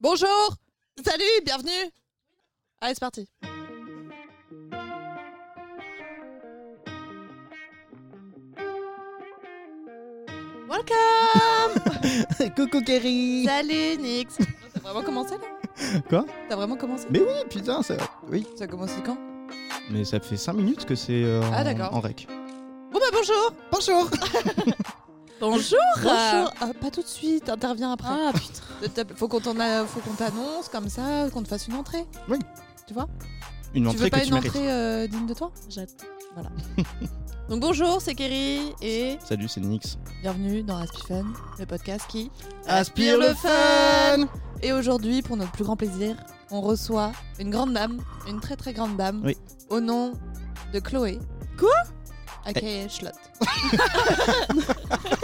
Bonjour. 0.00 0.56
Salut, 1.04 1.24
bienvenue. 1.44 1.90
Allez, 2.80 2.94
c'est 2.94 3.00
parti. 3.00 3.28
Welcome. 10.68 12.52
Coucou 12.56 12.80
Kerry. 12.82 13.44
Salut, 13.44 13.96
Nix. 14.00 14.38
T'as 14.74 14.80
vraiment 14.80 15.02
commencé 15.02 15.34
là? 15.34 16.00
Quoi? 16.08 16.26
T'as 16.48 16.56
vraiment 16.56 16.76
commencé? 16.76 17.06
Mais 17.10 17.20
oui, 17.20 17.34
putain, 17.48 17.82
ça... 17.82 17.94
Oui. 18.28 18.46
Ça 18.56 18.64
a 18.64 18.66
commencé 18.66 18.94
quand? 19.04 19.16
Mais 19.90 20.04
ça 20.04 20.20
fait 20.20 20.36
5 20.36 20.52
minutes 20.54 20.84
que 20.84 20.94
c'est 20.94 21.22
euh, 21.24 21.40
Ah, 21.52 21.60
en- 21.62 21.64
d'accord. 21.64 21.94
en 21.94 22.00
rec. 22.00 22.26
Bon 22.92 22.98
bah 22.98 23.06
bonjour. 23.12 23.52
Bonjour 23.72 24.10
Bonjour 25.40 25.78
Bonjour 25.96 26.52
Ah, 26.60 26.70
Pas 26.80 26.90
tout 26.90 27.02
de 27.02 27.06
suite, 27.08 27.48
interviens 27.48 27.92
après. 27.92 28.08
Ah 28.10 28.32
putain. 28.32 29.04
Faut 29.16 29.28
qu'on 29.28 29.40
t'en 29.40 29.58
a- 29.58 29.84
faut 29.86 30.00
qu'on 30.00 30.14
t'annonce 30.14 30.68
comme 30.70 30.88
ça, 30.88 31.28
qu'on 31.32 31.42
te 31.42 31.48
fasse 31.48 31.66
une 31.68 31.74
entrée. 31.74 32.04
Oui. 32.28 32.38
Tu 32.86 32.94
vois? 32.94 33.06
Une 33.74 33.84
Tu 33.84 33.88
entrée 33.88 34.04
veux 34.04 34.10
pas 34.10 34.18
que 34.20 34.24
tu 34.24 34.28
une 34.30 34.34
entrée 34.38 34.70
euh, 34.72 35.06
digne 35.06 35.26
de 35.26 35.34
toi? 35.34 35.50
J'attends. 35.68 36.04
Donc 37.48 37.60
bonjour, 37.60 38.00
c'est 38.00 38.14
Kerry 38.14 38.72
et 38.80 39.18
Salut, 39.24 39.48
c'est 39.48 39.60
Nix. 39.60 39.98
bienvenue 40.22 40.62
dans 40.62 40.76
Aspie 40.76 41.02
Fun, 41.06 41.24
le 41.58 41.66
podcast 41.66 42.04
qui 42.08 42.30
Aspire 42.68 43.18
le 43.18 43.34
fun 43.34 44.28
Et 44.62 44.72
aujourd'hui, 44.72 45.22
pour 45.22 45.36
notre 45.36 45.50
plus 45.50 45.64
grand 45.64 45.76
plaisir, 45.76 46.14
on 46.52 46.60
reçoit 46.60 47.10
une 47.40 47.50
grande 47.50 47.72
dame, 47.72 47.98
une 48.28 48.38
très 48.40 48.54
très 48.56 48.72
grande 48.72 48.96
dame, 48.96 49.22
Oui. 49.24 49.36
au 49.68 49.80
nom 49.80 50.12
de 50.72 50.78
Chloé. 50.78 51.18
Quoi? 51.58 51.70
Aka 52.44 52.88
Schlott. 52.88 53.14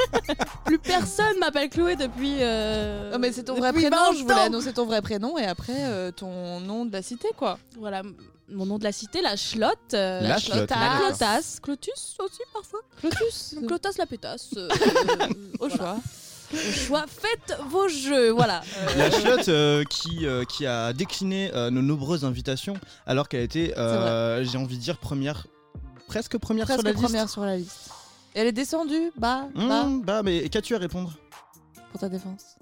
Plus 0.64 0.78
personne 0.78 1.38
m'appelle 1.40 1.68
Chloé 1.68 1.96
depuis. 1.96 2.36
Euh... 2.40 3.12
Oh, 3.14 3.18
mais 3.18 3.32
c'est 3.32 3.44
ton 3.44 3.54
vrai 3.56 3.72
depuis 3.72 3.86
prénom, 3.88 4.12
20 4.12 4.18
je 4.18 4.22
voulais 4.22 4.34
ans. 4.34 4.38
annoncer 4.46 4.72
ton 4.72 4.86
vrai 4.86 5.02
prénom 5.02 5.38
et 5.38 5.44
après 5.44 5.72
euh, 5.76 6.10
ton 6.10 6.60
nom 6.60 6.84
de 6.84 6.92
la 6.92 7.02
cité 7.02 7.28
quoi. 7.36 7.58
Voilà, 7.78 8.00
m- 8.00 8.14
mon 8.48 8.66
nom 8.66 8.78
de 8.78 8.84
la 8.84 8.92
cité, 8.92 9.22
la 9.22 9.36
Schlotte. 9.36 9.94
euh, 9.94 10.20
La 10.20 10.38
Schlotte. 10.38 10.70
La 10.70 10.98
Clotasse. 10.98 11.00
Clotasse. 11.18 11.60
Clotus 11.60 12.16
aussi 12.20 12.40
parfois. 12.52 12.80
Clotus. 13.00 13.54
Clotas 13.66 13.92
la 13.98 14.06
pétasse. 14.06 14.50
euh, 14.56 14.68
Au 15.60 15.68
voilà. 15.68 15.76
choix. 15.76 15.96
Au 16.52 16.72
choix. 16.72 17.04
Faites 17.08 17.58
vos 17.70 17.88
jeux, 17.88 18.30
voilà. 18.30 18.62
Euh, 18.78 18.96
La 18.98 19.10
chiotte 19.10 19.48
euh, 19.48 19.82
qui, 19.90 20.26
euh, 20.26 20.44
qui 20.44 20.64
a 20.64 20.92
décliné 20.92 21.50
euh, 21.54 21.70
nos 21.70 21.82
nombreuses 21.82 22.24
invitations 22.24 22.74
alors 23.04 23.28
qu'elle 23.28 23.42
était, 23.42 23.74
euh, 23.76 24.44
j'ai 24.44 24.56
envie 24.58 24.76
de 24.78 24.82
dire, 24.82 24.96
première, 24.98 25.48
presque 26.06 26.38
première 26.38 26.66
Presque 26.66 26.80
sur 26.82 26.86
la 26.86 26.92
liste. 26.92 27.02
première 27.04 27.28
sur 27.28 27.42
la 27.44 27.56
liste. 27.56 27.90
Elle 28.38 28.48
est 28.48 28.52
descendue, 28.52 29.10
bah, 29.16 29.48
Mmh, 29.54 29.68
bah, 29.68 29.86
bah, 30.04 30.22
mais 30.22 30.46
qu'as-tu 30.50 30.74
à 30.74 30.78
répondre? 30.78 31.12
Pour 31.90 32.00
ta 32.00 32.08
défense. 32.10 32.56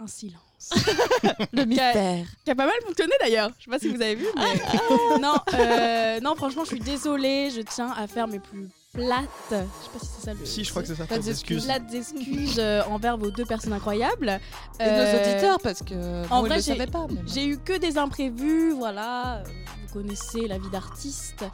Un 0.00 0.08
silence. 0.08 0.70
Le 1.52 1.64
mystère. 1.64 2.26
Qui 2.44 2.50
a 2.50 2.54
pas 2.56 2.66
mal 2.66 2.74
fonctionné 2.84 3.12
d'ailleurs. 3.20 3.50
Je 3.58 3.64
sais 3.64 3.70
pas 3.70 3.78
si 3.78 3.88
vous 3.88 4.02
avez 4.02 4.16
vu, 4.16 4.26
mais. 4.34 5.18
non, 5.20 5.34
euh, 5.54 6.18
non, 6.20 6.34
franchement, 6.34 6.62
je 6.64 6.70
suis 6.70 6.80
désolée. 6.80 7.50
Je 7.50 7.60
tiens 7.60 7.92
à 7.96 8.08
faire 8.08 8.26
mes 8.26 8.40
plus 8.40 8.68
plates. 8.92 9.28
Je 9.50 9.54
sais 9.56 9.90
pas 9.92 9.98
si 10.00 10.06
c'est 10.06 10.24
ça 10.24 10.34
le. 10.34 10.44
Si, 10.44 10.64
je 10.64 10.70
crois 10.70 10.82
que 10.82 10.88
c'est 10.88 10.96
ça. 10.96 11.06
Pas 11.06 11.18
tes 11.18 11.22
d'excuses. 11.24 11.64
Plates 11.66 11.94
excuses 11.94 12.56
euh, 12.58 12.82
envers 12.90 13.16
vos 13.16 13.30
deux 13.30 13.44
personnes 13.44 13.72
incroyables. 13.74 14.40
Et 14.80 14.84
nos 14.84 14.90
Euh, 14.90 15.20
auditeurs, 15.32 15.58
parce 15.62 15.82
que 15.82 16.24
en 16.32 16.42
bon, 16.42 16.48
vrai, 16.48 16.60
j'ai- 16.60 16.74
pas. 16.86 17.06
J'ai 17.26 17.44
eu 17.46 17.58
que 17.58 17.78
des 17.78 17.96
imprévus, 17.96 18.72
voilà. 18.72 19.44
Vous 19.86 19.92
connaissez 19.92 20.48
la 20.48 20.58
vie 20.58 20.70
d'artiste. 20.70 21.44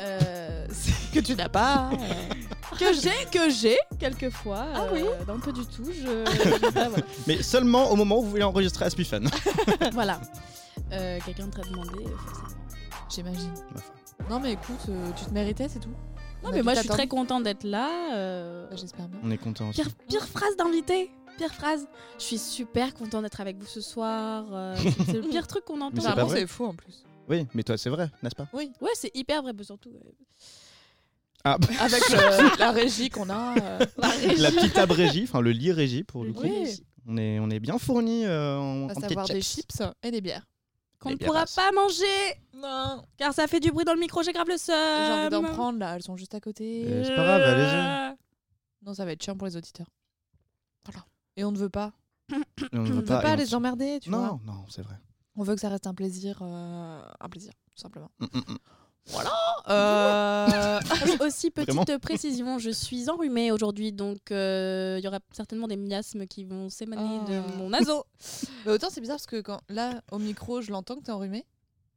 Euh, 0.00 0.53
que 1.14 1.20
tu 1.20 1.34
n'as 1.34 1.48
pas. 1.48 1.90
euh, 1.92 2.76
que 2.78 2.92
j'ai, 2.92 3.24
que 3.30 3.50
j'ai, 3.50 3.78
quelquefois. 3.98 4.66
Ah 4.74 4.86
oui 4.92 5.02
euh, 5.02 5.24
Non, 5.26 5.38
pas 5.40 5.52
du 5.52 5.64
tout. 5.66 5.84
Je, 5.84 5.92
je- 5.92 6.70
voilà. 6.72 6.90
Mais 7.26 7.42
seulement 7.42 7.90
au 7.90 7.96
moment 7.96 8.18
où 8.18 8.22
vous 8.22 8.30
voulez 8.30 8.42
enregistrer 8.42 8.84
Aspifan. 8.86 9.24
voilà. 9.92 10.20
Euh, 10.92 11.18
Quelqu'un 11.24 11.48
très 11.48 11.62
demandé, 11.70 11.90
euh, 12.04 12.16
forcément. 12.16 12.60
J'imagine. 13.08 13.54
Ma 13.74 13.80
foi. 13.80 13.94
Non, 14.30 14.40
mais 14.40 14.52
écoute, 14.52 14.80
euh, 14.88 15.10
tu 15.16 15.24
te 15.26 15.30
méritais, 15.30 15.68
c'est 15.68 15.78
tout. 15.80 15.88
On 16.42 16.46
Non, 16.48 16.52
a 16.52 16.56
mais 16.56 16.62
moi, 16.62 16.74
je 16.74 16.80
suis 16.80 16.88
très 16.88 17.06
contente 17.06 17.42
d'être 17.44 17.64
là. 17.64 18.14
euh, 18.14 18.66
Bah, 18.70 18.76
J'espère 18.78 19.08
bien. 19.08 19.20
On 19.22 19.30
est 19.30 19.38
content 19.38 19.68
aussi. 19.70 19.80
Pire, 19.82 19.90
pire 20.08 20.26
phrase 20.26 20.56
d'invité. 20.56 21.10
Pire 21.38 21.52
phrase. 21.52 21.86
Je 22.18 22.22
suis 22.24 22.38
super 22.38 22.94
contente 22.94 23.22
d'être 23.22 23.40
avec 23.40 23.56
vous 23.58 23.66
ce 23.66 23.80
soir. 23.80 24.44
euh, 24.52 24.76
c'est 25.06 25.12
le 25.14 25.22
pire 25.22 25.46
truc 25.46 25.64
qu'on 25.64 25.80
entend. 25.80 25.90
Mais 25.94 26.00
c'est 26.00 26.06
pas 26.08 26.12
Vraiment, 26.14 26.28
vrai. 26.28 26.40
c'est 26.40 26.46
fou 26.46 26.64
en 26.66 26.74
plus. 26.74 27.04
Oui, 27.28 27.46
mais 27.54 27.62
toi, 27.62 27.76
c'est 27.78 27.90
vrai, 27.90 28.10
n'est-ce 28.22 28.34
pas? 28.34 28.46
Oui. 28.52 28.70
Ouais, 28.80 28.90
c'est 28.94 29.10
hyper 29.14 29.42
vrai, 29.42 29.52
mais 29.56 29.64
surtout. 29.64 29.88
euh, 29.90 30.10
Ah, 31.44 31.58
Avec 31.80 32.00
le- 32.10 32.58
la 32.58 32.70
régie 32.70 33.10
qu'on 33.10 33.28
a. 33.28 33.54
euh, 33.60 33.78
la 33.98 34.50
petite 34.50 34.72
table 34.72 34.92
régie, 34.92 35.24
enfin 35.24 35.40
le 35.40 35.50
lit 35.52 35.72
régie 35.72 36.02
pour 36.02 36.24
le 36.24 36.32
coup. 36.32 36.42
Oui. 36.42 36.82
On 37.06 37.18
est, 37.18 37.38
on 37.38 37.50
est 37.50 37.60
bien 37.60 37.78
fourni 37.78 38.24
euh, 38.24 38.56
en, 38.58 38.88
à 38.88 38.92
en 38.92 39.00
savoir 39.00 39.26
des 39.26 39.42
chips. 39.42 39.82
et 40.02 40.10
des 40.10 40.22
bières. 40.22 40.46
Qu'on 40.98 41.10
ne 41.10 41.16
pourra 41.16 41.44
pas 41.44 41.70
manger 41.72 42.04
Non. 42.54 43.02
car 43.18 43.34
ça 43.34 43.46
fait 43.46 43.60
du 43.60 43.70
bruit 43.70 43.84
dans 43.84 43.92
le 43.92 44.00
micro, 44.00 44.22
j'ai 44.22 44.32
grave 44.32 44.48
le 44.48 44.56
seum. 44.56 44.74
J'ai 45.06 45.12
envie 45.12 45.28
d'en 45.28 45.42
prendre 45.42 45.78
là, 45.78 45.96
elles 45.96 46.02
sont 46.02 46.16
juste 46.16 46.34
à 46.34 46.40
côté. 46.40 46.84
Euh, 46.86 47.04
c'est 47.04 47.14
pas 47.14 47.24
grave, 47.24 47.42
allez-y. 47.42 48.16
Non, 48.86 48.94
ça 48.94 49.04
va 49.04 49.12
être 49.12 49.22
chiant 49.22 49.36
pour 49.36 49.46
les 49.46 49.56
auditeurs. 49.56 49.88
Voilà. 50.86 51.04
Et 51.36 51.44
on 51.44 51.52
ne 51.52 51.58
veut 51.58 51.68
pas. 51.68 51.92
On 52.32 52.38
On 52.72 52.82
ne 52.84 52.92
veut 52.92 53.04
pas 53.04 53.32
on- 53.32 53.36
les 53.36 53.54
emmerder, 53.54 53.98
tu 54.00 54.08
vois. 54.08 54.18
Non, 54.18 54.40
non, 54.46 54.64
c'est 54.70 54.80
vrai. 54.80 54.94
On 55.36 55.42
veut 55.42 55.54
que 55.56 55.60
ça 55.60 55.68
reste 55.68 55.86
un 55.86 55.94
plaisir, 55.94 56.38
euh, 56.40 57.02
un 57.20 57.28
plaisir, 57.28 57.52
tout 57.74 57.82
simplement. 57.82 58.10
Mm, 58.20 58.24
mm, 58.24 58.56
mm. 59.12 59.70
Euh... 59.70 60.80
Aussi, 61.20 61.50
petite 61.50 61.70
Vraiment 61.74 61.98
précision, 62.00 62.58
je 62.58 62.70
suis 62.70 63.08
enrhumée 63.10 63.50
aujourd'hui, 63.52 63.92
donc 63.92 64.30
euh, 64.30 64.96
il 64.98 65.04
y 65.04 65.08
aura 65.08 65.20
certainement 65.32 65.68
des 65.68 65.76
miasmes 65.76 66.26
qui 66.26 66.44
vont 66.44 66.68
s'émaner 66.68 67.20
Ah. 67.22 67.30
de 67.30 67.56
mon 67.58 67.70
naso. 67.70 68.04
Mais 68.66 68.72
autant 68.72 68.88
c'est 68.90 69.00
bizarre 69.00 69.16
parce 69.16 69.26
que 69.26 69.40
quand 69.40 69.60
là 69.68 70.02
au 70.10 70.18
micro 70.18 70.60
je 70.60 70.70
l'entends 70.70 70.96
que 70.96 71.02
t'es 71.04 71.12
enrhumé. 71.12 71.44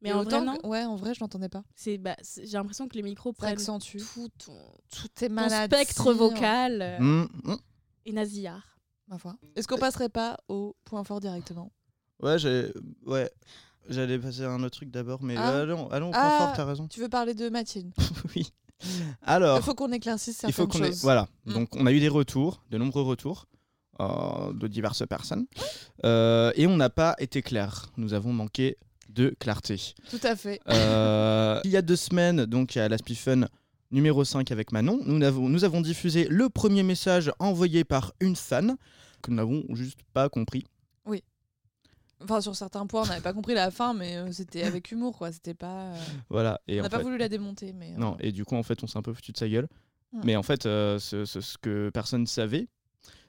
Mais 0.01 0.09
Et 0.09 0.13
en 0.13 0.19
autant 0.19 0.37
vrai, 0.37 0.45
non. 0.45 0.57
que- 0.57 0.67
ouais 0.67 0.83
en 0.85 0.95
vrai 0.95 1.13
je 1.13 1.19
l'entendais 1.21 1.49
pas. 1.49 1.63
C'est, 1.75 1.97
bah, 1.97 2.15
j'ai 2.43 2.57
l'impression 2.57 2.87
que 2.87 2.95
les 2.95 3.01
micros 3.03 3.31
Ça 3.31 3.37
prennent 3.37 3.53
accentue 3.53 3.97
tout 4.13 4.29
ton, 4.45 4.53
tout 4.95 5.07
tes 5.15 5.27
ton 5.27 5.33
maladies. 5.33 5.73
spectre 5.75 6.13
vocal 6.13 6.81
euh, 6.81 6.99
Mm, 6.99 7.27
mm. 7.45 7.55
et 8.05 8.11
nasillard. 8.13 8.77
Ma 9.07 9.17
foi. 9.17 9.35
Est-ce 9.55 9.67
qu'on 9.67 9.77
passerait 9.77 10.09
pas 10.09 10.37
au 10.49 10.75
point 10.83 11.03
fort 11.03 11.19
directement? 11.19 11.71
Ouais, 12.21 12.37
j'ai, 12.37 12.71
ouais, 13.05 13.31
j'allais 13.89 14.19
passer 14.19 14.43
à 14.43 14.51
un 14.51 14.63
autre 14.63 14.77
truc 14.77 14.89
d'abord, 14.91 15.21
mais 15.23 15.35
Ah. 15.37 15.59
allons, 15.61 15.89
allons 15.89 16.11
Ah. 16.13 16.37
fort, 16.39 16.53
t'as 16.55 16.65
raison. 16.65 16.87
Tu 16.87 16.99
veux 16.99 17.09
parler 17.09 17.33
de 17.33 17.49
Mathilde 17.49 17.91
oui. 18.35 18.51
Alors, 19.23 19.57
Il 19.57 19.63
faut 19.63 19.73
qu'on 19.73 19.91
éclaircisse 19.91 20.35
il 20.35 20.39
certaines 20.39 20.53
faut 20.55 20.67
qu'on 20.67 20.83
ait, 20.83 20.87
choses. 20.87 21.01
voilà. 21.01 21.27
Mm. 21.45 21.53
Donc, 21.53 21.75
on 21.75 21.85
a 21.87 21.91
eu 21.91 21.99
des 21.99 22.09
retours, 22.09 22.61
de 22.69 22.77
nombreux 22.77 23.01
retours. 23.03 23.45
euh, 23.99 24.53
de 24.53 24.67
diverses 24.67 25.03
personnes 25.09 25.47
Euh, 26.05 26.51
et 26.55 26.67
on 26.67 26.77
n'a 26.77 26.91
pas 26.91 27.15
été 27.17 27.41
clair. 27.41 27.87
Nous 27.97 28.13
avons 28.13 28.31
manqué 28.31 28.77
de 29.09 29.35
clarté. 29.39 29.81
Tout 30.11 30.19
à 30.21 30.35
fait. 30.35 30.61
Euh, 30.69 31.59
il 31.65 31.71
y 31.71 31.77
a 31.77 31.81
deux 31.81 31.95
semaines, 31.95 32.45
donc 32.45 32.77
à 32.77 32.87
l'Aspifun 32.87 33.47
numéro 33.89 34.23
5 34.23 34.51
avec 34.51 34.71
Manon, 34.71 34.99
nous 35.07 35.23
avons, 35.25 35.49
nous 35.49 35.63
avons 35.63 35.81
diffusé 35.81 36.27
le 36.29 36.47
premier 36.47 36.83
message 36.83 37.31
envoyé 37.39 37.83
par 37.85 38.13
une 38.19 38.35
fan 38.35 38.75
que 39.23 39.31
nous 39.31 39.37
n'avons 39.37 39.63
juste 39.73 39.97
pas 40.13 40.29
compris. 40.29 40.65
Enfin 42.23 42.41
sur 42.41 42.55
certains 42.55 42.87
points 42.87 43.03
on 43.03 43.05
n'avait 43.07 43.21
pas 43.21 43.33
compris 43.33 43.53
la 43.53 43.69
fin 43.69 43.93
mais 43.93 44.17
euh, 44.17 44.31
c'était 44.31 44.63
avec 44.63 44.91
humour 44.91 45.17
quoi. 45.17 45.31
C'était 45.31 45.53
pas. 45.53 45.91
euh, 45.91 45.95
Voilà. 46.29 46.59
Et 46.67 46.79
On 46.79 46.83
n'a 46.83 46.89
pas 46.89 46.97
fait- 46.97 47.03
voulu 47.03 47.17
la 47.17 47.29
démonter 47.29 47.73
mais. 47.73 47.93
euh, 47.93 47.97
Non, 47.97 48.17
et 48.19 48.31
du 48.31 48.43
coup, 48.45 48.55
en 48.55 48.63
fait, 48.63 48.83
on 48.83 48.87
s'est 48.87 48.97
un 48.97 49.01
peu 49.03 49.13
foutu 49.13 49.31
de 49.31 49.37
sa 49.37 49.47
gueule. 49.47 49.67
Mais 50.23 50.35
en 50.35 50.41
fait, 50.43 50.65
euh, 50.65 50.97
ce, 50.99 51.25
ce- 51.25 51.41
ce 51.41 51.57
que 51.57 51.91
personne 51.93 52.25
savait, 52.25 52.67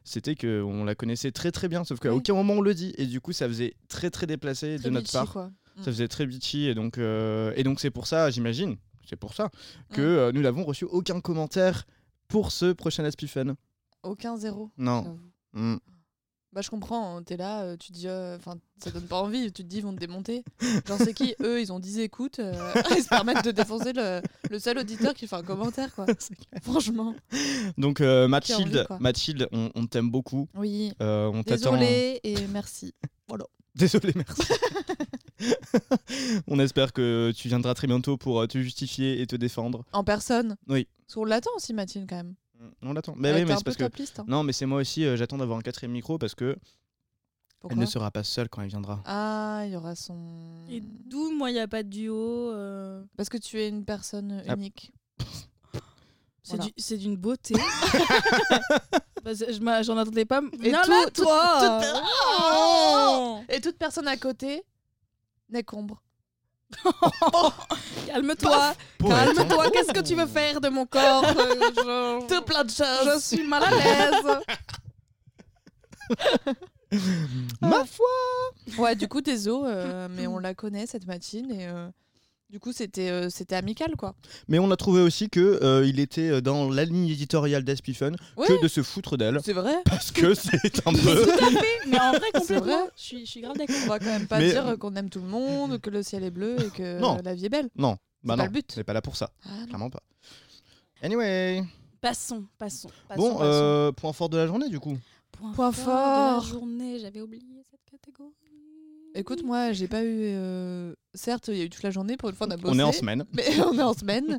c'était 0.04 0.34
qu'on 0.36 0.84
la 0.84 0.94
connaissait 0.94 1.32
très 1.32 1.50
très 1.52 1.68
bien, 1.68 1.84
sauf 1.84 1.98
qu'à 2.00 2.10
Oui. 2.10 2.16
aucun 2.16 2.32
moment 2.34 2.54
on 2.54 2.60
le 2.62 2.72
dit. 2.72 2.94
Et 2.96 3.04
du 3.06 3.20
coup, 3.20 3.32
ça 3.32 3.46
faisait 3.48 3.74
très 3.88 4.10
très 4.10 4.26
déplacé 4.26 4.76
très 4.76 4.84
de 4.88 4.90
notre 4.94 5.04
bitchy, 5.04 5.16
part. 5.16 5.32
quoi. 5.32 5.46
Mm. 5.76 5.82
Ça 5.82 5.84
faisait 5.84 6.08
très 6.08 6.24
bitchy. 6.26 6.66
Et 6.66 6.74
donc, 6.74 6.96
euh, 6.96 7.52
et 7.56 7.64
donc 7.64 7.80
c'est 7.80 7.90
pour 7.90 8.06
ça, 8.06 8.30
j'imagine, 8.30 8.76
c'est 9.08 9.16
pour 9.16 9.34
ça, 9.34 9.50
que 9.90 10.00
Mm. 10.00 10.04
euh, 10.04 10.32
nous 10.32 10.40
n'avons 10.40 10.64
reçu 10.64 10.84
aucun 10.86 11.20
commentaire 11.20 11.84
pour 12.28 12.52
ce 12.52 12.72
prochain 12.72 13.04
Aspifun. 13.04 13.54
Aucun 14.02 14.36
zéro. 14.38 14.70
Non. 14.78 15.18
Mm. 15.52 15.76
Bah 16.54 16.62
je 16.62 16.70
comprends, 16.70 17.16
hein, 17.18 17.22
t'es 17.22 17.36
là, 17.36 17.62
euh, 17.62 17.76
tu 17.76 17.88
te 17.88 17.92
dis, 17.92 18.08
euh, 18.08 18.36
enfin 18.36 18.56
ça 18.82 18.90
donne 18.90 19.06
pas 19.06 19.20
envie, 19.20 19.52
tu 19.52 19.62
te 19.64 19.68
dis 19.68 19.76
ils 19.78 19.82
vont 19.82 19.92
te 19.92 19.98
démonter. 20.00 20.44
J'en 20.86 20.96
sais 20.96 21.12
qui, 21.12 21.34
eux 21.42 21.60
ils 21.60 21.72
ont 21.72 21.78
10 21.78 21.98
écoutes, 22.00 22.38
euh, 22.38 22.54
ils 22.96 23.02
se 23.02 23.08
permettent 23.08 23.44
de 23.44 23.50
défoncer 23.50 23.92
le, 23.92 24.22
le 24.50 24.58
seul 24.58 24.78
auditeur 24.78 25.12
qui 25.12 25.26
fait 25.26 25.36
un 25.36 25.42
commentaire 25.42 25.94
quoi. 25.94 26.06
Franchement. 26.62 27.14
Donc, 27.76 28.00
euh, 28.00 28.28
Mathilde, 28.28 28.76
envie, 28.76 28.86
quoi. 28.86 28.98
Mathilde, 28.98 29.48
on, 29.52 29.70
on 29.74 29.86
t'aime 29.86 30.10
beaucoup. 30.10 30.48
Oui. 30.54 30.92
Euh, 31.02 31.26
on 31.26 31.42
t'attend. 31.42 31.72
Désolé 31.72 32.20
et 32.24 32.46
merci. 32.48 32.94
Désolé, 33.74 34.12
merci. 34.16 34.42
on 36.48 36.58
espère 36.58 36.92
que 36.92 37.32
tu 37.36 37.46
viendras 37.48 37.74
très 37.74 37.86
bientôt 37.86 38.16
pour 38.16 38.40
euh, 38.40 38.46
te 38.46 38.58
justifier 38.58 39.20
et 39.20 39.26
te 39.26 39.36
défendre. 39.36 39.84
En 39.92 40.02
personne? 40.02 40.56
Oui. 40.66 40.88
Parce 41.06 41.14
qu'on 41.14 41.24
l'attend 41.24 41.50
aussi 41.56 41.72
Mathilde 41.74 42.06
quand 42.08 42.16
même. 42.16 42.34
On 42.82 42.92
l'attend. 42.92 43.14
Mais 43.16 43.32
oui, 43.42 43.44
c'est 43.56 43.64
parce 43.64 43.76
que. 43.76 43.84
hein. 43.84 44.24
Non, 44.26 44.42
mais 44.42 44.52
c'est 44.52 44.66
moi 44.66 44.80
aussi, 44.80 45.04
euh, 45.04 45.16
j'attends 45.16 45.38
d'avoir 45.38 45.58
un 45.58 45.62
quatrième 45.62 45.92
micro 45.92 46.18
parce 46.18 46.34
que 46.34 46.56
Pourquoi 47.60 47.74
elle 47.74 47.80
ne 47.80 47.86
sera 47.86 48.10
pas 48.10 48.24
seule 48.24 48.48
quand 48.48 48.62
elle 48.62 48.68
viendra. 48.68 49.00
Ah, 49.04 49.62
il 49.66 49.72
y 49.72 49.76
aura 49.76 49.94
son. 49.94 50.64
Et 50.68 50.80
d'où, 50.80 51.30
moi, 51.36 51.50
il 51.50 51.54
n'y 51.54 51.60
a 51.60 51.68
pas 51.68 51.82
de 51.82 51.88
duo. 51.88 52.50
euh, 52.50 53.02
Parce 53.16 53.28
que 53.28 53.36
tu 53.38 53.60
es 53.60 53.68
une 53.68 53.84
personne 53.84 54.42
Ah. 54.48 54.54
unique. 54.54 54.92
C'est 56.42 56.56
Voilà. 56.56 56.64
du- 56.64 56.72
c'est 56.82 56.96
d'une 56.96 57.16
beauté. 57.16 57.54
Bah, 59.24 59.82
J'en 59.82 59.96
attendais 59.98 60.24
pas. 60.24 60.40
Et 60.62 60.70
Viens 60.70 60.80
tout- 60.82 60.90
là, 60.90 61.04
tout- 61.12 61.22
toi 61.22 61.80
tout- 61.82 62.00
Oh 62.40 63.40
Et 63.50 63.60
toute 63.60 63.76
personne 63.76 64.08
à 64.08 64.16
côté 64.16 64.62
n'est 65.50 65.62
qu'ombre. 65.64 66.02
Calme-toi, 68.06 68.74
calme-toi. 69.00 69.70
Qu'est-ce 69.70 69.92
que 69.92 70.00
tu 70.00 70.14
veux 70.14 70.26
faire 70.26 70.60
de 70.60 70.68
mon 70.68 70.86
corps 70.86 71.24
Euh, 71.24 71.70
je... 71.76 72.26
Tout 72.28 72.42
plein 72.42 72.64
de 72.64 72.70
je 72.70 72.76
choses. 72.76 73.24
suis 73.24 73.46
mal 73.46 73.62
à 73.64 73.70
l'aise. 73.70 74.40
Ma 77.60 77.84
foi 77.84 78.06
Ouais, 78.78 78.94
du 78.96 79.08
coup, 79.08 79.20
désolé, 79.20 79.70
euh, 79.70 80.08
mais 80.10 80.26
on 80.26 80.38
la 80.38 80.54
connaît 80.54 80.86
cette 80.86 81.06
matine 81.06 81.50
et 81.50 81.68
euh, 81.68 81.88
du 82.50 82.60
coup, 82.60 82.72
c'était 82.72 83.10
euh, 83.10 83.28
c'était 83.30 83.56
amical 83.56 83.94
quoi. 83.96 84.14
Mais 84.48 84.58
on 84.58 84.70
a 84.70 84.76
trouvé 84.76 85.00
aussi 85.02 85.28
que 85.28 85.58
euh, 85.62 85.86
il 85.86 86.00
était 86.00 86.28
euh, 86.30 86.40
dans 86.40 86.70
la 86.70 86.84
ligne 86.84 87.08
éditoriale 87.08 87.62
d'Aspifen 87.64 88.16
Ouais. 88.36 88.46
que 88.46 88.62
de 88.62 88.68
se 88.68 88.82
foutre 88.82 89.16
d'elle. 89.18 89.38
C'est 89.44 89.52
vrai. 89.52 89.74
Parce 89.84 90.10
que 90.10 90.32
c'est 90.34 90.86
un 90.86 90.92
peu. 90.92 90.98
Tout 91.24 91.30
à 91.44 91.50
fait. 91.50 91.66
Mais 91.88 92.00
en 92.00 92.12
vrai, 92.12 92.20
C'est 92.34 92.40
complètement. 92.56 92.60
vrai. 92.84 92.90
Je 92.96 93.02
suis, 93.02 93.20
je 93.26 93.30
suis 93.30 93.40
grave 93.42 93.56
d'accord. 93.56 93.76
On 93.84 93.88
va 93.88 93.98
quand 93.98 94.04
même 94.06 94.26
pas 94.26 94.38
Mais- 94.38 94.50
dire 94.50 94.76
qu'on 94.78 94.94
aime 94.96 95.10
tout 95.10 95.20
le 95.20 95.26
monde, 95.28 95.78
que 95.80 95.90
le 95.90 96.02
ciel 96.02 96.24
est 96.24 96.30
bleu 96.30 96.56
et 96.64 96.70
que 96.70 96.98
Non. 97.00 97.18
la 97.22 97.34
vie 97.34 97.46
est 97.46 97.50
belle. 97.50 97.68
Non, 97.76 97.96
bah 98.24 98.34
pas 98.34 98.36
non, 98.36 98.44
le 98.44 98.50
but. 98.50 98.72
c'est 98.74 98.84
pas 98.84 98.92
là 98.94 99.02
pour 99.02 99.16
ça. 99.16 99.30
Ah, 99.44 99.48
non. 99.60 99.66
Clairement 99.66 99.90
pas. 99.90 100.02
Anyway, 101.02 101.62
Passons, 102.00 102.44
passons. 102.58 102.88
passons, 103.08 103.20
bon, 103.20 103.32
passons. 103.34 103.42
euh, 103.42 103.92
point 103.92 104.12
fort 104.12 104.28
de 104.28 104.36
la 104.38 104.46
journée 104.46 104.68
du 104.68 104.80
coup. 104.80 104.96
Point, 105.32 105.52
point 105.52 105.72
fort, 105.72 105.84
fort. 105.84 106.40
de 106.40 106.46
la 106.46 106.50
journée. 106.52 106.98
J'avais 106.98 107.20
oublié 107.20 107.42
cette 107.70 107.84
catégorie. 107.90 108.32
Écoute, 109.14 109.42
moi, 109.42 109.72
j'ai 109.72 109.88
pas 109.88 110.02
eu. 110.04 110.20
euh, 110.22 110.94
Certes, 111.14 111.48
il 111.48 111.56
y 111.56 111.60
a 111.60 111.64
eu 111.64 111.70
toute 111.70 111.82
la 111.82 111.90
journée. 111.90 112.16
Pour 112.16 112.28
une 112.28 112.34
fois, 112.36 112.46
on 112.46 112.50
a 112.50 112.56
bossé. 112.56 112.74
On 112.74 112.78
est 112.78 112.82
en 112.82 112.92
semaine. 112.92 113.24
Mais 113.32 113.44
on 113.66 113.78
est 113.78 113.82
en 113.82 113.94
semaine. 113.94 114.38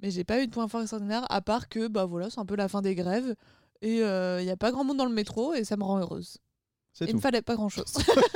Mais 0.00 0.10
j'ai 0.10 0.24
pas 0.24 0.40
eu 0.42 0.46
de 0.46 0.52
point 0.52 0.68
fort 0.68 0.80
extraordinaire, 0.80 1.24
à 1.30 1.40
part 1.40 1.68
que 1.68 1.88
bah 1.88 2.04
voilà, 2.04 2.30
c'est 2.30 2.38
un 2.38 2.46
peu 2.46 2.54
la 2.56 2.68
fin 2.68 2.82
des 2.82 2.94
grèves. 2.94 3.34
Et 3.82 3.96
il 3.98 4.44
y 4.44 4.50
a 4.50 4.56
pas 4.56 4.70
grand 4.72 4.84
monde 4.84 4.96
dans 4.96 5.04
le 5.06 5.12
métro 5.14 5.54
et 5.54 5.64
ça 5.64 5.76
me 5.76 5.84
rend 5.84 5.98
heureuse. 5.98 6.38
C'est 6.92 7.04
Il 7.04 7.10
tout. 7.10 7.16
me 7.16 7.20
fallait 7.20 7.42
pas 7.42 7.54
grand 7.54 7.68
chose. 7.68 7.92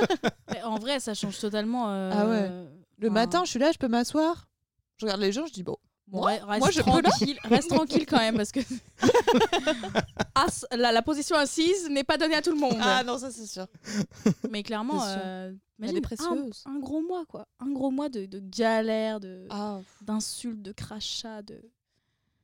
Mais 0.53 0.63
en 0.63 0.77
vrai, 0.77 1.01
ça 1.01 1.15
change 1.15 1.39
totalement. 1.41 1.89
euh, 1.91 2.11
Ah 2.13 2.29
ouais. 2.29 2.49
Le 2.99 3.09
enfin, 3.09 3.15
matin, 3.15 3.43
je 3.45 3.51
suis 3.51 3.59
là, 3.59 3.73
je 3.73 3.79
peux 3.79 3.89
m'asseoir. 3.89 4.47
Je 4.99 5.07
regarde 5.07 5.21
les 5.21 5.33
gens, 5.33 5.47
je 5.47 5.53
dis 5.53 5.63
bon. 5.65 5.77
Bon, 6.13 6.21
Moi, 6.21 6.33
re- 6.33 6.45
reste 6.45 6.61
moi, 6.61 6.71
je 6.71 6.81
tranquille, 6.83 7.39
reste 7.45 7.71
tranquille 7.71 8.07
quand 8.07 8.19
même 8.19 8.37
parce 8.37 8.53
que 8.53 8.61
As- 10.35 10.67
la, 10.73 10.93
la 10.93 11.03
position 11.03 11.37
assise 11.37 11.89
n'est 11.89 12.05
pas 12.05 12.19
donnée 12.19 12.35
à 12.35 12.43
tout 12.43 12.53
le 12.53 12.59
monde. 12.59 12.77
Ah 12.81 13.03
non, 13.03 13.19
ça 13.19 13.31
c'est 13.31 13.47
sûr. 13.47 13.67
Mais 14.51 14.63
clairement, 14.63 15.03
euh, 15.07 15.53
Elle 15.81 15.97
est 15.97 16.01
précieuse. 16.03 16.63
Un, 16.67 16.73
un 16.77 16.79
gros 16.79 17.01
mois 17.01 17.25
quoi, 17.27 17.47
un 17.61 17.71
gros 17.73 17.91
mois 17.91 18.09
de, 18.09 18.27
de 18.27 18.41
galère, 18.41 19.21
de 19.21 19.47
Ah, 19.51 19.81
d'insultes, 20.03 20.61
de 20.63 20.73
crachats, 20.73 21.43
de 21.43 21.61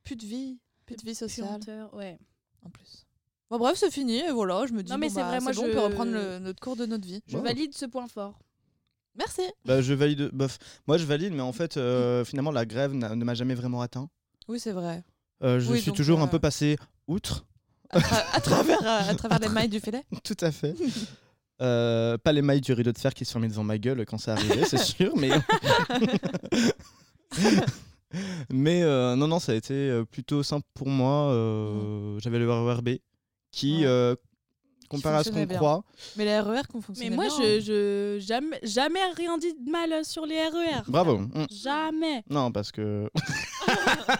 plus 0.03 0.15
de 0.15 0.25
vie, 0.25 0.57
plus 0.85 0.95
de 0.95 1.03
vie 1.03 1.15
sociale 1.15 1.47
puanteur, 1.59 1.93
Ouais. 1.93 2.17
en 2.65 2.69
plus. 2.69 3.05
Bon 3.51 3.57
bref, 3.57 3.77
c'est 3.77 3.91
fini 3.91 4.17
et 4.17 4.31
voilà, 4.31 4.65
je 4.67 4.73
me 4.73 4.83
dis 4.83 4.91
Non, 4.91 4.97
mais 4.97 5.09
bon, 5.09 5.13
c'est 5.15 5.21
bah, 5.21 5.27
vrai, 5.27 5.39
moi, 5.41 5.51
bon, 5.53 5.61
je- 5.61 5.67
on 5.69 5.71
peut 5.73 5.79
reprendre 5.79 6.11
le- 6.11 6.39
notre 6.39 6.59
cours 6.59 6.75
de 6.75 6.85
notre 6.85 7.05
vie. 7.05 7.21
Je 7.27 7.37
Wow. 7.37 7.43
valide 7.43 7.73
ce 7.75 7.85
point 7.85 8.07
fort. 8.07 8.39
Merci. 9.19 9.41
Bah, 9.65 9.81
je 9.81 9.93
valide. 9.93 10.29
Bof. 10.33 10.57
Moi, 10.87 10.97
je 10.97 11.05
valide, 11.05 11.33
mais 11.33 11.41
en 11.41 11.51
fait, 11.53 11.77
euh, 11.77 12.25
finalement, 12.25 12.51
la 12.51 12.65
grève 12.65 12.93
n'a- 12.93 13.15
ne 13.15 13.23
m'a 13.23 13.35
jamais 13.35 13.53
vraiment 13.53 13.81
atteint. 13.81 14.09
Oui, 14.47 14.59
c'est 14.59 14.71
vrai. 14.71 15.03
Euh, 15.43 15.59
je 15.59 15.69
Oui, 15.69 15.81
suis 15.81 15.91
donc, 15.91 15.97
toujours 15.97 16.19
un 16.21 16.23
euh, 16.23 16.27
peu 16.27 16.39
passé 16.39 16.77
outre. 17.07 17.45
À, 17.91 17.99
tra- 17.99 18.23
à 18.33 18.39
travers, 18.41 18.81
euh, 18.81 19.09
à 19.11 19.15
travers 19.15 19.39
les 19.39 19.49
mailles 19.49 19.69
du 19.69 19.79
filet. 19.79 20.03
Tout 20.23 20.37
à 20.41 20.51
fait. 20.51 20.73
Euh, 21.61 22.17
pas 22.17 22.31
les 22.31 22.41
mailles 22.41 22.61
du 22.61 22.71
rideau 22.71 22.93
de 22.93 22.97
fer 22.97 23.13
qui 23.13 23.25
se 23.25 23.33
sont 23.33 23.39
mis 23.41 23.49
devant 23.49 23.65
ma 23.65 23.77
gueule 23.77 24.05
quand 24.05 24.17
ça 24.17 24.31
arrivait, 24.31 24.63
c'est 24.63 24.77
sûr, 24.77 25.11
mais. 25.17 25.29
mais 28.49 28.81
euh, 28.83 29.17
non, 29.17 29.27
non, 29.27 29.39
ça 29.39 29.51
a 29.51 29.55
été 29.55 29.73
euh, 29.73 30.05
plutôt 30.05 30.41
simple 30.41 30.65
pour 30.73 30.87
moi. 30.87 31.31
euh, 31.31 32.17
J'avais 32.19 32.39
le 32.39 32.49
RERB 32.49 32.89
qui, 33.51 33.79
Ouais. 33.81 33.85
euh, 33.87 34.15
comparé 34.89 35.17
à 35.17 35.23
ce 35.23 35.29
qu'on 35.29 35.45
croit, 35.47 35.83
Mais 36.17 36.25
les 36.25 36.39
RER 36.39 36.61
qu'on 36.71 36.81
fonctionne 36.81 37.09
Mais 37.09 37.15
moi, 37.15 37.27
bien, 37.27 37.35
je, 37.37 37.43
hein. 37.43 37.59
je 38.19 38.25
jamais, 38.25 38.59
jamais 38.63 38.99
rien 39.15 39.37
dit 39.37 39.53
de 39.53 39.69
mal 39.71 40.03
sur 40.03 40.25
les 40.25 40.41
RER. 40.47 40.81
bravo. 40.87 41.19
Mm. 41.19 41.45
Jamais. 41.51 42.23
Non, 42.29 42.51
parce 42.51 42.71
que. 42.71 43.09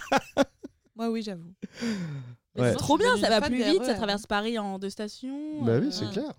Moi, 0.95 1.09
oui, 1.09 1.21
j'avoue. 1.21 1.53
Ouais. 1.81 2.71
Mais 2.71 2.75
Trop 2.75 2.97
bien, 2.97 3.15
ça 3.17 3.29
va 3.29 3.41
plus 3.41 3.55
vite, 3.63 3.79
RER. 3.79 3.85
ça 3.85 3.93
traverse 3.93 4.25
Paris 4.25 4.59
en 4.59 4.79
deux 4.79 4.89
stations. 4.89 5.63
Bah 5.63 5.77
oui, 5.79 5.87
euh, 5.87 5.91
c'est 5.91 6.09
clair. 6.09 6.33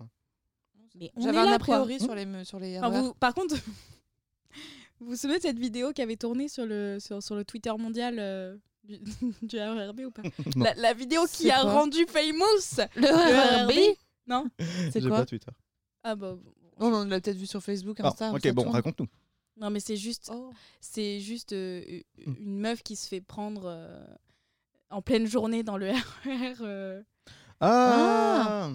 Mais 0.95 1.11
on 1.15 1.21
J'avais 1.21 1.37
un 1.39 1.51
a 1.51 1.57
priori 1.59 1.97
quoi. 1.97 2.05
sur 2.05 2.15
les, 2.15 2.43
sur 2.43 2.59
les 2.59 2.77
Enfin, 2.77 2.89
RER. 2.89 3.01
vous- 3.01 3.13
par 3.15 3.33
contre, 3.33 3.55
vous 4.99 5.07
vous 5.09 5.15
souvenez 5.15 5.37
de 5.37 5.41
cette 5.43 5.57
vidéo 5.57 5.93
qui 5.93 6.01
avait 6.03 6.17
tourné 6.17 6.47
sur 6.47 6.65
le, 6.65 6.97
sur, 6.99 7.23
sur 7.23 7.33
le 7.35 7.43
Twitter 7.43 7.71
mondial 7.79 8.17
euh, 8.19 8.55
du, 8.83 8.99
du 9.41 9.57
RERB 9.57 10.01
ou 10.05 10.11
pas? 10.11 10.21
La, 10.55 10.75
la 10.75 10.93
vidéo 10.93 11.23
qui 11.23 11.43
C'est 11.43 11.51
a 11.51 11.61
rendu 11.63 12.05
famous 12.07 12.43
Le 12.95 13.01
le 13.01 13.07
RERB 13.07 13.71
RERB 13.71 13.95
Non 14.27 14.45
C'est 14.91 15.01
J'ai 15.01 15.07
quoi 15.09 15.17
pas 15.19 15.25
Twitter. 15.25 15.51
Ah 16.03 16.15
bah. 16.15 16.35
bon. 16.35 16.51
Oh, 16.79 16.85
On 16.93 17.05
l'a 17.05 17.19
peut-être 17.21 17.37
vu 17.37 17.45
sur 17.47 17.61
Facebook, 17.61 17.97
Ah, 18.01 18.07
Insta. 18.07 18.31
ok, 18.31 18.41
ça 18.43 18.53
bon, 18.53 18.63
tourne. 18.63 18.75
raconte-nous. 18.75 19.07
Non, 19.57 19.69
mais 19.69 19.79
c'est 19.79 19.97
juste, 19.97 20.31
Oh. 20.33 20.51
c'est 20.79 21.19
juste 21.19 21.53
euh, 21.53 21.81
Hmm. 22.25 22.33
une 22.39 22.59
meuf 22.59 22.81
qui 22.83 22.95
se 22.95 23.07
fait 23.07 23.21
prendre 23.21 23.63
euh, 23.65 24.03
en 24.89 25.01
pleine 25.01 25.27
journée 25.27 25.61
dans 25.63 25.77
le 25.77 25.91
RER. 26.25 26.55
euh. 26.61 27.03
Ah 27.59 28.71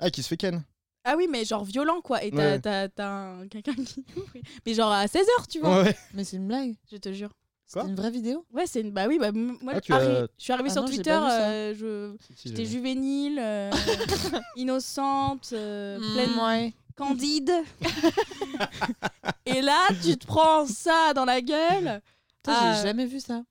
Ah, 0.00 0.10
qui 0.10 0.22
se 0.22 0.28
fait 0.28 0.36
ken. 0.36 0.64
Ah 1.04 1.14
oui, 1.16 1.28
mais 1.30 1.44
genre 1.44 1.64
violent 1.64 2.00
quoi. 2.00 2.24
Et 2.24 2.30
t'as 2.30 2.36
Ouais. 2.52 2.60
t'as- 2.60 2.88
t'as 2.88 3.08
un- 3.08 3.48
quelqu'un 3.48 3.74
qui. 3.74 4.04
Mais 4.66 4.74
genre 4.74 4.90
à 4.90 5.06
16h, 5.06 5.46
tu 5.48 5.60
vois. 5.60 5.82
Ouais. 5.82 5.96
Mais 6.14 6.24
c'est 6.24 6.38
une 6.38 6.48
blague. 6.48 6.74
Je 6.90 6.96
te 6.96 7.12
jure. 7.12 7.30
C'est 7.66 7.80
une 7.80 7.94
vraie 7.96 8.10
vidéo? 8.10 8.44
Ouais, 8.52 8.66
c'est 8.66 8.80
une. 8.82 8.90
Bah 8.92 9.06
oui, 9.08 9.18
bah 9.18 9.32
moi, 9.32 9.72
Ah, 9.76 9.80
tu 9.80 9.92
arri- 9.92 10.24
as- 10.24 10.28
je 10.38 10.42
suis 10.44 10.52
arrivée 10.52 10.68
Ah 10.70 10.72
sur 10.74 10.82
non, 10.82 10.86
j'ai 10.88 10.94
Twitter, 10.96 11.10
euh, 11.10 11.74
je... 11.74 12.16
Si, 12.26 12.32
si, 12.36 12.48
j'étais 12.48 12.64
j'ai- 12.64 12.70
juvénile, 12.72 13.38
euh, 13.40 13.70
innocente, 14.56 15.48
euh, 15.52 15.98
pleine, 16.14 16.34
Mm, 16.36 16.38
ouais. 16.40 16.74
candide. 16.96 17.52
Et 19.46 19.60
là, 19.62 19.88
tu 20.02 20.16
te 20.16 20.26
prends 20.26 20.66
ça 20.66 21.12
dans 21.14 21.24
la 21.24 21.40
gueule. 21.40 22.00
Putain, 22.42 22.52
Ah. 22.60 22.74
J'ai 22.76 22.82
jamais 22.88 23.06
vu 23.06 23.20
ça. 23.20 23.42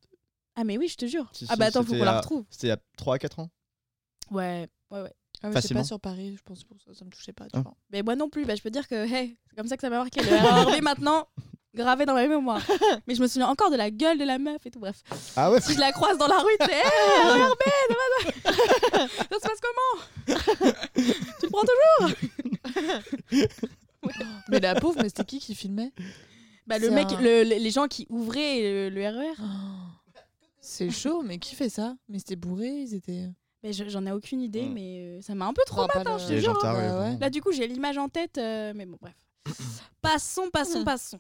Ah, 0.56 0.64
mais 0.64 0.78
oui, 0.78 0.88
je 0.88 0.96
te 0.98 1.06
jure. 1.08 1.30
Si, 1.34 1.46
ah, 1.50 1.56
bah 1.56 1.66
attends, 1.66 1.82
faut 1.82 1.88
c'était 1.88 2.00
qu'on 2.00 2.06
la 2.06 2.14
à- 2.18 2.22
retrouve. 2.22 2.46
C'était 2.50 2.68
il 2.68 2.70
y 2.70 2.74
a 2.74 2.78
3-4 2.98 3.40
ans? 3.42 3.50
Ouais, 4.32 4.68
ouais, 4.92 5.02
ouais. 5.02 5.14
Ah 5.46 5.62
c'est 5.62 5.74
pas 5.74 5.84
sur 5.84 6.00
Paris, 6.00 6.36
je 6.38 6.42
pense 6.44 6.64
pour 6.64 6.80
ça, 6.80 6.94
ça 6.94 7.04
me 7.04 7.10
touchait 7.10 7.34
pas. 7.34 7.48
Tu 7.54 7.60
vois. 7.60 7.74
Mais 7.92 8.02
moi 8.02 8.16
non 8.16 8.30
plus, 8.30 8.46
bah, 8.46 8.56
je 8.56 8.62
peux 8.62 8.70
dire 8.70 8.88
que 8.88 8.96
hey, 8.96 9.38
c'est 9.50 9.56
comme 9.58 9.68
ça 9.68 9.76
que 9.76 9.82
ça 9.82 9.90
m'a 9.90 9.98
marqué. 9.98 10.22
Le 10.24 10.30
RERB 10.70 10.82
maintenant, 10.82 11.28
gravé 11.76 12.06
dans 12.06 12.14
ma 12.14 12.28
mémoire. 12.28 12.62
Mais 13.08 13.16
je 13.16 13.22
me 13.22 13.28
souviens 13.28 13.48
encore 13.48 13.72
de 13.72 13.76
la 13.76 13.90
gueule 13.92 14.18
de 14.18 14.24
la 14.26 14.38
meuf 14.40 14.66
et 14.66 14.72
tout. 14.72 14.80
Bref, 14.80 15.02
Ah 15.36 15.52
ouais 15.52 15.60
si 15.62 15.74
je 15.74 15.80
la 15.80 15.92
croise 15.92 16.18
dans 16.18 16.28
la 16.28 16.40
rue, 16.40 16.52
tu 16.60 16.66
sais, 16.68 16.74
hey, 16.74 16.84
RERB, 17.42 17.60
ça 19.30 19.36
se 19.36 19.48
passe 19.48 19.60
comment? 19.62 19.96
Tu 20.96 21.46
le 21.46 21.50
prends 21.50 21.62
toujours? 21.62 23.42
Mais 24.50 24.60
la 24.60 24.76
pauvre, 24.76 24.98
mais 25.02 25.10
c'était 25.10 25.26
qui 25.26 25.40
qui 25.40 25.56
filmait? 25.56 25.92
Bah, 26.68 26.78
le 26.78 26.90
mec, 26.92 27.08
un- 27.12 27.22
le- 27.22 27.44
les 27.44 27.72
gens 27.72 27.88
qui 27.88 28.06
ouvraient 28.10 28.62
le, 28.62 28.90
le 28.90 29.08
RER, 29.08 29.34
Oh, 29.40 29.44
C'est 30.62 30.90
chaud, 30.92 31.22
mais 31.24 31.38
qui 31.40 31.56
fait 31.56 31.70
ça? 31.70 31.96
Mais 32.08 32.20
c'était 32.20 32.36
bourré, 32.38 32.68
ils 32.70 32.94
étaient. 32.94 33.28
mais 33.64 33.74
je- 33.74 33.90
j'en 33.90 34.06
ai 34.06 34.12
aucune 34.12 34.42
idée, 34.42 34.64
Mm. 34.64 34.74
mais 34.74 34.98
euh, 35.18 35.22
ça 35.22 35.36
m'a 35.36 35.46
un 35.46 35.54
peu 35.54 35.62
matin, 35.94 36.14
le- 36.14 36.20
je 36.20 36.28
te 36.28 36.38
jure. 36.40 36.58
Ouais. 36.64 37.18
Là, 37.20 37.30
du 37.30 37.42
coup, 37.42 37.52
j'ai 37.52 37.68
l'image 37.68 37.98
en 37.98 38.08
tête, 38.10 38.38
euh, 38.38 38.72
mais 38.76 38.86
bon, 38.86 38.98
bref. 39.02 39.16
Passons, 40.02 40.50
passons, 40.52 40.82
Mm. 40.82 40.86
passons. 40.86 41.20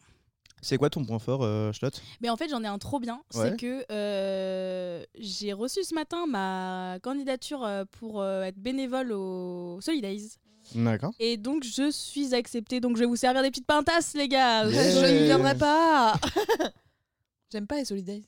C'est 0.63 0.77
quoi 0.77 0.89
ton 0.89 1.05
point 1.05 1.19
fort, 1.19 1.41
euh, 1.43 1.71
Schlott 1.73 2.01
Mais 2.21 2.29
en 2.29 2.37
fait, 2.37 2.49
j'en 2.49 2.63
ai 2.63 2.67
un 2.67 2.79
trop 2.79 2.99
bien. 2.99 3.21
Ouais. 3.35 3.49
C'est 3.51 3.57
que 3.59 3.85
euh, 3.91 5.03
j'ai 5.19 5.53
reçu 5.53 5.83
ce 5.83 5.93
matin 5.93 6.25
ma 6.27 6.97
candidature 7.03 7.63
euh, 7.63 7.83
pour 7.99 8.21
euh, 8.21 8.43
être 8.43 8.57
bénévole 8.57 9.11
au 9.11 9.79
Solidays. 9.81 10.29
D'accord. 10.73 11.13
Et 11.19 11.35
donc, 11.37 11.63
je 11.65 11.91
suis 11.91 12.33
acceptée. 12.33 12.79
Donc, 12.79 12.95
je 12.95 13.01
vais 13.01 13.05
vous 13.05 13.17
servir 13.17 13.41
des 13.43 13.49
petites 13.51 13.67
pintasses, 13.67 14.13
les 14.15 14.29
gars. 14.29 14.65
Yeah. 14.65 14.91
Je 14.91 15.19
n'y 15.19 15.25
viendrai 15.25 15.55
pas 15.57 16.13
J'aime 17.51 17.67
pas 17.67 17.75
les 17.77 17.85
Solidays. 17.85 18.23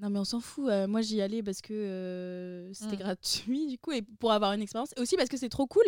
Non, 0.00 0.08
mais 0.10 0.18
on 0.18 0.24
s'en 0.24 0.40
fout. 0.40 0.68
euh, 0.68 0.86
moi, 0.88 1.02
j'y 1.02 1.20
allais 1.20 1.42
parce 1.42 1.60
que 1.60 1.72
euh, 1.74 2.72
c'était 2.72 2.96
Mm. 2.96 3.00
gratuit, 3.00 3.66
du 3.66 3.78
coup, 3.78 3.92
et 3.92 4.02
pour 4.02 4.32
avoir 4.32 4.52
une 4.52 4.62
expérience. 4.62 4.90
Et 4.96 5.00
aussi 5.00 5.16
parce 5.16 5.28
que 5.28 5.36
c'est 5.36 5.48
trop 5.50 5.66
cool. 5.66 5.84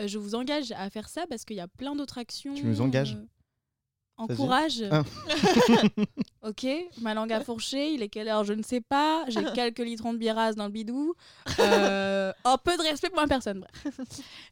Euh, 0.00 0.06
je 0.06 0.18
vous 0.18 0.34
engage 0.34 0.72
à 0.72 0.90
faire 0.90 1.08
ça 1.08 1.24
parce 1.28 1.44
qu'il 1.44 1.56
y 1.56 1.60
a 1.60 1.68
plein 1.68 1.96
d'autres 1.96 2.18
actions. 2.18 2.54
Tu 2.54 2.64
nous 2.66 2.80
engages? 2.80 3.14
Euh. 3.14 3.24
Encourage. 4.18 4.82
Ah. 4.90 5.04
ok, 6.42 6.66
ma 7.00 7.14
langue 7.14 7.32
a 7.32 7.40
fourché, 7.40 7.92
il 7.94 8.02
est 8.02 8.08
quelle 8.08 8.28
heure 8.28 8.44
Je 8.44 8.52
ne 8.52 8.62
sais 8.62 8.80
pas. 8.80 9.24
J'ai 9.28 9.44
quelques 9.54 9.78
litrons 9.78 10.12
de 10.12 10.18
biérase 10.18 10.56
dans 10.56 10.66
le 10.66 10.72
bidou. 10.72 11.14
Euh, 11.60 12.32
un 12.44 12.58
peu 12.58 12.76
de 12.76 12.82
respect 12.82 13.08
pour 13.10 13.20
ma 13.20 13.26
personne, 13.28 13.60
bref. 13.60 14.00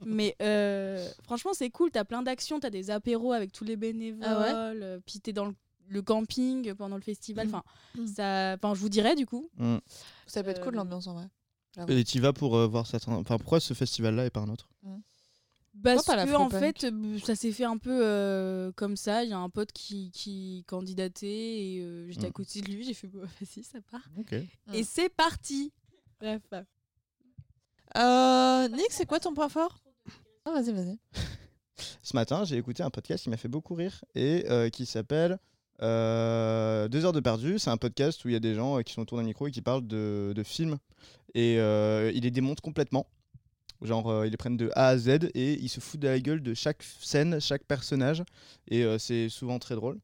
Mais 0.04 0.37
euh, 0.42 1.06
franchement, 1.25 1.52
c'est 1.52 1.70
cool. 1.70 1.90
T'as 1.90 2.04
plein 2.04 2.23
d'actions, 2.23 2.61
t'as 2.61 2.70
des 2.70 2.90
apéros 2.90 3.32
avec 3.32 3.52
tous 3.52 3.64
les 3.64 3.76
bénévoles. 3.76 4.25
Ah 4.25 4.68
euh, 4.68 4.99
puis 5.04 5.20
t'es 5.20 5.32
dans 5.32 5.46
le, 5.46 5.54
le 5.88 6.02
camping 6.02 6.73
pendant 6.75 6.96
le 6.96 7.02
festival. 7.02 7.46
Enfin, 7.49 7.62
Mhm. 7.96 8.06
ça, 8.06 8.54
enfin, 8.54 8.75
je 8.75 8.80
vous 8.80 8.88
dirai 8.88 9.14
du 9.14 9.26
coup. 9.26 9.49
Mm. 9.56 9.76
Ça 10.26 10.42
peut 10.42 10.50
être 10.50 10.62
cool 10.62 10.75
Euh, 10.75 10.78
l'ambiance 10.78 11.06
en 11.06 11.14
vrai. 11.14 11.28
Et 11.88 12.04
tu 12.04 12.20
vas 12.20 12.32
pour 12.32 12.56
euh, 12.56 12.66
voir 12.66 12.87
certains. 12.87 13.12
Enfin, 13.12 13.37
pourquoi 13.37 13.61
ce 13.61 13.75
festival-là 13.75 14.25
et 14.26 14.30
pas 14.30 14.40
un 14.40 14.49
autre? 14.49 14.68
Parce 15.83 16.04
pas 16.06 16.25
que 16.25 16.35
en 16.35 16.49
fait, 16.50 16.85
euh, 16.85 17.18
ça 17.25 17.35
s'est 17.37 17.52
fait 17.52 17.64
un 17.64 17.76
peu 17.78 18.00
euh, 18.04 18.73
comme 18.73 18.97
ça. 18.97 19.25
Il 19.25 19.30
y 19.30 19.33
a 19.33 19.38
un 19.38 19.50
pote 19.50 19.73
qui, 19.73 20.11
qui 20.11 20.64
candidatait 20.66 21.26
et 21.26 21.80
euh, 21.83 22.11
j'étais 22.11 22.26
à 22.26 22.28
Mm. 22.30 22.33
côté 22.33 22.61
de 22.62 22.71
lui. 22.73 22.85
J'ai 22.85 22.95
fait, 22.95 23.09
bah, 23.09 23.21
vas-y, 23.40 23.62
ça 23.62 23.78
part. 23.90 24.09
Et 24.73 24.83
c'est 24.85 25.09
parti. 25.09 25.73
Bref. 26.21 26.42
Euh, 27.97 28.68
Nick, 28.68 28.88
c'est 28.90 29.06
quoi 29.06 29.21
ton 29.21 29.35
point 29.35 29.49
fort? 29.49 29.78
Ah, 30.45 30.52
Vas-y, 30.52 30.73
vas-y. 30.73 30.99
Ce 32.02 32.14
matin, 32.16 32.45
j'ai 32.45 32.56
écouté 32.56 32.83
un 32.83 32.90
podcast 32.90 33.25
qui 33.25 33.30
m'a 33.30 33.37
fait 33.37 33.49
beaucoup 33.49 33.75
rire 33.75 34.04
et 34.14 34.45
euh, 34.49 34.71
qui 34.71 34.87
s'appelle 34.87 35.38
euh, 35.83 36.88
Deux 36.88 37.04
heures 37.04 37.12
de 37.12 37.21
perdu. 37.21 37.59
C'est 37.59 37.71
un 37.71 37.76
podcast 37.76 38.25
où 38.25 38.28
il 38.28 38.33
y 38.33 38.37
a 38.37 38.40
des 38.40 38.54
gens 38.54 38.78
euh, 38.78 38.83
qui 38.83 38.92
sont 38.95 39.02
autour 39.02 39.18
d'un 39.18 39.25
micro 39.25 39.47
et 39.47 39.50
qui 39.50 39.61
parlent 39.62 39.87
de, 39.87 40.33
de 40.35 40.42
films. 40.42 40.78
Et 41.35 41.59
euh, 41.59 42.11
ils 42.14 42.23
les 42.23 42.30
démontent 42.30 42.61
complètement. 42.62 43.06
Genre, 43.83 44.09
euh, 44.11 44.26
ils 44.26 44.30
les 44.30 44.37
prennent 44.37 44.56
de 44.56 44.71
A 44.75 44.88
à 44.88 44.99
Z 44.99 45.09
et 45.35 45.52
ils 45.54 45.68
se 45.68 45.80
foutent 45.80 46.00
de 46.00 46.09
la 46.09 46.18
gueule 46.21 46.42
de 46.42 46.54
chaque 46.54 46.83
scène, 46.83 47.40
chaque 47.40 47.64
personnage. 47.64 48.23
Et 48.68 48.85
euh, 48.85 48.99
c'est 48.99 49.28
souvent 49.28 49.59
très 49.59 49.75
drôle. 49.75 49.99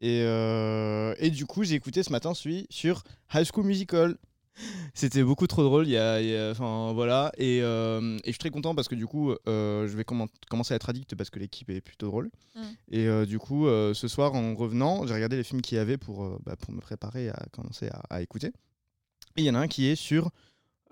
Et, 0.00 0.22
euh, 0.22 1.14
et 1.18 1.30
du 1.30 1.46
coup, 1.46 1.64
j'ai 1.64 1.74
écouté 1.74 2.02
ce 2.02 2.12
matin 2.12 2.34
celui 2.34 2.66
sur 2.70 3.02
High 3.34 3.46
School 3.50 3.64
Musical. 3.64 4.16
C'était 4.94 5.22
beaucoup 5.22 5.46
trop 5.46 5.62
drôle. 5.64 5.86
Y 5.88 5.96
a, 5.96 6.20
y 6.22 6.34
a- 6.36 6.50
enfin 6.50 6.92
voilà, 6.94 7.30
et, 7.36 7.60
euh, 7.62 8.16
et 8.18 8.26
je 8.26 8.32
suis 8.32 8.38
très 8.38 8.50
content 8.50 8.74
parce 8.74 8.88
que 8.88 8.94
du 8.94 9.06
coup, 9.06 9.32
euh, 9.48 9.86
je 9.86 9.96
vais 9.96 10.02
commen- 10.04 10.28
commencer 10.48 10.72
à 10.72 10.76
être 10.76 10.88
addict 10.88 11.14
parce 11.14 11.28
que 11.30 11.38
l'équipe 11.38 11.68
est 11.70 11.80
plutôt 11.82 12.06
drôle. 12.06 12.30
Mm. 12.54 12.60
Et 12.92 13.06
euh, 13.06 13.26
du 13.26 13.38
coup, 13.38 13.66
ce 13.66 14.08
soir, 14.08 14.34
en 14.34 14.54
revenant, 14.54 15.06
j'ai 15.06 15.14
regardé 15.14 15.36
les 15.36 15.44
films 15.44 15.60
qu'il 15.62 15.76
y 15.76 15.78
avait 15.80 15.98
pour, 15.98 16.38
bah, 16.44 16.56
pour 16.56 16.72
me 16.72 16.80
préparer 16.80 17.28
à 17.30 17.44
commencer 17.52 17.88
à, 17.88 18.02
à 18.10 18.22
écouter. 18.22 18.48
Et 19.36 19.42
il 19.42 19.44
y 19.44 19.50
en 19.50 19.54
a 19.54 19.58
un 19.58 19.68
qui 19.68 19.86
est 19.86 19.96
sur 19.96 20.30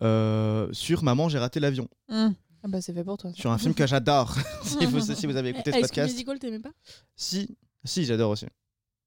euh, 0.02 0.68
sur 0.72 1.02
Maman, 1.02 1.28
j'ai 1.28 1.38
raté 1.38 1.60
l'avion, 1.60 1.88
Hum. 2.08 2.34
Ah 2.62 2.68
bah 2.68 2.80
c'est 2.80 2.94
fait 2.94 3.04
pour 3.04 3.18
toi. 3.18 3.30
ça. 3.30 3.36
sur 3.36 3.50
un 3.52 3.58
film 3.58 3.74
que 3.74 3.86
j'adore. 3.86 4.34
si, 4.64 4.86
vous, 4.86 5.00
si 5.14 5.26
vous 5.26 5.36
avez 5.36 5.50
écouté 5.50 5.70
ce 5.70 5.76
Est-ce 5.76 5.82
que 5.82 5.88
podcast, 5.88 6.12
Musical, 6.14 6.38
t'aimais 6.38 6.60
pas? 6.60 6.72
Si, 7.14 7.58
si, 7.84 8.04
j'adore 8.06 8.30
aussi. 8.30 8.46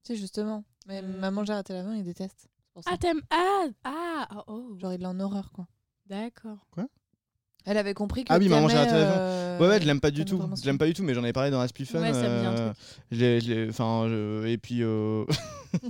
Si 0.04 0.16
justement. 0.16 0.64
Mais 0.86 1.02
Euh. 1.02 1.18
maman 1.20 1.44
j'ai 1.44 1.52
raté 1.54 1.72
l'avion, 1.72 1.92
il 1.92 2.04
déteste. 2.04 2.38
C'est 2.38 2.72
pour 2.72 2.84
ça. 2.84 2.90
Ah, 2.92 2.96
t'aimes 2.98 3.20
Ah, 3.30 3.66
ah, 3.84 4.28
oh, 4.36 4.42
oh. 4.46 4.78
Genre 4.78 4.92
il 4.94 5.02
est 5.02 5.06
en 5.06 5.18
horreur 5.18 5.50
quoi. 5.52 5.66
D'accord. 6.06 6.64
Elle 7.70 7.76
avait 7.76 7.94
compris 7.94 8.24
que 8.24 8.32
Ah 8.32 8.38
oui, 8.38 8.48
Maman, 8.48 8.68
j'ai 8.68 8.76
raté 8.76 8.92
l'avion. 8.92 9.14
euh, 9.18 9.58
Ouais, 9.58 9.68
ouais, 9.68 9.80
je 9.80 9.86
l'aime 9.86 10.00
pas 10.00 10.10
du 10.10 10.24
t'aimes 10.24 10.38
tout. 10.38 10.50
Je 10.60 10.64
l'aime 10.66 10.78
pas 10.78 10.86
du 10.86 10.94
tout, 10.94 11.02
mais 11.02 11.12
j'en 11.14 11.24
ai 11.24 11.32
parlé 11.32 11.50
dans 11.50 11.60
Aspie 11.60 11.84
Fun. 11.84 12.00
Ouais, 12.00 12.12
ça 12.14 12.22
me 12.28 12.40
dit 12.40 12.46
un 12.46 12.52
euh, 12.52 12.66
truc. 12.72 12.76
je 13.12 13.40
je 13.40 13.68
Enfin, 13.70 14.06
je- 14.08 14.46
et 14.46 14.56
puis. 14.58 14.82
euh, 14.82 15.24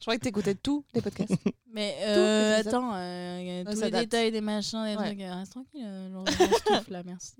croyais 0.02 0.18
que 0.18 0.24
t'écoutais 0.24 0.54
tous 0.54 0.84
les 0.94 1.00
podcasts. 1.02 1.32
Mais 1.74 1.94
euh, 2.02 2.54
épisodes. 2.58 2.74
attends, 2.74 2.92
euh, 2.94 3.64
tous 3.64 3.76
ça 3.78 3.84
les 3.86 3.90
date. 3.90 4.00
détails 4.02 4.32
des 4.32 4.40
machins, 4.40 4.84
des 4.84 4.96
Ouais. 4.96 5.06
trucs, 5.06 5.20
euh, 5.20 5.34
reste 5.34 5.52
tranquille. 5.52 5.84
euh, 5.84 6.08
souffle, 6.66 6.92
là, 6.92 7.02
merci. 7.04 7.32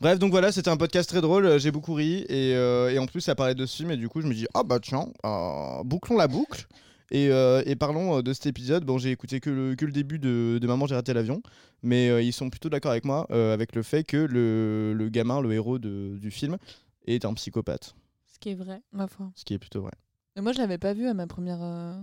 Bref, 0.00 0.18
donc 0.18 0.30
voilà, 0.32 0.50
c'était 0.50 0.70
un 0.70 0.76
podcast 0.76 1.08
très 1.08 1.20
drôle. 1.20 1.46
euh, 1.46 1.58
J'ai 1.58 1.70
beaucoup 1.70 1.94
ri. 1.94 2.24
Et, 2.28 2.54
euh, 2.56 2.90
et 2.90 2.98
en 2.98 3.06
plus, 3.06 3.20
ça 3.20 3.34
parlait 3.34 3.54
de 3.54 3.66
ce 3.66 3.76
film. 3.76 3.90
Et 3.92 3.96
du 3.96 4.08
coup, 4.08 4.20
je 4.20 4.26
me 4.26 4.34
dis, 4.34 4.46
ah 4.54 4.62
bah 4.64 4.78
tiens, 4.80 5.06
euh, 5.24 5.82
bouclons 5.84 6.16
la 6.16 6.26
boucle. 6.28 6.66
Et, 7.14 7.28
euh, 7.30 7.62
et 7.66 7.76
parlons 7.76 8.16
euh, 8.18 8.22
de 8.22 8.32
cet 8.32 8.46
épisode. 8.46 8.84
Bon, 8.84 8.96
j'ai 8.98 9.10
écouté 9.10 9.38
que 9.38 9.50
le, 9.50 9.74
que 9.76 9.84
le 9.84 9.92
début 9.92 10.18
de, 10.18 10.58
de 10.60 10.66
Maman, 10.66 10.86
j'ai 10.86 10.94
raté 10.94 11.12
l'avion. 11.12 11.42
Mais 11.82 12.08
euh, 12.08 12.22
ils 12.22 12.32
sont 12.32 12.48
plutôt 12.50 12.68
d'accord 12.70 12.90
avec 12.90 13.04
moi 13.04 13.26
euh, 13.30 13.52
avec 13.52 13.74
le 13.76 13.82
fait 13.82 14.02
que 14.02 14.16
le, 14.16 14.94
le 14.94 15.08
gamin, 15.10 15.40
le 15.40 15.52
héros 15.52 15.78
de- 15.78 16.16
du 16.18 16.30
film, 16.30 16.56
est 17.06 17.24
un 17.24 17.34
psychopathe. 17.34 17.94
Ce 18.32 18.38
qui 18.38 18.48
est 18.48 18.54
vrai. 18.54 18.80
Ma 18.92 19.06
foi. 19.08 19.30
Ce 19.36 19.44
qui 19.44 19.52
est 19.54 19.58
plutôt 19.58 19.82
vrai. 19.82 19.92
Et 20.36 20.40
moi 20.40 20.52
je 20.52 20.58
l'avais 20.58 20.78
pas 20.78 20.94
vu 20.94 21.06
à 21.06 21.12
ma 21.14 21.26
première 21.26 21.62
euh, 21.62 21.94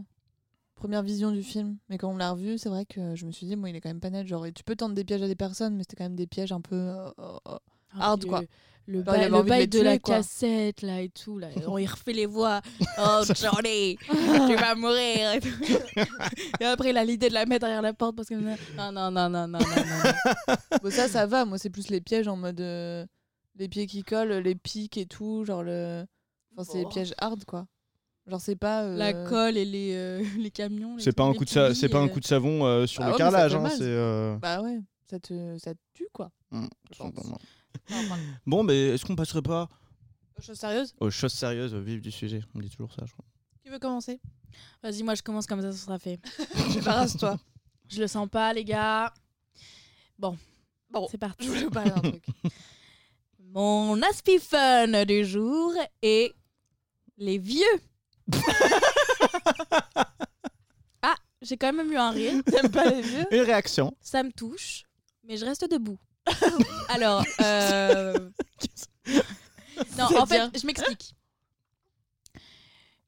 première 0.75 1.01
vision 1.01 1.31
du 1.31 1.41
film. 1.43 1.77
Mais 1.89 1.97
quand 1.97 2.09
on 2.11 2.17
l'a 2.17 2.31
revu, 2.31 2.57
c'est 2.57 2.69
vrai 2.69 2.85
que 2.85 3.15
je 3.15 3.25
me 3.25 3.31
suis 3.31 3.47
dit, 3.47 3.55
moi 3.55 3.69
il 3.69 3.75
est 3.75 3.81
quand 3.81 3.89
même 3.89 3.99
pas 3.99 4.09
net. 4.11 4.27
Genre 4.27 4.45
tu 4.53 4.63
peux 4.63 4.75
tendre 4.75 4.93
des 4.95 5.03
pièges 5.03 5.23
à 5.23 5.27
des 5.27 5.35
personnes, 5.35 5.75
mais 5.75 5.83
c'était 5.83 5.95
quand 5.95 6.05
même 6.05 6.15
des 6.15 6.27
pièges 6.27 6.51
un 6.51 6.61
peu. 6.61 6.75
euh, 6.75 7.07
euh, 7.19 7.37
euh. 7.47 7.57
Ah, 7.93 8.11
Hard, 8.11 8.25
quoi. 8.25 8.41
Le, 8.91 8.99
il 8.99 9.03
bail, 9.03 9.67
de 9.67 9.81
la 9.81 9.99
quoi. 9.99 10.15
cassette, 10.15 10.81
là, 10.81 10.99
et 11.01 11.09
tout. 11.09 11.37
Là. 11.37 11.49
On 11.67 11.77
y 11.77 11.85
refait 11.85 12.11
les 12.11 12.25
voix. 12.25 12.59
Oh, 12.97 13.21
Johnny, 13.35 13.97
tu 13.99 14.55
vas 14.55 14.73
mourir. 14.73 15.33
Et, 15.33 15.39
tout. 15.41 15.49
Et 16.59 16.65
après, 16.65 16.89
il 16.89 16.97
a 16.97 17.05
l'idée 17.05 17.29
de 17.29 17.35
la 17.35 17.45
mettre 17.45 17.61
derrière 17.67 17.83
la 17.83 17.93
porte 17.93 18.15
parce 18.15 18.27
que. 18.29 18.33
Non, 18.33 18.91
non, 18.91 19.11
non, 19.11 19.29
non, 19.29 19.47
non, 19.47 19.47
non. 19.47 19.59
non. 19.59 20.55
Bon, 20.83 20.91
ça, 20.91 21.07
ça 21.07 21.27
va. 21.27 21.45
Moi, 21.45 21.59
c'est 21.59 21.69
plus 21.69 21.89
les 21.89 22.01
pièges 22.01 22.27
en 22.27 22.35
mode. 22.35 22.61
euh, 22.61 23.05
les 23.57 23.67
pieds 23.69 23.85
qui 23.85 24.01
collent, 24.03 24.31
les 24.31 24.55
pics 24.55 24.97
et 24.97 25.05
tout. 25.05 25.45
Genre 25.45 25.61
le. 25.61 26.05
Enfin, 26.57 26.69
c'est 26.71 26.79
les 26.79 26.85
pièges 26.87 27.13
hard, 27.19 27.45
quoi. 27.45 27.67
Genre, 28.25 28.41
c'est 28.41 28.55
pas. 28.55 28.83
euh, 28.85 28.95
La 28.97 29.13
colle 29.13 29.55
et 29.57 29.65
les, 29.65 29.93
euh, 29.93 30.23
les 30.39 30.49
camions. 30.49 30.95
C'est 30.97 31.11
pas, 31.15 31.25
un 31.25 31.33
coup 31.35 31.45
de 31.45 31.49
sa- 31.49 31.75
c'est 31.75 31.89
pas 31.89 31.99
un 31.99 32.07
coup 32.07 32.19
de 32.19 32.25
savon 32.25 32.65
euh, 32.65 32.87
sur 32.87 33.03
Ah 33.03 33.07
le 33.07 33.11
ouais, 33.11 33.17
carrelage. 33.19 33.53
hein, 33.53 33.69
c'est. 33.69 33.81
euh, 33.83 34.35
Bah 34.41 34.61
ouais, 34.63 34.79
ça 35.09 35.19
te, 35.19 35.57
ça 35.59 35.73
te 35.75 35.79
tue, 35.93 36.07
quoi. 36.11 36.31
mm, 36.51 36.65
Bon, 38.45 38.63
mais 38.63 38.89
est-ce 38.89 39.05
qu'on 39.05 39.15
passerait 39.15 39.41
pas 39.41 39.67
chose 40.41 40.57
sérieuse 40.57 40.95
aux 40.99 41.09
choses 41.09 41.33
sérieuses, 41.33 41.73
au 41.73 41.81
vif 41.81 42.01
du 42.01 42.11
sujet 42.11 42.41
On 42.55 42.59
dit 42.59 42.69
toujours 42.69 42.91
ça, 42.93 43.03
je 43.05 43.11
crois. 43.11 43.25
Qui 43.63 43.69
veut 43.69 43.79
commencer? 43.79 44.19
Vas-y, 44.81 45.03
moi, 45.03 45.15
je 45.15 45.21
commence 45.21 45.45
comme 45.45 45.61
ça, 45.61 45.71
ça 45.71 45.77
sera 45.77 45.99
fait. 45.99 46.19
Débarrasse-toi. 46.73 47.37
Je 47.87 48.01
le 48.01 48.07
sens 48.07 48.27
pas, 48.29 48.53
les 48.53 48.63
gars. 48.63 49.13
Bon, 50.17 50.37
Bon, 50.89 51.07
c'est 51.11 51.17
parti. 51.17 51.45
je 51.45 51.49
voulais 51.49 51.63
vous 51.65 51.69
parler 51.69 51.91
d'un 51.91 52.01
truc. 52.01 52.23
Mon 53.39 54.01
aspi 54.01 54.39
fun 54.39 55.05
du 55.05 55.25
jour 55.25 55.73
est 56.01 56.33
les 57.17 57.37
vieux. 57.37 57.65
ah, 61.01 61.15
j'ai 61.41 61.57
quand 61.57 61.73
même 61.73 61.91
eu 61.91 61.97
un 61.97 62.11
rire. 62.11 62.43
T'aimes 62.45 62.71
pas 62.71 62.89
les 62.89 63.01
vieux? 63.01 63.25
Une 63.31 63.41
réaction. 63.41 63.95
Ça 64.01 64.23
me 64.23 64.31
touche, 64.31 64.83
mais 65.23 65.37
je 65.37 65.45
reste 65.45 65.69
debout. 65.69 65.97
Alors, 66.89 67.23
euh... 67.41 68.13
non, 69.97 70.05
en 70.17 70.25
fait, 70.25 70.59
je 70.59 70.65
m'explique. 70.65 71.13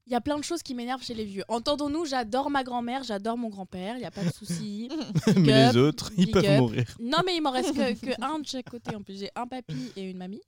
Il 0.06 0.12
y 0.12 0.16
a 0.16 0.20
plein 0.20 0.36
de 0.36 0.44
choses 0.44 0.62
qui 0.62 0.74
m'énervent 0.74 1.02
chez 1.02 1.14
les 1.14 1.24
vieux. 1.24 1.44
Entendons-nous, 1.48 2.04
j'adore 2.04 2.50
ma 2.50 2.64
grand-mère, 2.64 3.02
j'adore 3.02 3.38
mon 3.38 3.48
grand-père, 3.48 3.94
il 3.96 4.00
n'y 4.00 4.04
a 4.04 4.10
pas 4.10 4.24
de 4.24 4.32
souci. 4.32 4.90
mais 5.36 5.68
up, 5.68 5.74
les 5.74 5.76
autres, 5.80 6.10
ils 6.18 6.30
peuvent 6.30 6.44
up. 6.44 6.58
mourir. 6.60 6.84
Non, 7.00 7.18
mais 7.24 7.36
il 7.36 7.40
m'en 7.40 7.50
reste 7.52 7.72
que, 7.74 7.94
que 8.06 8.22
un 8.22 8.40
de 8.40 8.46
chaque 8.46 8.68
côté. 8.68 8.94
En 8.94 9.02
plus, 9.02 9.18
j'ai 9.18 9.30
un 9.36 9.46
papy 9.46 9.92
et 9.96 10.02
une 10.02 10.18
mamie 10.18 10.42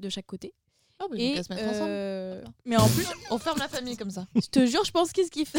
de 0.00 0.08
chaque 0.08 0.26
côté. 0.26 0.54
Oh, 1.02 1.06
bah, 1.10 1.16
Et 1.18 1.42
se 1.42 1.52
mettre 1.52 1.68
ensemble. 1.68 1.86
euh, 1.90 2.42
mais 2.64 2.76
en 2.76 2.88
plus, 2.88 3.06
On 3.30 3.38
ferme 3.38 3.58
la 3.58 3.68
famille 3.68 3.96
comme 3.96 4.10
ça. 4.10 4.26
je 4.34 4.48
te 4.48 4.64
jure, 4.66 4.84
je 4.84 4.90
pense 4.90 5.12
qu'ils 5.12 5.26
se 5.26 5.30
kiffent. 5.30 5.54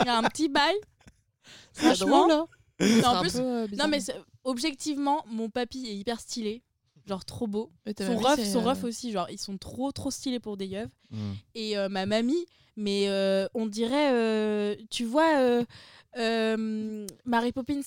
Il 0.00 0.06
y 0.06 0.08
a 0.08 0.16
un 0.18 0.22
petit 0.24 0.48
bail. 0.48 0.74
C'est 1.72 1.94
Franchement, 1.94 2.26
drôle, 2.26 2.46
en 3.04 3.20
plus, 3.20 3.36
euh, 3.36 3.66
non 3.78 3.88
mais 3.88 4.00
objectivement, 4.44 5.24
mon 5.28 5.50
papy 5.50 5.86
est 5.86 5.96
hyper 5.96 6.20
stylé, 6.20 6.62
genre 7.06 7.24
trop 7.24 7.46
beau. 7.46 7.70
Son 7.98 8.14
mamie, 8.14 8.24
ref, 8.24 8.52
son 8.52 8.60
euh, 8.60 8.68
ref 8.70 8.84
aussi, 8.84 9.12
genre 9.12 9.28
ils 9.30 9.38
sont 9.38 9.58
trop 9.58 9.92
trop 9.92 10.10
stylés 10.10 10.40
pour 10.40 10.56
des 10.56 10.66
yeux. 10.66 10.88
Mm. 11.10 11.32
Et 11.54 11.78
euh, 11.78 11.88
ma 11.88 12.06
mamie, 12.06 12.46
mais 12.76 13.08
euh, 13.08 13.46
on 13.54 13.66
dirait, 13.66 14.12
euh, 14.12 14.76
tu 14.90 15.04
vois, 15.04 15.38
euh, 15.38 15.64
euh, 16.16 17.06
Mary 17.24 17.52
Poppins? 17.52 17.80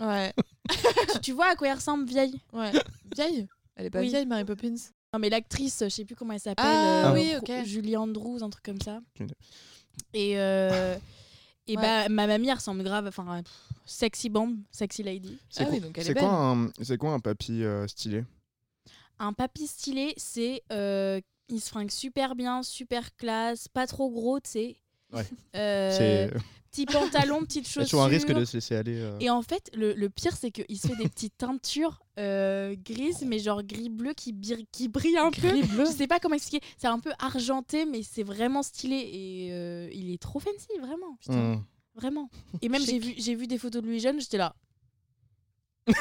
Ouais, 0.00 0.32
tu, 0.70 1.20
tu 1.20 1.32
vois 1.32 1.46
à 1.46 1.56
quoi 1.56 1.68
elle 1.68 1.74
ressemble 1.74 2.06
vieille? 2.06 2.40
Ouais. 2.52 2.72
Vieille? 3.14 3.46
Elle 3.76 3.86
est 3.86 3.90
pas 3.90 4.00
Oui. 4.00 4.08
vieille, 4.08 4.26
Mary 4.26 4.44
Poppins? 4.44 4.74
Non 5.14 5.18
mais 5.18 5.28
l'actrice, 5.28 5.80
je 5.84 5.90
sais 5.90 6.06
plus 6.06 6.14
comment 6.16 6.32
elle 6.32 6.40
s'appelle. 6.40 6.64
Ah 6.66 7.10
euh, 7.10 7.12
oui, 7.12 7.34
ok. 7.36 7.66
Julie 7.66 7.98
Andrews, 7.98 8.42
un 8.42 8.48
truc 8.48 8.64
comme 8.64 8.80
ça. 8.80 9.00
Et 10.14 10.38
euh, 10.38 10.96
et 11.72 11.76
Ouais. 11.76 11.82
bah 11.82 12.08
ma 12.08 12.26
mamie 12.26 12.52
ressemble 12.52 12.82
grave, 12.82 13.06
enfin 13.06 13.42
pff, 13.42 13.52
sexy 13.86 14.28
bomb, 14.28 14.56
sexy 14.70 15.02
lady. 15.02 15.38
C'est 15.50 15.62
Ah 15.62 15.66
quoi, 15.66 15.74
oui, 15.74 15.80
donc 15.80 15.96
elle 15.98 16.04
est 16.04 16.06
c'est 16.06 16.14
quoi 16.14 16.28
un, 16.28 16.70
quoi 16.98 17.12
un 17.12 17.20
papy 17.20 17.62
euh, 17.64 17.86
stylé? 17.88 18.24
Un 19.18 19.32
papy 19.32 19.66
stylé, 19.66 20.14
c'est 20.16 20.62
euh, 20.72 21.20
il 21.48 21.60
se 21.60 21.68
fringue 21.70 21.90
super 21.90 22.34
bien, 22.34 22.62
super 22.62 23.14
classe, 23.16 23.68
pas 23.68 23.86
trop 23.86 24.10
gros, 24.10 24.40
tu 24.40 24.50
sais. 24.50 24.76
Ouais. 25.12 25.26
Euh, 25.56 25.90
C'est 25.96 26.30
petit 26.70 26.86
pantalon, 26.86 27.40
a 27.42 27.46
chaussures. 27.54 27.82
toujours 27.82 28.02
un 28.02 28.06
risque 28.06 28.32
de 28.32 28.44
se 28.46 28.56
laisser 28.56 28.74
aller. 28.76 28.98
euh. 28.98 29.18
Et 29.20 29.28
en 29.28 29.42
fait, 29.42 29.70
le, 29.74 29.92
le 29.92 30.08
pire, 30.08 30.34
c'est 30.36 30.50
qu'il 30.50 30.78
se 30.78 30.86
fait 30.88 30.96
des 30.96 31.08
petites 31.08 31.36
teintures 31.36 32.00
euh, 32.18 32.74
grises, 32.82 33.22
mais 33.26 33.38
genre 33.38 33.62
gris-bleu 33.62 34.14
qui, 34.14 34.32
bir- 34.32 34.64
qui 34.72 34.88
brillent 34.88 35.18
un 35.18 35.30
peu. 35.30 35.48
Gris 35.48 35.64
bleu 35.64 35.84
Je 35.84 35.90
sais 35.90 36.06
pas 36.06 36.18
comment 36.18 36.34
expliquer. 36.34 36.64
C'est 36.78 36.86
un 36.86 36.98
peu 36.98 37.12
argenté, 37.18 37.84
mais 37.84 38.02
c'est 38.02 38.22
vraiment 38.22 38.62
stylé. 38.62 38.96
Et 38.96 39.48
euh, 39.52 39.90
il 39.92 40.10
est 40.12 40.20
trop 40.20 40.40
fancy, 40.40 40.68
vraiment. 40.80 41.16
Putain, 41.20 41.34
Mm. 41.56 41.64
vraiment. 41.94 42.30
Et 42.62 42.68
même, 42.70 42.82
j'ai 42.82 42.98
vu, 42.98 43.14
j'ai 43.18 43.34
vu 43.34 43.46
des 43.46 43.58
photos 43.58 43.82
de 43.82 43.86
lui 43.88 44.00
jeune, 44.00 44.18
j'étais 44.20 44.38
là. 44.38 44.54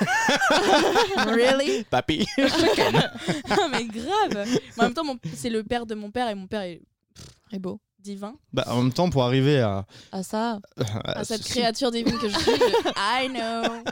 really? 1.17 1.83
Papy. 1.89 2.25
Non, 2.37 3.69
mais 3.71 3.85
grave. 3.85 4.45
Mais 4.45 4.59
en 4.79 4.83
même 4.83 4.93
temps, 4.93 5.03
mon- 5.03 5.17
c'est 5.35 5.49
le 5.49 5.63
père 5.63 5.85
de 5.85 5.95
mon 5.95 6.11
père 6.11 6.29
et 6.29 6.35
mon 6.35 6.47
père 6.47 6.61
est 6.61 6.81
est 7.51 7.59
beau. 7.59 7.79
Divin. 8.01 8.35
bah, 8.53 8.65
en 8.67 8.81
même 8.83 8.93
temps, 8.93 9.09
pour 9.09 9.23
arriver 9.23 9.59
à, 9.61 9.85
Ah 10.11 10.23
ça 10.23 10.59
À 11.05 11.23
cette 11.23 11.41
ceci- 11.43 11.53
créature 11.53 11.91
divine 11.91 12.17
que 12.17 12.29
je 12.29 12.37
suis, 12.37 12.51
je- 12.51 12.93
I 12.97 13.29
know. 13.29 13.83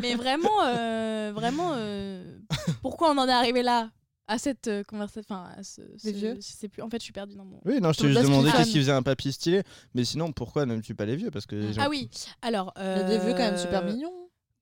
Mais 0.00 0.14
vraiment, 0.14 0.62
euh, 0.64 1.32
vraiment, 1.34 1.72
euh, 1.74 2.38
pourquoi 2.82 3.10
on 3.12 3.18
en 3.18 3.28
est 3.28 3.32
arrivé 3.32 3.62
là? 3.62 3.90
À 4.26 4.38
cette 4.38 4.68
euh, 4.68 4.82
conversation 4.84 5.34
Enfin, 5.34 5.50
à 5.56 5.62
ce, 5.62 5.82
ce- 5.98 6.08
vieux 6.08 6.34
je 6.36 6.40
sais 6.40 6.68
plus. 6.68 6.82
En 6.82 6.88
fait, 6.88 6.96
je 6.98 7.04
suis 7.04 7.12
perdue 7.12 7.36
dans 7.36 7.44
mon. 7.44 7.60
Oui, 7.66 7.78
non, 7.80 7.92
je 7.92 8.00
t'ai 8.00 8.08
juste 8.08 8.22
demandé 8.22 8.50
qui 8.50 8.56
qu'est-ce 8.56 8.70
qu'il 8.70 8.80
faisait 8.80 8.92
un 8.92 9.02
papy 9.02 9.32
stylé. 9.32 9.62
Mais 9.94 10.04
sinon, 10.06 10.32
pourquoi 10.32 10.64
n'aimes-tu 10.64 10.94
pas 10.94 11.04
les 11.04 11.16
vieux? 11.16 11.30
Parce 11.30 11.44
que 11.44 11.56
les 11.56 11.72
gens- 11.74 11.82
Ah 11.84 11.88
oui. 11.90 12.08
Alors. 12.40 12.72
Il 12.78 12.82
y 12.84 12.86
a 12.86 13.02
des 13.02 13.18
vieux 13.18 13.32
quand 13.32 13.38
même 13.40 13.58
super 13.58 13.84
mignons. 13.84 14.12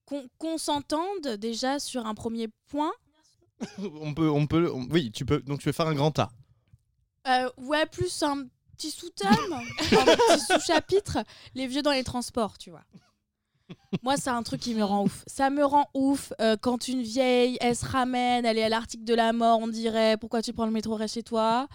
Qu'on 0.04 0.26
qu'on 0.38 0.58
s'entende 0.58 1.28
déjà 1.38 1.78
sur 1.78 2.06
un 2.06 2.14
premier 2.14 2.48
point? 2.68 2.90
on 3.78 4.12
peut, 4.14 4.28
on 4.28 4.48
peut, 4.48 4.68
on- 4.74 4.88
oui, 4.90 5.12
tu 5.12 5.24
peux. 5.24 5.40
Donc 5.42 5.60
tu 5.60 5.68
veux 5.68 5.72
faire 5.72 5.86
un 5.86 5.94
grand. 5.94 6.12
Euh, 7.28 7.48
ouais, 7.58 7.86
plus 7.86 8.22
un 8.24 8.46
petit 8.76 8.90
sous-thème, 8.90 9.30
un 9.52 10.04
petit 10.04 10.40
sous-chapitre, 10.52 11.18
les 11.54 11.66
vieux 11.66 11.82
dans 11.82 11.90
les 11.92 12.04
transports, 12.04 12.58
tu 12.58 12.70
vois. 12.70 12.84
Moi, 14.02 14.16
c'est 14.18 14.30
un 14.30 14.42
truc 14.42 14.60
qui 14.60 14.74
me 14.74 14.84
rend 14.84 15.04
ouf. 15.04 15.24
Ça 15.26 15.48
me 15.48 15.64
rend 15.64 15.88
ouf 15.94 16.32
euh, 16.40 16.56
quand 16.60 16.88
une 16.88 17.02
vieille, 17.02 17.56
elle 17.60 17.74
se 17.76 17.86
ramène, 17.86 18.44
elle 18.44 18.58
est 18.58 18.64
à 18.64 18.68
l'article 18.68 19.04
de 19.04 19.14
la 19.14 19.32
mort, 19.32 19.60
on 19.62 19.68
dirait 19.68 20.16
pourquoi 20.18 20.42
tu 20.42 20.52
prends 20.52 20.66
le 20.66 20.72
métro, 20.72 20.94
reste 20.94 21.14
chez 21.14 21.22
toi? 21.22 21.68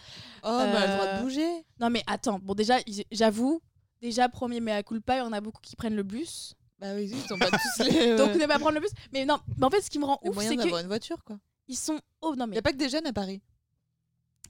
Oh, 0.44 0.50
mais 0.60 0.64
elle 0.70 0.76
a 0.76 0.88
le 0.88 0.94
droit 0.94 1.06
Euh, 1.08 1.18
de 1.18 1.24
bouger. 1.24 1.66
Non, 1.80 1.90
mais 1.90 2.04
attends, 2.06 2.40
bon, 2.40 2.54
déjà, 2.54 2.76
j'avoue, 3.12 3.62
déjà, 4.02 4.30
premier 4.30 4.60
mea 4.60 4.84
culpa, 4.84 5.16
il 5.16 5.20
y 5.20 5.22
en 5.22 5.34
a 5.34 5.42
beaucoup 5.42 5.62
qui 5.62 5.76
prennent 5.76 5.96
le 5.96 6.04
bus. 6.04 6.54
Bah 6.80 6.94
oui, 6.94 7.10
ils 7.12 7.28
sont 7.28 7.40
pas 7.40 7.50
tous 7.50 7.84
les. 7.84 8.16
Donc, 8.18 8.34
ouais. 8.34 8.38
ne 8.38 8.46
pas 8.46 8.60
prendre 8.60 8.76
le 8.76 8.82
bus. 8.82 8.92
Mais 9.12 9.26
non, 9.26 9.40
mais 9.58 9.66
en 9.66 9.70
fait, 9.72 9.82
ce 9.82 9.90
qui 9.90 9.98
me 9.98 10.06
rend 10.06 10.20
ouf, 10.24 10.38
c'est 10.40 10.50
d'avoir 10.56 10.66
qu'ils 10.68 10.82
une 10.82 10.88
voiture, 10.88 11.24
quoi. 11.24 11.38
sont. 11.74 12.00
Oh 12.22 12.36
non, 12.36 12.46
Il 12.46 12.50
y 12.50 12.52
mais 12.52 12.58
a 12.60 12.62
pas 12.62 12.72
que 12.72 12.78
des 12.78 12.90
jeunes 12.90 13.08
à 13.08 13.14
Paris. 13.14 13.42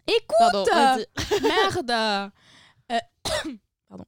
Écoute 0.08 0.36
Pardon. 0.40 0.66
Merde 1.42 1.92
Euh, 2.92 3.00
Pardon. 3.90 4.06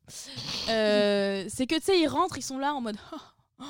Euh, 0.69 1.45
c'est 1.49 1.67
que 1.67 1.75
tu 1.75 1.81
sais, 1.83 1.99
ils 1.99 2.07
rentrent, 2.07 2.37
ils 2.37 2.43
sont 2.43 2.57
là 2.57 2.73
en 2.73 2.81
mode. 2.81 2.97
Oh, 3.59 3.63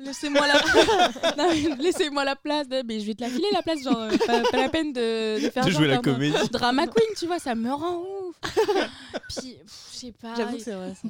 Laissez-moi 0.00 0.46
la 0.46 0.60
place. 0.60 1.78
Laissez-moi 1.78 2.24
la 2.24 2.36
place. 2.36 2.66
Mais 2.84 3.00
je 3.00 3.06
vais 3.06 3.14
te 3.14 3.22
la 3.22 3.28
filer 3.28 3.48
la 3.52 3.62
place, 3.62 3.82
genre 3.82 3.96
euh, 3.98 4.16
pas, 4.26 4.42
pas 4.50 4.56
la 4.56 4.68
peine 4.68 4.92
de, 4.92 5.40
de 5.42 5.50
faire 5.50 5.64
De 5.64 5.70
genre 5.70 5.80
jouer 5.80 5.88
la 5.88 5.98
comédie. 5.98 6.48
Drama 6.50 6.86
queen, 6.86 7.08
tu 7.16 7.26
vois, 7.26 7.38
ça 7.38 7.54
me 7.54 7.72
rend 7.72 7.98
ouf. 8.02 8.36
Puis, 9.40 9.56
je 9.64 9.96
sais 9.98 10.12
pas. 10.12 10.34
J'avoue 10.36 10.56
que 10.56 10.62
c'est 10.62 10.72
vrai. 10.72 10.92
ça. 11.00 11.08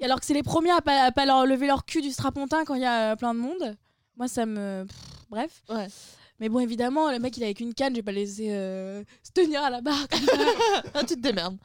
Et 0.00 0.04
Alors 0.04 0.20
que 0.20 0.26
c'est 0.26 0.34
les 0.34 0.42
premiers 0.42 0.70
à 0.70 0.80
pas, 0.80 1.04
à 1.04 1.12
pas 1.12 1.24
leur 1.26 1.46
lever 1.46 1.66
leur 1.66 1.84
cul 1.84 2.02
du 2.02 2.10
strapontin 2.10 2.64
quand 2.64 2.74
il 2.74 2.82
y 2.82 2.86
a 2.86 3.16
plein 3.16 3.34
de 3.34 3.40
monde. 3.40 3.76
Moi, 4.16 4.28
ça 4.28 4.44
me. 4.46 4.84
pff, 4.86 4.96
bref. 5.30 5.62
Ouais. 5.70 5.88
Mais 6.40 6.48
bon, 6.48 6.58
évidemment, 6.60 7.10
le 7.10 7.18
mec, 7.18 7.36
il 7.36 7.42
est 7.42 7.46
avec 7.46 7.60
une 7.60 7.74
canne, 7.74 7.94
j'ai 7.94 8.02
pas 8.02 8.12
laissé 8.12 8.50
euh, 8.50 9.04
se 9.22 9.30
tenir 9.32 9.62
à 9.62 9.70
la 9.70 9.80
barre 9.82 10.08
comme 10.08 10.20
ça. 10.24 10.52
Ah, 10.94 11.00
tu 11.04 11.14
te 11.14 11.20
démerdes. 11.20 11.58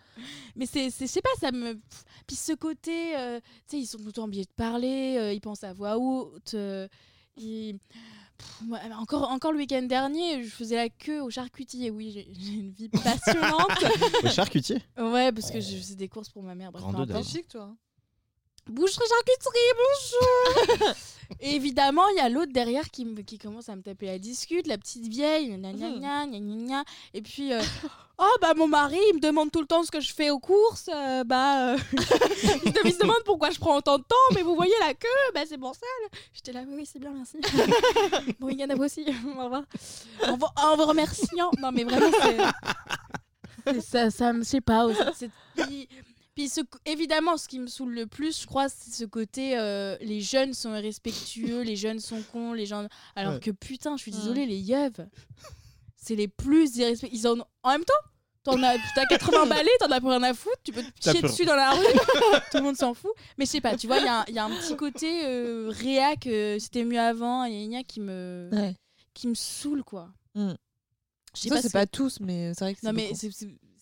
Mais 0.55 0.65
c'est, 0.65 0.89
c'est- 0.89 1.07
je 1.07 1.11
sais 1.11 1.21
pas, 1.21 1.29
ça 1.39 1.51
me. 1.51 1.79
Puis 2.27 2.35
ce 2.35 2.53
côté, 2.53 3.15
euh, 3.17 3.39
tu 3.67 3.77
sais, 3.77 3.79
ils 3.79 3.85
sont 3.85 3.97
tout 3.97 4.05
le 4.05 4.11
temps 4.11 4.25
obligés 4.25 4.43
de 4.43 4.49
parler, 4.55 5.15
euh, 5.17 5.33
ils 5.33 5.41
pensent 5.41 5.63
à 5.63 5.73
voix 5.73 5.97
haute. 5.97 6.53
euh, 6.55 6.87
ils- 7.37 7.77
pff, 8.37 8.61
moi, 8.67 8.79
encore, 8.99 9.29
encore 9.31 9.51
le 9.53 9.59
week-end 9.59 9.83
dernier, 9.83 10.43
je 10.43 10.49
faisais 10.49 10.75
la 10.75 10.89
queue 10.89 11.21
au 11.21 11.29
charcutier. 11.29 11.89
Oui, 11.89 12.11
j'ai, 12.11 12.27
une 12.53 12.71
vie 12.71 12.89
passionnante. 13.03 13.71
Le 14.23 14.29
charcutier? 14.29 14.81
Ouais, 14.97 15.31
parce 15.31 15.51
que 15.51 15.59
je 15.61 15.75
faisais 15.77 15.95
des 15.95 16.09
courses 16.09 16.29
pour 16.29 16.43
ma 16.43 16.53
mère. 16.55 16.71
Bref, 16.71 16.81
Grande 16.83 16.95
importe. 16.95 17.09
dame. 17.09 17.23
chic, 17.23 17.47
toi. 17.47 17.73
Boucherie 18.69 19.05
charcuterie, 19.07 19.73
bonjour 19.77 20.93
Et 21.39 21.55
évidemment, 21.55 22.07
il 22.09 22.17
y 22.17 22.19
a 22.19 22.29
l'autre 22.29 22.51
derrière 22.51 22.89
qui, 22.89 23.05
me- 23.05 23.21
qui 23.21 23.37
commence 23.37 23.69
à 23.69 23.75
me 23.75 23.81
taper 23.83 24.07
la 24.07 24.17
discute, 24.17 24.65
la 24.65 24.77
petite 24.79 25.07
vieille, 25.07 25.49
gna 25.57 25.71
gna 25.73 25.89
Mhm. 25.89 25.99
gna 25.99 26.25
gna 26.25 26.39
gna 26.39 26.55
gna. 26.67 26.83
Et 27.13 27.21
puis, 27.21 27.53
euh, 27.53 27.61
oh 28.17 28.35
bah 28.41 28.53
mon 28.55 28.67
mari, 28.67 28.97
il 29.11 29.15
me 29.17 29.19
demande 29.19 29.51
tout 29.51 29.59
le 29.61 29.67
temps 29.67 29.83
ce 29.83 29.91
que 29.91 29.99
je 29.99 30.11
fais 30.13 30.31
aux 30.31 30.39
courses, 30.39 30.89
euh, 30.93 31.23
bah... 31.23 31.73
euh, 31.73 31.77
il, 31.93 32.73
se, 32.73 32.79
il 32.87 32.93
se 32.93 32.99
demande 32.99 33.21
pourquoi 33.23 33.51
je 33.51 33.59
prends 33.59 33.77
autant 33.77 33.99
de 33.99 34.03
temps, 34.03 34.15
mais 34.33 34.41
vous 34.41 34.55
voyez 34.55 34.73
la 34.79 34.95
queue, 34.95 35.07
bah 35.35 35.41
c'est 35.47 35.59
pour 35.59 35.75
ça. 35.75 35.85
J'étais 36.33 36.51
là, 36.51 36.61
oui, 36.67 36.73
oui, 36.77 36.85
c'est 36.91 36.99
bien, 36.99 37.11
merci. 37.11 37.37
bon 38.39 38.47
week-end 38.47 38.69
à 38.71 38.75
vous 38.75 38.83
aussi, 38.85 39.05
au 39.37 39.43
revoir. 39.43 39.63
En, 40.27 40.37
vous- 40.37 40.47
en 40.55 40.75
vous 40.75 40.85
remerciant. 40.85 41.51
Non 41.59 41.71
mais 41.71 41.83
vraiment, 41.83 42.09
c'est... 42.23 42.37
c'est 43.73 43.81
ça, 43.81 44.09
ça 44.11 44.33
me... 44.33 44.43
Je 44.43 44.49
sais 44.49 44.61
pas, 44.61 44.87
c'est... 45.15 45.29
puis 46.35 46.49
ce- 46.49 46.61
évidemment, 46.85 47.37
ce 47.37 47.47
qui 47.47 47.59
me 47.59 47.67
saoule 47.67 47.93
le 47.93 48.05
plus, 48.07 48.41
je 48.41 48.45
crois, 48.47 48.67
c'est 48.69 48.91
ce 48.91 49.05
côté 49.05 49.57
euh, 49.57 49.97
les 50.01 50.21
jeunes 50.21 50.53
sont 50.53 50.75
irrespectueux, 50.75 51.61
les 51.61 51.75
jeunes 51.75 51.99
sont 51.99 52.21
cons, 52.31 52.53
les 52.53 52.65
gens. 52.65 52.87
Alors 53.15 53.33
Ouais. 53.35 53.39
que 53.39 53.51
putain, 53.51 53.95
je 53.97 54.01
suis 54.03 54.11
désolée, 54.11 54.45
les 54.45 54.59
yeux, 54.59 54.91
c'est 55.95 56.15
les 56.15 56.27
plus 56.27 56.75
irrespectueux. 56.77 57.17
Ils 57.17 57.27
en 57.27 57.37
en 57.63 57.69
même 57.71 57.85
temps. 57.85 57.93
T'en 58.43 58.61
as, 58.61 58.75
t'as 58.93 59.07
80 59.07 59.47
balais, 59.47 59.71
t'en 59.79 59.89
as 59.89 59.99
plus 59.99 60.09
rien 60.09 60.21
à 60.21 60.35
foutre, 60.35 60.59
tu 60.63 60.71
peux 60.71 60.83
te 60.83 61.11
peur. 61.11 61.19
dessus 61.23 61.45
dans 61.45 61.55
la 61.55 61.71
rue, 61.71 61.83
tout 62.51 62.57
le 62.57 62.61
monde 62.61 62.77
s'en 62.77 62.93
fout. 62.93 63.09
Mais 63.39 63.45
je 63.45 63.49
sais 63.49 63.61
pas, 63.61 63.75
tu 63.75 63.87
vois, 63.87 63.97
il 63.97 64.05
y, 64.05 64.07
a 64.07 64.19
un- 64.19 64.25
il 64.27 64.35
y 64.35 64.37
a 64.37 64.45
un 64.45 64.51
petit 64.51 64.75
côté 64.75 65.25
euh, 65.25 65.71
réac, 65.73 66.27
euh, 66.27 66.59
c'était 66.59 66.83
mieux 66.85 66.99
avant, 66.99 67.47
gna 67.47 67.49
gna 67.49 67.67
gna, 67.79 67.83
qui 67.85 68.01
me, 68.01 68.49
Ouais. 68.51 68.75
qui 69.15 69.27
me 69.27 69.33
saoule, 69.33 69.83
quoi. 69.83 70.09
Mm. 70.35 70.51
Je 71.35 71.41
sais 71.41 71.49
Ça, 71.49 71.55
pas 71.55 71.61
c'est 71.63 71.71
pas 71.73 71.87
tous, 71.87 72.19
mais 72.19 72.53
c'est 72.53 72.65
vrai 72.65 72.73
que 72.75 72.81
c'est 72.81 72.85
non, 72.85 72.93
mais 72.93 73.09
c'est 73.15 73.31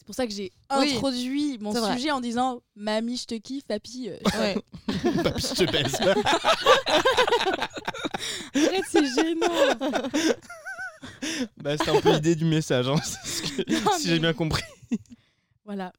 c'est- 0.04 0.06
c'est 0.06 0.06
pour 0.06 0.16
ça 0.16 0.28
que 0.28 0.34
j'ai 0.34 0.52
Oui, 0.78 0.94
introduit 0.96 1.58
mon 1.60 1.72
c'est 1.74 1.80
vrai. 1.80 1.96
sujet 1.96 2.12
en 2.12 2.20
disant 2.22 2.62
Mamie, 2.76 3.18
je 3.18 3.26
te 3.26 3.36
kiffe, 3.36 3.64
papy. 3.66 4.10
euh, 4.10 4.18
Ouais. 4.40 4.56
Papy, 5.24 5.42
je 5.42 5.54
te 5.66 5.72
baise. 5.72 5.96
Arrête, 8.56 8.84
c'est 8.90 9.06
gênant. 9.16 9.48
bah, 11.58 11.78
c'était 11.78 11.92
un 11.92 12.02
peu 12.02 12.12
l'idée 12.14 12.36
du 12.36 12.46
message, 12.46 12.88
hein, 12.88 12.96
c'est 13.04 13.28
ce 13.28 13.42
que- 13.64 13.72
Non, 13.84 13.92
si 13.98 14.08
mais- 14.08 14.14
j'ai 14.16 14.20
bien 14.20 14.34
compris. 14.34 14.64
Voilà. 15.66 15.92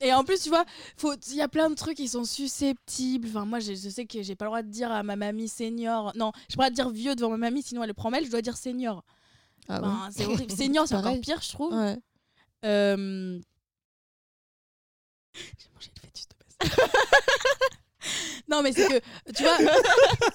Et 0.00 0.12
en 0.12 0.24
plus, 0.24 0.42
tu 0.42 0.50
vois, 0.50 0.64
il 1.30 1.34
y 1.36 1.40
a 1.40 1.48
plein 1.48 1.70
de 1.70 1.74
trucs 1.74 1.96
qui 1.96 2.06
sont 2.08 2.24
susceptibles. 2.24 3.28
Enfin, 3.28 3.46
moi, 3.46 3.60
je, 3.60 3.72
je 3.74 3.88
sais 3.88 4.04
que 4.04 4.22
j'ai 4.22 4.36
pas 4.36 4.44
le 4.44 4.50
droit 4.50 4.62
de 4.62 4.68
dire 4.68 4.92
à 4.92 5.02
ma 5.02 5.16
mamie 5.16 5.48
senior. 5.48 6.12
Non, 6.16 6.32
j'ai 6.50 6.56
pas 6.56 6.68
le 6.68 6.74
droit 6.74 6.84
de 6.90 6.90
dire 6.90 6.90
vieux 6.90 7.14
devant 7.16 7.30
ma 7.30 7.38
mamie, 7.38 7.62
sinon 7.62 7.82
elle 7.82 7.88
le 7.88 7.94
prend 7.94 8.10
mal. 8.10 8.24
Je 8.24 8.30
dois 8.30 8.42
dire 8.42 8.56
senior. 8.58 9.02
Ah 9.68 10.08
c'est 10.12 10.26
horrible. 10.26 10.52
Senior, 10.54 10.86
c'est 10.86 10.94
encore 10.96 11.18
pire, 11.20 11.40
je 11.42 11.48
trouve. 11.50 11.72
Ouais. 11.74 11.96
Euh, 12.66 13.38
J'ai 15.34 15.68
mangé 15.74 15.90
le 15.94 16.00
fœtus 16.00 16.26
de 16.28 16.34
base. 16.58 16.70
non, 18.48 18.62
mais 18.62 18.72
c'est 18.72 18.86
que, 18.88 19.32
tu 19.32 19.42
vois, 19.42 19.56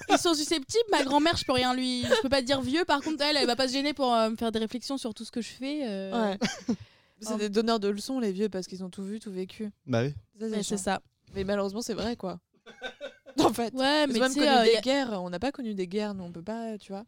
ils 0.09 0.17
sont 0.17 0.33
susceptibles. 0.33 0.83
Ma 0.91 1.03
grand-mère, 1.03 1.37
je 1.37 1.45
peux 1.45 1.53
rien 1.53 1.73
lui. 1.73 2.03
Je 2.03 2.21
peux 2.21 2.29
pas 2.29 2.41
dire 2.41 2.61
vieux. 2.61 2.85
Par 2.85 3.01
contre, 3.01 3.21
elle, 3.23 3.37
elle 3.37 3.47
va 3.47 3.55
pas 3.55 3.67
se 3.67 3.73
gêner 3.73 3.93
pour 3.93 4.13
euh, 4.13 4.29
me 4.29 4.35
faire 4.35 4.51
des 4.51 4.59
réflexions 4.59 4.97
sur 4.97 5.13
tout 5.13 5.25
ce 5.25 5.31
que 5.31 5.41
je 5.41 5.49
fais. 5.49 5.81
euh, 5.87 6.11
Ouais. 6.31 6.37
C'est 7.23 7.33
Oh. 7.33 7.37
des 7.37 7.49
donneurs 7.49 7.79
de 7.79 7.87
leçons, 7.87 8.19
les 8.19 8.31
vieux, 8.31 8.49
parce 8.49 8.65
qu'ils 8.65 8.83
ont 8.83 8.89
tout 8.89 9.03
vu, 9.03 9.19
tout 9.19 9.31
vécu. 9.31 9.69
Bah 9.85 10.01
oui. 10.01 10.09
Ça, 10.39 10.47
mais 10.47 10.57
c'est 10.57 10.63
chiant. 10.63 10.77
ça. 10.77 11.01
Mais 11.35 11.43
malheureusement, 11.43 11.83
c'est 11.83 11.93
vrai, 11.93 12.15
quoi. 12.15 12.39
en 13.39 13.53
fait. 13.53 13.71
Ouais, 13.75 14.07
mais 14.07 14.17
même 14.19 14.33
tu 14.33 14.39
connu 14.39 14.45
sais, 14.47 14.49
euh, 14.49 14.63
des 14.63 14.75
a- 14.77 14.81
guerres. 14.81 15.21
On 15.21 15.29
n'a 15.29 15.37
pas 15.37 15.51
connu 15.51 15.75
des 15.75 15.87
guerres, 15.87 16.15
nous, 16.15 16.23
on 16.23 16.31
peut 16.31 16.41
pas, 16.41 16.79
tu 16.79 16.91
vois. 16.91 17.03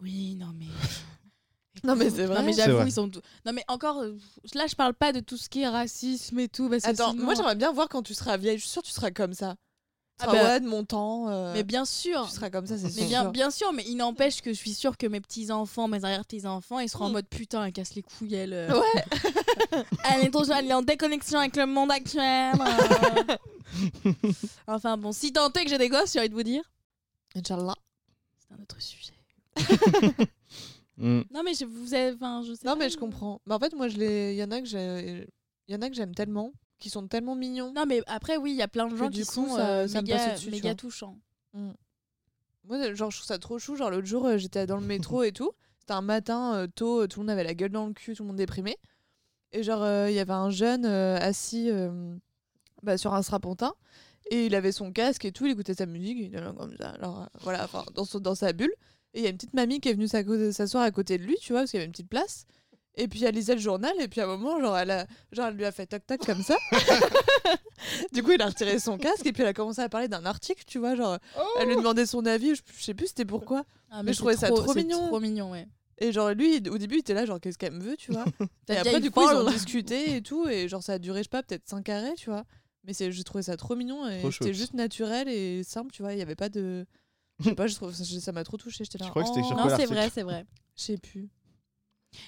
Oui, 0.00 0.36
non, 0.36 0.52
mais. 0.58 0.64
Non, 1.84 1.94
mais 1.96 2.10
c'est 2.10 2.26
vrai. 2.26 2.38
Non, 2.40 2.42
mais 2.44 2.52
j'avoue, 2.52 2.84
ils 2.86 2.92
sont. 2.92 3.08
tout- 3.08 3.20
Non, 3.46 3.52
mais 3.52 3.64
encore. 3.68 3.98
euh, 4.00 4.16
Là, 4.54 4.66
je 4.66 4.74
parle 4.74 4.92
pas 4.94 5.12
de 5.12 5.20
tout 5.20 5.36
ce 5.36 5.48
qui 5.48 5.62
est 5.62 5.68
racisme 5.68 6.38
et 6.40 6.48
tout. 6.48 6.68
Parce 6.68 6.82
que 6.82 6.88
Attends, 6.90 7.12
sinon- 7.12 7.24
moi, 7.24 7.34
j'aimerais 7.34 7.54
bien 7.54 7.72
voir 7.72 7.88
quand 7.88 8.02
tu 8.02 8.12
seras 8.14 8.36
vieille. 8.36 8.56
Je 8.58 8.62
suis 8.62 8.70
sûre 8.70 8.82
que 8.82 8.88
tu 8.88 8.92
seras 8.92 9.10
comme 9.12 9.34
ça. 9.34 9.54
Tu 10.18 10.26
Ah 10.26 10.32
seras, 10.32 10.36
bah, 10.42 10.48
ouais, 10.50 10.60
de 10.60 10.66
mon 10.68 10.84
temps. 10.84 11.28
euh, 11.30 11.52
Mais 11.54 11.62
bien 11.62 11.84
sûr. 11.86 12.26
Tu 12.28 12.34
seras 12.34 12.50
comme 12.50 12.66
ça, 12.66 12.76
c'est 12.76 12.84
Mais 12.84 12.90
sûr. 12.90 13.06
bien, 13.06 13.24
bien 13.30 13.50
sûr, 13.50 13.72
mais 13.72 13.84
il 13.86 13.96
n'empêche 13.96 14.42
que 14.42 14.52
je 14.52 14.58
suis 14.58 14.74
sûre 14.74 14.98
que 14.98 15.06
mes 15.06 15.20
petits-enfants, 15.20 15.88
mes 15.88 16.04
arrière-petits-enfants, 16.04 16.78
ils 16.80 16.88
seront 16.90 17.06
en 17.06 17.08
Mm. 17.08 17.12
mode 17.12 17.28
putain, 17.28 17.64
elle 17.64 17.72
casse 17.72 17.94
les 17.94 18.02
couilles, 18.02 18.34
elle. 18.34 18.52
euh, 18.52 18.78
Ouais. 18.78 19.04
elle, 20.12 20.24
est 20.26 20.30
trop, 20.30 20.44
elle 20.44 20.66
est 20.66 20.74
en 20.74 20.82
déconnexion 20.82 21.38
avec 21.38 21.56
le 21.56 21.64
monde 21.66 21.90
actuel. 21.92 22.52
euh. 22.60 23.36
enfin 24.66 24.96
bon, 24.98 25.12
si 25.12 25.32
tant 25.32 25.50
est 25.52 25.64
que 25.64 25.70
j'ai 25.70 25.78
des 25.78 25.88
gosses, 25.88 26.12
j'ai 26.12 26.18
envie 26.18 26.28
de 26.28 26.34
vous 26.34 26.42
dire. 26.42 26.64
Inch'Allah. 27.36 27.76
C'est 28.36 28.54
un 28.54 28.62
autre 28.62 28.82
sujet. 28.82 29.14
Mm. 31.00 31.22
Non, 31.32 31.42
mais 31.44 31.54
je 31.54 31.64
vous 31.64 31.94
ai. 31.94 32.12
Enfin, 32.12 32.42
je 32.46 32.52
sais 32.54 32.66
Non, 32.66 32.72
pas, 32.74 32.78
mais 32.84 32.90
je 32.90 32.96
comprends. 32.98 33.40
Mais 33.46 33.54
en 33.54 33.58
fait, 33.58 33.74
moi, 33.74 33.88
je 33.88 33.96
les... 33.96 34.32
il 34.34 34.38
y 34.38 34.44
en 34.44 34.50
a 34.50 34.60
que 34.60 34.66
j'ai... 34.66 35.26
Il 35.68 35.72
y 35.74 35.76
en 35.76 35.82
a 35.82 35.88
que 35.88 35.94
j'aime 35.94 36.14
tellement, 36.14 36.52
qui 36.78 36.90
sont 36.90 37.06
tellement 37.08 37.34
mignons. 37.36 37.72
Non, 37.72 37.84
mais 37.86 38.02
après, 38.06 38.36
oui, 38.36 38.50
il 38.52 38.56
y 38.56 38.62
a 38.62 38.68
plein 38.68 38.86
de 38.88 38.96
gens 38.96 39.08
qui 39.08 39.24
coup, 39.24 39.46
sont 39.46 39.56
ça- 39.56 39.68
euh, 39.70 39.88
ça 39.88 40.02
me 40.02 40.06
méga, 40.06 40.34
méga 40.50 40.74
touchants. 40.74 41.16
Moi, 42.64 42.94
genre, 42.94 43.10
je 43.10 43.16
trouve 43.18 43.26
ça 43.26 43.38
trop 43.38 43.58
chou. 43.58 43.76
Genre, 43.76 43.90
l'autre 43.90 44.06
jour, 44.06 44.26
euh, 44.26 44.36
j'étais 44.36 44.66
dans 44.66 44.76
le 44.78 44.86
métro 44.86 45.22
et 45.22 45.32
tout. 45.32 45.52
C'était 45.78 45.92
un 45.94 46.02
matin 46.02 46.54
euh, 46.54 46.66
tôt, 46.66 47.02
euh, 47.02 47.06
tout 47.08 47.20
le 47.20 47.24
monde 47.26 47.30
avait 47.30 47.44
la 47.44 47.54
gueule 47.54 47.70
dans 47.70 47.86
le 47.86 47.92
cul, 47.92 48.14
tout 48.14 48.22
le 48.22 48.28
monde 48.28 48.36
déprimé. 48.36 48.76
Et 49.52 49.62
genre, 49.62 49.82
euh, 49.82 50.10
il 50.10 50.14
y 50.14 50.18
avait 50.20 50.32
un 50.32 50.50
jeune 50.50 50.84
euh, 50.84 51.16
assis 51.18 51.70
euh, 51.70 52.14
bah, 52.82 52.98
sur 52.98 53.14
un 53.14 53.22
strapontin. 53.22 53.72
Et 54.30 54.46
il 54.46 54.54
avait 54.54 54.70
son 54.72 54.92
casque 54.92 55.24
et 55.24 55.32
tout, 55.32 55.46
il 55.46 55.52
écoutait 55.52 55.74
sa 55.74 55.86
musique, 55.86 56.18
il 56.18 56.24
était 56.26 56.40
comme 56.56 56.76
ça. 56.76 56.90
Alors, 56.90 57.22
euh, 57.22 57.26
voilà, 57.40 57.64
enfin, 57.64 57.84
dans, 57.94 58.04
son- 58.04 58.20
dans 58.20 58.34
sa 58.34 58.52
bulle. 58.52 58.72
Et 59.14 59.20
il 59.20 59.24
y 59.24 59.26
a 59.26 59.30
une 59.30 59.36
petite 59.36 59.54
mamie 59.54 59.80
qui 59.80 59.88
est 59.88 59.94
venue 59.94 60.08
s'asseoir 60.08 60.84
à 60.84 60.90
côté 60.90 61.18
de 61.18 61.24
lui, 61.24 61.36
tu 61.40 61.52
vois, 61.52 61.62
parce 61.62 61.70
qu'il 61.72 61.78
y 61.78 61.80
avait 61.80 61.86
une 61.86 61.92
petite 61.92 62.08
place. 62.08 62.46
Et 62.96 63.08
puis 63.08 63.24
elle 63.24 63.34
lisait 63.34 63.54
le 63.54 63.60
journal, 63.60 63.92
et 64.00 64.08
puis 64.08 64.20
à 64.20 64.24
un 64.24 64.26
moment, 64.26 64.60
genre, 64.60 64.76
elle, 64.76 64.90
a, 64.90 65.06
genre, 65.32 65.46
elle 65.46 65.54
lui 65.54 65.64
a 65.64 65.72
fait 65.72 65.86
toc-toc 65.86 66.24
comme 66.26 66.42
ça. 66.42 66.56
du 68.12 68.22
coup, 68.22 68.32
il 68.32 68.42
a 68.42 68.46
retiré 68.46 68.78
son 68.78 68.98
casque, 68.98 69.26
et 69.26 69.32
puis 69.32 69.42
elle 69.42 69.48
a 69.48 69.52
commencé 69.52 69.80
à 69.80 69.88
parler 69.88 70.08
d'un 70.08 70.24
article, 70.24 70.64
tu 70.66 70.78
vois, 70.78 70.94
genre, 70.96 71.18
elle 71.58 71.68
lui 71.68 71.76
demandait 71.76 72.06
son 72.06 72.26
avis, 72.26 72.54
je, 72.54 72.62
je 72.76 72.82
sais 72.84 72.94
plus 72.94 73.08
c'était 73.08 73.24
pourquoi. 73.24 73.64
Ah, 73.90 74.02
Mais 74.02 74.12
je 74.12 74.18
trouvais 74.18 74.36
ça 74.36 74.48
trop 74.48 74.74
mignon. 74.74 75.06
trop 75.08 75.20
mignon, 75.20 75.50
ouais. 75.52 75.66
Et 75.98 76.12
genre, 76.12 76.30
lui, 76.30 76.56
au 76.68 76.78
début, 76.78 76.96
il 76.96 77.00
était 77.00 77.14
là, 77.14 77.26
genre, 77.26 77.40
qu'est-ce 77.40 77.58
qu'elle 77.58 77.72
me 77.74 77.82
veut, 77.82 77.96
tu 77.96 78.12
vois. 78.12 78.24
et 78.68 78.76
après, 78.76 79.00
du 79.00 79.10
coup, 79.10 79.20
ils 79.22 79.36
ont 79.36 79.50
discuté 79.50 80.16
et 80.16 80.22
tout, 80.22 80.48
et 80.48 80.68
genre, 80.68 80.82
ça 80.82 80.94
a 80.94 80.98
duré, 80.98 81.20
je 81.20 81.24
sais 81.24 81.28
pas, 81.28 81.42
peut-être 81.42 81.68
5 81.68 81.88
arrêts, 81.88 82.14
tu 82.14 82.30
vois. 82.30 82.44
Mais 82.84 82.92
c'est- 82.94 83.12
j'ai 83.12 83.24
trouvé 83.24 83.42
ça 83.42 83.56
trop 83.56 83.76
mignon, 83.76 84.08
et 84.08 84.22
c'était 84.32 84.54
juste 84.54 84.74
naturel 84.74 85.28
et 85.28 85.62
simple, 85.64 85.90
tu 85.92 86.02
vois, 86.02 86.12
il 86.14 86.18
y 86.18 86.22
avait 86.22 86.36
pas 86.36 86.48
de. 86.48 86.86
Je 87.40 87.48
sais 87.50 87.54
pas, 87.54 87.66
je 87.66 87.74
trouve 87.74 87.92
ça 87.94 88.04
ça 88.04 88.32
m'a 88.32 88.44
trop 88.44 88.56
touché. 88.56 88.84
J'étais 88.84 88.98
là. 88.98 89.06
Je 89.06 89.10
crois 89.10 89.22
que 89.22 89.28
c'était 89.28 89.40
oh, 89.50 89.54
Non, 89.54 89.68
c'est 89.76 89.86
vrai, 89.86 90.10
c'est 90.12 90.22
vrai. 90.22 90.46
Je 90.76 90.82
sais 90.82 90.98
plus. 90.98 91.28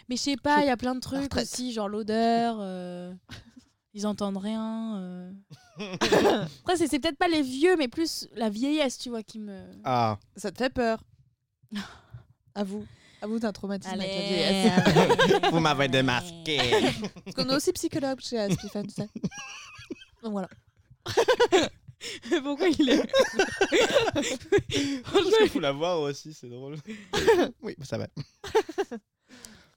Mais 0.08 0.16
je 0.16 0.22
sais 0.22 0.36
pas, 0.36 0.60
il 0.62 0.66
y 0.66 0.70
a 0.70 0.76
plein 0.76 0.94
de 0.94 1.00
trucs 1.00 1.36
aussi, 1.36 1.72
genre 1.72 1.88
l'odeur. 1.88 2.56
euh, 2.60 3.12
Ils 3.94 4.06
entendent 4.06 4.36
rien. 4.38 4.96
euh. 4.98 5.32
Après, 6.60 6.76
c'est 6.76 6.86
c'est 6.88 6.98
peut-être 7.00 7.18
pas 7.18 7.28
les 7.28 7.42
vieux, 7.42 7.76
mais 7.76 7.88
plus 7.88 8.28
la 8.34 8.48
vieillesse, 8.48 8.96
tu 8.98 9.08
vois, 9.10 9.22
qui 9.22 9.38
me. 9.38 9.64
Ah, 9.84 10.18
Ça 10.36 10.50
te 10.52 10.58
fait 10.58 10.70
peur 10.72 11.02
À 12.54 12.64
vous. 12.64 12.86
À 13.20 13.26
vous 13.26 13.38
d'un 13.38 13.52
traumatisme 13.52 13.94
avec 13.94 14.06
la 14.14 14.20
vieillesse. 14.22 14.72
vous 15.52 15.60
m'avez 15.60 15.88
démasqué. 15.88 16.58
Parce 17.24 17.36
qu'on 17.36 17.48
est 17.50 17.54
aussi 17.54 17.72
psychologue 17.72 18.20
chez 18.20 18.38
Aspifan, 18.38 18.82
tu 18.82 18.90
sais. 18.94 19.08
Donc 20.22 20.32
voilà. 20.32 20.48
Pourquoi 22.42 22.68
il 22.68 22.90
est. 22.90 23.10
Parce 24.12 25.36
qu'il 25.38 25.48
faut 25.48 25.60
la 25.60 25.72
voir 25.72 26.00
aussi, 26.00 26.34
c'est 26.34 26.48
drôle. 26.48 26.76
oui, 27.62 27.76
ça 27.82 27.98
va. 27.98 28.08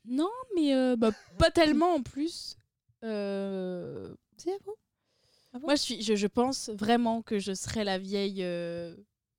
Non, 0.07 0.29
mais 0.55 0.75
euh, 0.75 0.95
bah, 0.95 1.11
pas 1.39 1.49
tellement 1.49 1.95
en 1.95 2.01
plus. 2.03 2.57
Euh, 3.03 4.13
bon 4.45 4.73
Ah 5.53 5.59
bon 5.59 5.65
Moi, 5.65 5.75
je, 5.75 5.81
suis, 5.81 6.01
je, 6.03 6.15
je 6.15 6.27
pense 6.27 6.69
vraiment 6.69 7.21
que 7.21 7.39
je 7.39 7.53
serais 7.53 7.83
la 7.83 7.97
vieille 7.97 8.43
euh, 8.43 8.95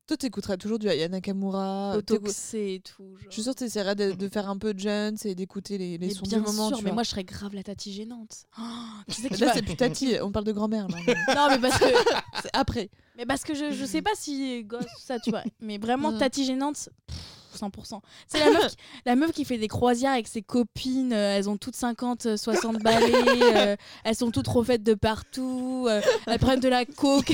Toi, 0.07 0.17
t'écouteras 0.17 0.57
toujours 0.57 0.79
du 0.79 0.89
Aya 0.89 1.09
Nakamura. 1.09 1.97
autoxée 1.97 2.75
et 2.75 2.81
tout. 2.81 3.03
genre. 3.19 3.27
Je 3.29 3.33
suis 3.35 3.43
sûre 3.43 3.55
que 3.55 3.59
t'essaieras 3.59 3.97
de, 3.97 4.13
de 4.13 4.29
faire 4.29 4.49
un 4.49 4.57
peu 4.57 4.73
de 4.73 4.79
Jones 4.79 5.17
et 5.25 5.35
d'écouter 5.35 5.79
les, 5.79 5.99
les 5.99 6.07
Mais 6.07 6.15
sons 6.15 6.27
bien 6.27 6.39
du 6.39 6.45
moment. 6.47 6.69
sûr, 6.69 6.79
tu 6.79 6.85
mais 6.85 6.91
vois. 6.91 6.95
moi, 6.95 7.03
je 7.03 7.11
serais 7.11 7.25
grave 7.25 7.55
la 7.55 7.65
tati 7.65 7.93
gênante. 7.93 8.45
Oh, 8.57 8.63
tu 9.09 9.21
sais 9.21 9.29
qui 9.29 9.41
Là, 9.41 9.47
va- 9.49 9.55
c'est 9.55 9.63
plus 9.63 9.75
tati, 9.77 10.15
on 10.23 10.31
parle 10.31 10.45
de 10.45 10.53
grand-mère. 10.53 10.87
là. 10.87 10.97
mais 11.07 11.15
Non, 11.35 11.49
mais 11.51 11.59
parce 11.59 11.79
que, 11.79 11.85
c'est 12.43 12.51
après. 12.53 12.89
mais 13.17 13.27
parce 13.27 13.43
que 13.43 13.55
je, 13.55 13.73
je 13.73 13.85
sais 13.85 14.01
pas 14.03 14.13
si 14.15 14.63
gosse, 14.63 14.85
ça, 15.01 15.19
tu 15.19 15.31
vois. 15.31 15.43
Mais 15.61 15.79
vraiment, 15.79 16.17
tati 16.17 16.45
gênante, 16.45 16.89
pff, 17.09 17.61
100%. 17.61 18.01
C'est 18.29 18.39
la 18.39 18.51
meuf, 18.53 18.69
qui, 18.69 18.77
la 19.07 19.17
meuf 19.17 19.33
qui 19.33 19.45
fait 19.45 19.59
des 19.59 19.67
croisières 19.67 20.13
avec 20.13 20.29
ses 20.29 20.43
copines. 20.43 21.13
euh, 21.15 21.37
elles 21.37 21.49
ont 21.51 21.57
toutes 21.57 21.75
50, 21.75 22.27
euh, 22.27 22.37
60 22.37 22.79
balais. 22.81 23.13
euh, 23.57 23.77
elles 24.05 24.15
sont 24.15 24.31
toutes 24.31 24.47
refaites 24.47 24.85
de 24.85 24.95
partout. 24.95 25.87
euh, 25.89 26.01
elles 26.29 26.39
prennent 26.39 26.61
de 26.61 26.69
la 26.69 26.85
coke. 26.85 27.33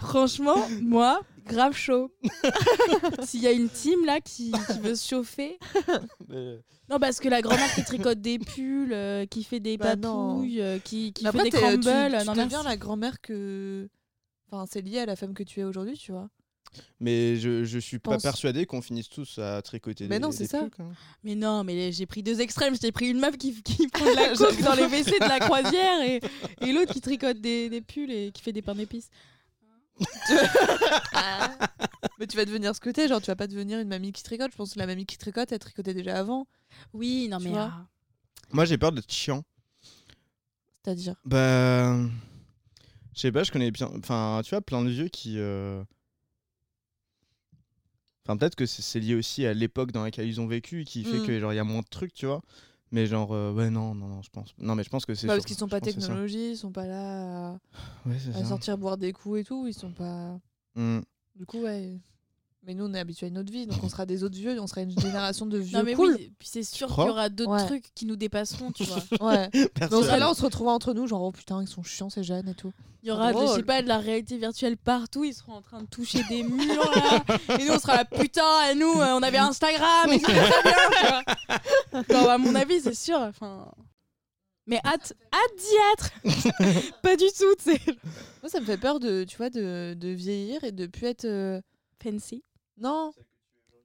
Franchement, 0.00 0.56
moi, 0.82 1.20
grave 1.46 1.74
chaud. 1.76 2.12
S'il 3.24 3.40
y 3.42 3.46
a 3.46 3.52
une 3.52 3.68
team 3.68 4.04
là 4.04 4.20
qui, 4.20 4.52
qui 4.52 4.78
veut 4.80 4.94
se 4.94 5.08
chauffer. 5.08 5.58
Mais- 6.28 6.58
Non, 6.88 6.98
parce 6.98 7.18
que 7.20 7.28
la 7.28 7.42
grand-mère 7.42 7.72
qui 7.74 7.84
tricote 7.84 8.20
des 8.20 8.38
pulls, 8.38 8.92
euh, 8.92 9.26
qui 9.26 9.42
fait 9.44 9.60
des 9.60 9.76
Bah 9.76 9.96
papouilles, 9.96 10.60
euh, 10.60 10.78
qui, 10.78 11.12
qui 11.12 11.24
Mais 11.24 11.30
fait 11.32 11.38
après, 11.38 11.50
des 11.50 11.56
crumbles. 11.56 11.82
tu, 11.82 12.18
tu 12.18 12.26
non, 12.26 12.32
deviens 12.32 12.46
merci. 12.48 12.64
la 12.66 12.76
grand-mère 12.76 13.20
que. 13.20 13.88
Enfin, 14.52 14.64
c'est 14.70 14.80
lié 14.80 14.98
à 14.98 15.06
la 15.06 15.14
femme 15.16 15.34
que 15.34 15.42
tu 15.44 15.60
es 15.60 15.64
aujourd'hui, 15.64 15.96
tu 15.96 16.10
vois. 16.12 16.28
Mais 17.00 17.34
je, 17.36 17.64
je 17.64 17.78
suis 17.80 17.98
pas 17.98 18.16
persuadé 18.18 18.64
qu'on 18.64 18.80
finisse 18.80 19.08
tous 19.08 19.38
à 19.40 19.60
tricoter 19.60 20.06
Mais 20.06 20.16
des 20.20 20.22
non, 20.22 20.30
c'est 20.30 20.46
ça. 20.46 20.60
même. 20.62 20.70
Mais 21.24 21.34
non, 21.34 21.64
mais 21.64 21.90
j'ai 21.90 22.06
pris 22.06 22.22
deux 22.22 22.40
extrêmes. 22.40 22.76
J'ai 22.80 22.92
pris 22.92 23.08
une 23.10 23.18
meuf 23.18 23.36
qui, 23.36 23.60
qui 23.62 23.88
prend 23.92 24.04
de 24.04 24.14
la 24.14 24.28
coke 24.36 24.60
dans 24.62 24.74
les 24.74 24.84
WC 24.84 25.18
de 25.18 25.28
la 25.28 25.40
croisière 25.40 26.00
et, 26.02 26.20
et 26.60 26.72
l'autre 26.72 26.92
qui 26.92 27.00
tricote 27.00 27.40
des, 27.40 27.68
des 27.70 27.80
pulls 27.80 28.12
et 28.12 28.30
qui 28.30 28.40
fait 28.42 28.52
des 28.52 28.62
pains 28.62 28.76
d'épices. 28.76 29.08
Mais 32.18 32.26
tu 32.26 32.36
vas 32.36 32.44
devenir 32.44 32.74
ce 32.74 32.80
que 32.80 32.90
t'es, 32.90 33.08
genre 33.08 33.20
tu 33.20 33.26
vas 33.28 33.36
pas 33.36 33.46
devenir 33.46 33.78
une 33.80 33.88
mamie 33.88 34.12
qui 34.12 34.22
tricote. 34.22 34.50
Je 34.52 34.56
pense 34.56 34.74
que 34.74 34.78
la 34.78 34.86
mamie 34.86 35.06
qui 35.06 35.18
tricote, 35.18 35.52
elle 35.52 35.58
tricotait 35.58 35.94
déjà 35.94 36.18
avant. 36.18 36.46
Oui, 36.92 37.28
non, 37.28 37.38
Tu 37.38 37.44
mais. 37.44 37.50
vois 37.50 37.70
ah, 37.72 37.86
Moi, 38.52 38.64
j'ai 38.64 38.78
peur 38.78 38.92
d'être 38.92 39.10
chiant. 39.12 39.42
C'est-à-dire. 40.84 41.14
Bah. 41.24 41.96
Je 43.14 43.20
sais 43.20 43.32
pas, 43.32 43.42
je 43.42 43.50
connais 43.52 43.70
bien. 43.70 43.90
Enfin, 43.98 44.40
tu 44.44 44.50
vois, 44.50 44.60
plein 44.62 44.82
de 44.82 44.90
vieux 44.90 45.08
qui. 45.08 45.38
euh, 45.38 45.82
Enfin, 48.26 48.36
peut-être 48.36 48.54
que 48.54 48.66
c'est 48.66 48.82
c'est 48.82 49.00
lié 49.00 49.14
aussi 49.14 49.44
à 49.46 49.54
l'époque 49.54 49.92
dans 49.92 50.04
laquelle 50.04 50.28
ils 50.28 50.40
ont 50.40 50.46
vécu, 50.46 50.84
qui 50.84 51.04
fait 51.04 51.18
Mm. 51.18 51.26
que 51.26 51.40
genre 51.40 51.52
il 51.52 51.56
y 51.56 51.60
a 51.60 51.64
moins 51.64 51.80
de 51.80 51.88
trucs, 51.88 52.14
tu 52.14 52.26
vois. 52.26 52.42
Mais 52.92 53.06
genre, 53.06 53.32
euh, 53.32 53.52
ouais, 53.52 53.70
non, 53.70 53.94
non, 53.94 54.08
non, 54.08 54.22
je 54.22 54.30
pense. 54.30 54.52
Non, 54.58 54.74
mais 54.74 54.82
je 54.82 54.90
pense 54.90 55.06
que 55.06 55.14
c'est. 55.14 55.26
Bah, 55.26 55.34
parce 55.34 55.46
qu'ils 55.46 55.56
sont 55.56 55.68
pas 55.68 55.80
technologie, 55.80 56.52
ils 56.52 56.56
sont 56.56 56.72
pas 56.72 56.86
là 56.86 57.50
à, 57.50 57.58
Ouais, 58.06 58.44
sortir 58.44 58.78
boire 58.78 58.96
des 58.96 59.12
coups 59.12 59.40
et 59.40 59.44
tout. 59.44 59.66
Ils 59.68 59.74
sont 59.74 59.92
pas. 59.92 60.40
Mm. 60.74 61.00
Du 61.36 61.46
coup, 61.46 61.62
ouais. 61.62 62.00
Mais 62.66 62.74
nous, 62.74 62.84
on 62.84 62.92
est 62.92 62.98
habitués 62.98 63.24
à 63.26 63.28
une 63.30 63.38
autre 63.38 63.50
vie, 63.50 63.66
donc 63.66 63.82
on 63.82 63.88
sera 63.88 64.04
des 64.04 64.22
autres 64.22 64.36
vieux, 64.36 64.60
on 64.60 64.66
sera 64.66 64.82
une 64.82 64.90
génération 65.00 65.46
de 65.46 65.56
vieux 65.56 65.78
Non, 65.78 65.82
mais 65.82 65.94
cool. 65.94 66.14
oui, 66.18 66.30
puis 66.38 66.46
c'est 66.46 66.62
sûr 66.62 66.94
qu'il 66.94 67.04
y 67.04 67.08
aura 67.08 67.30
d'autres 67.30 67.52
Ouais. 67.52 67.64
trucs 67.66 67.86
qui 67.94 68.04
nous 68.04 68.16
dépasseront, 68.16 68.70
tu 68.70 68.84
vois. 68.84 68.98
Ouais. 69.32 69.48
Mais 69.54 69.94
on 69.94 70.02
sera 70.02 70.18
là, 70.18 70.30
on 70.30 70.34
se 70.34 70.42
retrouvera 70.42 70.74
entre 70.74 70.92
nous, 70.92 71.06
genre, 71.06 71.22
oh 71.22 71.32
putain, 71.32 71.62
ils 71.62 71.66
sont 71.68 71.82
chiants, 71.82 72.10
ces 72.10 72.22
jeunes 72.22 72.48
et 72.50 72.54
tout. 72.54 72.72
Il 73.02 73.08
y 73.08 73.12
aura, 73.12 73.32
de- 73.32 73.38
je 73.40 73.46
sais 73.54 73.62
pas, 73.62 73.80
de 73.80 73.88
la 73.88 73.96
réalité 73.96 74.36
virtuelle 74.36 74.76
partout. 74.76 75.24
Ils 75.24 75.32
seront 75.32 75.54
en 75.54 75.62
train 75.62 75.80
de 75.80 75.86
toucher 75.86 76.22
des 76.28 76.42
murs, 76.42 76.90
là. 76.94 77.24
Et 77.58 77.64
nous, 77.64 77.72
on 77.72 77.78
sera 77.78 77.96
là, 77.96 78.04
putain, 78.04 78.70
et 78.70 78.74
nous, 78.74 78.92
euh, 78.92 79.14
on 79.14 79.22
avait 79.22 79.38
Instagram, 79.38 80.10
et 80.12 80.18
c'était 80.18 80.32
très 80.34 80.62
bien, 80.62 81.22
tu 81.24 82.04
vois. 82.12 82.22
Non, 82.22 82.28
à 82.28 82.36
mon 82.36 82.54
avis, 82.54 82.78
c'est 82.82 82.94
sûr. 82.94 83.18
Enfin. 83.20 83.72
Mais 84.66 84.80
hâte, 84.84 85.14
hâte 85.32 85.56
d'y 85.58 85.76
être. 85.94 86.92
pas 87.02 87.16
du 87.16 87.24
tout, 87.28 87.54
tu 87.58 87.72
sais. 87.72 87.80
Moi, 88.42 88.50
ça 88.50 88.60
me 88.60 88.66
fait 88.66 88.76
peur 88.76 89.00
de, 89.00 89.24
tu 89.24 89.38
vois, 89.38 89.48
de, 89.48 89.94
de 89.98 90.08
vieillir 90.08 90.62
et 90.62 90.72
de 90.72 90.84
plus 90.86 91.06
être. 91.06 91.24
euh, 91.24 91.58
Fancy. 92.02 92.42
Non. 92.80 93.12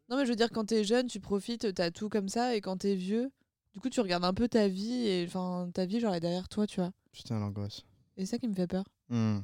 Non, 0.09 0.17
mais 0.17 0.25
je 0.25 0.29
veux 0.29 0.35
dire, 0.35 0.49
quand 0.51 0.65
t'es 0.65 0.83
jeune, 0.83 1.07
tu 1.07 1.19
profites, 1.19 1.73
t'as 1.73 1.91
tout 1.91 2.09
comme 2.09 2.29
ça, 2.29 2.55
et 2.55 2.61
quand 2.61 2.77
t'es 2.77 2.95
vieux, 2.95 3.31
du 3.73 3.79
coup, 3.79 3.89
tu 3.89 3.99
regardes 4.01 4.23
un 4.25 4.33
peu 4.33 4.47
ta 4.47 4.67
vie, 4.67 5.07
et 5.07 5.25
enfin, 5.27 5.69
ta 5.73 5.85
vie, 5.85 5.99
genre, 5.99 6.13
est 6.13 6.19
derrière 6.19 6.47
toi, 6.47 6.67
tu 6.67 6.79
vois. 6.79 6.91
Putain, 7.11 7.39
l'angoisse. 7.39 7.81
Et 8.17 8.25
c'est 8.25 8.31
ça 8.31 8.37
qui 8.37 8.47
me 8.47 8.53
fait 8.53 8.67
peur. 8.67 8.85
Mm. 9.09 9.39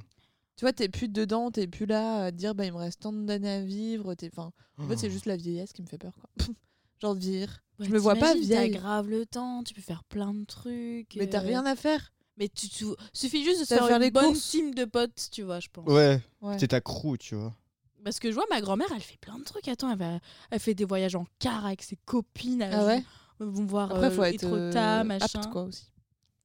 Tu 0.55 0.65
vois, 0.65 0.73
t'es 0.73 0.87
plus 0.89 1.09
dedans, 1.09 1.49
t'es 1.49 1.67
plus 1.67 1.85
là 1.87 2.25
à 2.25 2.31
te 2.31 2.37
dire, 2.37 2.53
bah, 2.53 2.65
il 2.65 2.71
me 2.73 2.77
reste 2.77 3.01
tant 3.01 3.11
d'années 3.11 3.49
à 3.49 3.61
vivre. 3.61 4.13
t'es- 4.13 4.29
Enfin, 4.31 4.51
en 4.77 4.87
fait, 4.87 4.97
c'est 4.97 5.09
juste 5.09 5.25
la 5.25 5.35
vieillesse 5.35 5.73
qui 5.73 5.81
me 5.81 5.87
fait 5.87 5.97
peur, 5.97 6.13
quoi. 6.19 6.29
genre, 7.01 7.15
de 7.15 7.19
vieillir. 7.19 7.63
Je 7.79 7.89
me 7.89 7.97
vois 7.97 8.15
pas 8.15 8.35
vieille. 8.35 8.71
T'as 8.71 8.79
grave 8.79 9.09
le 9.09 9.25
temps, 9.25 9.63
tu 9.63 9.73
peux 9.73 9.81
faire 9.81 10.03
plein 10.03 10.33
de 10.35 10.45
trucs. 10.45 11.15
Mais 11.15 11.27
t'as 11.27 11.39
euh, 11.41 11.47
rien 11.47 11.65
à 11.65 11.75
faire. 11.75 12.11
Mais 12.37 12.47
tu, 12.47 12.69
tu- 12.69 12.85
suffit 13.13 13.43
juste 13.43 13.61
de 13.61 13.65
faire, 13.65 13.87
faire 13.87 13.95
une 13.97 14.03
les 14.03 14.11
bonne 14.11 14.25
courses. 14.27 14.51
team 14.51 14.73
de 14.75 14.85
potes, 14.85 15.29
tu 15.31 15.41
vois, 15.41 15.59
je 15.59 15.67
pense. 15.73 15.87
Ouais, 15.87 16.21
Ouais. 16.41 16.57
c'est 16.59 16.67
ta 16.69 16.79
crew, 16.81 17.17
tu 17.19 17.33
vois. 17.35 17.55
Parce 18.03 18.19
que 18.19 18.29
je 18.29 18.35
vois 18.35 18.45
ma 18.49 18.61
grand-mère, 18.61 18.87
elle 18.95 19.01
fait 19.01 19.17
plein 19.19 19.37
de 19.37 19.43
trucs. 19.43 19.67
Attends, 19.67 19.91
elle, 19.91 19.97
va, 19.97 20.19
elle 20.49 20.59
fait 20.59 20.73
des 20.73 20.85
voyages 20.85 21.15
en 21.15 21.25
car 21.39 21.65
avec 21.65 21.81
ses 21.83 21.97
copines. 22.05 22.61
Elle 22.61 22.73
Ah 22.73 22.85
ouais 22.85 23.03
vont 23.39 23.65
voir 23.65 23.91
Après, 23.91 24.11
faut 24.11 24.21
euh, 24.21 24.25
être 24.25 24.43
Etretat, 24.43 25.01
euh, 25.01 25.03
machin. 25.03 25.39
apte, 25.39 25.49
quoi, 25.51 25.63
aussi. 25.63 25.85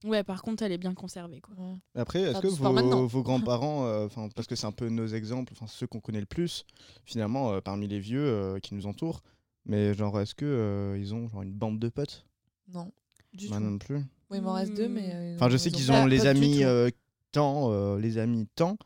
Ouais, 0.04 0.22
par 0.22 0.40
contre, 0.42 0.62
elle 0.62 0.72
est 0.72 0.78
bien 0.78 0.94
conservée, 0.94 1.40
quoi. 1.40 1.54
Ouais. 1.58 1.74
Après, 1.94 2.20
est-ce 2.22 2.40
que 2.40 2.46
vos, 2.46 3.06
vos 3.06 3.22
grands-parents, 3.22 3.84
euh, 3.86 4.06
enfin 4.06 4.28
parce 4.34 4.46
que 4.46 4.54
c'est 4.56 4.66
un 4.66 4.72
peu 4.72 4.88
nos 4.88 5.06
exemples, 5.06 5.52
enfin 5.54 5.66
ceux 5.66 5.86
qu'on 5.86 6.00
connaît 6.00 6.20
le 6.20 6.26
plus, 6.26 6.64
finalement, 7.04 7.52
euh, 7.52 7.60
parmi 7.60 7.86
les 7.88 7.98
vieux 8.00 8.24
euh, 8.24 8.58
qui 8.60 8.74
nous 8.74 8.86
entourent, 8.86 9.22
mais 9.66 9.92
genre, 9.94 10.18
est-ce 10.20 10.34
que 10.34 10.44
euh, 10.46 10.98
ils 10.98 11.14
ont 11.14 11.28
genre 11.28 11.42
une 11.42 11.52
bande 11.52 11.78
de 11.78 11.88
potes? 11.88 12.24
Non. 12.72 12.90
Du 13.34 13.48
Moi 13.48 13.58
tout. 13.58 13.64
non 13.64 13.78
plus. 13.78 13.96
Oui, 14.30 14.38
il 14.38 14.42
m'en 14.42 14.52
reste 14.54 14.72
deux, 14.74 14.88
Hmm. 14.88 14.92
mais. 14.92 15.10
euh, 15.12 15.34
Enfin, 15.36 15.50
je 15.50 15.56
sais 15.58 15.68
ont 15.70 15.76
qu'ils 15.76 15.86
pas- 15.88 16.02
ont 16.02 16.06
les 16.06 16.26
amis 16.26 16.64
euh, 16.64 16.88
tant, 17.32 17.72
euh, 17.72 17.98
les 17.98 18.16
amis 18.18 18.46
tant, 18.54 18.78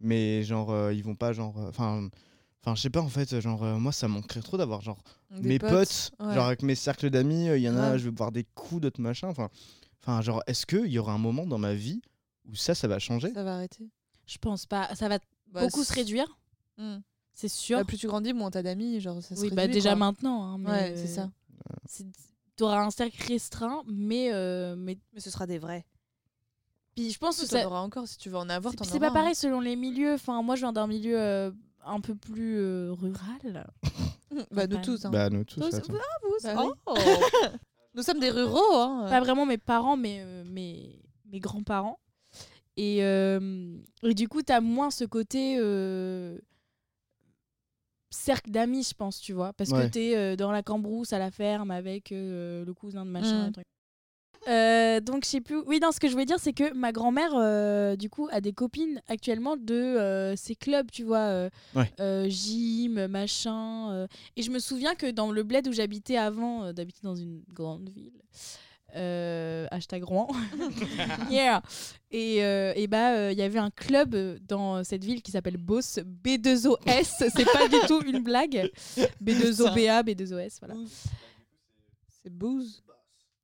mais 0.00 0.42
genre, 0.42 0.70
euh, 0.70 0.92
ils 0.94 1.02
vont 1.04 1.14
pas 1.14 1.32
genre, 1.32 1.56
euh, 1.58 1.68
enfin. 1.68 2.08
Enfin, 2.62 2.74
je 2.74 2.82
sais 2.82 2.90
pas 2.90 3.00
en 3.00 3.08
fait, 3.08 3.40
genre, 3.40 3.62
euh, 3.64 3.78
moi 3.78 3.90
ça 3.90 4.06
me 4.06 4.12
manquerait 4.12 4.42
trop 4.42 4.58
d'avoir 4.58 4.82
genre 4.82 5.02
Des 5.30 5.48
mes 5.48 5.58
potes, 5.58 6.10
ouais. 6.20 6.34
genre 6.34 6.44
avec 6.44 6.62
mes 6.62 6.74
cercles 6.74 7.08
d'amis, 7.08 7.48
euh, 7.48 7.56
il 7.56 7.62
y 7.62 7.70
en 7.70 7.76
a, 7.78 7.96
je 7.96 8.04
vais 8.04 8.10
boire 8.10 8.32
des 8.32 8.44
coups, 8.54 8.82
d'autres 8.82 9.00
machins. 9.00 9.28
Enfin, 9.28 9.48
enfin 10.02 10.20
genre, 10.20 10.42
est-ce 10.46 10.66
qu'il 10.66 10.84
y 10.88 10.98
aura 10.98 11.12
un 11.14 11.18
moment 11.18 11.46
dans 11.46 11.56
ma 11.56 11.72
vie 11.72 12.02
où 12.46 12.54
ça, 12.54 12.74
ça 12.74 12.86
va 12.86 12.98
changer? 12.98 13.32
Ça 13.32 13.44
va 13.44 13.54
arrêter. 13.54 13.88
Je 14.26 14.36
pense 14.36 14.66
pas. 14.66 14.94
Ça 14.94 15.08
va 15.08 15.18
Bah, 15.50 15.62
beaucoup 15.64 15.82
se 15.84 15.92
réduire, 15.94 16.26
Hmm. 16.76 16.98
c'est 17.32 17.48
sûr. 17.48 17.78
Bah, 17.78 17.84
plus 17.86 17.96
tu 17.96 18.08
grandis, 18.08 18.34
moins 18.34 18.50
t'as 18.50 18.62
d'amis. 18.62 19.00
Genre, 19.00 19.22
ça 19.22 19.36
se 19.36 19.40
oui, 19.40 19.50
bah 19.54 19.66
déjà 19.66 19.90
quoi. 19.92 19.96
maintenant. 20.00 20.44
hein, 20.44 20.58
mais 20.58 20.68
Ouais, 20.70 20.92
c'est 20.96 21.06
ça. 21.06 21.30
Tu 22.58 22.62
auras 22.62 22.84
un 22.84 22.90
cercle 22.90 23.22
restreint, 23.26 23.82
mais, 23.86 24.34
euh, 24.34 24.76
mais 24.76 24.98
Mais 25.14 25.20
ce 25.20 25.30
sera 25.30 25.46
des 25.46 25.58
vrais. 25.58 25.86
Puis 27.00 27.10
je 27.12 27.18
pense 27.18 27.38
que 27.38 27.44
en 27.44 27.48
ça. 27.48 27.66
auras 27.66 27.80
encore 27.80 28.06
si 28.06 28.18
tu 28.18 28.28
veux 28.30 28.36
en 28.36 28.48
avoir. 28.48 28.74
C'est 28.82 29.00
pas 29.00 29.10
pareil 29.10 29.34
selon 29.34 29.60
les 29.60 29.76
milieux. 29.76 30.14
Enfin, 30.14 30.42
moi, 30.42 30.54
je 30.56 30.60
viens 30.60 30.72
d'un 30.72 30.86
milieu 30.86 31.18
euh, 31.18 31.50
un 31.84 32.00
peu 32.00 32.14
plus 32.14 32.58
euh, 32.58 32.92
rural. 32.92 33.64
hein. 33.66 33.88
Bah, 34.52 34.66
nous 34.68 34.78
tous. 34.78 35.04
Hein. 35.04 35.10
Bah, 35.10 35.28
nous 35.28 35.44
tous, 35.44 35.60
Tous, 35.60 35.74
attends. 35.74 35.92
Bah 36.44 36.54
oui. 36.64 36.70
Oh 36.86 36.94
Nous 37.94 38.02
sommes 38.02 38.20
des 38.20 38.30
ruraux. 38.30 38.74
Hein. 38.76 39.06
pas 39.08 39.18
vraiment 39.20 39.44
mes 39.46 39.58
parents, 39.58 39.96
mais 39.96 40.20
euh, 40.20 40.44
mes, 40.44 41.02
mes 41.26 41.40
grands-parents. 41.40 41.98
Et, 42.76 43.02
euh, 43.02 43.76
et 44.04 44.14
du 44.14 44.28
coup, 44.28 44.42
t'as 44.42 44.60
moins 44.60 44.90
ce 44.92 45.04
côté 45.04 45.56
euh, 45.58 46.38
cercle 48.10 48.50
d'amis, 48.50 48.84
je 48.88 48.94
pense, 48.94 49.20
tu 49.20 49.32
vois. 49.32 49.52
Parce 49.54 49.70
Ouais. 49.70 49.86
que 49.86 49.92
t'es 49.92 50.16
euh, 50.16 50.36
dans 50.36 50.52
la 50.52 50.62
cambrousse 50.62 51.12
à 51.12 51.18
la 51.18 51.30
ferme 51.30 51.70
avec 51.70 52.12
euh, 52.12 52.64
le 52.64 52.72
cousin 52.74 53.04
de 53.04 53.10
machin. 53.10 53.48
Mm. 53.48 53.52
truc. 53.52 53.66
Euh, 54.48 55.00
donc, 55.00 55.24
je 55.24 55.28
sais 55.30 55.40
plus. 55.40 55.58
Oui, 55.66 55.80
non, 55.80 55.92
ce 55.92 56.00
que 56.00 56.06
je 56.08 56.12
voulais 56.12 56.24
dire, 56.24 56.38
c'est 56.40 56.52
que 56.54 56.72
ma 56.72 56.92
grand-mère, 56.92 57.32
euh, 57.34 57.94
du 57.96 58.08
coup, 58.08 58.26
a 58.32 58.40
des 58.40 58.52
copines 58.52 59.00
actuellement 59.08 59.56
de 59.56 59.74
euh, 59.74 60.34
ces 60.36 60.54
clubs, 60.54 60.90
tu 60.90 61.02
vois, 61.04 61.18
euh, 61.18 61.50
Ouais. 61.74 61.92
euh, 62.00 62.26
gym, 62.28 63.06
machin. 63.06 63.92
euh. 63.92 64.06
Et 64.36 64.42
je 64.42 64.50
me 64.50 64.58
souviens 64.58 64.94
que 64.94 65.10
dans 65.10 65.30
le 65.30 65.42
bled 65.42 65.68
où 65.68 65.72
j'habitais 65.72 66.16
avant 66.16 66.64
euh, 66.64 66.72
d'habiter 66.72 67.00
dans 67.02 67.14
une 67.16 67.42
grande 67.52 67.90
ville, 67.90 68.12
euh, 68.96 69.66
hashtag 69.70 70.02
Rouen, 70.04 70.26
yeah. 71.30 71.62
Et, 72.10 72.42
euh, 72.42 72.72
et 72.74 72.86
bah, 72.88 73.14
euh, 73.16 73.32
il 73.32 73.38
y 73.38 73.42
avait 73.42 73.58
un 73.60 73.70
club 73.70 74.16
dans 74.48 74.82
cette 74.82 75.04
ville 75.04 75.22
qui 75.22 75.30
s'appelle 75.30 75.58
Beauce, 75.58 76.00
B2OS, 76.24 77.28
c'est 77.30 77.52
pas 77.52 77.68
du 77.68 77.76
tout 77.86 78.02
une 78.04 78.20
blague. 78.24 78.68
B2OBA, 79.22 80.02
B2OS, 80.02 80.56
voilà. 80.60 80.74
C'est 82.22 82.32
booze. 82.32 82.82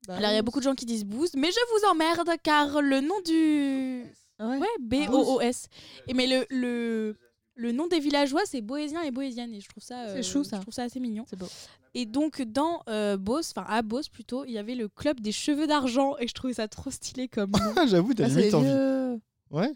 Bah, 0.07 0.17
Alors, 0.17 0.31
il 0.31 0.35
y 0.35 0.39
a 0.39 0.43
beaucoup 0.43 0.59
de 0.61 0.65
gens 0.65 0.75
qui 0.75 0.87
disent 0.87 1.05
Booze, 1.05 1.33
mais 1.37 1.51
je 1.51 1.59
vous 1.73 1.89
emmerde 1.91 2.31
car 2.43 2.81
le 2.83 3.01
nom 3.01 3.21
du. 3.25 4.05
Ouais. 4.39 4.59
Ouais, 4.59 4.67
B-O-O-S. 4.81 5.69
Et 6.09 6.15
mais 6.15 6.27
le, 6.27 6.45
le, 6.51 7.17
le 7.55 7.73
nom 7.73 7.87
des 7.87 8.01
villageois, 8.01 8.43
c'est 8.45 8.61
Boésien 8.61 9.03
et 9.03 9.11
Boésienne. 9.11 9.53
Et 9.55 9.61
je 9.61 9.69
trouve 9.69 9.83
ça. 9.83 10.09
C'est 10.09 10.19
euh, 10.19 10.23
chou, 10.23 10.45
ça. 10.45 10.57
Je 10.57 10.63
trouve 10.63 10.75
ça 10.75 10.83
assez 10.83 11.01
mignon. 11.01 11.25
C'est 11.29 11.39
beau. 11.39 11.49
Et 11.95 12.05
donc, 12.05 12.43
dans 12.43 12.83
euh, 12.89 13.17
Beauce, 13.17 13.53
enfin 13.57 13.67
à 13.69 13.81
Beauce 13.81 14.09
plutôt, 14.11 14.45
il 14.45 14.53
y 14.53 14.59
avait 14.59 14.75
le 14.75 14.89
club 14.89 15.21
des 15.21 15.33
cheveux 15.33 15.67
d'argent. 15.67 16.17
Et 16.19 16.29
je 16.29 16.35
trouvais 16.35 16.53
ça 16.53 16.69
trop 16.69 16.91
stylé 16.91 17.29
comme 17.29 17.51
nom. 17.53 17.87
J'avoue, 17.87 18.13
t'as 18.13 18.25
Ah, 18.25 18.29
limite 18.29 18.55
envie. 18.55 19.21
Ouais. 19.51 19.73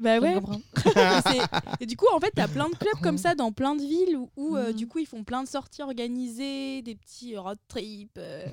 Bah 0.00 0.18
ouais. 0.18 0.36
Et 1.80 1.86
du 1.86 1.96
coup, 1.96 2.06
en 2.12 2.18
fait, 2.20 2.32
t'as 2.34 2.48
plein 2.48 2.68
de 2.68 2.74
clubs 2.74 3.00
comme 3.02 3.16
ça 3.18 3.34
dans 3.34 3.52
plein 3.52 3.76
de 3.76 3.82
villes 3.82 4.16
où, 4.16 4.30
où, 4.36 4.56
euh, 4.56 4.68
Mhm. 4.70 4.72
du 4.74 4.88
coup, 4.88 4.98
ils 4.98 5.06
font 5.06 5.22
plein 5.24 5.42
de 5.42 5.48
sorties 5.48 5.82
organisées, 5.82 6.82
des 6.82 6.94
petits 6.96 7.36
road 7.36 7.58
trips, 7.68 8.10
euh, 8.18 8.44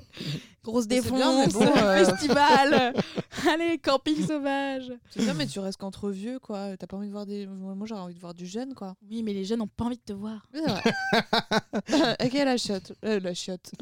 grosses 0.62 0.86
bien, 0.86 0.98
mais 0.98 1.02
défonces, 1.02 1.52
bon, 1.52 1.60
euh, 1.76 2.04
festivals, 2.04 2.92
allez, 3.50 3.78
camping 3.78 4.24
sauvage. 4.26 4.92
C'est 5.10 5.22
ça, 5.22 5.34
mais 5.34 5.46
tu 5.46 5.58
restes 5.58 5.78
qu'entre 5.80 6.10
vieux, 6.10 6.38
quoi. 6.38 6.76
T'as 6.76 6.86
pas 6.86 6.96
envie 6.96 7.08
de 7.08 7.12
voir 7.12 7.26
des. 7.26 7.46
Moi, 7.46 7.86
j'aurais 7.86 8.02
envie 8.02 8.14
de 8.14 8.20
voir 8.20 8.34
du 8.34 8.46
jeune, 8.46 8.74
quoi. 8.74 8.94
Oui, 9.10 9.22
mais 9.24 9.32
les 9.32 9.44
jeunes 9.44 9.58
n'ont 9.58 9.66
pas 9.66 9.84
envie 9.86 9.96
de 9.98 10.02
te 10.02 10.12
voir. 10.12 10.46
Vrai. 10.52 12.14
ok, 12.24 12.32
la 12.34 12.56
chiotte. 12.56 12.92
Euh, 13.04 13.18
la 13.20 13.34
chiotte. 13.34 13.72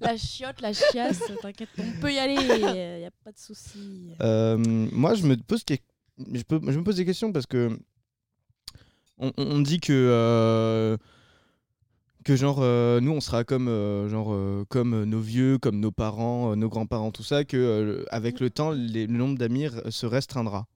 La 0.00 0.16
chiotte, 0.16 0.60
la 0.60 0.72
chiasse, 0.72 1.20
t'inquiète, 1.40 1.68
on 1.78 2.00
peut 2.00 2.12
y 2.12 2.18
aller, 2.18 2.34
il 2.34 3.00
y 3.00 3.04
a 3.04 3.10
pas 3.24 3.32
de 3.32 3.38
souci. 3.38 4.10
Euh, 4.20 4.56
moi, 4.58 5.14
je 5.14 5.24
me 5.26 5.36
pose, 5.36 5.62
que- 5.64 5.74
je, 6.32 6.42
peux- 6.42 6.60
je 6.70 6.78
me 6.78 6.84
pose 6.84 6.96
des 6.96 7.04
questions 7.04 7.32
parce 7.32 7.46
que 7.46 7.78
on, 9.18 9.60
dit 9.60 9.80
que 9.80 9.92
euh, 9.94 10.96
que 12.24 12.36
genre 12.36 12.58
euh, 12.60 13.00
nous 13.00 13.12
on 13.12 13.20
sera 13.20 13.44
comme 13.44 13.68
euh, 13.68 14.08
genre 14.08 14.32
euh, 14.32 14.64
comme 14.68 15.04
nos 15.04 15.20
vieux, 15.20 15.56
comme 15.58 15.80
nos 15.80 15.90
parents, 15.92 16.52
euh, 16.52 16.54
nos 16.54 16.68
grands-parents, 16.68 17.12
tout 17.12 17.22
ça, 17.22 17.44
que 17.44 17.56
euh, 17.56 18.04
avec 18.10 18.40
le 18.40 18.50
temps 18.50 18.70
les- 18.72 19.06
le 19.06 19.16
nombre 19.16 19.38
d'amis 19.38 19.68
se 19.88 20.04
restreindra. 20.06 20.66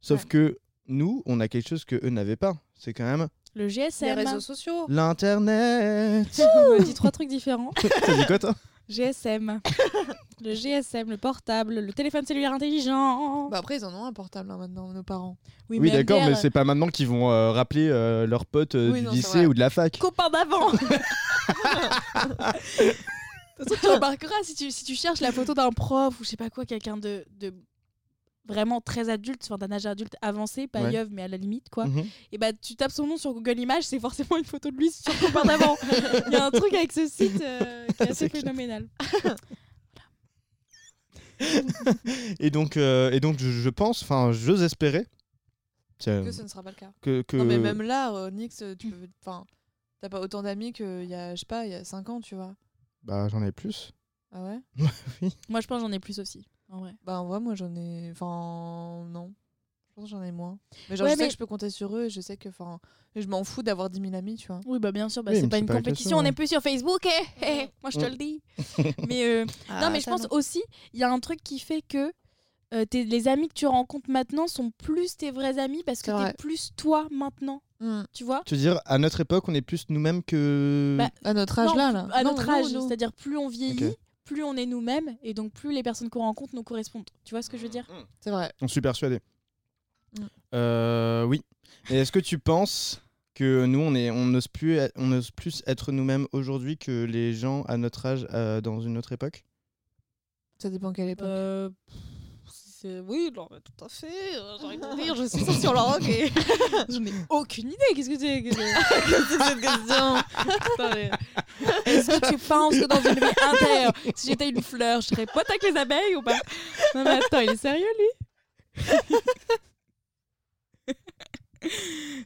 Sauf 0.00 0.22
Ouais. 0.22 0.28
que 0.28 0.58
nous, 0.88 1.22
on 1.26 1.40
a 1.40 1.48
quelque 1.48 1.68
chose 1.68 1.84
que 1.84 1.96
eux 2.04 2.08
n'avaient 2.10 2.36
pas. 2.36 2.54
C'est 2.74 2.94
quand 2.94 3.04
même 3.04 3.28
Le 3.54 3.64
Les 3.64 3.70
GSM. 3.70 4.16
réseaux 4.16 4.40
sociaux. 4.40 4.86
l'internet. 4.88 6.26
On 6.70 6.82
dit 6.82 6.94
trois 6.94 7.10
trucs 7.10 7.28
différents. 7.28 7.72
T'as 8.06 8.16
dit 8.16 8.24
quoi 8.26 8.38
toi? 8.38 8.54
GSM. 8.90 9.60
le 10.42 10.54
GSM, 10.54 11.08
le 11.08 11.16
portable, 11.16 11.80
le 11.80 11.92
téléphone 11.92 12.26
cellulaire 12.26 12.52
intelligent. 12.52 13.48
Bah 13.48 13.58
après, 13.58 13.76
ils 13.76 13.84
en 13.84 13.94
ont 13.94 14.04
un 14.04 14.12
portable 14.12 14.50
hein, 14.50 14.58
maintenant, 14.58 14.92
nos 14.92 15.02
parents. 15.02 15.36
Oui, 15.68 15.90
d'accord, 15.90 16.20
mais 16.20 16.30
MDR, 16.30 16.38
c'est 16.38 16.50
pas 16.50 16.64
maintenant 16.64 16.88
qu'ils 16.88 17.06
vont 17.06 17.30
euh, 17.30 17.52
rappeler 17.52 17.88
euh, 17.88 18.26
leurs 18.26 18.44
potes 18.46 18.74
euh, 18.74 18.90
Oui, 18.92 19.00
du 19.00 19.06
non, 19.06 19.12
lycée 19.12 19.46
ou 19.46 19.54
de 19.54 19.60
la 19.60 19.70
fac. 19.70 19.96
copain 19.98 20.28
d'avant. 20.30 20.72
De 23.60 23.64
toute 23.66 23.74
façon, 23.76 23.88
tu 23.88 23.94
remarqueras 23.94 24.42
si 24.42 24.54
tu, 24.54 24.70
si 24.70 24.84
tu 24.84 24.94
cherches 24.94 25.20
la 25.20 25.32
photo 25.32 25.52
d'un 25.52 25.70
prof 25.70 26.18
ou 26.18 26.24
je 26.24 26.30
sais 26.30 26.36
pas 26.38 26.48
quoi, 26.48 26.64
quelqu'un 26.64 26.96
de, 26.96 27.26
de 27.38 27.52
vraiment 28.50 28.80
très 28.80 29.08
adulte, 29.08 29.42
enfin 29.44 29.58
d'un 29.58 29.72
âge 29.74 29.86
adulte 29.86 30.16
avancé, 30.22 30.66
pas 30.66 30.82
Ouais. 30.82 30.92
yeuve, 30.92 31.08
mais 31.10 31.22
à 31.22 31.28
la 31.28 31.36
limite, 31.36 31.68
quoi. 31.70 31.86
Mhm. 31.86 32.04
Et 32.32 32.38
bah 32.38 32.52
tu 32.52 32.76
tapes 32.76 32.90
son 32.92 33.06
nom 33.06 33.16
sur 33.16 33.32
Google 33.32 33.58
Images, 33.58 33.84
c'est 33.84 34.00
forcément 34.00 34.36
une 34.36 34.44
photo 34.44 34.70
de 34.70 34.76
lui 34.76 34.90
sur 34.90 35.16
copain 35.20 35.44
d'avant. 35.44 35.76
Il 36.26 36.32
y 36.32 36.36
a 36.36 36.46
un 36.46 36.50
truc 36.50 36.72
avec 36.74 36.92
ce 36.92 37.06
site 37.06 37.40
euh, 37.40 37.86
qui 37.96 38.02
est 38.02 38.10
assez 38.10 38.28
phénoménal. 38.28 38.88
Et 42.38 42.50
donc, 42.50 42.76
euh, 42.76 43.10
et 43.12 43.20
donc 43.20 43.38
je, 43.38 43.50
je 43.50 43.68
pense, 43.70 44.02
enfin, 44.02 44.30
j'ose 44.32 44.62
espérer 44.62 45.06
Que 46.04 46.30
ce 46.30 46.42
ne 46.42 46.48
sera 46.48 46.62
pas 46.62 46.70
le 46.70 46.76
cas. 46.76 46.92
que, 47.00 47.22
que- 47.22 47.36
Non, 47.38 47.44
mais 47.44 47.58
même 47.58 47.80
là, 47.82 48.12
euh, 48.14 48.30
Nix, 48.30 48.62
tu 48.78 48.90
peux. 48.90 49.08
Enfin, 49.22 49.44
t'as 50.00 50.08
pas 50.10 50.20
autant 50.20 50.42
d'amis 50.42 50.72
qu'il 50.74 51.04
y 51.06 51.14
a, 51.14 51.34
je 51.34 51.40
sais 51.40 51.46
pas, 51.46 51.64
il 51.66 51.72
y 51.72 51.74
a 51.74 51.82
5 51.84 52.08
ans, 52.10 52.20
tu 52.20 52.34
vois. 52.34 52.54
bah, 53.04 53.28
j'en 53.30 53.42
ai 53.42 53.52
plus. 53.52 53.92
Ah 54.32 54.44
ouais? 54.44 54.60
Moi 55.48 55.60
je 55.60 55.66
pense 55.66 55.82
que 55.82 55.88
j'en 55.88 55.92
ai 55.92 55.98
plus 55.98 56.20
aussi, 56.20 56.46
en 56.70 56.78
vrai. 56.80 56.94
Bah 57.04 57.20
en 57.20 57.26
vrai, 57.26 57.40
moi 57.40 57.54
j'en 57.54 57.74
ai. 57.76 58.10
Enfin, 58.12 59.04
non. 59.08 59.32
Je 59.88 59.94
pense 59.94 60.04
que 60.04 60.10
j'en 60.10 60.22
ai 60.22 60.32
moins. 60.32 60.58
Mais 60.88 60.96
genre, 60.96 61.06
Ouais, 61.06 61.14
je 61.14 61.18
sais 61.18 61.26
que 61.26 61.32
je 61.32 61.38
peux 61.38 61.46
compter 61.46 61.68
sur 61.70 61.96
eux 61.96 62.04
et 62.04 62.10
je 62.10 62.20
sais 62.20 62.36
que. 62.36 62.48
Enfin, 62.48 62.78
je 63.16 63.26
m'en 63.26 63.42
fous 63.42 63.62
d'avoir 63.62 63.90
10 63.90 64.00
000 64.00 64.14
amis, 64.14 64.36
tu 64.36 64.46
vois. 64.46 64.60
Oui, 64.66 64.78
bah 64.78 64.92
bien 64.92 65.08
sûr, 65.08 65.22
bah, 65.24 65.32
Oui, 65.34 65.40
c'est 65.40 65.48
pas 65.48 65.58
une 65.58 65.66
pas 65.66 65.74
compétition, 65.74 66.18
on 66.18 66.22
n'est 66.22 66.30
plus 66.32 66.46
sur 66.46 66.60
Facebook, 66.62 67.04
eh, 67.06 67.44
eh, 67.44 67.68
moi 67.82 67.90
je 67.90 67.98
te 67.98 68.04
le 68.06 68.16
dis. 68.16 68.40
mais 69.08 69.24
euh, 69.24 69.44
non, 69.80 69.90
mais 69.90 70.00
je 70.00 70.06
pense 70.08 70.26
aussi, 70.30 70.62
il 70.92 71.00
y 71.00 71.02
a 71.02 71.10
un 71.12 71.18
truc 71.18 71.42
qui 71.42 71.58
fait 71.58 71.82
que 71.82 72.12
euh, 72.72 72.84
t'es- 72.84 73.02
les 73.02 73.26
amis 73.26 73.48
que 73.48 73.54
tu 73.54 73.66
rencontres 73.66 74.08
maintenant 74.08 74.46
sont 74.46 74.70
plus 74.70 75.16
tes 75.16 75.32
vrais 75.32 75.58
amis 75.58 75.82
parce 75.84 76.02
que 76.02 76.12
t'es 76.28 76.34
plus 76.34 76.70
toi 76.76 77.08
maintenant, 77.10 77.60
Hmm. 77.80 78.02
tu 78.12 78.24
vois 78.24 78.42
Tu 78.44 78.54
veux 78.54 78.60
dire, 78.60 78.78
à 78.84 78.98
notre 78.98 79.20
époque, 79.22 79.48
on 79.48 79.54
est 79.54 79.62
plus 79.62 79.86
nous-mêmes 79.88 80.22
que. 80.22 80.96
Bah, 80.98 81.08
À 81.24 81.32
notre 81.34 81.58
âge 81.58 81.70
Non, 81.70 81.74
là, 81.76 81.92
là. 81.92 82.08
À 82.12 82.22
Non, 82.22 82.30
notre 82.32 82.48
âge, 82.48 82.66
c'est-à-dire 82.66 83.10
plus 83.12 83.36
on 83.38 83.48
vieillit. 83.48 83.94
Plus 84.32 84.44
on 84.44 84.56
est 84.56 84.66
nous-mêmes 84.66 85.16
et 85.22 85.34
donc 85.34 85.52
plus 85.52 85.72
les 85.72 85.82
personnes 85.82 86.08
qu'on 86.08 86.20
rencontre 86.20 86.54
nous 86.54 86.62
correspondent. 86.62 87.08
Tu 87.24 87.34
vois 87.34 87.42
ce 87.42 87.50
que 87.50 87.56
je 87.56 87.62
veux 87.64 87.68
dire? 87.68 87.86
C'est 88.20 88.30
vrai. 88.30 88.52
On 88.60 88.68
suis 88.68 88.80
persuadé. 88.80 89.18
Mm. 90.18 90.22
Euh, 90.54 91.24
oui. 91.24 91.42
Et 91.90 91.96
est-ce 91.96 92.12
que 92.12 92.20
tu 92.20 92.38
penses 92.38 93.02
que 93.34 93.64
nous, 93.66 93.80
on 93.80 93.94
est, 93.94 94.10
on 94.10 94.26
n'ose 94.26 94.48
plus, 94.48 94.76
être- 94.76 94.92
on 94.96 95.10
ose 95.12 95.30
plus 95.30 95.62
être 95.66 95.92
nous-mêmes 95.92 96.26
aujourd'hui 96.32 96.76
que 96.78 97.04
les 97.04 97.32
gens 97.34 97.62
à 97.62 97.76
notre 97.76 98.06
âge 98.06 98.26
euh, 98.32 98.60
dans 98.60 98.80
une 98.80 98.98
autre 98.98 99.12
époque? 99.12 99.44
Ça 100.58 100.70
dépend 100.70 100.92
quelle 100.92 101.08
époque. 101.08 101.26
Euh, 101.26 101.70
c'est- 102.80 103.00
Oui, 103.00 103.30
non, 103.34 103.46
mais 103.50 103.58
tout 103.60 103.84
à 103.84 103.88
fait. 103.88 104.06
euh, 104.36 104.56
J'ai 104.60 104.66
envie 104.66 104.78
de 104.78 105.02
dire, 105.02 105.14
je 105.14 105.24
suis 105.24 105.44
sociologue 105.44 106.08
et 106.08 106.28
je 106.88 106.98
n'ai 106.98 107.12
aucune 107.28 107.68
idée. 107.68 107.78
Qu'est-ce 107.94 108.08
que 108.10 108.18
c'est 108.18 108.42
que 108.42 108.54
c'est 108.54 109.38
cette 109.38 109.60
question? 109.60 110.16
Est-ce 111.86 112.18
que 112.20 112.30
tu 112.30 112.38
penses 112.38 112.74
que 112.74 112.86
dans 112.86 113.00
une 113.00 113.18
vie 113.18 113.34
intérieure, 113.52 113.92
si 114.14 114.28
j'étais 114.28 114.48
une 114.48 114.62
fleur, 114.62 115.00
je 115.00 115.08
serais 115.08 115.26
pote 115.26 115.48
avec 115.50 115.62
les 115.62 115.76
abeilles 115.76 116.16
ou 116.16 116.22
pas? 116.22 116.38
Non 116.94 117.04
mais 117.04 117.10
attends, 117.24 117.40
il 117.40 117.50
est 117.50 117.56
sérieux 117.56 117.86
lui? 117.98 118.08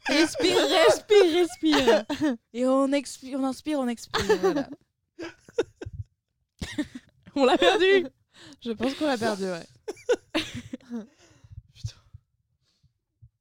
Respire, 0.06 0.56
respire, 0.86 1.32
respire. 1.32 2.04
Et 2.52 2.66
on, 2.66 2.92
expire, 2.92 3.38
on 3.40 3.44
inspire, 3.44 3.80
on 3.80 3.88
expire. 3.88 4.22
Voilà. 4.40 4.68
on 7.34 7.44
l'a 7.44 7.58
perdu. 7.58 8.06
Je 8.64 8.70
pense 8.72 8.94
qu'on 8.94 9.06
l'a 9.06 9.18
perdu, 9.18 9.44
ouais. 9.44 9.66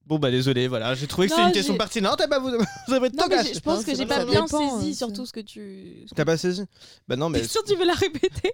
Bon, 0.05 0.19
bah 0.19 0.31
désolé, 0.31 0.67
voilà. 0.67 0.93
J'ai 0.95 1.07
trouvé 1.07 1.27
que 1.27 1.33
c'était 1.33 1.47
une 1.47 1.53
question 1.53 1.77
pertinente. 1.77 2.21
Eh 2.23 2.27
bah, 2.27 2.37
vous, 2.37 2.49
vous 2.87 2.93
avez 2.93 3.09
Non, 3.11 3.23
mais 3.29 3.53
je 3.53 3.59
pense 3.61 3.79
Non, 3.79 3.83
que 3.85 3.95
j'ai 3.95 4.05
pas 4.05 4.17
ça 4.17 4.25
bien 4.25 4.43
dépend, 4.43 4.77
saisi 4.79 4.93
c'est- 4.93 4.97
sur 4.97 5.13
tout 5.13 5.25
ce 5.25 5.31
que 5.31 5.39
tu. 5.39 6.05
T'as 6.13 6.25
pas 6.25 6.37
saisi 6.37 6.65
Bah 7.07 7.15
non, 7.15 7.29
mais. 7.29 7.41
T'es 7.41 7.47
sûr 7.47 7.63
que 7.63 7.69
tu 7.71 7.77
veux 7.77 7.85
la 7.85 7.93
répéter 7.93 8.53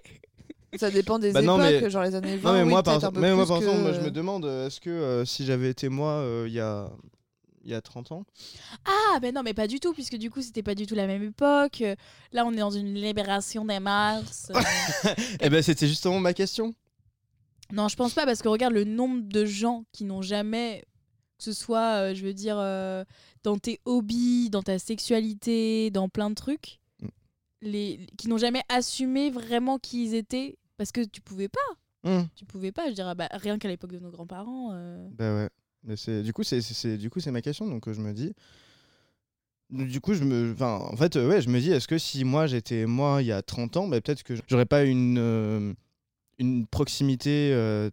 Ça 0.78 0.90
dépend 0.92 1.18
des 1.18 1.32
Bah 1.32 1.40
époques, 1.42 1.58
non, 1.58 1.58
mais- 1.58 1.90
genre 1.90 2.04
les 2.04 2.14
années 2.14 2.36
20. 2.36 2.48
Non 2.52 2.56
mais 2.56 2.62
oui, 2.62 2.68
moi 2.68 2.82
par 2.84 3.00
mais 3.14 3.34
moi 3.34 3.42
exemple 3.42 3.66
moi 3.80 3.92
je 3.92 4.00
me 4.00 4.12
demande 4.12 4.44
euh, 4.44 4.68
est-ce 4.68 4.80
que 4.80 4.88
euh, 4.90 5.24
si 5.24 5.44
j'avais 5.44 5.68
été 5.68 5.88
moi 5.88 6.12
euh, 6.12 6.44
il 6.46 6.54
y 6.54 6.60
a 6.60 6.88
il 7.64 7.70
y 7.72 7.74
a 7.74 7.80
30 7.80 8.12
ans 8.12 8.24
Ah, 8.86 9.18
ben 9.20 9.34
non, 9.34 9.42
mais 9.42 9.52
pas 9.52 9.66
du 9.66 9.80
tout, 9.80 9.92
puisque 9.92 10.16
du 10.16 10.30
coup, 10.30 10.40
c'était 10.40 10.62
pas 10.62 10.74
du 10.74 10.86
tout 10.86 10.94
la 10.94 11.06
même 11.06 11.22
époque. 11.24 11.82
Là, 12.32 12.46
on 12.46 12.52
est 12.54 12.58
dans 12.60 12.70
une 12.70 12.94
libération 12.94 13.64
des 13.66 13.80
mars. 13.80 14.50
Euh, 14.54 14.60
Eh 15.40 15.50
ben 15.50 15.62
c'était 15.62 15.86
justement 15.88 16.20
ma 16.20 16.32
question. 16.32 16.72
Non, 17.72 17.88
je 17.88 17.96
pense 17.96 18.14
pas, 18.14 18.24
parce 18.26 18.42
que 18.42 18.48
regarde 18.48 18.72
le 18.74 18.84
nombre 18.84 19.22
de 19.22 19.44
gens 19.44 19.84
qui 19.92 20.04
n'ont 20.04 20.22
jamais, 20.22 20.82
que 21.38 21.44
ce 21.44 21.52
soit, 21.52 21.96
euh, 22.10 22.14
je 22.14 22.24
veux 22.24 22.34
dire, 22.34 22.56
euh, 22.58 23.04
dans 23.42 23.58
tes 23.58 23.80
hobbies, 23.84 24.50
dans 24.50 24.62
ta 24.62 24.78
sexualité, 24.78 25.90
dans 25.90 26.08
plein 26.08 26.30
de 26.30 26.34
trucs, 26.34 26.78
Mm. 27.02 27.06
les, 27.62 28.06
qui 28.18 28.28
n'ont 28.28 28.38
jamais 28.38 28.62
assumé 28.68 29.30
vraiment 29.30 29.78
qui 29.78 30.04
ils 30.04 30.14
étaient, 30.14 30.56
parce 30.76 30.92
que 30.92 31.02
tu 31.04 31.20
pouvais 31.20 31.48
pas. 31.48 31.60
Hum. 32.10 32.26
Tu 32.34 32.44
pouvais 32.46 32.72
pas, 32.72 32.88
je 32.88 32.94
dirais, 32.94 33.14
bah, 33.14 33.28
rien 33.32 33.58
qu'à 33.58 33.68
l'époque 33.68 33.92
de 33.92 33.98
nos 33.98 34.10
grands-parents. 34.10 34.70
euh, 34.72 35.06
Bah 35.12 35.34
ouais. 35.34 35.48
Mais 35.84 35.96
c'est 35.96 36.22
du 36.22 36.32
coup 36.34 36.42
c'est 36.42 36.60
c'est- 36.62 36.74
c'est 36.74 36.96
du 36.98 37.08
coup 37.10 37.20
c'est 37.20 37.30
ma 37.30 37.40
question 37.40 37.66
donc 37.66 37.90
je 37.90 38.00
me 38.02 38.12
dis 38.12 38.34
du 39.70 40.00
coup 40.00 40.12
je 40.14 40.24
me 40.24 40.52
enfin 40.52 40.78
en 40.90 40.96
fait 40.96 41.16
ouais 41.16 41.40
je 41.40 41.48
me 41.48 41.60
dis 41.60 41.70
est-ce 41.70 41.86
que 41.88 41.96
si 41.96 42.24
moi 42.24 42.46
j'étais 42.46 42.84
moi 42.86 43.22
il 43.22 43.28
y 43.28 43.32
a 43.32 43.40
30 43.40 43.76
ans 43.78 43.86
bah, 43.88 44.00
peut-être 44.00 44.22
que 44.22 44.34
j'aurais 44.48 44.66
pas 44.66 44.82
une 44.84 45.74
une 46.40 46.66
proximité 46.66 47.52
euh, 47.52 47.90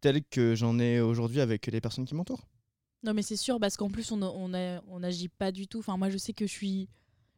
telle 0.00 0.22
que 0.24 0.54
j'en 0.56 0.78
ai 0.78 1.00
aujourd'hui 1.00 1.40
avec 1.40 1.66
les 1.68 1.80
personnes 1.80 2.04
qui 2.06 2.14
m'entourent. 2.14 2.46
Non, 3.04 3.14
mais 3.14 3.22
c'est 3.22 3.36
sûr, 3.36 3.58
parce 3.60 3.76
qu'en 3.76 3.88
plus, 3.90 4.10
on, 4.12 4.20
on, 4.22 4.52
a- 4.54 4.82
on 4.88 5.02
agit 5.02 5.28
pas 5.28 5.52
du 5.52 5.66
tout. 5.68 5.78
Enfin, 5.78 5.96
moi, 5.96 6.10
je 6.10 6.18
sais 6.18 6.32
que 6.32 6.46
je 6.46 6.52
suis, 6.52 6.88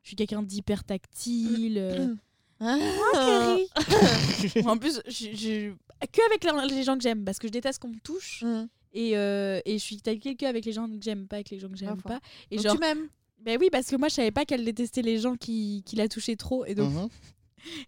je 0.03 0.09
suis 0.09 0.17
quelqu'un 0.17 0.43
d'hyper 0.43 0.85
tactile. 0.85 1.77
euh. 1.79 2.15
Ah. 2.65 2.79
Chérie. 3.15 4.67
en 4.69 4.79
plus, 4.79 5.01
je, 5.09 5.35
je- 5.35 5.73
que 6.13 6.27
avec 6.27 6.45
les, 6.73 6.85
gens 6.85 6.97
que 6.97 7.03
j'aime, 7.03 7.25
parce 7.25 7.39
que 7.41 7.49
je 7.49 7.53
déteste 7.53 7.81
qu'on 7.81 7.89
me 7.89 7.99
touche. 7.99 8.45
Mm. 8.45 8.69
Et, 8.93 9.17
euh, 9.17 9.61
et 9.65 9.79
je 9.79 9.83
suis 9.83 9.97
tactile 9.97 10.37
que 10.37 10.47
avec 10.47 10.65
les 10.65 10.73
gens 10.73 10.87
que 10.87 10.95
j'aime 11.01 11.27
pas, 11.27 11.37
avec 11.37 11.51
les 11.51 11.59
gens 11.59 11.69
que 11.69 11.77
j'aime 11.77 12.01
pas. 12.03 12.21
Et 12.53 12.57
Donc 12.57 12.65
genre, 12.67 12.75
tu 12.75 12.81
m'aimes 12.81 13.09
ben 13.41 13.59
oui, 13.61 13.69
parce 13.73 13.89
que 13.89 13.97
moi, 13.97 14.07
je 14.09 14.15
savais 14.15 14.31
pas 14.31 14.45
qu'elle 14.45 14.65
détestait 14.65 15.03
les 15.03 15.19
gens 15.19 15.35
qui, 15.35 15.83
qui 15.85 15.97
la 15.97 16.07
touchaient 16.07 16.37
trop. 16.37 16.65
Et 16.65 16.77
donc, 16.77 16.93
Mhm. 16.93 17.09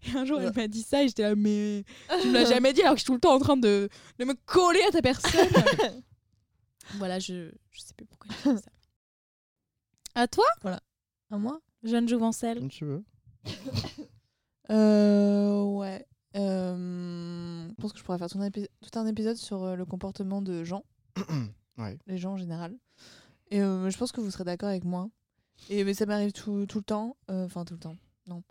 Et 0.07 0.11
un 0.17 0.25
jour, 0.25 0.39
elle 0.39 0.47
Ouais. 0.47 0.53
m'a 0.55 0.67
dit 0.67 0.81
ça, 0.83 1.03
et 1.03 1.07
j'étais 1.07 1.23
là, 1.23 1.35
mais 1.35 1.83
tu 2.21 2.27
me 2.29 2.33
l'as 2.33 2.45
jamais 2.45 2.73
dit, 2.73 2.81
alors 2.81 2.93
que 2.93 2.99
je 2.99 3.03
suis 3.03 3.07
tout 3.07 3.13
le 3.13 3.19
temps 3.19 3.33
en 3.35 3.39
train 3.39 3.57
de, 3.57 3.89
de 4.19 4.25
me 4.25 4.33
coller 4.45 4.81
à 4.87 4.91
ta 4.91 5.01
personne. 5.01 5.47
voilà, 6.95 7.19
je, 7.19 7.51
je 7.71 7.79
sais 7.79 7.93
plus 7.95 8.05
pourquoi 8.05 8.29
j'ai 8.43 8.53
dit 8.55 8.61
ça. 8.61 8.71
À 10.15 10.27
toi, 10.27 10.45
À 11.31 11.37
moi 11.37 11.59
jeune 11.83 12.07
jouvencelle 12.09 12.59
Comme 12.59 12.69
tu 12.69 12.85
veux. 12.85 13.03
Euh. 14.71 15.61
Ouais. 15.63 16.05
Euh, 16.35 17.67
Je 17.69 17.73
pense 17.81 17.93
que 17.93 17.99
je 17.99 18.03
pourrais 18.03 18.17
faire 18.17 18.29
tout 18.29 18.39
un, 18.39 18.49
épi- 18.49 18.67
tout 18.81 18.97
un 18.99 19.05
épisode 19.05 19.35
sur 19.37 19.63
euh, 19.63 19.75
le 19.75 19.85
comportement 19.85 20.41
de 20.41 20.63
gens. 20.63 20.83
Ouais. 21.77 21.97
Les 22.07 22.17
gens 22.17 22.31
en 22.33 22.37
général. 22.37 22.73
Et 23.51 23.61
euh, 23.61 23.89
je 23.89 23.97
pense 23.97 24.13
que 24.13 24.21
vous 24.21 24.31
serez 24.31 24.45
d'accord 24.45 24.69
avec 24.69 24.85
moi. 24.85 25.09
Et 25.69 25.83
mais 25.83 25.93
ça 25.93 26.05
m'arrive 26.05 26.31
tout, 26.31 26.65
tout 26.65 26.77
le 26.77 26.83
temps. 26.85 27.17
Euh, 27.29 27.45
Enfin, 27.45 27.65
tout 27.65 27.73
le 27.73 27.79
temps. 27.81 27.97
Non. 28.27 28.41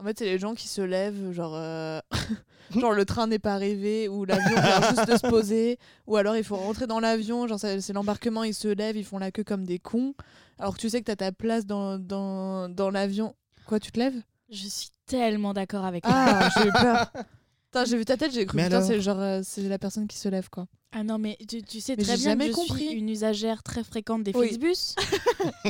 En 0.00 0.04
fait, 0.04 0.18
c'est 0.18 0.24
les 0.24 0.38
gens 0.38 0.54
qui 0.54 0.66
se 0.66 0.80
lèvent, 0.80 1.30
genre, 1.32 1.52
euh, 1.54 2.00
genre 2.74 2.92
le 2.92 3.04
train 3.04 3.26
n'est 3.26 3.38
pas 3.38 3.52
arrivé, 3.52 4.08
ou 4.08 4.24
l'avion 4.24 4.48
vient 4.58 4.80
juste 4.90 5.06
de 5.06 5.16
se 5.16 5.26
poser, 5.28 5.78
ou 6.06 6.16
alors 6.16 6.36
il 6.36 6.44
faut 6.44 6.56
rentrer 6.56 6.86
dans 6.86 7.00
l'avion, 7.00 7.46
genre 7.46 7.60
c'est 7.60 7.92
l'embarquement, 7.92 8.42
ils 8.42 8.54
se 8.54 8.68
lèvent, 8.68 8.96
ils 8.96 9.04
font 9.04 9.18
la 9.18 9.30
queue 9.30 9.44
comme 9.44 9.64
des 9.64 9.78
cons, 9.78 10.14
alors 10.58 10.74
que 10.74 10.80
tu 10.80 10.88
sais 10.88 11.00
que 11.00 11.04
t'as 11.06 11.16
ta 11.16 11.32
place 11.32 11.66
dans, 11.66 11.98
dans, 11.98 12.70
dans 12.70 12.90
l'avion. 12.90 13.34
Quoi, 13.66 13.78
tu 13.78 13.92
te 13.92 13.98
lèves? 13.98 14.16
Je 14.48 14.66
suis 14.68 14.88
tellement 15.06 15.52
d'accord 15.52 15.84
avec 15.84 16.02
toi. 16.02 16.12
Ah, 16.14 16.48
j'ai 16.56 16.68
eu 16.68 16.72
peur. 16.72 17.12
Putain, 17.70 17.84
j'ai 17.84 17.96
vu 17.98 18.04
ta 18.04 18.16
tête, 18.16 18.32
j'ai 18.32 18.46
cru, 18.46 18.56
Mais 18.56 18.64
putain, 18.64 18.76
alors 18.78 18.88
c'est 18.88 19.00
genre, 19.00 19.20
euh, 19.20 19.42
c'est 19.44 19.62
la 19.68 19.78
personne 19.78 20.08
qui 20.08 20.16
se 20.18 20.28
lève, 20.28 20.48
quoi. 20.50 20.66
Ah 20.90 21.04
non, 21.04 21.18
mais 21.18 21.36
tu, 21.48 21.62
tu 21.62 21.80
sais 21.80 21.94
Mais 21.96 22.02
très 22.02 22.16
bien 22.16 22.36
que 22.36 22.46
je 22.46 22.52
compris. 22.52 22.88
suis 22.88 22.96
une 22.98 23.08
usagère 23.08 23.62
très 23.62 23.84
fréquente 23.84 24.24
des 24.24 24.32
Oui. 24.34 24.48
Flixbus. 24.48 24.96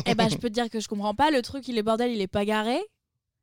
Et 0.06 0.14
ben, 0.14 0.30
je 0.30 0.36
peux 0.38 0.48
te 0.48 0.54
dire 0.54 0.70
que 0.70 0.80
je 0.80 0.88
comprends 0.88 1.14
pas. 1.14 1.30
Le 1.30 1.42
truc, 1.42 1.68
il 1.68 1.76
est 1.76 1.82
bordel, 1.82 2.10
il 2.10 2.22
est 2.22 2.26
pas 2.26 2.46
garé. 2.46 2.78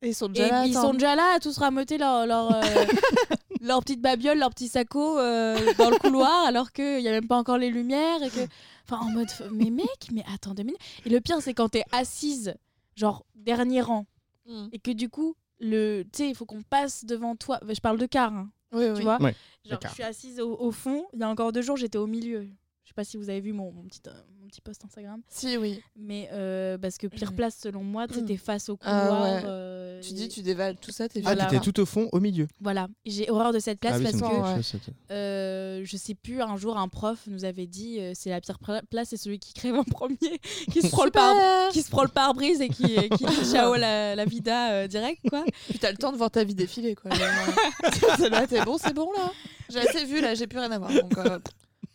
Et 0.02 0.10
ils 0.10 0.16
sont 0.16 0.28
Et 0.28 0.34
déjà 0.34 0.48
là, 0.50 0.66
ils 0.68 0.78
attends. 0.78 0.88
sont 0.88 0.94
déjà 0.94 1.16
là 1.16 1.34
à 1.36 1.40
tous 1.40 1.58
rameuter 1.58 1.98
leur, 1.98 2.26
leur, 2.28 2.54
euh, 2.56 2.62
leur 3.62 3.80
petite 3.82 4.02
babiole, 4.02 4.38
leur 4.38 4.50
petit 4.52 4.68
saco 4.68 5.18
euh, 5.18 5.58
dans 5.78 5.90
le 5.90 5.98
couloir, 5.98 6.46
alors 6.46 6.72
qu'il 6.72 7.00
n'y 7.00 7.08
a 7.08 7.12
même 7.12 7.28
pas 7.28 7.38
encore 7.38 7.58
les 7.58 7.70
lumières. 7.72 8.22
Et 8.24 8.30
que... 8.30 8.42
Enfin, 8.90 9.00
en 9.06 9.10
mode, 9.10 9.28
mais 9.52 9.70
mec, 9.72 10.10
mais 10.14 10.24
attends 10.34 10.54
deux 10.54 10.64
minutes. 10.64 10.80
Et 11.06 11.10
le 11.10 11.20
pire, 11.20 11.42
c'est 11.42 11.54
quand 11.54 11.70
t'es 11.70 11.84
assise, 11.92 12.54
genre 12.96 13.26
dernier 13.36 13.82
rang, 13.82 14.06
Mm. 14.50 14.68
et 14.72 14.80
que 14.80 14.92
du 14.92 15.10
coup, 15.10 15.36
le, 15.60 16.04
tu 16.04 16.10
sais, 16.24 16.30
il 16.30 16.34
faut 16.36 16.46
qu'on 16.46 16.62
passe 16.62 17.04
devant 17.04 17.36
toi. 17.36 17.60
Je 17.68 17.82
parle 17.82 17.98
de 17.98 18.06
car, 18.06 18.32
hein, 18.32 18.50
Oui, 18.72 18.86
tu 18.86 18.92
oui. 18.94 19.02
vois. 19.04 19.22
Ouais, 19.22 19.36
Genre, 19.66 19.78
je 19.84 19.90
suis 19.90 20.04
assise 20.04 20.40
au, 20.40 20.56
au 20.58 20.72
fond. 20.72 21.06
Il 21.14 21.20
y 21.20 21.24
a 21.24 21.28
encore 21.30 21.52
deux 21.52 21.62
jours, 21.62 21.76
j'étais 21.76 21.98
au 21.98 22.08
milieu. 22.08 22.48
Je 22.88 22.92
sais 22.92 22.96
pas 22.96 23.04
si 23.04 23.18
vous 23.18 23.30
avez 23.30 23.42
vu 23.42 23.52
mon, 23.52 23.70
mon 23.74 23.84
petit, 23.84 24.00
euh, 24.08 24.12
mon 24.42 24.48
petit 24.48 24.62
post 24.62 24.82
Instagram. 24.86 25.20
Si, 25.28 25.58
oui. 25.58 25.82
Mais 25.98 26.30
euh, 26.32 26.78
parce 26.78 26.98
que 26.98 27.08
pire 27.08 27.34
Mm. 27.34 27.36
place, 27.36 27.58
selon 27.62 27.84
moi, 27.84 28.08
tu 28.08 28.20
étais 28.20 28.38
face 28.38 28.70
au 28.70 28.78
Ah 28.82 29.02
couloir. 29.02 29.24
ouais. 29.24 29.42
euh, 29.44 30.02
Tu 30.02 30.14
dis, 30.14 30.30
tu 30.30 30.42
dévales 30.42 30.78
tout 30.78 30.92
ça, 30.92 31.10
t'es 31.10 31.20
Ah, 31.20 31.34
Voilà. 31.34 31.46
t'étais 31.48 31.62
tout 31.62 31.78
au 31.82 31.86
fond, 31.86 32.08
au 32.14 32.22
milieu. 32.22 32.48
Voilà. 32.62 32.88
J'ai 33.06 33.30
horreur 33.30 33.52
de 33.52 33.60
cette 33.60 33.82
place 33.82 33.96
ah 33.96 33.98
oui, 33.98 34.04
parce 34.06 34.22
que 34.22 34.78
ouais. 34.78 34.94
euh, 35.12 35.82
je 35.84 35.98
sais 35.98 36.16
plus, 36.16 36.42
un 36.42 36.56
jour, 36.56 36.78
un 36.78 36.88
prof 36.88 37.28
nous 37.28 37.44
avait 37.44 37.68
dit 37.68 38.00
euh, 38.00 38.14
c'est 38.16 38.30
la 38.30 38.40
pire 38.40 38.58
pla- 38.58 38.82
place, 38.90 39.10
c'est 39.10 39.18
celui 39.18 39.38
qui 39.40 39.52
crève 39.54 39.76
en 39.76 39.84
premier, 39.84 40.16
qui 40.72 40.82
se 40.82 40.88
prend 40.88 41.04
le 41.04 41.72
qui 41.74 41.82
se 41.82 41.90
prend 41.90 42.04
le 42.04 42.08
pare-brise 42.08 42.62
et 42.62 42.70
qui, 42.70 42.96
qui 42.96 43.26
dit 43.26 43.46
ciao 43.52 43.76
la, 43.76 44.16
la 44.16 44.24
vida 44.24 44.72
euh, 44.72 44.88
direct 44.88 45.20
quoi. 45.30 45.44
Puis 45.70 45.78
t'as 45.78 45.92
le 45.92 45.98
temps 45.98 46.14
de 46.14 46.18
voir 46.18 46.32
ta 46.32 46.46
vie 46.46 46.56
défiler, 46.56 46.96
quoi. 46.96 47.12
C'est 48.18 48.64
bon, 48.64 48.78
c'est 48.78 48.94
bon, 48.94 49.12
là. 49.12 49.30
J'ai 49.70 49.80
assez 49.80 50.06
vu, 50.06 50.22
là, 50.22 50.34
j'ai 50.36 50.48
plus 50.48 50.60
rien 50.60 50.72
à 50.72 50.80
voir. 50.80 50.94
Donc, 50.94 51.18
euh, 51.18 51.38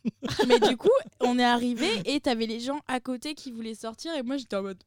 Mais 0.49 0.59
du 0.61 0.77
coup, 0.77 0.91
on 1.21 1.39
est 1.39 1.45
arrivé 1.45 1.89
et 2.05 2.21
t'avais 2.21 2.47
les 2.47 2.61
gens 2.61 2.81
à 2.89 3.01
côté 3.01 3.35
qui 3.35 3.53
voulaient 3.53 3.75
sortir 3.75 4.15
et 4.15 4.23
moi 4.23 4.37
j'étais 4.37 4.57
en 4.57 4.63
mode 4.63 4.83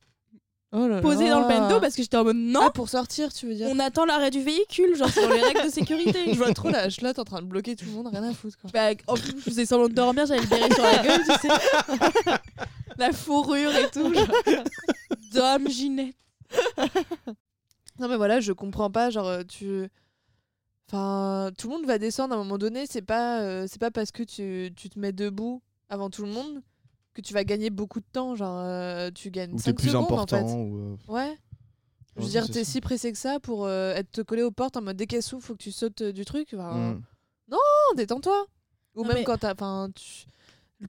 oh 0.74 0.88
là 0.88 1.02
posé 1.02 1.26
là. 1.26 1.32
dans 1.32 1.42
le 1.42 1.48
bendo 1.48 1.80
parce 1.80 1.96
que 1.96 2.02
j'étais 2.02 2.18
en 2.18 2.24
mode 2.24 2.36
non, 2.36 2.62
Ah, 2.64 2.70
pour 2.70 2.90
sortir, 2.90 3.34
tu 3.34 3.48
veux 3.48 3.56
dire 3.56 3.68
on 3.70 3.80
attend 3.80 4.06
l'arrêt 4.06 4.32
du 4.32 4.42
véhicule, 4.42 4.96
genre 4.96 5.10
c'est 5.10 5.22
dans 5.28 5.34
les 5.34 5.42
règles 5.42 5.64
de 5.64 5.70
sécurité. 5.70 6.20
Je 6.34 6.38
vois 6.38 6.54
trop 6.54 6.70
la 6.70 6.90
chlotte 6.90 7.20
en 7.20 7.24
train 7.24 7.42
de 7.42 7.48
bloquer 7.48 7.76
tout 7.76 7.86
le 7.86 7.92
monde, 7.92 8.08
rien 8.08 8.24
à 8.24 8.34
foutre, 8.34 8.58
quoi. 8.58 8.70
Bah, 8.74 8.92
en 9.08 9.16
plus, 9.16 9.32
je 9.38 9.44
faisais 9.44 9.66
semblant 9.66 9.88
de 9.88 9.94
dormir, 9.94 10.26
j'avais 10.26 10.42
le 10.42 10.48
béret 10.48 10.74
sur 10.74 10.84
la 10.84 10.98
gueule, 10.98 11.22
tu 11.24 11.48
sais. 11.48 12.34
la 12.98 13.12
fourrure 13.14 13.76
et 13.76 13.90
tout. 13.90 14.14
Genre. 14.14 14.28
Dame 15.34 15.70
Ginette. 15.70 16.16
Non, 18.00 18.10
mais 18.10 18.18
voilà, 18.18 18.40
je 18.40 18.52
comprends 18.52 18.90
pas, 18.90 19.10
genre, 19.10 19.28
euh, 19.28 19.44
tu. 19.44 19.88
Enfin, 20.88 21.52
tout 21.58 21.68
le 21.70 21.76
monde 21.78 21.86
va 21.88 21.98
descendre 21.98 22.34
à 22.34 22.38
un 22.38 22.44
moment 22.44 22.58
donné, 22.58 22.86
c'est 22.88 23.02
pas, 23.02 23.42
euh, 23.42 23.66
c'est 23.68 23.80
pas 23.80 23.92
parce 23.92 24.12
que 24.12 24.22
tu, 24.24 24.72
tu 24.76 24.90
te 24.90 25.00
mets 25.00 25.12
debout 25.12 25.62
avant 25.90 26.10
tout 26.10 26.24
le 26.24 26.32
monde 26.32 26.62
que 27.14 27.22
tu 27.22 27.34
vas 27.34 27.44
gagner 27.44 27.70
beaucoup 27.70 28.00
de 28.02 28.06
temps, 28.12 28.36
genre, 28.36 28.60
euh, 28.60 29.10
tu 29.10 29.32
gagnes 29.32 29.54
Ou 29.54 29.58
t'es 29.58 29.64
5 29.72 29.78
plus 29.78 29.90
secondes, 29.90 30.04
important. 30.06 30.38
en 30.38 30.48
fait. 30.48 30.54
ou, 30.54 30.78
euh, 30.78 30.96
Ouais. 31.08 31.38
Je 32.18 32.22
veux 32.24 32.30
dire, 32.30 32.50
t'es 32.50 32.64
si 32.64 32.80
pressé 32.82 33.12
que 33.12 33.18
ça 33.18 33.40
pour 33.42 33.66
euh, 33.66 33.94
être 33.94 34.10
te 34.12 34.22
collé 34.22 34.42
aux 34.44 34.52
portes 34.52 34.78
en 34.78 34.82
mode 34.82 34.96
dès 34.96 35.06
qu'elle 35.06 35.24
s'ouvre, 35.24 35.44
faut 35.44 35.54
que 35.54 35.64
tu 35.64 35.72
sautes 35.72 36.02
du 36.04 36.24
truc. 36.24 36.50
Enfin, 36.54 36.74
mm. 36.94 37.02
Non, 37.52 37.58
détends-toi. 37.98 38.46
Ou 38.96 39.02
Non, 39.02 39.08
même 39.10 39.18
mais- 39.18 39.24
quand 39.26 39.38
t'as. 39.38 39.54
Enfin, 39.54 39.90
tu- 39.94 40.26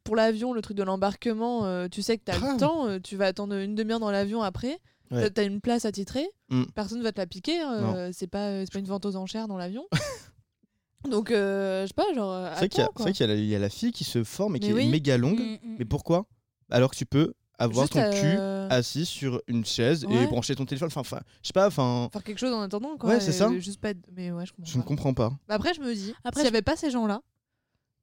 pour 0.05 0.15
l'avion, 0.15 0.53
le 0.53 0.63
truc 0.63 0.77
de 0.77 0.83
l'embarquement, 0.85 1.65
euh, 1.65 1.89
tu 1.89 2.03
sais 2.03 2.17
que 2.19 2.23
t'as 2.25 2.37
Ah. 2.41 2.53
le 2.53 2.59
temps, 2.59 2.87
euh, 2.87 2.99
tu 3.03 3.17
vas 3.17 3.27
attendre 3.27 3.55
une 3.57 3.75
demi-heure 3.75 3.99
dans 4.01 4.11
l'avion 4.13 4.43
après. 4.43 4.79
Ouais. 5.11 5.31
T'as- 5.31 5.45
une 5.45 5.61
place 5.61 5.85
attitrée, 5.85 6.27
Mm. 6.51 6.65
personne 6.75 7.03
va 7.03 7.13
te 7.13 7.21
la 7.21 7.27
piquer. 7.27 7.61
euh, 7.63 8.11
c'est 8.13 8.27
pas, 8.27 8.49
euh, 8.49 8.63
c'est 8.65 8.73
pas 8.73 8.79
une 8.81 8.87
vente 8.87 9.07
aux 9.07 9.17
enchères 9.17 9.47
dans 9.49 9.57
l'avion. 9.57 9.85
Donc, 11.09 11.31
euh, 11.31 11.83
je 11.83 11.89
sais 11.89 11.95
pas, 11.95 12.13
genre. 12.15 12.49
C'est 12.55 12.57
vrai 12.57 12.69
qu'il 13.13 13.27
y 13.27 13.29
a- 13.31 13.33
y, 13.33 13.37
la- 13.37 13.43
il 13.43 13.47
y 13.47 13.55
a 13.55 13.59
la 13.59 13.69
fille 13.69 13.93
qui 13.93 14.05
se 14.05 14.25
forme 14.25 14.57
et 14.57 14.61
qui 14.61 14.73
Mais 14.73 14.83
est 14.83 14.85
oui. 14.87 14.91
méga 14.91 15.17
longue. 15.19 15.39
Mm, 15.39 15.59
mm. 15.63 15.77
Mais 15.79 15.85
pourquoi? 15.85 16.27
Alors 16.71 16.91
que 16.91 16.97
tu 16.97 17.07
peux 17.07 17.35
avoir 17.59 17.87
Juste, 17.87 17.93
ton 17.95 18.11
cul 18.11 18.35
euh, 18.39 18.69
assis 18.71 19.07
sur 19.07 19.41
une 19.47 19.65
chaise 19.65 20.05
et 20.11 20.27
brancher 20.27 20.57
ton 20.57 20.67
téléphone. 20.67 20.89
Enfin, 20.89 21.01
enfin, 21.03 21.21
je 21.43 21.47
sais 21.49 21.53
pas, 21.53 21.69
enfin, 21.69 22.09
Faire 22.13 22.25
quelque 22.25 22.39
chose 22.39 22.53
en 22.53 22.61
attendant, 22.61 22.97
quoi. 22.97 23.11
Ouais, 23.11 23.21
c'est 23.21 23.33
ça. 23.33 23.51
Juste 23.59 23.81
pas. 23.81 23.93
Mais 24.17 24.33
ouais, 24.33 24.45
je 24.47 24.53
comprends. 24.53 24.73
je 24.73 24.79
ne 24.79 24.83
comprends 24.83 25.15
pas. 25.15 25.31
Bah 25.49 25.55
après, 25.55 25.73
je 25.75 25.81
me 25.81 25.95
dis, 25.95 26.13
Après, 26.25 26.41
s'il 26.41 26.49
y 26.49 26.51
je- 26.51 26.55
avait 26.55 26.63
pas 26.63 26.75
ces 26.77 26.91
gens-là, 26.91 27.23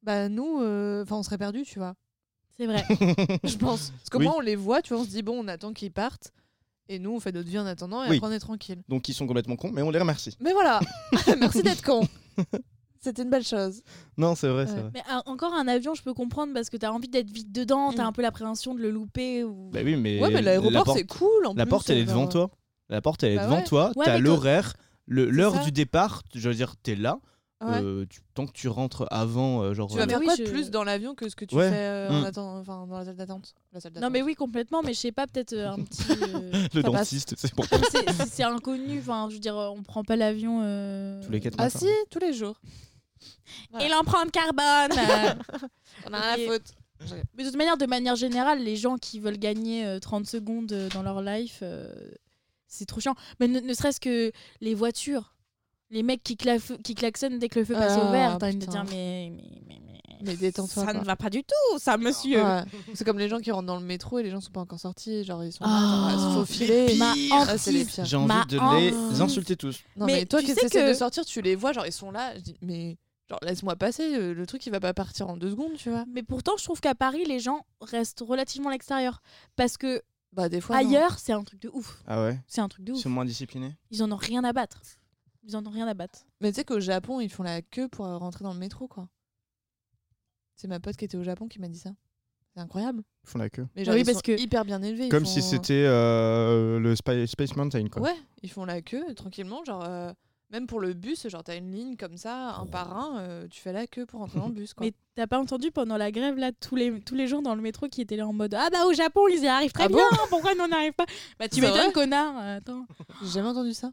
bah 0.01 0.29
nous, 0.29 0.61
euh, 0.61 1.03
enfin, 1.03 1.17
on 1.17 1.23
serait 1.23 1.37
perdus, 1.37 1.63
tu 1.63 1.79
vois. 1.79 1.95
C'est 2.55 2.67
vrai. 2.67 2.83
Je 3.43 3.57
pense. 3.57 3.89
Parce 3.89 4.09
qu'au 4.11 4.19
Oui. 4.19 4.25
moins, 4.25 4.35
on 4.37 4.41
les 4.41 4.55
voit, 4.55 4.81
tu 4.83 4.93
vois, 4.93 5.01
on 5.01 5.05
se 5.05 5.09
dit, 5.09 5.23
bon, 5.23 5.43
on 5.43 5.47
attend 5.47 5.73
qu'ils 5.73 5.91
partent. 5.91 6.31
Et 6.89 6.99
nous, 6.99 7.11
on 7.15 7.19
fait 7.19 7.31
notre 7.31 7.47
vie 7.49 7.59
en 7.59 7.65
attendant 7.65 8.03
et 8.03 8.09
Oui. 8.09 8.17
après, 8.17 8.27
on 8.29 8.31
est 8.31 8.39
tranquille. 8.39 8.81
Donc 8.89 9.07
ils 9.09 9.13
sont 9.13 9.25
complètement 9.27 9.55
cons, 9.55 9.71
mais 9.71 9.81
on 9.81 9.89
les 9.89 9.99
remercie. 9.99 10.35
Mais 10.41 10.51
voilà 10.53 10.79
Merci 11.39 11.63
d'être 11.63 11.81
con 11.83 12.05
C'était 12.99 13.23
une 13.23 13.29
belle 13.29 13.43
chose. 13.45 13.81
Non, 14.17 14.33
c'est 14.35 14.47
vrai, 14.47 14.65
Ouais. 14.65 14.71
vrai. 14.79 14.91
Mais 14.93 15.01
encore 15.25 15.53
un 15.53 15.67
avion, 15.67 15.93
je 15.93 16.01
peux 16.03 16.13
comprendre 16.13 16.53
parce 16.53 16.69
que 16.69 16.77
t'as 16.77 16.89
envie 16.91 17.09
d'être 17.09 17.29
vite 17.29 17.51
dedans, 17.51 17.91
t'as 17.93 18.03
Mm. 18.03 18.07
un 18.07 18.11
peu 18.13 18.21
l'appréhension 18.21 18.73
de 18.75 18.81
le 18.81 18.91
louper. 18.91 19.43
Ou... 19.43 19.69
Bah 19.73 19.79
oui, 19.83 19.95
mais, 19.97 20.21
ouais, 20.21 20.29
mais 20.29 20.35
la 20.35 20.41
l'aéroport, 20.41 20.85
porte- 20.85 20.97
c'est 20.97 21.05
cool. 21.07 21.45
En 21.47 21.53
La 21.53 21.65
plus, 21.65 21.69
porte, 21.69 21.89
elle 21.89 21.97
est 21.97 22.05
devant 22.05 22.27
toi. 22.27 22.49
La 22.89 23.01
porte, 23.01 23.23
elle 23.23 23.33
est 23.33 23.35
Bah 23.37 23.45
devant 23.45 23.57
ouais. 23.57 23.63
toi. 23.65 23.91
Ouais, 23.95 24.05
T'as 24.05 24.19
l'horaire, 24.19 24.73
l'heure 25.07 25.63
du 25.63 25.71
départ. 25.71 26.23
Je 26.33 26.47
veux 26.47 26.55
dire, 26.55 26.75
t'es 26.77 26.95
là. 26.95 27.19
Ouais. 27.65 27.81
Euh, 27.81 28.05
tu- 28.09 28.19
tant 28.33 28.45
que 28.45 28.51
tu 28.51 28.67
rentres 28.67 29.05
avant, 29.11 29.61
euh, 29.61 29.73
genre. 29.73 29.89
Tu 29.89 29.97
vas 29.97 30.03
euh, 30.03 30.05
mais 30.05 30.11
faire 30.13 30.19
oui, 30.21 30.27
je- 30.37 30.43
plus 30.51 30.69
dans 30.71 30.83
l'avion 30.83 31.15
que 31.15 31.29
ce 31.29 31.35
que 31.35 31.45
tu 31.45 31.55
Ouais. 31.55 31.69
fais 31.69 31.75
euh, 31.77 32.09
en 32.09 32.21
Mm. 32.21 32.25
attendant, 32.25 32.59
enfin, 32.59 32.87
dans 32.87 32.97
la 32.97 33.05
salle 33.05 33.15
d'attente 33.15 33.53
La 33.73 34.01
Non, 34.01 34.09
mais 34.09 34.21
oui, 34.21 34.35
complètement, 34.35 34.81
mais 34.83 34.93
je 34.93 34.99
sais 34.99 35.11
pas, 35.11 35.27
peut-être 35.27 35.53
un 35.57 35.77
petit. 35.83 36.03
euh, 36.43 36.67
le 36.73 36.83
dentiste, 36.83 37.35
c'est 37.37 37.53
pour 37.53 37.65
c'est- 37.65 38.43
inconnu, 38.43 38.99
enfin, 38.99 39.27
je 39.29 39.35
veux 39.35 39.39
dire, 39.39 39.55
on 39.55 39.81
prend 39.83 40.03
pas 40.03 40.15
l'avion. 40.15 40.61
euh, 40.63 41.23
tous 41.23 41.31
les 41.31 41.39
quatre 41.39 41.55
Ah 41.57 41.63
matins. 41.65 41.79
si, 41.79 41.87
tous 42.09 42.19
les 42.19 42.33
jours. 42.33 42.59
Voilà. 43.71 43.85
Et 43.85 43.89
l'empreinte 43.89 44.31
carbone 44.31 44.97
euh. 44.97 45.33
On 46.09 46.13
a 46.13 46.19
rien 46.19 46.31
à 46.33 46.37
Et- 46.37 46.47
foutre. 46.47 46.71
Mais 47.35 47.43
de 47.43 47.49
toute 47.49 47.57
manière, 47.57 47.77
de 47.77 47.85
manière 47.85 48.15
générale, 48.15 48.63
les 48.63 48.75
gens 48.77 48.95
qui 48.97 49.19
veulent 49.19 49.37
gagner 49.37 49.85
euh, 49.85 49.99
30 49.99 50.25
secondes 50.25 50.73
dans 50.93 51.03
leur 51.03 51.21
life, 51.21 51.59
euh, 51.61 51.93
c'est 52.67 52.85
trop 52.85 53.01
chiant. 53.01 53.15
Mais 53.39 53.47
ne, 53.47 53.59
ne 53.59 53.73
serait-ce 53.73 53.99
que 53.99 54.31
les 54.61 54.73
voitures, 54.73 55.32
les 55.89 56.03
mecs 56.03 56.23
qui, 56.23 56.35
claf- 56.35 56.81
qui 56.81 56.95
klaxonnent 56.95 57.39
dès 57.39 57.49
que 57.49 57.59
le 57.59 57.65
feu 57.65 57.73
passe 57.75 57.93
Ah, 57.97 58.07
au 58.07 58.11
vert, 58.11 58.37
t'as 58.39 58.47
envie 58.47 58.57
de 58.57 58.65
dire 58.65 58.83
mais, 58.89 59.31
mais, 59.31 59.61
mais, 59.67 59.79
mais, 59.85 59.99
Mais 60.21 60.35
détends-toi. 60.35 60.85
ça 60.85 60.91
quoi. 60.91 61.01
ne 61.01 61.05
va 61.05 61.15
pas 61.15 61.29
du 61.29 61.43
tout, 61.43 61.77
ça, 61.79 61.97
monsieur. 61.97 62.43
Ouais. 62.43 62.63
C'est 62.95 63.03
comme 63.03 63.19
les 63.19 63.29
gens 63.29 63.39
qui 63.39 63.51
rentrent 63.51 63.67
dans 63.67 63.79
le 63.79 63.85
métro 63.85 64.17
et 64.19 64.23
les 64.23 64.29
gens 64.31 64.39
sont 64.41 64.51
pas 64.51 64.61
encore 64.61 64.79
sortis. 64.79 65.23
Genre, 65.23 65.43
ils 65.43 65.51
sont 65.51 65.63
Ah, 65.63 66.09
là, 66.11 66.17
genre, 66.17 66.27
à 66.27 66.29
se 66.31 66.39
faufiler. 66.39 66.95
Ma 66.97 67.13
Ah, 67.33 67.57
c'est 67.57 67.71
les 67.71 67.81
hantise. 67.83 67.95
pires. 67.95 68.05
J'ai 68.05 68.15
envie 68.17 68.27
Ma 68.27 68.45
de 68.45 69.11
les 69.11 69.21
insulter 69.21 69.55
tous. 69.55 69.79
Non, 69.97 70.05
Mais 70.07 70.13
mais, 70.13 70.25
toi 70.25 70.39
tu 70.39 70.47
qui 70.47 70.55
que- 70.55 70.89
de 70.89 70.93
sortir, 70.93 71.25
tu 71.25 71.41
les 71.41 71.55
vois, 71.55 71.73
genre 71.73 71.85
ils 71.85 71.91
sont 71.91 72.11
là. 72.11 72.33
Je 72.35 72.39
dis, 72.41 72.55
mais 72.61 72.97
genre 73.29 73.39
laisse-moi 73.43 73.75
passer, 73.75 74.15
euh, 74.15 74.33
le 74.33 74.45
truc 74.47 74.65
il 74.65 74.71
va 74.71 74.79
pas 74.79 74.93
partir 74.93 75.27
en 75.29 75.37
deux 75.37 75.51
secondes, 75.51 75.73
tu 75.77 75.89
vois. 75.89 76.05
Mais 76.11 76.23
pourtant, 76.23 76.53
je 76.57 76.63
trouve 76.63 76.79
qu'à 76.81 76.95
Paris, 76.95 77.23
les 77.27 77.39
gens 77.39 77.65
restent 77.81 78.23
relativement 78.25 78.69
à 78.69 78.71
l'extérieur. 78.73 79.21
Parce 79.57 79.77
que 79.77 80.01
Bah 80.31 80.49
des 80.49 80.61
fois. 80.61 80.77
ailleurs, 80.77 81.19
c'est 81.19 81.33
un 81.33 81.43
truc 81.43 81.61
de 81.61 81.69
ouf. 81.73 82.01
Ah 82.07 82.23
ouais? 82.23 82.39
C'est 82.47 82.61
un 82.61 82.67
truc 82.69 82.83
de 82.85 82.93
Ils 82.93 82.95
ouf. 82.95 83.01
sont 83.03 83.09
moins 83.09 83.25
disciplinés? 83.25 83.75
Ils 83.91 84.01
en 84.03 84.11
ont 84.11 84.15
rien 84.17 84.43
à 84.43 84.51
battre. 84.53 84.81
Ils 85.45 85.55
en 85.55 85.65
ont 85.65 85.69
rien 85.69 85.87
à 85.87 85.93
battre. 85.93 86.19
Mais 86.41 86.51
tu 86.51 86.55
sais 86.55 86.63
qu'au 86.65 86.79
Japon, 86.79 87.19
ils 87.19 87.29
font 87.29 87.43
la 87.43 87.61
queue 87.61 87.87
pour 87.89 88.05
rentrer 88.05 88.43
dans 88.43 88.53
le 88.53 88.59
métro, 88.59 88.87
quoi. 88.87 89.09
C'est 90.55 90.67
ma 90.67 90.79
pote 90.79 90.95
qui 90.95 91.05
était 91.05 91.17
au 91.17 91.23
Japon 91.23 91.47
qui 91.47 91.59
m'a 91.59 91.67
dit 91.67 91.79
ça. 91.79 91.91
C'est 92.53 92.59
incroyable. 92.61 93.03
Ils 93.23 93.29
font 93.29 93.39
la 93.39 93.49
queue. 93.49 93.67
Mais 93.75 93.83
genre, 93.83 93.95
Oui, 93.95 94.01
ils 94.01 94.05
parce 94.05 94.17
sont 94.17 94.21
que- 94.21 94.39
hyper 94.39 94.63
bien 94.63 94.81
élevés. 94.81 95.05
ils 95.07 95.09
Comme 95.09 95.25
font- 95.25 95.31
si 95.31 95.41
c'était 95.41 95.85
euh, 95.87 96.79
le 96.79 96.95
Spa- 96.95 97.25
Space 97.25 97.55
Mountain, 97.55 97.87
quoi. 97.89 98.03
Ouais, 98.03 98.15
ils 98.43 98.51
font 98.51 98.63
la 98.65 98.81
queue 98.81 99.13
tranquillement, 99.15 99.63
genre. 99.65 99.83
euh, 99.85 100.13
Même 100.51 100.67
pour 100.67 100.79
le 100.79 100.93
bus, 100.93 101.27
genre 101.29 101.43
t'as 101.43 101.57
une 101.57 101.71
ligne 101.71 101.95
comme 101.97 102.15
ça, 102.15 102.53
un 102.57 102.67
par 102.67 102.95
un, 102.95 103.17
euh, 103.17 103.47
tu 103.47 103.59
fais 103.59 103.73
la 103.73 103.87
queue 103.87 104.05
pour 104.05 104.19
rentrer 104.19 104.37
dans 104.39 104.49
le 104.49 104.53
bus. 104.53 104.75
Quoi. 104.75 104.85
Mais 104.85 104.93
t'as 105.15 105.25
pas 105.25 105.39
entendu 105.39 105.71
pendant 105.71 105.97
la 105.97 106.11
grève 106.11 106.37
là 106.37 106.51
tous 106.51 106.75
les, 106.75 107.01
tous 107.01 107.15
les 107.15 107.25
gens 107.25 107.41
dans 107.41 107.55
le 107.55 107.61
métro 107.63 107.87
qui 107.87 108.01
étaient 108.01 108.17
là 108.17 108.27
en 108.27 108.33
mode 108.33 108.53
Ah 108.53 108.69
bah 108.71 108.85
au 108.85 108.93
Japon 108.93 109.21
ils 109.29 109.39
y 109.43 109.47
arrivent 109.47 109.71
très 109.71 109.85
Ah 109.85 109.87
bien, 109.87 110.05
pourquoi 110.29 110.53
nous 110.53 110.61
on 110.63 110.67
n'y 110.67 110.73
arrive 110.75 110.93
pas? 110.93 111.07
Bah 111.39 111.49
tu 111.49 111.55
C'est 111.55 111.61
m'étonnes 111.61 111.91
connard, 111.91 112.35
euh, 112.39 112.57
attends. 112.57 112.85
J'ai 113.23 113.29
jamais 113.29 113.47
entendu 113.47 113.73
ça. 113.73 113.91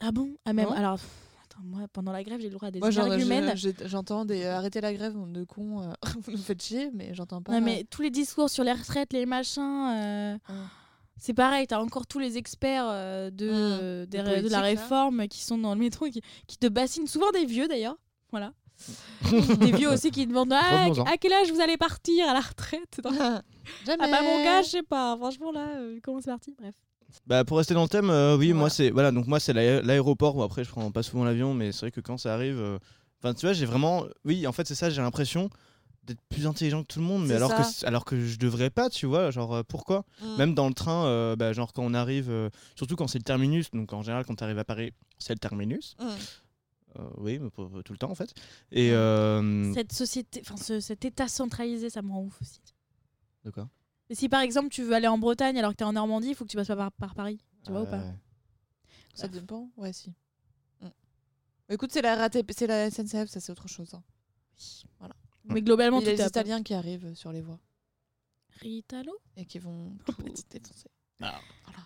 Ah 0.00 0.12
bon? 0.12 0.30
Ah 0.44 0.52
même 0.52 0.66
Non. 0.68 0.72
alors 0.74 0.94
pff, 0.96 1.08
attends 1.44 1.62
moi 1.64 1.80
pendant 1.92 2.12
la 2.12 2.22
grève 2.22 2.40
j'ai 2.40 2.48
le 2.48 2.54
droit 2.54 2.68
à 2.68 2.70
des 2.70 2.78
Moi 2.78 2.96
arguments. 2.98 3.54
je- 3.56 3.70
j'entends 3.86 4.24
des 4.24 4.44
euh, 4.44 4.56
arrêtez 4.56 4.80
la 4.80 4.92
grève, 4.94 5.14
bande 5.14 5.32
de 5.32 5.44
cons, 5.44 5.82
euh, 5.82 5.92
vous 6.22 6.32
nous 6.32 6.38
faites 6.38 6.62
chier, 6.62 6.90
mais 6.94 7.14
j'entends 7.14 7.42
pas. 7.42 7.52
Non 7.52 7.60
mais 7.60 7.84
tous 7.90 8.02
les 8.02 8.10
discours 8.10 8.48
sur 8.50 8.64
les 8.64 8.72
retraites, 8.72 9.12
les 9.12 9.26
machins, 9.26 9.62
euh, 9.62 10.34
Ouais. 10.48 10.54
c'est 11.18 11.34
pareil, 11.34 11.66
t'as 11.66 11.80
encore 11.80 12.06
tous 12.06 12.20
les 12.20 12.38
experts 12.38 12.86
euh, 12.88 13.30
de, 13.30 13.46
Mmh, 13.46 13.52
euh, 13.54 14.00
de 14.06 14.10
des 14.10 14.20
ré- 14.20 14.42
de 14.42 14.48
la 14.48 14.58
là. 14.58 14.62
réforme 14.62 15.26
qui 15.26 15.42
sont 15.42 15.58
dans 15.58 15.74
le 15.74 15.80
métro 15.80 16.06
et 16.06 16.10
qui, 16.12 16.22
qui 16.46 16.58
te 16.58 16.68
bassinent, 16.68 17.08
souvent 17.08 17.30
des 17.32 17.44
vieux 17.44 17.66
d'ailleurs. 17.66 17.96
Voilà. 18.30 18.52
des 19.58 19.72
vieux 19.72 19.88
aussi 19.90 20.12
qui 20.12 20.24
demandent 20.28 20.52
ah, 20.52 20.84
Revenons-en. 20.86 21.04
à 21.12 21.16
quel 21.16 21.32
âge 21.32 21.50
vous 21.50 21.60
allez 21.60 21.76
partir 21.76 22.28
à 22.28 22.34
la 22.34 22.40
retraite? 22.40 23.00
Jamais. 23.04 23.40
Ah 24.04 24.08
bah 24.08 24.22
mon 24.22 24.44
gars, 24.44 24.62
je 24.62 24.68
sais 24.68 24.82
pas. 24.84 25.16
Franchement 25.16 25.50
là, 25.50 25.66
euh, 25.78 25.98
comment 26.04 26.20
c'est 26.20 26.30
parti? 26.30 26.54
Bref. 26.56 26.74
Bah 27.26 27.44
pour 27.44 27.56
rester 27.58 27.74
dans 27.74 27.82
le 27.82 27.88
thème, 27.88 28.10
euh, 28.10 28.36
oui, 28.36 28.52
moi 28.52 28.68
c'est 28.70 28.90
voilà 28.90 29.10
donc 29.12 29.26
moi 29.26 29.40
c'est 29.40 29.52
l'aé- 29.52 29.82
l'aéroport. 29.82 30.34
Bon 30.34 30.42
après 30.42 30.64
je 30.64 30.70
prends 30.70 30.90
pas 30.90 31.02
souvent 31.02 31.24
l'avion, 31.24 31.54
mais 31.54 31.72
c'est 31.72 31.80
vrai 31.80 31.90
que 31.90 32.00
quand 32.00 32.18
ça 32.18 32.34
arrive, 32.34 32.58
euh, 32.58 32.78
enfin 33.20 33.34
tu 33.34 33.46
vois 33.46 33.52
j'ai 33.54 33.66
vraiment, 33.66 34.04
oui 34.24 34.46
en 34.46 34.52
fait 34.52 34.66
c'est 34.66 34.74
ça, 34.74 34.90
j'ai 34.90 35.00
l'impression 35.00 35.48
d'être 36.04 36.20
plus 36.30 36.46
intelligent 36.46 36.82
que 36.82 36.86
tout 36.88 37.00
le 37.00 37.04
monde, 37.06 37.26
mais 37.26 37.34
alors 37.34 37.54
que 37.54 37.62
ça. 37.62 37.86
alors 37.86 38.04
que 38.06 38.18
je 38.24 38.38
devrais 38.38 38.70
pas, 38.70 38.88
tu 38.90 39.04
vois, 39.06 39.30
genre 39.30 39.54
euh, 39.56 39.62
pourquoi? 39.66 40.04
Mm. 40.22 40.36
Même 40.38 40.54
dans 40.54 40.68
le 40.68 40.74
train, 40.74 41.34
bah, 41.36 41.52
genre 41.52 41.72
quand 41.72 41.82
on 41.84 41.92
arrive, 41.94 42.32
surtout 42.76 42.96
quand 42.96 43.08
c'est 43.08 43.18
le 43.18 43.24
terminus, 43.24 43.70
donc 43.72 43.92
en 43.92 44.02
général 44.02 44.24
quand 44.24 44.34
tu 44.36 44.44
arrives 44.44 44.58
à 44.58 44.64
Paris, 44.64 44.92
c'est 45.18 45.34
le 45.34 45.38
terminus. 45.38 45.96
Mm. 46.00 46.04
Euh, 46.98 47.02
oui, 47.18 47.38
mais 47.38 47.50
tout 47.82 47.92
le 47.92 47.98
temps 47.98 48.10
en 48.10 48.14
fait. 48.14 48.32
Et 48.72 48.90
Mm. 48.90 48.94
euh, 48.94 49.74
Cette 49.74 49.92
société, 49.92 50.40
enfin 50.42 50.56
ce- 50.56 50.80
cet 50.80 51.04
état 51.04 51.28
centralisé, 51.28 51.90
ça 51.90 52.00
me 52.02 52.10
rend 52.10 52.22
ouf 52.22 52.40
aussi. 52.40 52.60
de 53.44 53.50
quoi? 53.50 53.68
Et 54.10 54.14
si 54.14 54.28
par 54.28 54.40
exemple 54.40 54.68
tu 54.70 54.82
veux 54.82 54.92
aller 54.94 55.06
en 55.08 55.18
Bretagne 55.18 55.58
alors 55.58 55.72
que 55.72 55.76
t'es 55.76 55.84
en 55.84 55.92
Normandie, 55.92 56.28
il 56.28 56.34
faut 56.34 56.44
que 56.44 56.50
tu 56.50 56.56
passes 56.56 56.68
pas 56.68 56.76
par, 56.76 56.92
par 56.92 57.14
Paris. 57.14 57.38
Tu 57.64 57.70
vois 57.72 57.82
ou 57.82 57.86
pas. 57.86 58.02
Ça 59.14 59.28
dépend 59.28 59.68
Ouais, 59.76 59.92
si. 59.92 60.14
Mm. 60.80 60.86
Écoute, 61.70 61.90
c'est 61.92 62.02
la 62.02 62.14
RATP, 62.16 62.50
c'est 62.56 62.66
la 62.66 62.90
SNCF, 62.90 63.28
ça 63.28 63.40
c'est 63.40 63.52
autre 63.52 63.68
chose. 63.68 63.92
hein. 63.94 64.02
Mais 65.44 65.62
globalement, 65.62 66.00
Il 66.00 66.06
y 66.06 66.08
a 66.10 66.12
les 66.12 66.20
à 66.20 66.26
Italiens 66.26 66.62
qui 66.62 66.74
arrivent 66.74 67.06
euh, 67.06 67.14
sur 67.14 67.32
les 67.32 67.40
voies 67.40 67.58
Ritalo 68.60 69.12
et 69.36 69.44
qui 69.46 69.58
vont 69.58 69.96
tout 70.06 70.12
petite 70.12 70.50
défoncer. 70.50 70.88
Ah. 71.22 71.40
Voilà. 71.64 71.78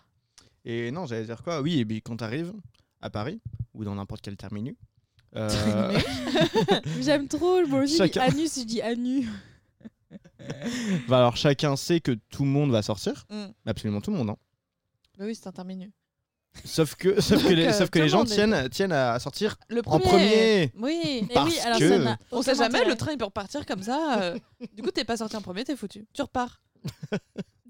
Et 0.65 0.91
non, 0.91 1.07
j'allais 1.07 1.25
dire 1.27 1.43
quoi? 1.43 1.61
Oui, 1.61 1.79
et 1.79 1.85
puis 1.85 2.03
quand 2.03 2.17
tu 2.17 2.25
arrives 2.25 2.53
à 3.01 3.09
Paris 3.11 3.41
ou 3.75 3.85
dans 3.85 3.95
n'importe 3.95 4.23
quel 4.23 4.37
terminus. 4.37 4.75
euh, 5.37 5.99
J'aime 7.01 7.29
trop, 7.29 7.65
moi 7.67 7.83
aussi, 7.83 7.97
Chacun- 7.99 8.23
anus, 8.23 8.59
je 8.59 8.65
dis 8.65 8.83
anu. 8.83 9.29
bah 11.09 11.19
alors 11.19 11.37
chacun 11.37 11.77
sait 11.77 12.01
que 12.01 12.13
tout 12.31 12.45
le 12.45 12.51
monde 12.51 12.71
va 12.71 12.83
sortir, 12.83 13.25
Mm. 13.31 13.47
absolument 13.67 14.01
tout 14.01 14.11
le 14.11 14.17
monde. 14.19 14.31
hein. 14.31 14.37
Bah 15.19 15.25
oui, 15.27 15.35
c'est 15.35 15.47
un 15.47 15.53
terminus. 15.53 15.91
Sauf 16.65 16.95
que, 16.97 17.21
sauf 17.21 17.43
que 17.43 17.53
les, 17.53 17.67
euh, 17.67 17.73
sauf 17.79 17.89
que 17.91 17.99
tout 17.99 17.99
les 17.99 18.05
le 18.05 18.09
gens 18.09 18.25
est- 18.25 18.35
tiennent, 18.35 18.69
tiennent 18.69 18.93
à 18.93 19.19
sortir 19.19 19.57
Le 19.69 19.81
en 19.87 19.99
premier. 19.99 20.71
Oui. 20.77 21.27
Parce 21.33 21.51
oui, 21.51 21.59
alors 21.61 21.79
que- 21.79 22.05
ça 22.05 22.17
On 22.31 22.43
sait 22.43 22.55
jamais, 22.55 22.85
le 22.85 22.95
train 22.95 23.13
il 23.13 23.19
peut 23.19 23.25
repartir 23.25 23.65
comme 23.65 23.83
ça. 23.83 24.21
euh, 24.23 24.39
du 24.75 24.83
coup, 24.83 24.91
t'es 24.91 25.05
pas 25.05 25.17
sorti 25.17 25.35
en 25.37 25.41
premier, 25.43 25.65
t'es 25.65 25.77
foutu. 25.77 26.07
Tu 26.13 26.21
repars. 26.23 26.61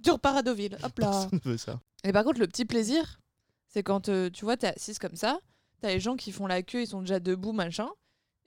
tu 0.02 0.10
repars 0.10 0.36
à 0.36 0.42
Deauville. 0.42 0.76
Hop 0.82 0.98
là. 0.98 1.10
Personne 1.10 1.40
veut 1.44 1.56
ça. 1.56 1.80
Et 2.04 2.12
par 2.12 2.24
contre, 2.24 2.40
le 2.40 2.46
petit 2.48 2.64
plaisir, 2.64 3.20
c'est 3.68 3.82
quand 3.84 4.08
euh, 4.08 4.30
tu 4.30 4.44
vois, 4.44 4.56
t'es 4.56 4.68
assise 4.74 4.98
comme 4.98 5.14
ça, 5.16 5.38
t'as 5.80 5.88
les 5.90 6.00
gens 6.00 6.16
qui 6.16 6.32
font 6.32 6.46
la 6.48 6.62
queue, 6.62 6.82
ils 6.82 6.86
sont 6.88 7.00
déjà 7.02 7.20
debout, 7.20 7.52
machin, 7.52 7.88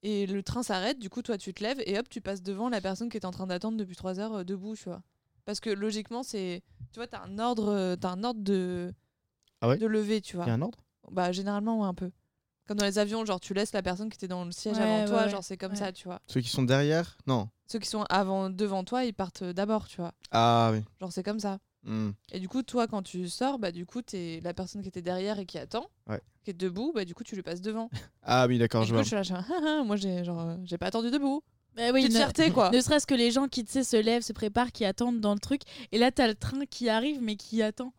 et 0.07 0.27
le 0.27 0.43
train 0.43 0.61
s'arrête, 0.63 0.99
du 0.99 1.09
coup, 1.09 1.21
toi, 1.21 1.37
tu 1.37 1.53
te 1.53 1.63
lèves 1.63 1.81
et 1.85 1.97
hop, 1.97 2.07
tu 2.09 2.21
passes 2.21 2.43
devant 2.43 2.69
la 2.69 2.79
personne 2.79 3.09
qui 3.09 3.17
est 3.17 3.25
en 3.25 3.31
train 3.31 3.47
d'attendre 3.47 3.77
depuis 3.77 3.95
3 3.95 4.19
heures 4.19 4.33
euh, 4.35 4.43
debout, 4.43 4.75
tu 4.75 4.83
vois. 4.85 5.01
Parce 5.45 5.59
que 5.59 5.69
logiquement, 5.71 6.21
c'est. 6.23 6.61
Tu 6.91 6.99
vois, 6.99 7.07
t'as 7.07 7.21
un 7.23 7.39
ordre, 7.39 7.69
euh, 7.71 7.95
t'as 7.95 8.09
un 8.11 8.23
ordre 8.23 8.41
de. 8.41 8.93
Ah 9.61 9.69
ouais 9.69 9.77
de 9.77 9.87
lever, 9.87 10.21
tu 10.21 10.33
Il 10.33 10.37
vois. 10.37 10.45
y 10.45 10.49
a 10.49 10.53
un 10.53 10.61
ordre? 10.61 10.79
Bah, 11.11 11.31
généralement, 11.31 11.81
ouais, 11.81 11.87
un 11.87 11.93
peu. 11.93 12.11
Comme 12.67 12.77
dans 12.77 12.85
les 12.85 12.97
avions, 12.99 13.25
genre, 13.25 13.39
tu 13.39 13.53
laisses 13.53 13.73
la 13.73 13.81
personne 13.83 14.09
qui 14.09 14.15
était 14.17 14.27
dans 14.27 14.43
le 14.45 14.51
siège 14.51 14.77
Ouais, 14.77 14.83
avant 14.83 15.05
toi, 15.05 15.23
ouais, 15.25 15.29
genre, 15.29 15.43
c'est 15.43 15.57
comme 15.57 15.71
ouais. 15.73 15.77
ça, 15.77 15.91
tu 15.91 16.05
vois. 16.07 16.19
Ceux 16.27 16.41
qui 16.41 16.49
sont 16.49 16.63
derrière? 16.63 17.17
Non. 17.27 17.49
Ceux 17.67 17.79
qui 17.79 17.87
sont 17.89 18.03
avant, 18.09 18.49
devant 18.49 18.83
toi, 18.83 19.05
ils 19.05 19.13
partent 19.13 19.43
d'abord, 19.43 19.87
tu 19.87 19.97
vois. 19.97 20.13
Ah 20.31 20.69
oui. 20.73 20.83
Genre, 20.99 21.11
c'est 21.11 21.23
comme 21.23 21.39
ça. 21.39 21.59
Hmm. 21.86 22.11
Et 22.31 22.39
du 22.39 22.47
coup, 22.49 22.63
toi, 22.63 22.88
quand 22.88 23.03
tu 23.03 23.29
sors, 23.29 23.59
bah, 23.59 23.71
du 23.71 23.86
coup, 23.86 24.01
t'es 24.01 24.39
la 24.43 24.53
personne 24.53 24.81
qui 24.81 24.88
était 24.89 25.01
derrière 25.03 25.38
et 25.39 25.45
qui 25.45 25.57
attend, 25.59 25.86
Ouais. 26.09 26.19
qui 26.43 26.49
est 26.51 26.53
debout, 26.53 26.91
bah, 26.95 27.05
du 27.05 27.13
coup, 27.13 27.23
tu 27.23 27.36
lui 27.36 27.43
passes 27.43 27.61
devant. 27.61 27.89
Ah 28.23 28.47
oui, 28.47 28.57
d'accord, 28.57 28.83
je 28.83 28.89
coup, 28.89 28.93
vois. 28.95 29.03
je 29.03 29.07
suis 29.07 29.15
là, 29.15 29.21
je 29.21 29.27
suis 29.27 29.33
là, 29.36 29.45
Ah, 29.49 29.77
ah, 29.79 29.83
moi, 29.83 29.95
j'ai 29.95 30.23
genre, 30.23 30.41
euh, 30.41 30.55
j'ai 30.63 30.77
pas 30.79 30.88
attendu 30.88 31.11
debout. 31.11 31.43
Bah 31.75 31.91
oui, 31.93 32.01
Petite 32.03 32.13
ne, 32.13 32.17
fierté, 32.17 32.51
quoi. 32.51 32.71
ne 32.71 32.79
serait-ce 32.81 33.05
que 33.05 33.13
les 33.15 33.31
gens 33.31 33.47
qui 33.49 33.63
tu 33.65 33.71
sais, 33.71 33.83
se 33.83 33.97
lèvent, 33.97 34.21
se 34.23 34.31
préparent, 34.33 34.71
qui 34.71 34.86
attendent 34.86 35.19
dans 35.19 35.33
le 35.33 35.39
truc. 35.39 35.61
Et 35.91 35.97
là, 35.97 36.09
t'as 36.11 36.27
le 36.27 36.33
train 36.36 36.65
qui 36.65 36.88
arrive, 36.89 37.21
mais 37.21 37.36
qui 37.36 37.61
attend. 37.61 37.93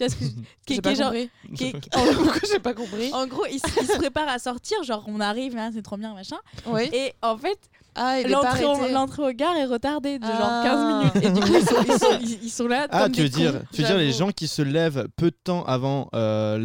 Tu 0.00 0.06
vois 0.06 0.08
ce 0.08 0.16
que 0.16 0.24
je- 0.24 0.30
qui- 0.30 0.44
J'ai 0.68 0.74
qui 0.76 0.80
pas 0.80 0.94
genre- 0.94 1.06
compris. 1.12 1.30
qui 1.56 1.64
est- 1.66 1.72
Pourquoi 1.92 2.40
j'ai 2.52 2.58
pas 2.58 2.74
compris 2.74 3.10
En 3.14 3.26
gros, 3.26 3.44
ils, 3.50 3.58
se- 3.60 3.98
préparent 3.98 4.28
à 4.28 4.38
sortir, 4.38 4.82
genre 4.84 5.04
on 5.08 5.20
arrive, 5.20 5.56
hein, 5.56 5.70
c'est 5.74 5.82
trop 5.82 5.96
bien, 5.96 6.14
machin. 6.14 6.36
Oui. 6.66 6.88
Et 6.92 7.12
en 7.22 7.36
fait, 7.36 7.58
Ah, 7.94 8.20
il 8.20 8.30
l'entrée 8.30 8.64
au- 8.64 9.32
gare 9.32 9.56
est 9.56 9.64
retardée 9.66 10.18
de 10.18 10.24
genre 10.26 10.36
Ah. 10.40 10.62
15 10.64 11.14
minutes. 11.14 11.26
Et 11.26 11.30
du 11.32 11.40
coup, 11.40 11.56
ils 11.56 11.66
sont, 11.66 11.82
ils 11.86 11.98
sont- 11.98 12.18
ils- 12.20 12.44
ils 12.44 12.50
sont 12.50 12.66
là. 12.68 12.86
Ah, 12.90 13.02
comme 13.04 13.12
tu 13.12 13.22
veux 13.22 13.28
dire, 13.28 13.52
cons. 13.52 13.64
tu 13.72 13.82
veux 13.82 13.86
dire 13.88 13.98
les 13.98 14.12
gens 14.12 14.30
qui 14.30 14.46
se 14.48 14.62
lèvent 14.62 15.08
peu 15.16 15.30
de 15.30 15.36
temps 15.42 15.64
avant 15.64 16.08
euh, 16.14 16.58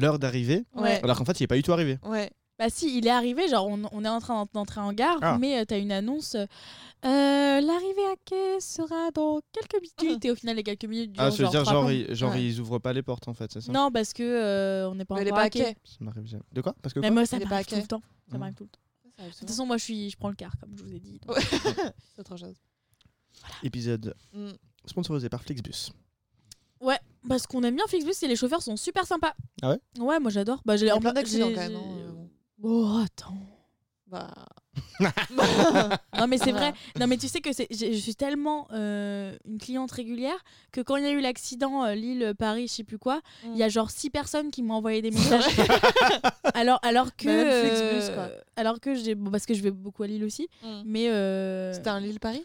l'heure 0.00 0.18
d'arrivée, 0.18 0.64
Ouais. 0.76 1.00
alors 1.02 1.18
qu'en 1.18 1.24
fait 1.24 1.38
il 1.40 1.44
est 1.44 1.48
pas 1.48 1.56
du 1.56 1.62
tout 1.62 1.72
arrivé. 1.72 1.98
Ouais. 2.06 2.30
Bah 2.58 2.66
si, 2.68 2.96
il 2.98 3.06
est 3.06 3.10
arrivé, 3.10 3.48
genre 3.48 3.66
on, 3.66 3.80
on 3.90 4.04
est 4.04 4.08
en 4.08 4.20
train 4.20 4.44
d'entrer 4.52 4.80
en 4.82 4.92
gare, 4.92 5.16
Ah. 5.22 5.38
mais 5.40 5.58
euh, 5.60 5.64
t'as 5.66 5.78
une 5.78 5.90
annonce. 5.92 6.34
euh, 6.34 6.44
euh, 7.04 7.60
L'arrivée 7.60 8.06
à 8.12 8.14
quai 8.24 8.60
sera 8.60 9.10
dans 9.12 9.40
quelques 9.52 9.82
minutes. 10.00 10.24
Et 10.24 10.30
au 10.30 10.34
final, 10.34 10.56
les 10.56 10.62
quelques 10.62 10.84
minutes 10.84 11.12
durent 11.12 11.22
Ah, 11.24 11.30
je 11.30 11.42
veux 11.42 11.48
dire 11.48 11.62
trois 11.62 11.72
genre, 11.74 11.90
ils, 11.92 12.14
genre 12.14 12.32
Ouais. 12.32 12.44
ils 12.44 12.60
ouvrent 12.60 12.78
pas 12.78 12.92
les 12.92 13.02
portes 13.02 13.28
en 13.28 13.34
fait, 13.34 13.50
c'est 13.52 13.60
ça? 13.60 13.72
Non, 13.72 13.90
parce 13.90 14.12
que 14.12 14.22
euh, 14.22 14.88
on 14.90 14.94
n'est 14.94 15.04
pas 15.04 15.14
Mais 15.16 15.22
elle 15.22 15.28
est 15.28 15.30
encore 15.32 15.38
pas 15.40 15.42
à 15.44 15.46
à 15.46 15.50
quai. 15.50 15.58
quai. 15.74 15.76
Ça 15.84 15.96
m'arrive 16.00 16.26
jamais. 16.26 16.42
De 16.52 16.60
quoi? 16.60 16.74
Parce 16.82 16.92
que 16.94 17.00
Mais 17.00 17.08
quoi 17.08 17.14
moi, 17.14 17.26
ça 17.26 17.36
Elle 17.36 17.42
est 17.42 17.46
pas 17.46 17.50
m'arrive 17.50 17.66
à 17.66 17.68
tout 17.68 17.74
quai. 17.76 17.80
le 17.82 17.86
temps. 17.86 18.02
Ça 18.30 18.38
m'arrive 18.38 18.54
tout 18.54 18.64
le 18.64 18.68
temps. 18.70 18.80
De 19.26 19.30
toute 19.38 19.48
façon, 19.48 19.66
moi, 19.66 19.76
je, 19.76 19.84
suis, 19.84 20.08
je 20.10 20.16
prends 20.16 20.30
le 20.30 20.34
car, 20.34 20.52
comme 20.58 20.74
je 20.76 20.82
vous 20.82 20.94
ai 20.94 20.98
dit. 21.00 21.18
donc. 21.26 21.36
Ouais. 21.36 21.42
c'est 22.14 22.20
autre 22.20 22.36
chose. 22.38 22.56
Épisode 23.62 24.14
Mm. 24.32 24.50
sponsorisé 24.86 25.28
par 25.28 25.42
Flixbus. 25.42 25.90
Parce 27.28 27.46
qu'on 27.46 27.62
aime 27.64 27.76
bien 27.76 27.84
Flixbus 27.86 28.14
et 28.24 28.28
les 28.28 28.36
chauffeurs 28.36 28.62
sont 28.62 28.76
super 28.78 29.06
sympas. 29.06 29.34
Ah 29.60 29.70
ouais? 29.72 29.80
Ouais, 29.98 30.18
moi 30.18 30.30
j'adore. 30.30 30.62
Bah, 30.64 30.78
j'ai 30.78 30.86
Il 30.86 30.88
y 30.88 30.90
a 30.90 30.96
en 30.96 31.00
plein 31.00 31.10
plus- 31.10 31.16
d'accidents 31.20 31.48
j'ai- 31.48 31.54
quand 31.54 31.60
même. 31.60 31.72
j'ai- 31.72 31.76
hein, 31.76 32.14
bon. 32.14 32.30
Oh, 32.96 33.02
attends. 33.04 33.36
Bah. 34.06 34.32
Non, 36.18 36.26
mais 36.26 36.38
c'est 36.38 36.52
vrai. 36.52 36.72
Non, 36.98 37.06
mais 37.06 37.16
tu 37.16 37.28
sais 37.28 37.40
que 37.40 37.50
je 37.52 37.92
suis 37.98 38.14
tellement 38.14 38.68
euh, 38.72 39.34
une 39.48 39.58
cliente 39.58 39.90
régulière 39.90 40.36
que 40.72 40.80
quand 40.80 40.96
il 40.96 41.04
y 41.04 41.06
a 41.06 41.10
eu 41.12 41.20
l'accident 41.20 41.84
euh, 41.84 41.94
Lille-Paris, 41.94 42.68
je 42.68 42.72
sais 42.74 42.84
plus 42.84 42.98
quoi, 42.98 43.20
il 43.44 43.56
y 43.56 43.62
a 43.62 43.68
genre 43.68 43.90
six 43.90 44.10
personnes 44.10 44.50
qui 44.50 44.62
m'ont 44.62 44.74
envoyé 44.74 45.00
des 45.02 45.10
messages. 45.12 45.44
alors, 46.54 46.78
alors 46.82 47.16
que. 47.16 47.26
Bah, 47.26 48.14
quoi. 48.14 48.22
euh, 48.24 48.40
alors 48.56 48.80
que 48.80 48.94
j'ai. 48.94 49.14
Bon, 49.14 49.30
parce 49.30 49.46
que 49.46 49.54
je 49.54 49.62
vais 49.62 49.70
beaucoup 49.70 50.02
à 50.02 50.06
Lille 50.06 50.24
aussi. 50.24 50.48
Mm. 50.62 50.82
Mais. 50.84 51.08
euh, 51.08 51.72
C'était 51.72 51.90
un 51.90 52.00
Lille-Paris? 52.00 52.44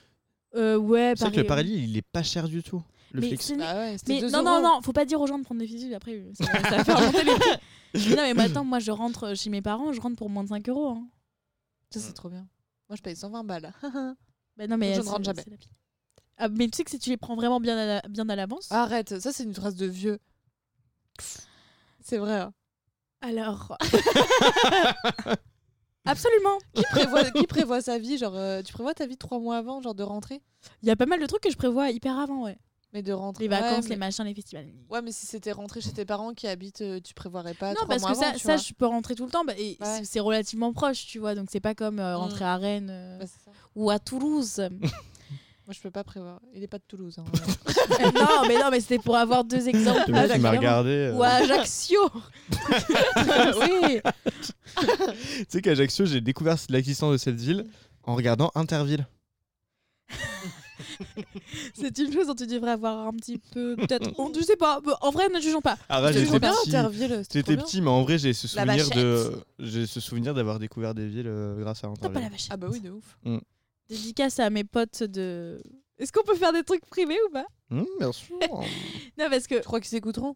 euh, 0.55 0.77
ouais, 0.77 1.13
C'est 1.17 1.25
vrai 1.25 1.43
que 1.43 1.47
Paris, 1.47 1.63
le 1.63 1.73
Paris 1.77 1.85
il 1.89 1.97
est 1.97 2.01
pas 2.13 2.23
cher 2.23 2.47
du 2.47 2.63
tout. 2.63 2.81
Le 3.11 3.21
Mais 3.21 3.27
Flix. 3.27 3.45
c'est- 3.45 3.55
Bah 3.57 3.75
ouais, 3.75 3.95
Mais 4.07 4.19
2 4.21 4.29
non, 4.29 4.43
non, 4.43 4.51
euros. 4.53 4.61
non, 4.61 4.81
faut 4.81 4.91
pas 4.93 5.05
dire 5.05 5.19
aux 5.21 5.27
gens 5.27 5.37
de 5.39 5.43
prendre 5.43 5.59
des 5.61 5.67
physiques 5.67 5.93
après, 5.93 6.21
ça, 6.33 6.45
ça 6.69 6.77
va 6.77 6.83
faire 6.83 6.99
monter 7.01 7.23
les 7.23 7.33
prix. 7.33 7.49
Mais 8.09 8.15
non, 8.15 8.33
mais 8.35 8.43
attends, 8.43 8.65
moi 8.65 8.79
je 8.79 8.91
rentre 8.91 9.35
chez 9.37 9.49
mes 9.49 9.61
parents, 9.61 9.93
je 9.93 10.01
rentre 10.01 10.17
pour 10.17 10.29
moins 10.29 10.43
de 10.43 10.49
5 10.49 10.67
euros. 10.69 10.89
Hein. 10.89 11.07
Ça, 11.99 12.07
c'est 12.07 12.13
trop 12.13 12.29
bien. 12.29 12.47
Moi, 12.89 12.95
je 12.97 13.01
paye 13.01 13.15
120 13.15 13.43
balles. 13.43 13.73
Bah 14.57 14.67
non, 14.67 14.77
mais 14.77 14.93
Je 14.95 15.01
ne 15.01 15.05
rentre 15.09 15.25
jamais. 15.25 15.43
Ah, 16.37 16.47
mais 16.47 16.67
tu 16.69 16.77
sais 16.77 16.83
que 16.85 16.91
si 16.91 16.97
tu 16.99 17.09
les 17.09 17.17
prends 17.17 17.35
vraiment 17.35 17.59
bien 17.59 17.77
à, 17.77 17.85
la- 17.85 18.01
bien 18.09 18.27
à 18.29 18.35
l'avance. 18.37 18.71
Arrête, 18.71 19.19
ça, 19.19 19.33
c'est 19.33 19.43
une 19.43 19.53
phrase 19.53 19.75
de 19.75 19.85
vieux. 19.85 20.17
C'est 22.01 22.17
vrai. 22.17 22.39
hein. 22.39 22.53
Alors. 23.21 23.77
Absolument. 26.05 26.57
Qui 26.73 26.83
prévoit, 26.83 27.23
qui 27.31 27.47
prévoit 27.47 27.81
sa 27.81 27.97
vie 27.97 28.17
Genre, 28.17 28.35
euh, 28.35 28.61
tu 28.61 28.71
prévois 28.73 28.93
ta 28.93 29.07
vie 29.07 29.17
trois 29.17 29.39
mois 29.39 29.57
avant, 29.57 29.81
genre 29.81 29.95
de 29.95 30.03
rentrer? 30.03 30.41
Il 30.83 30.87
y 30.87 30.91
a 30.91 30.95
pas 30.95 31.05
mal 31.07 31.19
de 31.19 31.25
trucs 31.25 31.41
que 31.41 31.51
je 31.51 31.57
prévois 31.57 31.89
hyper 31.89 32.17
avant, 32.19 32.43
ouais. 32.43 32.57
Mais 32.93 33.01
de 33.01 33.11
rentrer. 33.11 33.43
Les 33.43 33.47
vacances, 33.49 33.83
ouais, 33.85 33.89
les 33.89 33.95
machins, 33.97 34.23
les 34.23 34.33
festivals. 34.33 34.67
Ouais, 34.89 35.01
mais 35.01 35.11
si 35.11 35.25
c'était 35.25 35.51
rentrer 35.51 35.81
chez 35.81 35.91
tes 35.91 36.05
parents 36.05 36.33
qui 36.33 36.47
habitent, 36.47 36.79
euh, 36.81 36.99
tu 37.03 37.13
prévoirais 37.13 37.53
pas 37.53 37.73
non, 37.73 37.81
parce 37.87 38.01
mois 38.01 38.11
que 38.11 38.17
ça, 38.17 38.27
avant, 38.27 38.37
tu 38.37 38.43
ça 38.45 38.55
je 38.57 38.73
peux 38.73 38.85
rentrer 38.85 39.15
tout 39.15 39.25
le 39.25 39.31
temps. 39.31 39.43
bah, 39.43 39.53
et 39.57 39.77
Ouais. 39.81 40.01
c'est- 40.05 40.19
relativement 40.21 40.71
proche, 40.71 41.05
tu 41.05 41.19
vois. 41.19 41.35
Donc 41.35 41.49
c'est 41.51 41.59
pas 41.59 41.75
comme 41.75 41.99
euh, 41.99 42.13
Mm. 42.13 42.17
rentrer 42.17 42.45
à 42.45 42.55
Rennes 42.55 42.89
euh, 42.89 43.19
Bah, 43.19 43.25
ou 43.75 43.89
à 43.89 43.99
Toulouse. 43.99 44.61
Moi, 45.67 45.73
je 45.73 45.79
peux 45.81 45.89
pas 45.91 46.03
prévoir. 46.03 46.39
Il 46.53 46.61
est 46.63 46.67
pas 46.67 46.77
de 46.77 46.83
Toulouse. 46.87 47.15
hein. 47.17 47.25
Euh, 47.99 48.11
non, 48.11 48.47
mais 48.47 48.57
non, 48.57 48.69
mais 48.71 48.79
c'était 48.81 48.97
pour 48.99 49.15
avoir 49.15 49.43
deux 49.43 49.67
exemples. 49.69 50.03
Le 50.07 50.13
mec, 50.13 50.23
il 50.35 50.41
m'a 50.41 50.49
différents. 50.51 50.57
regardé. 50.57 50.89
euh, 50.89 51.13
Ou 51.15 51.23
à 51.23 51.27
Ajaccio. 51.29 51.99
oui. 53.61 54.01
Tu 54.81 55.45
sais 55.49 55.61
qu'Ajaccio, 55.61 56.05
j'ai 56.05 56.19
découvert 56.21 56.57
l'existence 56.69 57.11
de 57.13 57.17
cette 57.17 57.39
ville 57.39 57.65
en 58.03 58.15
regardant 58.15 58.51
Interville. 58.55 59.05
C'est 61.73 61.97
une 61.99 62.11
chose 62.13 62.27
dont 62.27 62.35
tu 62.35 62.47
devrais 62.47 62.71
avoir 62.71 63.07
un 63.07 63.13
petit 63.13 63.37
peu, 63.37 63.75
peut-être. 63.75 64.11
honte, 64.19 64.37
Je 64.37 64.43
sais 64.43 64.55
pas. 64.55 64.79
Bah, 64.81 64.97
En 65.01 65.11
vrai, 65.11 65.29
ne 65.29 65.39
jugeons 65.39 65.61
pas. 65.61 65.77
Ah, 65.89 66.01
C'était 66.11 66.25
j'étais 66.25 66.39
petit. 66.39 67.27
J'étais 67.33 67.57
petit, 67.57 67.81
mais 67.81 67.89
en 67.89 68.03
vrai, 68.03 68.17
j'ai 68.17 68.33
ce 68.33 68.47
souvenir 68.47 68.89
de, 68.89 69.01
vachette. 69.01 69.43
j'ai 69.59 69.85
ce 69.87 69.99
souvenir 69.99 70.33
d'avoir 70.33 70.59
découvert 70.59 70.93
des 70.93 71.07
villes 71.07 71.27
euh, 71.27 71.55
grâce 71.59 71.83
à 71.83 71.87
T'as 71.87 71.87
pas 71.87 72.19
Interville. 72.19 72.21
la 72.23 72.29
vache. 72.29 72.47
Ah 72.49 72.57
bah 72.57 72.67
oui, 72.71 72.79
de 72.81 72.91
ouf. 72.91 73.17
Dédicace 73.89 74.39
à 74.39 74.49
mes 74.49 74.63
potes 74.63 75.03
de. 75.03 75.61
Est-ce 75.97 76.11
qu'on 76.11 76.23
peut 76.23 76.35
faire 76.35 76.51
des 76.51 76.63
trucs 76.63 76.85
privés 76.85 77.17
ou 77.29 77.31
pas? 77.31 77.45
Hum, 77.71 77.85
bien 77.99 78.11
sûr. 78.11 78.37
Non, 79.17 79.29
parce 79.29 79.47
que 79.47 79.55
Tu 79.55 79.61
crois 79.61 79.79
qu'ils 79.79 79.89
s'écouteront? 79.89 80.35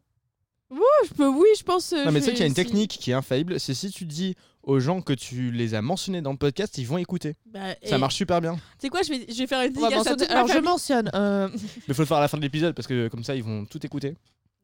Je 0.72 1.14
peux, 1.14 1.28
oui, 1.28 1.48
je 1.58 1.64
pense. 1.64 1.94
euh, 1.94 2.06
non, 2.06 2.12
mais 2.12 2.20
je 2.20 2.26
tu 2.26 2.26
sais 2.26 2.32
qu'il 2.32 2.40
y 2.42 2.44
a 2.44 2.48
une 2.48 2.54
technique 2.54 2.92
qui 2.92 3.12
est 3.12 3.14
infaillible, 3.16 3.60
c'est 3.60 3.74
si 3.74 3.90
tu 3.92 4.06
dis 4.06 4.36
aux 4.64 4.80
gens 4.80 5.02
que 5.02 5.14
tu 5.14 5.52
les 5.52 5.74
as 5.74 5.82
mentionnés 5.82 6.22
dans 6.22 6.32
le 6.32 6.38
podcast, 6.38 6.78
ils 6.78 6.86
vont 6.86 6.98
écouter. 6.98 7.36
Bah, 7.48 7.60
Ça 7.84 7.96
et- 7.96 8.00
marche 8.00 8.16
super 8.16 8.40
bien. 8.42 8.56
Tu 8.56 8.62
sais 8.82 8.90
quoi, 8.90 9.02
je 9.02 9.10
vais, 9.10 9.26
je 9.30 9.38
vais 9.38 9.48
faire 9.48 9.62
une 9.62 9.76
On 9.78 9.82
va 9.82 9.90
dédicace 9.90 10.08
à 10.08 10.10
mentionner- 10.12 10.18
toute 10.18 10.30
ma 10.30 10.36
Alors, 10.36 10.48
je 10.48 10.54
famille. 10.54 10.70
mentionne. 10.70 11.10
euh, 11.16 11.50
Mais 11.88 11.94
faut 11.94 12.02
le 12.02 12.08
faire 12.08 12.18
à 12.18 12.22
la 12.22 12.28
fin 12.28 12.38
de 12.38 12.44
l'épisode 12.44 12.76
parce 12.76 12.88
que 12.88 13.08
comme 13.08 13.24
ça, 13.24 13.36
ils 13.36 13.44
vont 13.44 13.66
tout 13.66 13.84
écouter. 13.86 14.16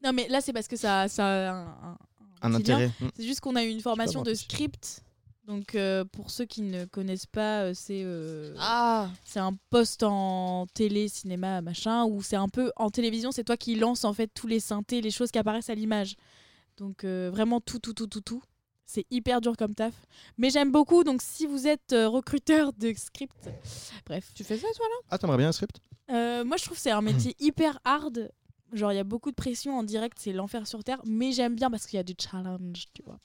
Non, 0.04 0.12
mais 0.14 0.28
là, 0.28 0.42
c'est 0.42 0.54
parce 0.54 0.68
que 0.68 0.76
ça, 0.76 1.08
ça 1.08 1.26
a 1.26 1.52
un, 1.54 1.64
un- 1.64 1.98
Un 2.42 2.60
petit 2.60 2.70
lien. 2.72 2.76
intérêt. 2.76 2.92
Hum. 3.02 3.10
C'est 3.18 3.24
juste 3.26 3.40
qu'on 3.40 3.56
a 3.56 3.64
eu 3.64 3.70
une 3.70 3.82
formation 3.82 4.22
de 4.22 4.34
script 4.34 5.02
Donc, 5.48 5.76
euh, 5.76 6.04
pour 6.06 6.32
ceux 6.32 6.46
qui 6.46 6.64
ne 6.64 6.86
connaissent 6.86 7.28
pas, 7.28 7.62
euh, 7.66 7.74
c'est 7.76 8.02
euh, 8.04 8.56
Ah 8.60 9.10
c'est 9.24 9.40
un 9.40 9.54
poste 9.70 10.02
en 10.02 10.66
télé, 10.74 11.08
cinéma, 11.08 11.62
machin, 11.62 12.06
où 12.06 12.24
c'est 12.24 12.36
un 12.36 12.50
peu 12.50 12.72
en 12.78 12.90
télévision, 12.90 13.32
c'est 13.32 13.44
toi 13.44 13.56
qui 13.58 13.76
lance 13.76 14.06
en 14.06 14.14
fait 14.14 14.28
tous 14.34 14.48
les 14.48 14.60
synthés, 14.60 15.02
les 15.02 15.12
choses 15.12 15.30
qui 15.30 15.38
apparaissent 15.38 15.70
à 15.70 15.76
l'image. 15.76 16.16
Donc, 16.78 17.04
euh, 17.04 17.30
vraiment 17.32 17.62
tout, 17.62 17.80
tout, 17.80 17.94
tout, 17.94 18.08
tout, 18.08 18.22
tout. 18.22 18.44
C'est 18.88 19.06
hyper 19.10 19.42
dur 19.42 19.56
comme 19.58 19.74
taf. 19.74 19.94
Mais 20.38 20.50
j'aime 20.50 20.72
beaucoup, 20.72 21.04
donc 21.04 21.22
si 21.22 21.48
vous 21.48 21.68
êtes 21.68 21.94
euh, 21.94 22.08
recruteur 22.08 22.72
de 22.74 22.94
script, 22.96 23.50
bref. 24.06 24.32
Tu 24.36 24.44
fais 24.44 24.58
ça, 24.58 24.68
toi, 24.76 24.86
là? 24.88 25.08
Ah, 25.10 25.18
t'aimerais 25.18 25.38
bien 25.38 25.50
un 25.50 25.52
script? 25.52 25.80
Euh, 26.12 26.44
moi, 26.44 26.58
je 26.58 26.66
trouve 26.66 26.78
que 26.78 26.84
c'est 26.84 26.92
un 26.92 27.02
métier 27.02 27.36
hyper 27.40 27.80
hard. 27.84 28.32
Genre, 28.76 28.92
il 28.92 28.96
y 28.96 29.00
a 29.00 29.04
beaucoup 29.04 29.32
de 29.32 29.36
pression 29.36 29.78
en 29.78 29.84
direct, 29.84 30.18
c'est 30.20 30.34
l'enfer 30.34 30.68
sur 30.68 30.84
terre. 30.84 31.02
Mais 31.06 31.32
j'aime 31.32 31.56
bien 31.56 31.72
parce 31.72 31.86
qu'il 31.88 31.98
y 31.98 32.00
a 32.00 32.04
du 32.04 32.14
challenge, 32.20 32.86
tu 32.94 33.02
vois. 33.04 33.18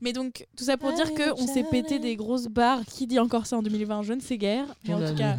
Mais 0.00 0.12
donc, 0.12 0.46
tout 0.56 0.64
ça 0.64 0.76
pour 0.76 0.92
dire 0.92 1.12
qu'on 1.14 1.46
s'est 1.46 1.64
pété 1.70 1.98
des 1.98 2.16
grosses 2.16 2.46
barres. 2.48 2.84
Qui 2.86 3.06
dit 3.06 3.18
encore 3.18 3.46
ça 3.46 3.56
en 3.58 3.62
2020 3.62 4.02
Je 4.02 4.12
ne 4.14 4.20
sais 4.20 4.38
guère. 4.38 4.66
Mais 4.86 4.94
en 4.94 5.06
tout 5.06 5.14
cas. 5.14 5.36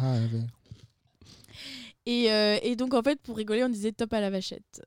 Et, 2.06 2.30
euh, 2.32 2.58
et 2.62 2.74
donc, 2.76 2.94
en 2.94 3.02
fait, 3.02 3.20
pour 3.20 3.36
rigoler, 3.36 3.64
on 3.64 3.68
disait 3.68 3.92
top 3.92 4.12
à 4.14 4.20
la 4.20 4.30
vachette. 4.30 4.82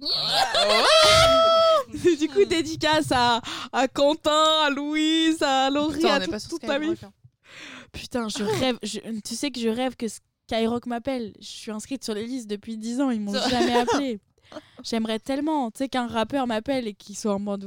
du 2.18 2.28
coup, 2.28 2.44
dédicace 2.44 3.10
à, 3.12 3.40
à 3.72 3.88
Quentin, 3.88 4.64
à 4.66 4.70
Louise, 4.70 5.42
à 5.42 5.70
Laurie, 5.70 5.96
Putain, 5.96 6.14
à 6.14 6.20
est 6.20 6.24
tout- 6.24 6.30
pas 6.30 6.38
sur 6.38 6.50
toute 6.50 6.66
ma 6.66 6.78
vie. 6.78 6.94
Hein. 7.02 7.12
Putain, 7.92 8.28
je 8.28 8.42
rêve. 8.44 8.78
je- 8.82 9.00
tu 9.24 9.34
sais 9.34 9.50
que 9.50 9.60
je 9.60 9.68
rêve 9.68 9.96
que 9.96 10.06
Skyrock 10.50 10.86
m'appelle. 10.86 11.32
Je 11.38 11.46
suis 11.46 11.70
inscrite 11.70 12.02
sur 12.02 12.14
les 12.14 12.26
listes 12.26 12.48
depuis 12.48 12.76
10 12.76 13.00
ans. 13.00 13.10
Ils 13.10 13.20
m'ont 13.20 13.32
jamais 13.32 13.74
appelé. 13.76 14.20
J'aimerais 14.82 15.18
tellement, 15.18 15.70
tu 15.70 15.78
sais, 15.78 15.88
qu'un 15.88 16.08
rappeur 16.08 16.46
m'appelle 16.46 16.88
et 16.88 16.94
qu'il 16.94 17.16
soit 17.16 17.34
en 17.34 17.38
mode 17.38 17.64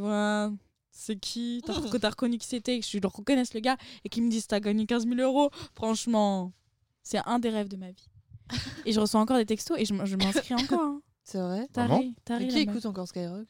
c'est 0.93 1.17
qui? 1.17 1.61
T'as 1.65 1.73
que 1.91 1.97
t'as 1.97 2.11
reconnu 2.11 2.37
qui 2.37 2.47
c'était? 2.47 2.79
Que 2.79 2.85
je 2.85 2.97
le 2.97 3.07
reconnaisse 3.07 3.53
le 3.53 3.59
gars 3.59 3.77
et 4.03 4.09
qu'il 4.09 4.23
me 4.23 4.29
dise 4.29 4.47
t'as 4.47 4.59
gagné 4.59 4.85
15 4.85 5.07
000 5.07 5.19
euros. 5.19 5.49
Franchement, 5.73 6.53
c'est 7.01 7.19
un 7.25 7.39
des 7.39 7.49
rêves 7.49 7.67
de 7.67 7.77
ma 7.77 7.91
vie. 7.91 8.09
Et 8.85 8.91
je 8.91 8.99
reçois 8.99 9.19
encore 9.21 9.37
des 9.37 9.45
textos 9.45 9.79
et 9.79 9.85
je, 9.85 9.93
m'inscris 9.93 10.53
encore. 10.53 10.81
Hein. 10.81 11.01
C'est 11.23 11.39
vrai? 11.39 11.67
Mais 11.77 12.13
la 12.27 12.45
qui 12.45 12.59
écoute 12.59 12.85
encore 12.85 13.07
Skyrock? 13.07 13.47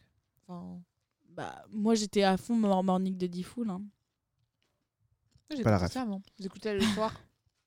Enfin... 0.47 0.79
Bah, 1.29 1.65
moi 1.71 1.95
j'étais 1.95 2.21
à 2.21 2.37
fond 2.37 2.55
mor- 2.55 2.83
morning 2.83 3.17
de 3.17 3.25
Diffoul. 3.25 3.71
Hein. 3.71 3.81
j'ai 5.49 5.63
Pas 5.63 5.71
la 5.71 5.89
pas 5.89 6.01
avant. 6.01 6.21
Vous 6.37 6.45
écoutez 6.45 6.73
le 6.73 6.81
soir 6.81 7.11
Il 7.11 7.17
y 7.17 7.17
avait 7.17 7.21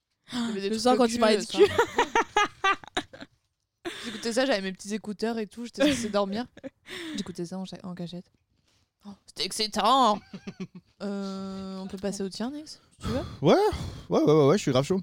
des 0.04 0.15
Le 0.32 0.78
soir, 0.78 0.96
quand 0.96 1.04
euh, 1.04 1.36
de 1.36 1.40
ça. 1.40 1.58
cul. 1.58 1.64
J'écoutais 4.04 4.32
ça, 4.32 4.46
j'avais 4.46 4.62
mes 4.62 4.72
petits 4.72 4.94
écouteurs 4.94 5.38
et 5.38 5.46
tout, 5.46 5.64
j'étais 5.64 5.92
censée 5.92 6.08
dormir. 6.10 6.46
J'écoutais 7.16 7.44
ça 7.44 7.58
en, 7.58 7.94
cachette. 7.94 8.30
Oh, 9.04 9.10
C'était 9.26 9.44
excitant 9.44 10.20
Euh, 11.02 11.78
On 11.78 11.86
peut 11.86 11.98
passer 11.98 12.22
au 12.22 12.28
tien, 12.28 12.50
Nix 12.50 12.80
si 12.98 13.06
Tu 13.06 13.08
veux 13.08 13.20
Ouais, 13.42 13.54
ouais, 14.08 14.22
ouais, 14.22 14.32
ouais, 14.32 14.46
ouais, 14.46 14.56
je 14.56 14.62
suis 14.62 14.70
grave 14.70 14.84
chaud. 14.84 15.00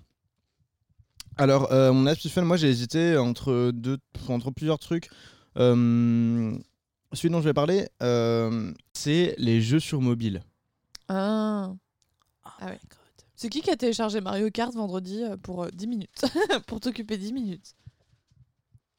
Alors, 1.38 1.72
euh, 1.72 1.92
mon 1.94 2.06
aspect 2.08 2.30
fun, 2.30 2.42
moi 2.44 2.58
j'ai 2.58 2.70
hésité 2.70 3.18
entre, 3.18 3.72
deux, 3.72 3.98
entre 4.28 4.52
plusieurs 4.52 4.80
trucs. 4.80 5.10
Euh, 5.58 6.58
celui 7.14 7.30
dont 7.30 7.42
je 7.42 7.46
vais 7.46 7.54
parler, 7.54 7.88
euh, 8.02 8.72
c'est 8.94 9.36
les 9.38 9.62
jeux 9.62 9.80
sur 9.80 10.02
mobile. 10.02 10.44
Ah. 11.08 11.72
Ah 12.44 12.54
Ah 12.60 12.66
ouais. 12.68 12.80
C'est 13.36 13.50
qui 13.50 13.62
qui 13.62 13.70
a 13.72 13.76
téléchargé 13.76 14.22
Mario 14.22 14.50
Kart 14.52 14.74
vendredi 14.74 15.24
euh, 15.24 15.38
pour 15.38 15.64
euh, 15.64 15.70
10 15.72 15.88
minutes 15.88 16.22
Pour 16.68 16.80
t'occuper 16.80 17.18
10 17.18 17.34
minutes 17.34 17.76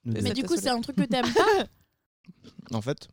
Mais 0.05 0.33
du 0.33 0.43
coup, 0.43 0.57
c'est 0.57 0.69
un 0.71 0.81
truc 0.81 0.97
que 0.97 1.03
t'aimes 1.05 1.33
pas 1.33 1.67
En 2.77 2.83
fait, 2.83 3.09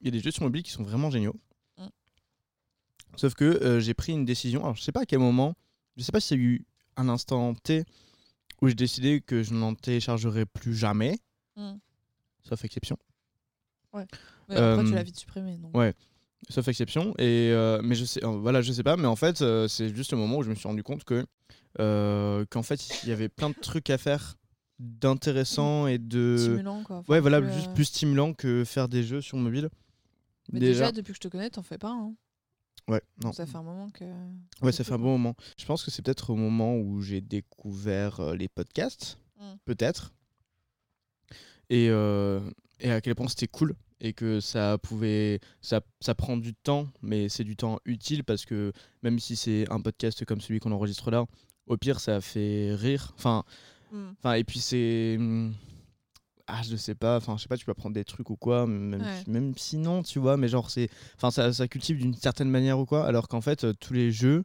il 0.00 0.06
y 0.06 0.08
a 0.08 0.10
des 0.12 0.20
jeux 0.20 0.30
sur 0.30 0.42
mobile 0.44 0.62
qui 0.62 0.70
sont 0.70 0.82
vraiment 0.82 1.10
géniaux. 1.10 1.36
Mm. 1.78 1.86
Sauf 3.16 3.34
que 3.34 3.44
euh, 3.44 3.80
j'ai 3.80 3.92
pris 3.94 4.12
une 4.12 4.24
décision. 4.24 4.62
Alors, 4.62 4.76
je 4.76 4.82
sais 4.82 4.92
pas 4.92 5.00
à 5.02 5.06
quel 5.06 5.18
moment. 5.18 5.54
Je 5.96 6.02
sais 6.02 6.12
pas 6.12 6.20
s'il 6.20 6.38
y 6.38 6.40
a 6.40 6.44
eu 6.44 6.64
un 6.96 7.08
instant 7.08 7.54
T 7.54 7.84
où 8.62 8.68
j'ai 8.68 8.74
décidé 8.74 9.20
que 9.20 9.42
je 9.42 9.52
n'en 9.54 9.74
téléchargerai 9.74 10.46
plus 10.46 10.74
jamais, 10.74 11.18
Mm. 11.56 11.74
sauf 12.48 12.64
exception. 12.64 12.96
Mais 13.92 14.02
après, 14.56 14.84
tu 14.84 14.90
Euh, 14.92 14.94
l'as 14.94 15.02
vite 15.02 15.18
supprimé. 15.18 15.56
Donc. 15.58 15.76
ouais. 15.76 15.94
Sauf 16.50 16.68
exception. 16.68 17.14
Et 17.18 17.50
euh, 17.52 17.80
mais 17.82 17.94
je 17.94 18.04
sais, 18.04 18.22
euh, 18.24 18.28
voilà, 18.28 18.60
je 18.60 18.72
sais 18.72 18.82
pas. 18.82 18.96
Mais 18.96 19.06
en 19.06 19.16
fait, 19.16 19.40
euh, 19.40 19.68
c'est 19.68 19.94
juste 19.94 20.12
le 20.12 20.18
moment 20.18 20.38
où 20.38 20.42
je 20.42 20.50
me 20.50 20.54
suis 20.54 20.68
rendu 20.68 20.82
compte 20.82 21.04
que 21.04 21.24
qu'en 22.50 22.62
fait, 22.62 23.02
il 23.04 23.08
y 23.08 23.12
avait 23.12 23.28
plein 23.28 23.50
de 23.50 23.54
trucs 23.54 23.88
à 23.90 23.98
faire 23.98 24.36
d'intéressants 24.78 25.86
et 25.86 25.98
de 25.98 26.36
Stimulant, 26.38 26.82
quoi. 26.82 26.96
Enfin, 26.98 27.12
ouais, 27.12 27.20
voilà, 27.20 27.40
plus, 27.40 27.52
juste 27.52 27.72
plus 27.74 27.84
stimulant 27.84 28.32
que 28.32 28.64
faire 28.64 28.88
des 28.88 29.02
jeux 29.02 29.20
sur 29.20 29.36
mobile. 29.36 29.68
Mais 30.52 30.58
déjà, 30.60 30.90
depuis 30.90 31.12
que 31.12 31.16
je 31.16 31.20
te 31.20 31.28
connais, 31.28 31.50
t'en 31.50 31.62
fais 31.62 31.78
pas. 31.78 31.90
Hein. 31.90 32.14
Ouais, 32.88 33.02
non. 33.22 33.32
Ça 33.32 33.46
fait 33.46 33.56
un 33.56 33.62
moment 33.62 33.90
que. 33.90 34.04
Ouais, 34.62 34.72
ça 34.72 34.82
fait 34.82 34.94
un 34.94 34.98
bon 34.98 35.12
moment. 35.12 35.36
Je 35.58 35.64
pense 35.64 35.84
que 35.84 35.90
c'est 35.90 36.02
peut-être 36.02 36.30
au 36.30 36.36
moment 36.36 36.76
où 36.76 37.00
j'ai 37.02 37.20
découvert 37.20 38.20
euh, 38.20 38.34
les 38.34 38.48
podcasts, 38.48 39.18
Mm. 39.38 39.54
peut-être. 39.64 40.12
Et, 41.70 41.88
euh, 41.88 42.40
et 42.80 42.90
à 42.90 43.00
quel 43.00 43.14
point 43.14 43.28
c'était 43.28 43.46
cool. 43.46 43.74
Et 44.00 44.12
que 44.14 44.40
ça 44.40 44.78
pouvait. 44.78 45.40
Ça, 45.60 45.80
ça 46.00 46.14
prend 46.14 46.36
du 46.36 46.54
temps, 46.54 46.88
mais 47.02 47.28
c'est 47.28 47.44
du 47.44 47.54
temps 47.56 47.78
utile 47.84 48.24
parce 48.24 48.46
que 48.46 48.72
même 49.02 49.18
si 49.18 49.36
c'est 49.36 49.70
un 49.70 49.80
podcast 49.80 50.24
comme 50.24 50.40
celui 50.40 50.58
qu'on 50.60 50.72
enregistre 50.72 51.10
là, 51.10 51.26
au 51.66 51.76
pire, 51.76 52.00
ça 52.00 52.20
fait 52.20 52.74
rire. 52.74 53.12
Enfin, 53.16 53.44
Mm. 53.92 54.10
enfin 54.18 54.34
et 54.34 54.44
puis 54.44 54.60
c'est. 54.60 55.16
hum, 55.18 55.52
Ah, 56.52 56.62
je 56.68 56.74
sais 56.76 56.94
pas, 56.96 57.16
enfin, 57.16 57.36
je 57.36 57.42
sais 57.42 57.48
pas, 57.48 57.56
tu 57.56 57.64
peux 57.64 57.70
apprendre 57.72 57.94
des 57.94 58.04
trucs 58.04 58.28
ou 58.30 58.36
quoi, 58.36 58.66
même, 58.66 59.00
Ouais. 59.00 59.22
même 59.28 59.52
sinon, 59.56 60.02
tu 60.02 60.18
vois, 60.18 60.36
mais 60.36 60.48
genre, 60.48 60.68
c'est. 60.70 60.88
Enfin, 61.16 61.30
ça, 61.30 61.52
ça 61.52 61.68
cultive 61.68 61.96
d'une 61.98 62.14
certaine 62.14 62.48
manière 62.50 62.78
ou 62.80 62.86
quoi, 62.86 63.04
alors 63.06 63.28
qu'en 63.28 63.40
fait, 63.40 63.66
tous 63.78 63.92
les 63.92 64.10
jeux 64.10 64.44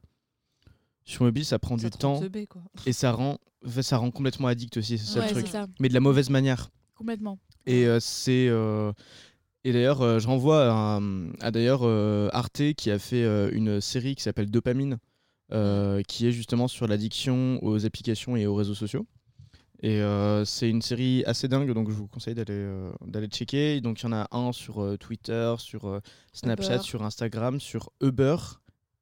sur 1.03 1.23
mobile, 1.23 1.45
ça 1.45 1.59
prend 1.59 1.77
Ça 1.77 1.89
du 1.89 1.97
temps 1.97 2.19
teubé, 2.19 2.47
et 2.85 2.93
ça 2.93 3.11
rend, 3.11 3.37
ça 3.81 3.97
rend 3.97 4.11
complètement 4.11 4.47
addict 4.47 4.77
aussi, 4.77 4.97
c'est 4.97 5.05
ça 5.19 5.25
le 5.25 5.31
truc. 5.31 5.47
ça. 5.47 5.67
Mais 5.79 5.87
de 5.89 5.93
la 5.95 5.99
mauvaise 5.99 6.29
manière. 6.29 6.69
Complètement. 6.95 7.39
Et 7.65 7.85
euh, 7.87 7.99
c'est. 7.99 8.47
euh, 8.49 8.91
Et 9.65 9.73
d'ailleurs, 9.73 10.03
euh, 10.03 10.19
je 10.19 10.27
renvoie 10.27 10.67
à, 10.71 10.99
à 11.41 11.51
d'ailleurs 11.51 11.81
euh, 11.81 12.29
Arte 12.31 12.73
qui 12.77 12.91
a 12.91 12.99
fait 12.99 13.23
euh, 13.23 13.49
une 13.51 13.81
série 13.81 14.13
qui 14.13 14.21
s'appelle 14.21 14.51
Dopamine, 14.51 14.99
euh, 15.51 16.03
qui 16.03 16.27
est 16.27 16.31
justement 16.31 16.67
sur 16.67 16.85
l'addiction 16.85 17.57
aux 17.63 17.83
applications 17.83 18.35
et 18.35 18.45
aux 18.45 18.53
réseaux 18.53 18.75
sociaux. 18.75 19.07
Et 19.81 20.01
c'est 20.45 20.69
une 20.69 20.81
série 20.81 21.23
assez 21.25 21.47
dingue, 21.47 21.71
donc 21.73 21.89
je 21.91 21.95
vous 21.95 22.07
conseille 22.07 22.33
d'aller 22.33 22.65
d'aller 23.05 23.27
checker. 23.27 23.81
Donc 23.81 24.01
il 24.01 24.05
y 24.05 24.07
en 24.07 24.13
a 24.13 24.27
un 24.31 24.51
sur 24.51 24.97
Twitter, 24.97 25.53
sur 25.59 26.01
Snapchat, 26.33 26.75
Uber. 26.75 26.83
sur 26.83 27.03
Instagram, 27.03 27.59
sur 27.59 27.91
Uber, 28.01 28.37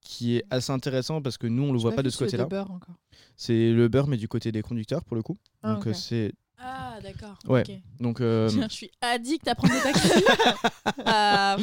qui 0.02 0.36
est 0.36 0.44
assez 0.50 0.72
intéressant 0.74 1.22
parce 1.22 1.38
que 1.38 1.48
nous 1.48 1.64
on 1.64 1.72
le 1.72 1.80
voit 1.80 1.94
pas 1.94 2.04
de 2.04 2.10
ce 2.10 2.18
côté-là. 2.18 2.50
C'est 3.38 3.72
le 3.72 3.86
Uber 3.86 4.04
mais 4.10 4.18
du 4.18 4.28
côté 4.28 4.52
des 4.52 4.62
conducteurs 4.62 5.06
pour 5.06 5.16
le 5.16 5.22
coup. 5.22 5.38
Ah, 5.62 5.76
donc 5.76 5.88
c'est 5.96 6.34
Ah, 6.66 6.98
d'accord. 7.02 7.38
Ouais. 7.46 7.62
ok. 7.68 7.72
donc 8.00 8.22
euh, 8.22 8.48
Je 8.50 8.68
suis 8.70 8.92
addict 9.02 9.48
à 9.48 9.56
prendre 9.56 9.74
des 9.74 9.82
taxis. 9.82 10.10
Euh, 11.08 11.58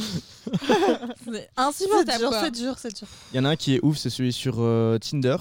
c'est 1.25 1.33
C'est 1.33 1.49
insupportable. 1.57 2.29
c'est 2.41 2.51
dur, 2.51 2.79
c'est 2.79 2.95
dur. 2.97 3.09
il 3.33 3.37
y 3.37 3.41
en 3.41 3.45
a 3.45 3.51
un 3.51 3.57
qui 3.57 3.75
est 3.77 3.81
ouf, 3.85 3.97
c'est 3.99 4.11
celui 4.11 4.33
sur 4.33 4.57
euh, 4.59 4.99
Tinder. 4.99 5.37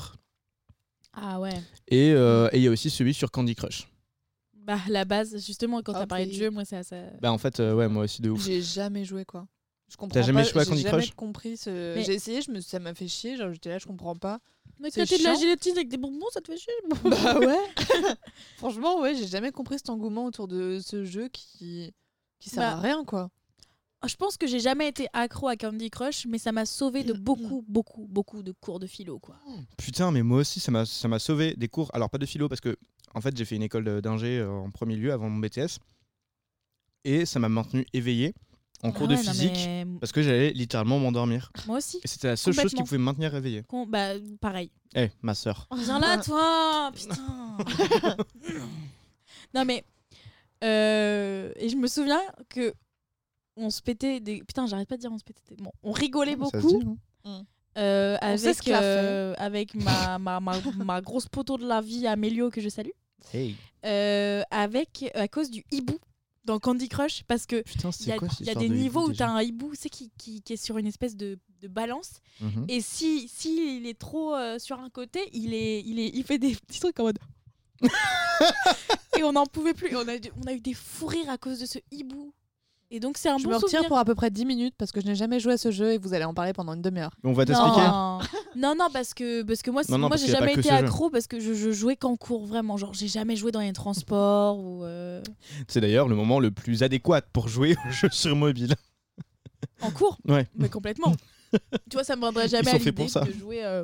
Ah 1.14 1.40
ouais. 1.40 1.62
Et 1.88 2.12
euh, 2.12 2.50
et 2.52 2.58
il 2.58 2.64
y 2.64 2.68
a 2.68 2.72
aussi 2.72 2.90
celui 2.90 3.14
sur 3.14 3.32
Candy 3.32 3.56
Crush. 3.56 3.88
Bah, 4.54 4.78
la 4.88 5.06
base, 5.06 5.44
justement, 5.46 5.82
quand 5.82 5.94
t'as 5.94 6.04
Ok. 6.04 6.08
parlé 6.10 6.28
de 6.28 6.34
jeu, 6.34 6.50
moi, 6.52 6.64
c'est 6.66 6.84
ça. 6.84 6.96
Bah 7.22 7.32
en 7.32 7.38
fait, 7.38 7.60
euh, 7.60 7.74
ouais, 7.74 7.88
moi 7.88 8.04
aussi 8.04 8.22
de 8.22 8.30
ouf. 8.30 8.44
J'ai 8.46 8.62
jamais 8.62 9.04
joué, 9.06 9.26
quoi. 9.26 9.48
Je 9.90 9.98
comprends 9.98 10.14
T'as 10.14 10.22
jamais 10.22 10.44
pas, 10.44 10.50
joué 10.50 10.62
à 10.62 10.64
j'ai 10.64 10.70
Candy 10.70 10.82
jamais 10.84 10.98
Crush 11.04 11.12
compris 11.16 11.58
ce. 11.58 11.96
Mais- 11.96 12.04
J'ai 12.04 12.14
essayé, 12.14 12.42
je 12.42 12.52
me... 12.52 12.62
ça 12.62 12.80
m'a 12.80 12.94
fait 12.94 13.08
chier. 13.08 13.36
Genre, 13.38 13.52
j'étais 13.52 13.70
là, 13.70 13.80
je 13.80 13.86
comprends 13.88 14.16
pas. 14.16 14.40
Mais 14.80 14.90
C'est 14.92 15.02
quand 15.02 15.08
t'es 15.08 15.18
de 15.18 15.24
la 15.24 15.32
chiant. 15.34 15.42
gélatine 15.42 15.72
avec 15.78 15.90
des 15.90 15.98
bonbons, 15.98 16.28
ça 16.32 16.42
te 16.42 16.52
fait 16.52 16.58
chier. 16.58 16.74
bah 17.04 17.40
ouais. 17.40 17.58
Franchement, 18.58 19.02
ouais, 19.02 19.16
j'ai 19.16 19.28
jamais 19.28 19.52
compris 19.52 19.78
cet 19.78 19.90
engouement 19.90 20.26
autour 20.26 20.48
de 20.48 20.80
ce 20.80 21.04
jeu 21.06 21.28
qui 21.30 21.94
qui 22.40 22.50
sert 22.50 22.60
Bah, 22.62 22.78
à 22.78 22.80
rien, 22.80 23.04
quoi. 23.04 23.30
Je 24.08 24.16
pense 24.16 24.38
que 24.38 24.48
j'ai 24.48 24.62
jamais 24.62 24.88
été 24.88 25.08
accro 25.12 25.50
à 25.50 25.58
Candy 25.58 25.90
Crush, 25.90 26.26
mais 26.26 26.38
ça 26.38 26.54
m'a 26.54 26.66
sauvé 26.66 27.04
de 27.04 27.12
beaucoup, 27.12 27.66
beaucoup, 27.68 28.06
beaucoup 28.08 28.44
de 28.44 28.54
cours 28.54 28.80
de 28.80 28.88
philo, 28.88 29.20
quoi. 29.20 29.36
Putain, 29.76 30.12
mais 30.12 30.24
moi 30.24 30.38
aussi, 30.40 30.62
ça 30.62 30.72
m'a 30.72 30.86
ça 30.86 31.10
m'a 31.10 31.20
sauvé 31.20 31.54
des 31.58 31.68
cours. 31.68 31.90
Alors, 31.94 32.10
pas 32.10 32.18
de 32.18 32.26
philo, 32.26 32.48
parce 32.48 32.62
que, 32.62 32.78
en 33.14 33.20
fait, 33.20 33.36
j'ai 33.36 33.44
fait 33.44 33.58
une 33.58 33.64
école 33.64 33.84
de- 33.84 34.00
d'ingé 34.00 34.38
euh, 34.40 34.50
en 34.52 34.72
premier 34.72 34.96
lieu 34.96 35.12
avant 35.12 35.30
mon 35.30 35.40
BTS. 35.40 35.80
Et 37.04 37.26
ça 37.26 37.40
m'a 37.40 37.50
maintenu 37.50 37.86
éveillé 37.92 38.34
en 38.84 38.92
cours 38.92 39.08
Ah 39.10 39.14
de 39.14 39.16
ouais, 39.16 39.24
physique, 39.24 39.52
mais 39.68 39.86
parce 40.00 40.12
que 40.12 40.22
j'allais 40.22 40.52
littéralement 40.52 41.00
m'endormir. 41.00 41.52
Moi 41.68 41.78
aussi. 41.78 42.00
Et 42.04 42.08
c'était 42.08 42.28
la 42.28 42.36
seule 42.38 42.54
chose 42.54 42.74
qui 42.74 42.82
pouvait 42.84 42.98
me 42.98 43.04
maintenir 43.04 43.32
réveillé. 43.32 43.64
Con- 43.68 43.86
Bah, 43.86 44.12
pareil. 44.40 44.72
Eh, 44.96 45.10
ma 45.22 45.36
sœur. 45.36 45.68
Viens 45.78 46.00
là, 46.00 46.18
toi 46.18 46.92
Putain 46.96 48.16
Non, 49.54 49.66
mais. 49.66 49.84
euh, 50.64 51.52
et 51.56 51.70
je 51.70 51.76
me 51.76 51.88
souviens 51.88 52.22
que. 52.50 52.74
On 53.62 53.70
se 53.70 53.82
pétait 53.82 54.22
des. 54.22 54.40
Putain, 54.40 54.68
j'arrête 54.68 54.88
pas 54.88 54.96
de 54.96 55.02
dire 55.02 55.12
on 55.12 55.18
se 55.18 55.24
pétait 55.24 55.42
des. 55.50 55.62
Bon, 55.62 55.72
on 55.84 55.92
rigolait 55.92 56.38
beaucoup. 56.38 56.80
dit, 56.80 56.88
hein 57.26 57.44
Euh, 57.78 58.18
On 58.22 58.38
sait 58.38 58.46
avec 58.46 58.56
ce 58.56 58.62
qu'il 58.62 58.74
a 58.74 58.80
fait. 58.80 58.86
euh, 58.86 59.34
avec 59.38 59.76
ma, 59.76 60.18
ma, 60.20 60.40
ma, 60.40 60.54
ma 60.78 61.02
grosse 61.02 61.28
poteau 61.28 61.58
de 61.58 61.68
la 61.68 61.82
vie 61.82 62.08
Amélio 62.08 62.50
que 62.52 62.62
je 62.62 62.70
salue 62.70 62.90
Hey. 63.34 63.56
euh, 63.86 64.42
avec 64.50 65.12
à 65.14 65.28
cause 65.28 65.52
du 65.52 65.66
hibou 65.72 65.98
dans 66.50 66.60
Candy 66.60 66.90
Crush 66.90 67.24
parce 67.28 67.46
que 67.46 67.64
il 68.02 68.08
y 68.08 68.12
a, 68.12 68.18
quoi 68.18 68.28
y 68.40 68.44
des 68.46 68.56
de 68.56 68.62
hibou, 68.66 68.74
niveaux 68.74 69.06
où 69.06 69.12
déjà 69.12 69.26
t'as 69.26 69.32
un 69.32 69.42
hibou 69.42 69.70
tu 69.72 69.78
sais, 69.82 69.90
qui, 69.90 70.12
qui, 70.18 70.42
qui 70.42 70.54
est 70.54 70.58
sur 70.58 70.78
une 70.78 70.88
espèce 70.88 71.16
de, 71.16 71.38
de 71.62 71.68
balance 71.68 72.12
Mhm. 72.42 72.66
et 72.70 72.80
si, 72.82 73.28
si 73.28 73.78
il 73.78 73.86
est 73.86 74.00
trop 74.00 74.34
euh, 74.34 74.58
sur 74.60 74.80
un 74.80 74.90
côté 74.90 75.20
il 75.34 75.54
est 75.54 75.82
il 75.86 76.00
est 76.00 76.10
il 76.14 76.24
fait 76.24 76.38
des 76.40 76.56
petits 76.56 76.80
trucs 76.80 77.00
en 77.00 77.04
mode 77.04 77.20
et 79.18 79.24
on 79.24 79.34
n'en 79.34 79.46
pouvait 79.46 79.74
plus 79.74 79.96
on 79.96 80.08
a, 80.08 80.18
dû- 80.18 80.32
on 80.44 80.48
a 80.48 80.54
eu 80.54 80.60
des 80.62 80.74
fous 80.74 81.08
rires 81.08 81.30
à 81.30 81.38
cause 81.38 81.60
de 81.60 81.66
ce 81.66 81.80
hibou 81.92 82.34
et 82.92 83.00
donc 83.00 83.18
c'est 83.18 83.30
un 83.30 83.38
Je 83.38 83.44
bon 83.44 83.50
me 83.52 83.56
retire 83.56 83.70
souvenir 83.70 83.88
pour 83.88 83.98
à 84.00 84.06
peu 84.06 84.16
près 84.16 84.32
10 84.32 84.46
minutes 84.46 84.74
parce 84.78 84.92
que 84.92 85.00
je 85.02 85.06
n'ai 85.06 85.16
jamais 85.16 85.40
joué 85.40 85.54
à 85.54 85.58
ce 85.58 85.70
jeu 85.72 85.92
et 85.94 85.98
vous 85.98 86.14
allez 86.14 86.26
en 86.26 86.34
parler 86.34 86.54
pendant 86.54 86.74
une 86.74 86.82
demi-heure. 86.82 87.12
On 87.24 87.34
va 87.34 87.46
t'expliquer. 87.46 87.82
non. 88.56 88.76
non 88.76 88.88
parce 88.92 89.14
que 89.14 89.44
parce 89.44 89.62
que 89.62 89.72
moi 89.72 89.82
Non, 89.90 89.98
non, 89.98 90.08
moi 90.08 90.18
j'ai 90.18 90.28
jamais 90.28 90.54
été 90.54 90.64
jeu. 90.64 90.72
accro 90.72 91.10
parce 91.10 91.28
que 91.28 91.40
je, 91.40 91.54
je 91.54 91.72
jouais 91.72 91.96
qu'en 91.96 92.16
cours 92.16 92.46
vraiment 92.46 92.78
genre 92.78 92.94
j'ai 92.94 93.08
jamais 93.08 93.36
joué 93.36 93.52
dans 93.52 93.60
les 93.62 93.74
transports 93.74 94.60
ou 94.60 94.84
euh, 94.84 95.22
C'est 95.68 95.82
d'ailleurs 95.82 96.08
le 96.08 96.16
moment 96.16 96.40
le 96.40 96.52
plus 96.52 96.84
adéquat 96.84 97.22
pour 97.22 97.48
jouer 97.48 97.76
aux 97.88 97.92
jeux 97.92 98.10
sur 98.12 98.36
mobile. 98.36 98.76
en 99.82 99.92
cours? 99.92 100.18
Ouais. 100.28 100.48
mais 100.56 100.70
complètement 100.70 101.14
tu 101.90 101.96
vois 101.96 102.04
ça 102.04 102.16
me 102.16 102.22
viendrait 102.22 102.48
jamais 102.48 102.70
sont 102.72 102.76
à 102.76 102.80
l'idée 102.80 103.08
ça. 103.08 103.22
de 103.22 103.32
jouer 103.32 103.66
euh, 103.66 103.84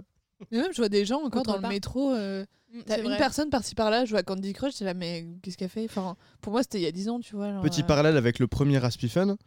Mais 0.52 0.60
même, 0.60 0.72
je 0.72 0.78
vois 0.78 0.90
des 0.90 1.06
gens 1.06 1.22
encore 1.24 1.44
dans 1.44 1.58
le 1.58 1.68
métro. 1.68 2.12
euh, 2.14 2.46
T'as 2.86 2.98
une 3.00 3.06
vrai. 3.06 3.18
personne 3.18 3.50
par-ci 3.50 3.74
par-là, 3.74 4.04
joue 4.04 4.18
à 4.18 4.24
Candy 4.24 4.52
Crush, 4.52 4.74
c'est 4.74 4.84
là, 4.84 4.94
mais 4.94 5.26
qu'est-ce 5.42 5.58
qu'elle 5.58 5.70
fait? 5.70 5.86
Enfin, 5.86 6.18
Pour 6.42 6.52
moi, 6.52 6.62
c'était 6.62 6.78
il 6.78 6.84
y 6.84 6.88
a 6.88 6.92
10 6.92 7.08
ans, 7.08 7.20
tu 7.22 7.34
vois. 7.36 7.50
genre, 7.54 7.62
Petit 7.64 7.82
euh, 7.84 7.86
parallèle 7.86 8.18
avec 8.18 8.38
le 8.40 8.48
premier 8.48 8.78
Raspifun, 8.78 9.38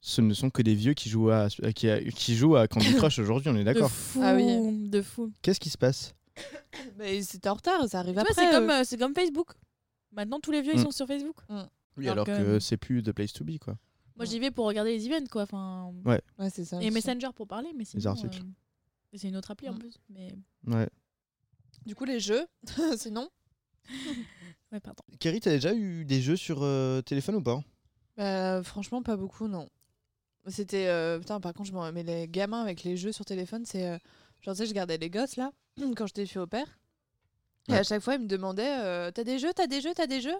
ce 0.00 0.20
ne 0.20 0.32
sont 0.34 0.50
que 0.50 0.62
des 0.62 0.74
vieux 0.74 0.94
qui 0.94 1.08
jouent 1.08 1.30
à, 1.30 1.48
qui, 1.74 1.88
a- 1.90 2.00
qui 2.02 2.34
jouent 2.36 2.56
à 2.56 2.68
Candy 2.68 2.94
Crush 2.96 3.18
aujourd'hui, 3.18 3.48
on 3.50 3.56
est 3.56 3.60
de 3.60 3.64
d'accord. 3.64 3.90
fou 3.90 4.20
Ah 4.22 4.34
oui. 4.34 4.88
de 4.88 5.02
fou 5.02 5.32
Qu'est-ce 5.42 5.60
qui 5.60 5.70
se 5.70 5.78
passe 5.78 6.14
Mais 6.98 7.20
c'était 7.22 7.48
en 7.48 7.54
retard, 7.54 7.88
ça 7.88 7.98
arrive 8.00 8.14
tu 8.14 8.20
après. 8.20 8.34
c'est 8.34 8.50
comme 8.50 8.70
euh. 8.70 8.80
euh, 8.80 8.84
c'est 8.84 8.96
comme 8.96 9.14
Facebook 9.14 9.52
maintenant 10.12 10.38
tous 10.40 10.50
les 10.52 10.62
vieux 10.62 10.72
ils 10.74 10.80
Mm. 10.80 10.84
sont 10.84 10.90
sur 10.92 11.06
Facebook 11.06 11.36
Oui, 11.96 12.08
Alors 12.08 12.12
alors, 12.12 12.26
que- 12.26 12.44
que, 12.54 12.60
c'est 12.60 12.76
plus 12.76 13.02
The 13.02 13.12
Place 13.12 13.32
to 13.32 13.44
Be, 13.44 13.58
quoi. 13.58 13.76
moi 14.16 14.24
j'y 14.24 14.38
vais 14.38 14.50
pour 14.52 14.66
regarder 14.66 14.96
les 14.96 15.06
events 15.06 15.26
quoi 15.30 15.42
enfin 15.42 15.92
Ouais. 16.04 16.20
Ouais, 16.38 16.48
c'est 16.50 16.64
ça. 16.64 16.80
et. 16.82 16.90
Messenger 16.90 17.28
pour 17.34 17.46
parler 17.48 17.70
mais 17.76 17.84
sinon 17.84 18.06
articles. 18.06 18.38
euh, 18.40 19.16
c'est 19.18 19.28
une 19.28 19.36
autre 19.36 19.50
appli 19.50 19.68
en 19.68 19.74
Mm. 19.74 19.78
plus 19.78 19.98
mais 20.10 20.32
Ouais. 20.66 20.88
Du 21.86 21.94
coup, 21.94 22.04
les 22.04 22.20
jeux, 22.20 22.46
sinon 22.98 23.28
ouais 24.72 24.80
pardon 24.80 25.02
Kerry, 25.18 25.40
t'as 25.40 25.50
déjà 25.50 25.74
eu 25.74 26.04
des 26.04 26.20
jeux 26.20 26.36
sur 26.36 26.58
euh, 26.62 27.00
téléphone 27.02 27.36
ou 27.36 27.42
pas? 27.42 27.60
Bah, 28.16 28.62
Franchement, 28.62 29.02
pas 29.02 29.16
beaucoup, 29.16 29.48
non. 29.48 29.68
C'était. 30.50 30.86
euh, 30.88 31.18
Putain, 31.18 31.40
par 31.40 31.52
contre, 31.52 31.68
je 31.68 31.72
m'en- 31.74 31.90
mais 31.92 32.02
les 32.02 32.28
gamins 32.28 32.62
avec 32.62 32.82
les 32.84 32.96
jeux 32.96 33.12
sur 33.12 33.24
téléphone, 33.24 33.64
c'est. 33.64 33.86
euh, 33.88 33.98
Genre, 34.42 34.54
tu 34.54 34.62
sais, 34.62 34.66
je 34.66 34.74
gardais 34.74 34.98
les 34.98 35.10
gosses 35.10 35.36
là, 35.36 35.50
quand 35.96 36.06
j'étais 36.06 36.24
fille 36.26 36.38
au 36.40 36.46
père. 36.46 36.78
Et 37.68 37.72
Ouais. 37.72 37.78
à 37.78 37.82
chaque 37.82 38.00
fois, 38.02 38.14
ils 38.14 38.20
me 38.22 38.26
demandaient 38.28 38.78
euh, 38.80 39.10
T'as 39.10 39.24
des 39.24 39.38
jeux, 39.38 39.52
t'as 39.54 39.66
des 39.66 39.80
jeux, 39.80 39.92
t'as 39.94 40.06
des 40.06 40.20
jeux? 40.20 40.36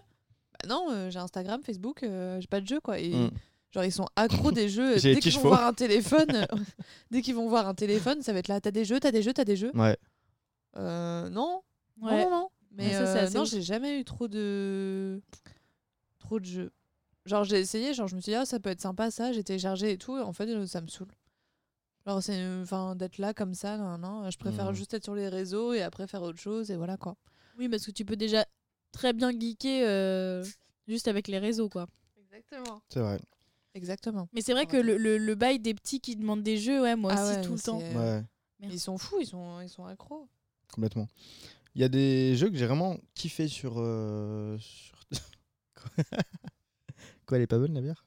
Bah 0.52 0.68
non, 0.68 0.86
euh, 0.90 1.10
j'ai 1.10 1.18
Instagram, 1.18 1.62
Facebook, 1.62 2.02
euh, 2.02 2.40
j'ai 2.40 2.46
pas 2.46 2.60
de 2.60 2.66
jeux 2.66 2.80
quoi. 2.80 2.98
Et 2.98 3.10
Mm. 3.10 3.30
genre, 3.72 3.84
ils 3.84 3.92
sont 3.92 4.06
accros 4.16 4.50
des 4.52 4.68
jeux. 4.68 4.96
J'ai 4.98 5.08
les 5.10 5.14
Dès 5.16 5.20
petits 5.20 5.28
qu'ils 5.30 5.32
vont 5.32 5.38
chevaux. 5.40 5.48
voir 5.54 5.66
un 5.66 5.74
téléphone, 5.74 6.46
dès 7.10 7.20
qu'ils 7.22 7.34
vont 7.34 7.48
voir 7.48 7.66
un 7.68 7.74
téléphone, 7.74 8.22
ça 8.22 8.32
va 8.32 8.38
être 8.38 8.48
là 8.48 8.60
T'as 8.60 8.70
des 8.70 8.84
jeux, 8.84 8.98
t'as 9.00 9.10
des 9.10 9.22
jeux, 9.22 9.32
t'as 9.34 9.44
des 9.44 9.56
jeux 9.56 9.72
Ouais. 9.74 9.96
Euh, 10.76 11.28
non, 11.28 11.62
ouais 12.00 12.24
non, 12.24 12.30
non, 12.30 12.30
non. 12.30 12.48
Mais 12.70 12.86
Ouais, 12.86 12.92
ça, 12.92 13.06
c'est 13.06 13.18
euh, 13.18 13.22
assez 13.24 13.36
non, 13.36 13.42
ouf. 13.42 13.50
j'ai 13.50 13.62
jamais 13.62 13.98
eu 14.00 14.04
trop 14.04 14.28
de 14.28 15.20
trop 16.18 16.38
de 16.40 16.44
jeux. 16.44 16.70
Genre 17.28 17.44
j'ai 17.44 17.58
essayé, 17.60 17.94
genre 17.94 18.08
je 18.08 18.16
me 18.16 18.20
suis 18.20 18.32
dit 18.32 18.36
ah 18.36 18.44
ça 18.46 18.58
peut 18.58 18.70
être 18.70 18.80
sympa 18.80 19.10
ça, 19.10 19.32
j'ai 19.32 19.44
téléchargé 19.44 19.92
et 19.92 19.98
tout, 19.98 20.16
et 20.16 20.20
en 20.22 20.32
fait 20.32 20.48
euh, 20.48 20.66
ça 20.66 20.80
me 20.80 20.88
saoule. 20.88 21.12
Genre 22.06 22.22
c'est 22.22 22.42
enfin 22.62 22.96
d'être 22.96 23.18
là 23.18 23.34
comme 23.34 23.54
ça, 23.54 23.76
non 23.76 23.98
non, 23.98 24.30
je 24.30 24.38
préfère 24.38 24.66
Mhm. 24.70 24.74
juste 24.74 24.94
être 24.94 25.04
sur 25.04 25.14
les 25.14 25.28
réseaux 25.28 25.72
et 25.74 25.82
après 25.82 26.06
faire 26.06 26.22
autre 26.22 26.38
chose 26.40 26.70
et 26.70 26.76
voilà 26.76 26.96
quoi. 26.96 27.16
oui 27.58 27.68
parce 27.68 27.84
que 27.84 27.90
tu 27.90 28.04
peux 28.04 28.16
déjà 28.16 28.44
très 28.92 29.12
bien 29.12 29.30
geeker 29.30 29.84
euh, 29.86 30.44
juste 30.86 31.06
avec 31.06 31.28
les 31.28 31.38
réseaux 31.38 31.68
quoi 31.68 31.86
Exactement. 32.32 32.80
C'est 32.88 33.00
vrai. 33.00 33.20
Exactement. 33.74 34.28
mais 34.32 34.40
c'est 34.40 34.52
vrai 34.52 34.64
que 34.66 34.76
le, 34.78 34.96
le, 34.96 35.18
le 35.18 35.34
bail 35.34 35.58
des 35.60 35.74
petits 35.74 36.00
qui 36.00 36.16
demandent 36.16 36.42
des 36.42 36.56
jeux 36.56 36.80
ouais 36.82 36.96
moi 36.96 37.12
Ah 37.14 37.24
aussi 37.24 37.36
ouais, 37.36 37.42
tout 37.42 37.52
le 37.54 37.60
temps 37.60 37.78
Ouais. 37.78 38.24
Ils 38.60 38.80
sont 38.80 38.96
fous, 38.98 39.18
ils 39.20 39.26
sont 39.26 39.60
ils 39.60 39.68
sont 39.68 39.84
accros. 39.84 40.28
complètement. 40.72 41.08
Il 41.74 41.80
y 41.82 41.84
a 41.84 41.88
des 41.88 42.34
jeux 42.36 42.48
que 42.50 42.56
j'ai 42.56 42.66
vraiment 42.66 42.96
kiffé 43.14 43.46
sur. 43.48 43.74
euh, 43.76 44.56
sur... 44.58 44.96
Quoi, 47.28 47.36
elle 47.36 47.42
est 47.42 47.46
pas 47.46 47.58
bonne 47.58 47.74
la 47.74 47.82
bière? 47.82 48.02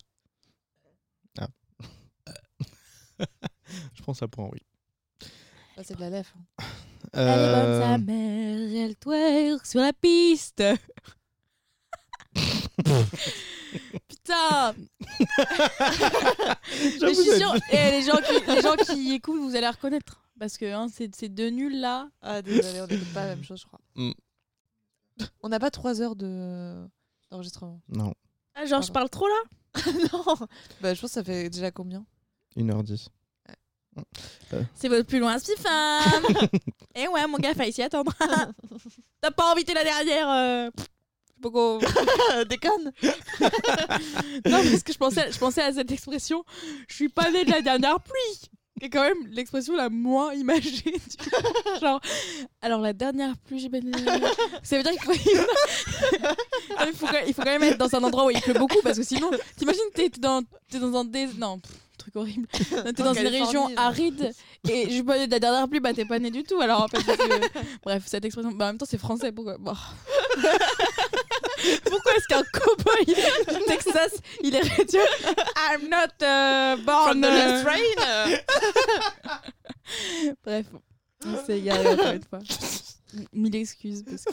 Ah. 1.40 1.48
Je 3.94 4.02
prends 4.02 4.16
ça 4.16 4.28
pour 4.28 4.46
un 4.46 4.50
oui. 4.52 4.60
Ça, 5.76 5.84
c'est 5.84 5.94
de 5.96 6.00
la 6.02 6.10
lèvre. 6.10 6.34
hein. 6.58 6.64
Elle 7.14 7.28
est 7.28 7.54
bonne 7.54 7.82
sa 7.82 7.94
Euh, 7.94 7.98
mère, 8.00 8.86
elle 8.86 8.96
twerk 8.96 9.64
sur 9.68 9.80
la 9.82 9.94
piste. 9.94 10.64
Putain 14.10 14.74
Mais 14.80 14.90
je 17.00 17.14
suis 17.14 17.38
sûre, 17.38 17.56
et 17.72 17.92
les, 17.92 18.02
gens 18.02 18.18
qui, 18.18 18.34
les 18.56 18.62
gens 18.62 18.76
qui 18.76 19.14
écoutent, 19.14 19.40
vous 19.42 19.56
allez 19.56 19.70
reconnaître. 19.70 20.24
Parce 20.40 20.58
que 20.58 20.66
hein, 20.66 20.88
c'est 20.92 21.16
ces 21.16 21.30
deux 21.30 21.50
nuls 21.50 21.80
là. 21.80 22.10
Ah 22.22 22.42
désolé, 22.42 22.82
on 22.82 22.88
n'écoute 22.88 23.14
pas 23.14 23.26
la 23.28 23.36
même 23.36 23.44
chose 23.44 23.62
je 23.62 23.68
crois. 23.68 23.80
Mm. 23.96 24.12
On 25.44 25.50
n'a 25.50 25.60
pas 25.60 25.70
trois 25.70 26.02
heures 26.02 26.16
de 26.16 26.84
d'enregistrement. 27.30 27.80
Non, 27.90 28.14
Ah, 28.62 28.66
genre, 28.66 28.82
je 28.82 28.92
parle 28.92 29.10
trop 29.10 29.28
là 29.28 29.42
non. 30.14 30.36
Bah 30.82 30.94
je 30.94 31.00
pense 31.00 31.12
que 31.12 31.14
ça 31.14 31.24
fait 31.24 31.50
déjà 31.50 31.72
combien 31.72 32.06
1h10. 32.58 33.08
C'est 34.76 34.90
votre 34.90 35.08
plus 35.08 35.20
loin, 35.20 35.38
femme 35.58 36.24
Et 36.96 37.08
ouais, 37.08 37.28
mon 37.28 37.38
gars, 37.38 37.54
fallait 37.54 37.72
s'y 37.72 37.82
attendre. 37.82 38.14
T'as 39.22 39.32
pas 39.32 39.52
invité 39.52 39.74
la 39.74 39.84
dernière 39.84 40.30
euh, 40.30 40.70
Beaucoup. 41.40 41.80
Déconne. 42.50 42.92
Non, 44.46 44.62
parce 44.64 44.84
que 44.84 44.94
je 44.94 44.98
pensais, 44.98 45.32
je 45.32 45.40
pensais 45.40 45.62
à 45.62 45.74
cette 45.74 45.92
expression. 45.92 46.44
Je 46.88 46.96
suis 46.96 47.10
pas 47.10 47.32
née 47.32 47.46
de 47.46 47.52
la 47.52 47.62
dernière 47.62 48.00
pluie. 48.00 48.50
Est 48.82 48.90
quand 48.90 49.04
même 49.04 49.28
l'expression 49.30 49.76
la 49.76 49.90
moins 49.90 50.34
imagée. 50.34 50.84
vois. 51.80 51.80
Genre, 51.80 52.02
alors 52.62 52.82
la 52.82 52.94
dernière 52.94 53.38
pluie. 53.38 53.70
Ça 54.64 54.78
veut 54.78 54.84
dire 54.84 54.92
qu'il 54.94 55.02
faut. 55.02 55.14
Il, 56.88 56.94
faut 56.94 57.06
quand 57.06 57.14
même, 57.14 57.24
il 57.28 57.34
faut 57.34 57.42
quand 57.44 57.60
même 57.60 57.64
être 57.64 57.78
dans 57.78 57.96
un 57.96 58.04
endroit 58.04 58.26
où 58.26 58.32
il 58.32 58.42
pleut 58.42 58.56
beaucoup 58.56 58.82
parce 58.84 58.98
que 58.98 59.04
sinon, 59.04 59.30
t'imagines, 59.58 59.82
t'es 59.94 60.10
t'es 60.10 60.20
dans, 60.20 60.42
dans 60.74 61.00
un 61.00 61.06
dés. 61.06 61.28
Non, 61.38 61.60
pff, 61.60 61.72
truc 61.98 62.16
horrible. 62.16 62.48
T'es 62.96 63.04
dans 63.04 63.14
une 63.14 63.28
région 63.28 63.70
aride 63.78 64.32
et 64.68 64.90
je 64.90 65.02
pas 65.04 65.18
la 65.18 65.28
dernière 65.40 65.68
pluie, 65.68 65.80
bah 65.80 65.94
t'es 65.94 66.06
pas 66.06 66.18
né 66.20 66.32
du 66.32 66.44
tout. 66.44 66.60
Alors 66.60 66.82
en 66.84 66.88
fait, 66.88 67.04
que- 67.04 67.60
bref, 67.84 68.04
cette 68.08 68.26
expression. 68.26 68.52
Bah 68.52 68.66
en 68.66 68.68
même 68.70 68.78
temps, 68.78 68.88
c'est 68.90 68.98
français. 68.98 69.32
Pourquoi? 69.32 69.58
Bon. 69.60 69.74
Pourquoi 71.86 72.14
est-ce 72.16 72.28
qu'un 72.28 72.44
cowboy 72.54 73.06
du 73.06 73.66
Texas, 73.66 74.14
il 74.44 74.56
est 74.56 74.86
dire 74.86 75.02
I'm 75.58 75.90
not 75.90 76.14
uh, 76.22 76.76
born. 76.84 77.08
From 77.10 77.22
the 77.22 77.26
uh, 77.26 77.30
last 77.30 77.64
train? 77.66 78.38
Bref, 80.44 80.66
on 81.26 81.46
s'est 81.46 81.60
égaré 81.60 81.88
encore 81.94 82.12
une 82.14 82.24
fois. 82.24 82.40
Mille 83.34 83.56
excuses 83.58 84.04
parce 84.04 84.24
que 84.24 84.32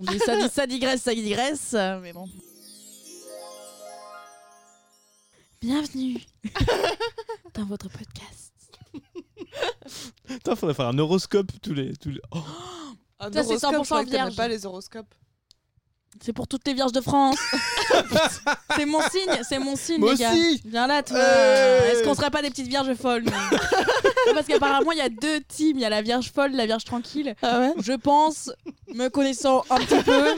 on 0.00 0.04
dit 0.10 0.18
ça, 0.18 0.36
dit- 0.36 0.48
ça 0.52 0.66
digresse, 0.66 1.02
ça 1.02 1.14
digresse, 1.14 1.74
euh, 1.74 2.00
mais 2.00 2.12
bon. 2.14 2.26
Bienvenue 5.60 6.18
dans 7.54 7.64
votre 7.64 7.88
podcast. 7.88 8.52
Putain, 10.26 10.56
faudrait 10.56 10.74
faire 10.74 10.88
un 10.88 10.98
horoscope 10.98 11.50
tous 11.62 11.72
les. 11.74 11.94
Tous 11.96 12.10
les... 12.10 12.20
Oh, 12.32 12.38
Un 13.20 13.32
Ça, 13.32 13.42
c'est 13.44 13.64
horoscope, 13.64 13.98
100% 14.00 14.04
je 14.06 14.10
vierge. 14.10 14.36
pas 14.36 14.48
les 14.48 14.66
horoscopes. 14.66 15.14
C'est 16.20 16.32
pour 16.32 16.46
toutes 16.48 16.66
les 16.66 16.74
vierges 16.74 16.92
de 16.92 17.00
France. 17.00 17.36
c'est 18.76 18.86
mon 18.86 19.00
signe, 19.02 19.42
c'est 19.48 19.58
mon 19.58 19.76
signe, 19.76 20.00
Moi 20.00 20.12
les 20.12 20.18
gars. 20.18 20.32
aussi. 20.32 20.62
Viens 20.64 20.86
là, 20.86 21.02
toi. 21.02 21.18
Hey. 21.18 21.90
Est-ce 21.92 22.02
qu'on 22.04 22.14
serait 22.14 22.30
pas 22.30 22.40
des 22.42 22.50
petites 22.50 22.68
vierges 22.68 22.94
folles 22.94 23.24
Parce 24.34 24.46
qu'apparemment, 24.46 24.92
il 24.92 24.98
y 24.98 25.02
a 25.02 25.08
deux 25.08 25.40
teams. 25.40 25.76
Il 25.76 25.80
y 25.80 25.84
a 25.84 25.90
la 25.90 26.02
vierge 26.02 26.30
folle, 26.32 26.52
la 26.52 26.66
vierge 26.66 26.84
tranquille. 26.84 27.34
Ah 27.42 27.58
ouais 27.60 27.72
Je 27.82 27.92
pense, 27.92 28.50
me 28.94 29.08
connaissant 29.08 29.64
un 29.70 29.76
petit 29.76 30.02
peu, 30.02 30.36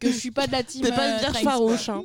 que 0.00 0.10
je 0.10 0.16
suis 0.16 0.30
pas 0.30 0.46
de 0.46 0.52
la 0.52 0.62
team. 0.62 0.82
T'es 0.82 0.92
pas 0.92 1.02
euh, 1.06 1.12
une 1.12 1.18
vierge 1.18 1.32
Trace. 1.34 1.44
farouche. 1.44 1.88
Hein. 1.90 2.02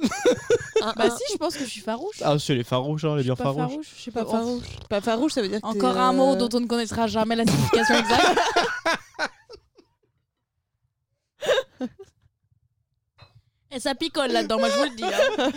Bah 0.98 1.10
si, 1.10 1.24
je 1.34 1.38
pense 1.38 1.56
que 1.56 1.64
je 1.64 1.70
suis 1.70 1.82
farouche. 1.82 2.18
Ah, 2.22 2.36
c'est 2.38 2.54
les 2.54 2.64
farouches, 2.64 3.06
hein, 3.06 3.16
les 3.16 3.24
pas 3.24 3.36
farouches. 3.36 3.70
farouche, 3.72 3.88
je 3.98 4.04
sais 4.04 4.12
pas 4.12 4.24
Pas 4.26 4.32
farouche. 4.32 4.64
Pas 4.90 5.02
farouche, 5.02 5.32
ça 5.34 5.42
veut 5.42 5.48
dire 5.48 5.62
que 5.62 5.66
Encore 5.66 5.98
un 5.98 6.14
mot 6.14 6.34
euh, 6.34 6.36
dont 6.36 6.50
on 6.58 6.60
ne 6.60 6.68
connaîtra 6.68 7.08
jamais 7.08 7.36
la 7.36 7.46
signification 7.46 7.96
exacte. 7.96 8.40
Et 13.76 13.80
ça 13.80 13.94
picole 13.94 14.32
là-dedans, 14.32 14.58
moi 14.58 14.70
je 14.70 14.78
vous 14.78 14.84
le 14.86 14.96
dis. 14.96 15.04
hein. 15.04 15.52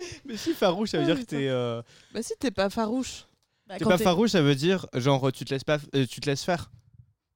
Mais 0.26 0.36
si, 0.36 0.54
farouche, 0.54 0.90
ça 0.90 0.98
veut 0.98 1.04
Ah, 1.04 1.06
dire 1.14 1.18
que 1.18 1.24
t'es. 1.28 1.48
euh, 1.48 1.82
Bah 2.12 2.22
si, 2.22 2.32
t'es 2.38 2.50
pas 2.50 2.70
farouche. 2.70 3.24
Bah, 3.66 3.76
T'es 3.78 3.84
quand 3.84 3.90
pas 3.90 3.98
farouche, 3.98 4.30
ça 4.30 4.42
veut 4.42 4.54
dire 4.54 4.86
genre 4.94 5.32
tu 5.32 5.44
te 5.44 5.52
laisses 5.52 5.64
pas, 5.64 5.78
euh, 5.94 6.06
tu 6.06 6.20
te 6.20 6.28
laisses 6.30 6.44
faire. 6.44 6.70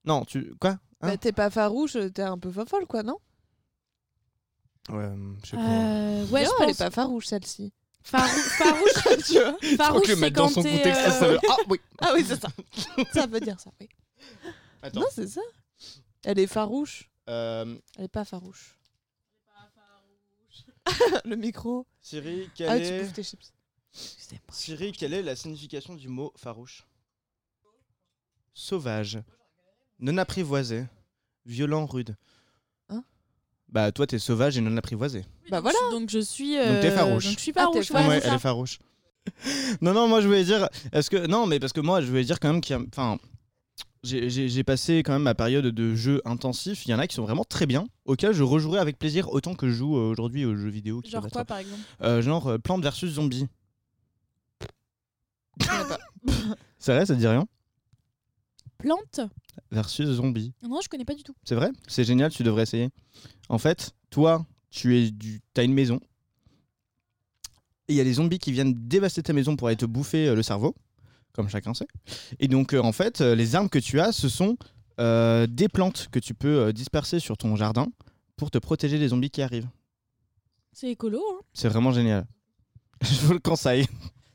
Non, 0.05 0.24
tu 0.24 0.55
quoi 0.61 0.70
Hein 1.00 1.09
Bah 1.09 1.16
t'es 1.16 1.32
pas 1.32 1.50
farouche, 1.50 1.96
t'es 2.14 2.22
un 2.22 2.38
peu 2.38 2.50
folle 2.53 2.86
quoi, 2.86 3.03
non? 3.03 3.18
Ouais, 4.90 5.05
hum, 5.07 5.38
je 5.44 5.50
sais 5.50 5.57
pas. 5.57 5.62
Euh, 5.62 6.26
ouais, 6.26 6.44
Non, 6.44 6.50
je 6.59 6.62
elle 6.62 6.68
pense. 6.68 6.80
est 6.80 6.84
pas 6.84 6.90
farouche 6.90 7.26
celle-ci. 7.26 7.72
Farou- 8.05 8.26
farouche, 8.28 8.92
tu 9.26 9.32
vois 9.34 9.57
farouche, 9.76 10.07
c'est 10.07 10.32
quand 10.32 10.48
son 10.48 10.62
t'es, 10.62 10.76
contexte. 10.76 11.03
euh, 11.07 11.11
ça 11.11 11.28
veut- 11.28 11.38
Ah 11.48 11.57
oui. 11.68 11.80
Ah 12.00 12.11
oui, 12.14 12.24
c'est 12.26 12.40
ça. 12.40 12.48
ça 13.14 13.26
veut 13.26 13.40
dire 13.40 13.59
ça, 13.61 13.70
oui. 13.80 13.88
Attends. 14.82 15.00
Non, 15.00 15.07
c'est 15.12 15.28
ça. 15.28 15.40
Elle 16.24 16.38
est 16.38 16.46
farouche. 16.46 17.09
Euh, 17.29 17.77
Elle 17.97 18.05
est 18.05 18.09
pas 18.09 18.25
farouche. 18.25 18.77
le 21.25 21.37
micro. 21.37 21.87
Siri, 22.01 22.51
quelle 22.55 22.68
Ah, 22.68 22.79
est... 22.79 23.12
tes 23.12 23.23
chips. 23.23 23.53
Siri, 24.51 24.93
quelle 24.93 25.14
est 25.14 25.23
la 25.23 25.37
signification 25.37 25.95
du 25.95 26.09
mot 26.09 26.33
farouche? 26.37 26.85
Sauvage. 28.55 29.18
Non 30.01 30.18
apprivoisé. 30.18 30.87
Violent, 31.47 31.87
rude. 31.87 32.16
Hein? 32.89 33.05
Bah 33.68 33.93
toi 33.93 34.07
t'es 34.07 34.18
sauvage 34.18 34.57
et 34.59 34.61
non 34.61 34.77
apprivoisé. 34.77 35.25
Bah 35.51 35.61
voilà. 35.61 35.79
je- 35.91 35.97
Donc 35.97 36.11
je 36.11 36.18
suis. 36.18 36.57
Donc 36.57 36.81
t'es 36.81 36.91
euh, 36.91 36.97
farouche. 36.97 37.25
Donc 37.25 37.35
je 37.35 37.41
suis 37.41 37.53
Ah, 37.57 37.66
t'es 37.73 37.83
farouche. 37.83 37.87
farouche. 37.89 38.03
ouais, 38.09 38.09
ouais, 38.14 38.20
c'est 38.20 38.29
elle 38.29 38.35
est 38.35 38.39
farouche. 38.39 38.79
non, 39.81 39.93
non, 39.95 40.09
moi 40.09 40.20
je 40.20 40.27
voulais 40.27 40.45
dire. 40.45 40.68
Est-ce 40.93 41.09
que 41.11 41.27
non, 41.27 41.47
mais 41.47 41.61
parce 41.61 41.73
que 41.73 41.81
moi 41.81 42.01
je 42.01 42.07
voulais 42.09 42.25
dire 42.25 42.41
quand 42.41 42.53
même 42.53 42.61
qu'il 42.61 42.77
y 42.77 42.79
a. 42.79 42.83
Enfin, 42.89 43.18
j'ai- 44.03 44.64
passé 44.64 45.03
quand 45.05 45.12
même 45.12 45.22
ma 45.22 45.34
période 45.34 45.66
de 45.66 45.94
jeu 45.94 46.20
intensif. 46.24 46.86
Il 46.86 46.90
y 46.90 46.94
en 46.94 46.98
a 46.98 47.07
qui 47.07 47.14
sont 47.14 47.22
vraiment 47.22 47.44
très 47.44 47.66
bien, 47.66 47.86
auxquels 48.05 48.32
je 48.32 48.42
rejouerai 48.42 48.78
avec 48.80 48.98
plaisir 48.98 49.30
autant 49.32 49.55
que 49.55 49.68
je 49.68 49.74
joue 49.74 49.96
euh, 49.96 50.11
aujourd'hui 50.11 50.44
aux 50.44 50.55
jeux 50.57 50.68
vidéo. 50.70 51.00
Qui 51.00 51.11
Genre 51.11 51.26
quoi 51.28 51.44
par 51.44 51.59
exemple? 51.59 51.80
Euh, 52.03 52.20
Genre 52.22 52.46
euh, 52.48 52.59
Plante 52.59 52.82
versus 52.82 53.12
Zombie. 53.12 53.46
Pas. 55.59 55.98
C'est 56.78 56.92
vrai, 56.94 57.07
ça 57.07 57.14
te 57.14 57.18
dit 57.20 57.26
rien? 57.26 57.46
Plante? 58.78 59.20
Versus 59.70 60.07
Zombie. 60.09 60.53
Non, 60.62 60.80
je 60.82 60.88
connais 60.88 61.05
pas 61.05 61.14
du 61.14 61.22
tout. 61.22 61.34
C'est 61.44 61.55
vrai? 61.55 61.70
C'est 61.86 62.05
génial, 62.05 62.32
tu 62.32 62.42
devrais 62.42 62.62
essayer. 62.64 62.88
En 63.48 63.59
fait, 63.59 63.92
toi, 64.11 64.44
tu 64.70 64.98
es 64.98 65.11
du... 65.12 65.40
as 65.57 65.62
une 65.62 65.74
maison. 65.74 66.00
Et 67.88 67.92
il 67.94 67.96
y 67.96 68.00
a 68.00 68.05
des 68.05 68.14
zombies 68.14 68.38
qui 68.40 68.50
viennent 68.50 68.74
dévaster 68.88 69.22
ta 69.22 69.32
maison 69.32 69.55
pour 69.55 69.68
aller 69.68 69.76
te 69.76 69.84
bouffer 69.86 70.34
le 70.34 70.42
cerveau, 70.42 70.74
comme 71.33 71.49
chacun 71.49 71.74
sait. 71.74 71.87
Et 72.41 72.49
donc, 72.49 72.74
euh, 72.74 72.80
en 72.80 72.93
fait, 72.93 73.20
euh, 73.20 73.35
les 73.35 73.55
armes 73.55 73.68
que 73.68 73.78
tu 73.78 74.01
as, 74.01 74.12
ce 74.12 74.28
sont 74.28 74.57
euh, 75.01 75.47
des 75.47 75.68
plantes 75.68 76.09
que 76.11 76.18
tu 76.18 76.35
peux 76.35 76.59
euh, 76.66 76.72
disperser 76.72 77.18
sur 77.20 77.37
ton 77.37 77.57
jardin 77.57 77.89
pour 78.37 78.51
te 78.51 78.59
protéger 78.59 78.99
des 78.99 79.09
zombies 79.09 79.30
qui 79.30 79.43
arrivent. 79.43 79.68
C'est 80.72 80.91
écolo, 80.91 81.22
hein 81.33 81.41
C'est 81.53 81.68
vraiment 81.68 81.93
génial. 81.93 82.26
Je 83.03 83.20
vous 83.26 83.33
le 83.33 83.39
conseille. 83.41 83.87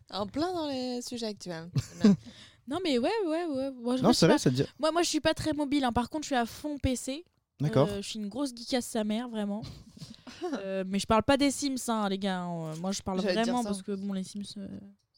En 0.10 0.26
plein 0.28 0.54
dans 0.54 0.68
les 0.68 1.02
sujets 1.02 1.28
actuels. 1.28 1.70
Non, 2.70 2.80
mais 2.84 2.98
ouais, 2.98 3.10
ouais, 3.26 3.46
ouais. 3.46 3.72
Moi, 3.72 3.96
je 3.96 4.04
Non, 4.04 4.12
c'est 4.12 4.26
vrai, 4.26 4.36
pas. 4.36 4.40
ça 4.40 4.50
te 4.50 4.56
dit. 4.56 4.64
Moi, 4.78 4.92
moi, 4.92 5.02
je 5.02 5.08
suis 5.08 5.22
pas 5.22 5.34
très 5.34 5.54
mobile. 5.54 5.86
hein. 5.86 5.94
Par 5.94 6.10
contre, 6.10 6.24
je 6.24 6.28
suis 6.28 6.36
à 6.36 6.46
fond 6.46 6.78
PC. 6.78 7.24
D'accord. 7.62 7.88
Euh, 7.90 8.02
je 8.02 8.10
suis 8.10 8.20
une 8.20 8.28
grosse 8.28 8.50
geekasse 8.54 8.86
sa 8.88 9.06
mère, 9.06 9.30
vraiment. 9.30 9.62
Euh, 10.54 10.84
mais 10.86 11.00
je 11.00 11.08
parle 11.08 11.24
pas 11.24 11.38
des 11.38 11.50
Sims, 11.50 11.78
hein, 11.88 12.08
les 12.10 12.20
gars. 12.20 12.44
Euh, 12.46 12.76
Moi, 12.82 12.92
je 12.92 13.02
parle 13.02 13.22
vraiment 13.22 13.64
parce 13.64 13.82
que 13.82 13.94
bon, 13.94 14.12
les 14.14 14.24
Sims, 14.24 14.44
euh, 14.58 14.68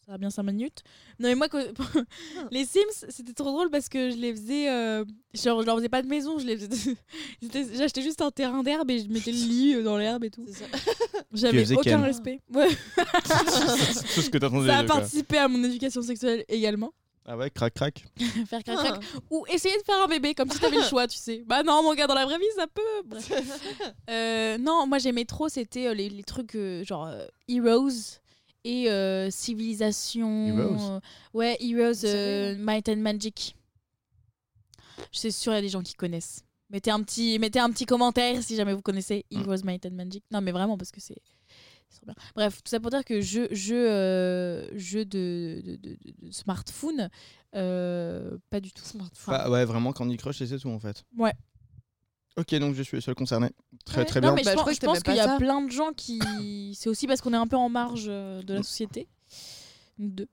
ça 0.10 0.14
va 0.14 0.18
bien 0.18 0.32
5 0.32 0.42
minutes. 0.42 0.82
Non, 1.20 1.30
mais 1.30 1.36
moi, 1.36 1.48
que- 1.50 1.72
les 2.52 2.66
Sims, 2.66 3.06
c'était 3.10 3.34
trop 3.34 3.52
drôle 3.52 3.70
parce 3.70 3.90
que 3.90 4.10
je 4.10 4.16
les 4.16 4.34
faisais. 4.34 4.68
euh, 4.68 5.06
Genre, 5.36 5.62
je 5.62 5.68
leur 5.68 5.76
faisais 5.76 5.88
pas 5.90 6.02
de 6.02 6.08
maison. 6.08 6.40
Je 6.40 6.48
les 6.48 6.58
faisais- 6.58 6.96
J'achetais 7.78 8.02
juste 8.02 8.20
un 8.24 8.32
terrain 8.32 8.64
d'herbe 8.64 8.90
et 8.90 8.98
je 9.04 9.08
mettais 9.08 9.32
le 9.32 9.38
lit 9.38 9.76
euh, 9.76 9.84
dans 9.84 9.98
l'herbe 10.00 10.24
et 10.24 10.32
tout. 10.32 10.44
C'est 10.48 10.64
ça. 10.64 10.66
J'avais 11.34 11.72
aucun 11.78 12.02
respect. 12.02 12.42
Ouais, 12.52 12.70
C'est 13.26 14.16
tout 14.16 14.22
ce 14.22 14.30
que 14.32 14.40
t'attendais. 14.40 14.68
ça 14.68 14.80
a 14.80 14.84
participé 14.84 15.38
à 15.38 15.48
mon 15.48 15.64
éducation 15.64 16.02
sexuelle 16.02 16.44
également. 16.50 16.92
Ah 17.32 17.38
ouais, 17.38 17.52
crac, 17.52 17.72
crac. 17.76 18.04
faire 18.48 18.64
crac 18.64 18.78
crac. 18.78 19.04
Ou 19.30 19.46
essayer 19.54 19.78
de 19.78 19.84
faire 19.84 20.02
un 20.04 20.08
bébé 20.08 20.34
comme 20.34 20.50
si 20.50 20.58
t'avais 20.58 20.78
le 20.78 20.84
choix, 20.84 21.08
tu 21.08 21.20
sais. 21.20 21.44
Bah 21.46 21.62
non, 21.62 21.84
mon 21.84 21.94
gars, 21.94 22.08
dans 22.08 22.16
la 22.16 22.26
vraie 22.26 22.40
vie, 22.40 22.46
ça 22.56 22.66
peut. 22.66 22.82
Bref. 23.06 23.32
Euh, 24.10 24.58
non, 24.58 24.88
moi 24.88 24.98
j'aimais 24.98 25.26
trop, 25.26 25.48
c'était 25.50 25.86
euh, 25.90 25.94
les, 25.94 26.10
les 26.10 26.24
trucs 26.24 26.56
euh, 26.56 26.84
genre 26.84 27.06
euh, 27.06 27.28
Heroes 27.48 28.19
et 28.64 28.90
euh, 28.90 29.30
Civilisation. 29.32 30.48
Heroes 30.48 30.92
euh, 30.92 31.00
ouais, 31.34 31.58
Heroes, 31.62 32.04
euh, 32.06 32.56
Might 32.58 32.90
and 32.90 32.98
Magic. 32.98 33.56
Je 35.12 35.20
suis 35.20 35.32
sûre, 35.32 35.54
il 35.54 35.56
y 35.56 35.60
a 35.60 35.62
des 35.62 35.70
gens 35.70 35.82
qui 35.82 35.94
connaissent. 35.94 36.44
Mettez 36.70 36.92
un 36.92 37.02
petit, 37.02 37.40
mettez 37.40 37.60
un 37.60 37.72
petit 37.72 37.86
commentaire 37.86 38.44
si 38.44 38.56
jamais 38.56 38.74
vous 38.74 38.82
connaissez. 38.82 39.26
Heroes, 39.32 39.64
Might 39.64 39.86
and 39.86 39.92
Magic. 39.96 40.24
Non, 40.32 40.42
mais 40.42 40.52
vraiment, 40.52 40.78
parce 40.78 40.92
que 40.92 41.00
c'est. 41.02 41.18
c'est 41.90 41.98
trop 41.98 42.06
bien. 42.06 42.16
Bref, 42.36 42.62
tout 42.64 42.70
ça 42.70 42.80
pour 42.80 42.92
dire 42.92 43.04
que 43.04 43.22
jeu, 43.22 43.48
jeu, 43.52 43.90
euh, 43.90 44.68
jeu 44.78 45.04
de, 45.06 45.62
de, 45.66 45.76
de- 45.78 45.98
de- 46.04 46.28
de 46.28 46.32
smartphone, 46.32 47.10
euh, 47.56 48.38
pas 48.52 48.60
du 48.60 48.72
tout. 48.72 48.84
Enfin, 49.00 49.32
Bah 49.32 49.50
ouais, 49.50 49.66
vraiment, 49.66 49.94
Candy 49.94 50.18
Crush 50.18 50.42
et 50.42 50.48
c'est 50.48 50.60
tout 50.60 50.70
en 50.70 50.80
fait. 50.80 51.04
Ouais. 51.18 51.34
Ok, 52.40 52.56
donc 52.56 52.76
je 52.76 52.84
suis 52.84 52.98
le 52.98 53.02
seul 53.02 53.16
concerné. 53.16 53.50
Très 53.86 54.00
Ouais. 54.00 54.06
très 54.06 54.22
Non, 54.22 54.30
bien. 54.30 54.36
mais 54.36 54.44
Bah, 54.44 54.52
je, 54.52 54.52
je 54.52 54.56
pense, 54.56 54.62
crois 54.62 54.74
que 54.74 54.76
je 54.76 54.86
pense 54.86 55.04
t'aimais 55.04 55.16
qu'il 55.18 55.24
y 55.24 55.26
pas 55.26 55.32
a 55.32 55.34
ça. 55.34 55.38
plein 55.38 55.62
de 55.62 55.72
gens 55.72 55.92
qui. 55.96 56.74
C'est 56.78 56.90
aussi 56.90 57.06
parce 57.08 57.22
qu'on 57.22 57.34
est 57.34 57.38
un 57.38 57.48
peu 57.48 57.58
en 57.58 57.70
marge 57.70 58.06
euh, 58.08 58.42
de 58.44 58.54
la 58.54 58.64
société. 58.64 59.08
Nous 59.98 60.10
deux. 60.10 60.28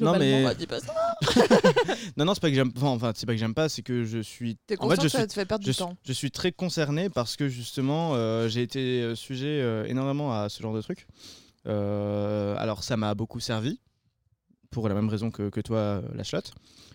Non, 0.00 0.18
mais-. 0.18 0.42
Bah, 0.44 0.54
dis 0.54 0.66
pas 0.66 0.80
ça. 0.80 0.92
Non, 2.16 2.24
non, 2.24 2.34
c'est 2.34 2.40
pas 2.40 2.48
que 2.50 2.54
j'aime. 2.56 2.72
Enfin, 2.76 2.88
enfin, 2.88 3.12
c'est 3.14 3.24
pas 3.26 3.32
que 3.34 3.38
j'aime 3.38 3.54
pas, 3.54 3.68
c'est 3.68 3.82
que 3.82 4.04
je 4.04 4.18
suis. 4.18 4.56
T'es 4.66 4.76
En 4.80 4.88
fait, 4.88 4.96
je 4.96 5.02
que 5.02 5.08
ça 5.08 5.18
suis- 5.20 5.26
te 5.28 5.32
fait 5.32 5.44
perdre 5.46 5.64
Je 5.64 5.70
du 5.70 5.74
suis, 5.74 5.78
temps. 5.84 5.96
je 6.04 6.12
suis 6.12 6.30
très 6.30 6.50
concerné 6.52 7.08
parce 7.08 7.36
que 7.36 7.48
justement, 7.48 8.14
euh, 8.14 8.48
j'ai 8.48 8.62
été 8.62 9.00
euh, 9.02 9.14
sujet 9.14 9.60
euh, 9.62 9.84
énormément 9.86 10.32
à 10.32 10.48
ce 10.48 10.60
genre 10.62 10.74
de 10.74 10.82
trucs. 10.82 11.06
Euh, 11.66 12.56
alors, 12.58 12.82
ça 12.82 12.96
m'a 12.96 13.14
beaucoup 13.14 13.38
servi 13.40 13.80
pour 14.70 14.88
la 14.88 14.94
même 14.94 15.08
raison 15.08 15.30
que, 15.30 15.48
que 15.48 15.60
toi, 15.60 15.78
euh, 15.78 16.02
la 16.14 16.22
chlotte. 16.24 16.52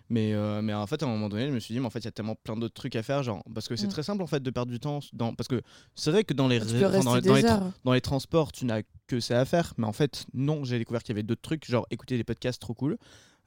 Mais, 0.09 0.33
euh, 0.33 0.61
mais 0.61 0.73
en 0.73 0.85
fait, 0.87 1.01
à 1.01 1.05
un 1.05 1.09
moment 1.09 1.29
donné, 1.29 1.47
je 1.47 1.51
me 1.53 1.59
suis 1.59 1.73
dit, 1.73 1.79
mais 1.79 1.87
en 1.87 1.89
fait, 1.89 1.99
il 1.99 2.05
y 2.05 2.07
a 2.07 2.11
tellement 2.11 2.35
plein 2.35 2.55
d'autres 2.55 2.73
trucs 2.75 2.95
à 2.95 3.03
faire. 3.03 3.23
Genre, 3.23 3.43
parce 3.53 3.67
que 3.67 3.75
c'est 3.75 3.87
Mm. 3.87 3.89
très 3.89 4.03
simple 4.03 4.21
en 4.23 4.27
fait 4.27 4.41
de 4.41 4.49
perdre 4.51 4.71
du 4.71 4.79
temps. 4.79 4.99
Dans, 5.13 5.33
parce 5.33 5.47
que 5.47 5.61
c'est 5.95 6.11
vrai 6.11 6.23
que 6.23 6.33
dans 6.33 6.47
les, 6.47 6.61
enfin, 6.61 7.03
dans, 7.03 7.15
les- 7.15 7.21
dans 7.21 7.35
les 7.35 7.41
des 7.41 7.47
tra- 7.47 7.51
heures. 7.53 7.71
dans 7.83 7.93
les 7.93 8.01
transports, 8.01 8.51
tu 8.51 8.65
n'as 8.65 8.81
que 9.07 9.19
ça 9.19 9.39
à 9.39 9.45
faire. 9.45 9.73
Mais 9.77 9.87
en 9.87 9.93
fait, 9.93 10.25
non, 10.33 10.63
j'ai 10.63 10.77
découvert 10.77 11.01
qu'il 11.03 11.13
y 11.13 11.15
avait 11.15 11.23
d'autres 11.23 11.41
trucs, 11.41 11.65
genre 11.65 11.85
écouter 11.91 12.17
des 12.17 12.23
podcasts 12.23 12.61
trop 12.61 12.73
cool. 12.73 12.97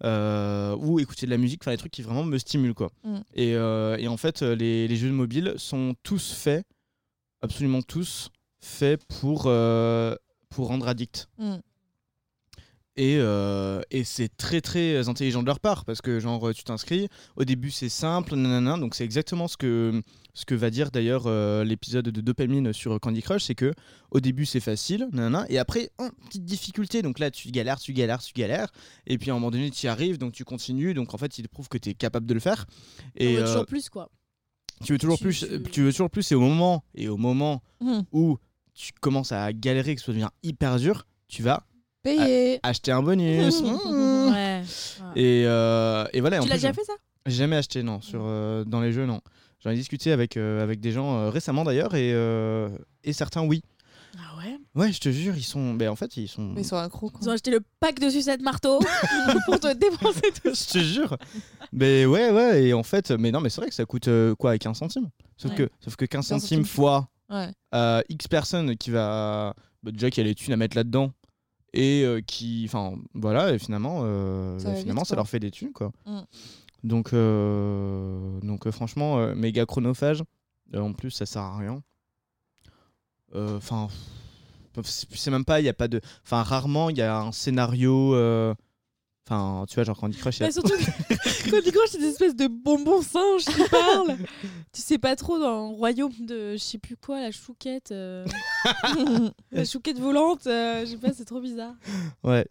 euh, 0.05 0.77
ou 0.79 1.01
écouter 1.01 1.27
de 1.27 1.31
la 1.33 1.39
musique, 1.39 1.61
enfin 1.65 1.73
des 1.73 1.77
trucs 1.77 1.91
qui 1.91 2.03
vraiment 2.03 2.23
me 2.23 2.39
stimulent 2.39 2.73
quoi. 2.75 2.89
Mm. 3.03 3.17
Et, 3.35 3.57
euh, 3.57 3.97
et 3.97 4.07
en 4.07 4.17
fait, 4.17 4.43
les, 4.43 4.87
les 4.87 4.97
jeux 4.97 5.11
mobiles 5.11 5.55
sont 5.57 5.97
tous 6.05 6.33
faits, 6.35 6.65
absolument 7.43 7.83
tous 7.83 8.31
faits 8.61 9.05
pour, 9.07 9.43
pour 10.51 10.69
rendre 10.69 10.87
addict. 10.87 11.29
Mm. 11.39 11.57
Et, 13.01 13.17
euh, 13.21 13.81
et 13.93 14.03
c'est 14.03 14.29
très 14.37 14.61
très 14.61 15.09
intelligent 15.09 15.41
de 15.43 15.47
leur 15.47 15.61
part 15.61 15.85
parce 15.85 16.01
que 16.03 16.19
genre 16.19 16.53
tu 16.53 16.65
t'inscris, 16.65 17.07
au 17.37 17.45
début 17.45 17.71
c'est 17.71 17.89
simple, 17.89 18.35
nanana, 18.35 18.77
donc 18.77 18.97
c'est 18.97 19.05
exactement 19.05 19.47
ce 19.47 19.57
que, 19.57 20.03
ce 20.35 20.45
que 20.45 20.57
va 20.57 20.69
dire 20.71 20.91
d'ailleurs 20.91 21.29
euh, 21.29 21.63
l'épisode 21.63 22.07
de 22.09 22.21
dopamine 22.21 22.73
sur 22.73 22.99
Candy 22.99 23.23
Crush, 23.23 23.45
c'est 23.45 23.55
que 23.55 23.73
au 24.11 24.19
début 24.19 24.47
c'est 24.47 24.59
facile, 24.59 25.07
nanana, 25.13 25.47
et 25.49 25.59
après, 25.59 25.91
hum, 25.99 26.11
petite 26.27 26.45
difficulté, 26.45 27.01
donc 27.03 27.21
là 27.21 27.31
tu 27.31 27.53
galères, 27.53 27.79
tu 27.79 27.93
galères, 27.93 28.21
tu 28.21 28.33
galères, 28.35 28.67
et 29.07 29.17
puis 29.17 29.31
à 29.31 29.33
un 29.33 29.37
moment 29.37 29.53
donné 29.53 29.71
tu 29.71 29.87
y 29.87 29.89
arrives, 29.89 30.19
donc 30.19 30.33
tu 30.33 30.45
continues, 30.45 30.93
donc 30.93 31.15
en 31.15 31.19
fait 31.19 31.39
il 31.39 31.49
prouve 31.49 31.69
que 31.69 31.79
tu 31.79 31.91
es 31.91 31.95
capable 31.95 32.27
de 32.27 32.35
le 32.35 32.41
faire. 32.41 32.67
On 33.15 33.23
Et 33.23 33.37
veut 33.37 33.43
euh, 33.43 33.47
toujours 33.47 33.67
plus, 33.67 33.89
quoi. 33.91 34.11
tu 34.85 34.93
veux 34.95 34.99
toujours 34.99 35.19
tu- 35.19 35.23
plus, 35.23 35.39
tu- 35.49 35.63
tu 35.71 35.83
veux 35.85 35.93
toujours 35.93 36.11
plus, 36.11 36.33
et 36.33 36.35
au 36.35 36.41
moment, 36.41 36.83
et 36.97 37.09
au 37.09 37.17
moment 37.17 37.63
Mm. 37.81 38.01
où 38.11 38.39
tu 38.75 38.91
commences 39.01 39.31
à 39.31 39.53
galérer, 39.53 39.95
que 39.95 40.01
ça 40.03 40.11
devient 40.11 40.31
hyper 40.43 40.79
dur, 40.81 41.07
tu 41.29 41.45
vas 41.45 41.63
Payé. 42.03 42.61
acheter 42.63 42.93
un 42.93 43.03
bonus. 43.03 43.63
Mmh. 43.63 44.33
Ouais. 44.33 44.63
Et, 45.17 45.45
euh, 45.47 46.05
et 46.13 46.21
voilà. 46.21 46.39
en 46.41 46.43
Tu 46.43 46.49
l'as 46.49 46.57
déjà 46.57 46.73
fait 46.73 46.85
ça? 46.85 46.93
J'ai 47.27 47.37
jamais 47.37 47.57
acheté, 47.57 47.83
non, 47.83 48.01
sur, 48.01 48.21
euh, 48.25 48.65
dans 48.65 48.81
les 48.81 48.93
jeux, 48.93 49.07
non. 49.07 49.21
J'en 49.65 49.71
ai 49.71 49.75
discuté 49.75 50.13
avec, 50.13 50.37
euh, 50.37 50.63
avec 50.63 50.81
des 50.81 50.93
gens 50.93 51.17
euh, 51.19 51.31
récemment 51.31 51.65
d'ailleurs, 51.65 51.95
et, 51.95 52.13
euh, 52.13 52.69
et 53.05 53.13
certains, 53.13 53.43
oui. 53.43 53.63
Ah 54.19 54.37
ouais? 54.39 54.57
Ouais, 54.75 54.93
je 54.93 55.01
te 55.01 55.09
jure, 55.11 55.35
ils 55.37 55.43
sont. 55.43 55.75
Ben, 55.75 55.89
en 55.89 55.97
fait, 55.97 56.17
ils 56.17 56.29
sont. 56.29 56.55
Ils 56.57 56.65
sont 56.65 56.77
accros. 56.77 57.11
quoi. 57.11 57.21
Ils 57.23 57.29
ont 57.29 57.33
acheté 57.33 57.51
le 57.51 57.61
pack 57.81 57.99
de 57.99 58.09
sucettes 58.11 58.43
marteau 58.43 58.79
pour 59.47 59.59
te 59.61 59.73
dépenser 59.75 60.21
tout. 60.43 60.55
je 60.55 60.73
te 60.73 60.79
jure. 60.79 61.17
mais 61.73 62.07
ouais, 62.07 62.31
ouais, 62.31 62.65
et 62.65 62.75
en 62.75 62.83
fait, 62.83 63.11
mais 63.13 63.31
non, 63.33 63.41
mais 63.41 63.49
c'est 63.51 63.61
vrai 63.61 63.69
que 63.71 63.75
ça 63.75 63.85
coûte 63.85 64.09
euh, 64.09 64.35
quoi, 64.35 64.57
15 64.59 64.77
centimes 64.79 65.09
Sauf, 65.37 65.51
Ouais. 65.53 65.57
que, 65.57 65.69
sauf 65.81 65.97
que 65.97 66.05
15 66.05 66.29
15 66.29 66.41
centimes 66.41 66.59
centimes. 66.59 66.65
fois 66.65 67.09
Ouais. 67.31 67.49
euh, 67.75 68.03
X 68.09 68.29
personnes 68.29 68.77
qui 68.77 68.91
va. 68.91 69.55
bah, 69.83 69.91
déjà, 69.93 70.11
qui 70.11 70.21
a 70.21 70.25
les 70.25 70.35
thunes 70.35 70.53
à 70.53 70.57
mettre 70.57 70.77
là-dedans. 70.77 71.13
Et 71.75 72.03
euh, 72.05 72.21
qui. 72.21 72.65
Enfin, 72.67 72.97
voilà, 73.15 73.53
et 73.53 73.59
finalement, 73.59 74.01
euh, 74.03 74.59
Ça 74.59 74.65
bah, 74.65 74.71
va 74.71 74.75
vite, 74.75 74.83
finalement 74.83 75.05
ça 75.05 75.17
leur 75.17 75.29
fait 75.29 75.41
des 75.41 75.51
thunes, 75.51 75.73
quoi. 75.73 75.93
Mm. 76.07 76.21
Donc, 76.85 77.13
euh, 77.13 78.41
donc 78.41 78.67
euh, 78.67 78.71
franchement, 78.73 79.19
euh, 79.19 79.35
méga 79.35 79.67
chronophage. 79.67 80.23
Euh, 80.75 80.81
en 80.81 80.93
plus, 80.93 81.11
ça 81.11 81.27
sert 81.27 81.43
à 81.43 81.59
rien. 81.59 81.83
Enfin, 83.35 83.89
c'est 84.83 85.31
même 85.31 85.45
pas, 85.45 85.61
il 85.61 85.67
y 85.67 85.69
a 85.69 85.75
pas 85.75 85.89
de. 85.89 86.01
Enfin, 86.25 86.43
rarement, 86.43 86.89
il 86.89 86.97
y 86.97 87.03
a 87.03 87.19
un 87.19 87.33
scénario. 87.33 88.15
Enfin, 89.31 89.67
tu 89.69 89.75
vois, 89.75 89.85
genre 89.85 89.99
Candy 89.99 90.17
Crush, 90.17 90.39
Bah, 90.39 90.51
surtout 90.51 90.73
tu 90.75 90.91
crois 91.51 91.87
c'est 91.87 91.99
des 91.99 92.09
espèces 92.09 92.35
de 92.35 92.47
bonbons 92.47 93.03
singes 93.03 93.45
qui 93.45 93.63
parlent. 93.71 94.17
tu 94.73 94.81
sais 94.81 94.97
pas 94.97 95.17
trop 95.17 95.39
dans 95.39 95.69
le 95.69 95.75
royaume 95.77 96.13
de 96.21 96.53
je 96.53 96.57
sais 96.57 96.79
plus 96.79 96.97
quoi, 96.97 97.21
la 97.21 97.31
chouquette. 97.31 97.93
euh, 97.93 98.25
la 99.53 99.65
chouquette 99.67 99.99
volante, 99.99 100.47
euh, 100.47 100.81
je 100.87 100.93
sais 100.93 100.97
pas, 100.97 101.13
c'est 101.13 101.27
trop 101.27 101.43
bizarre. 101.43 101.75
Ouais. 102.25 102.47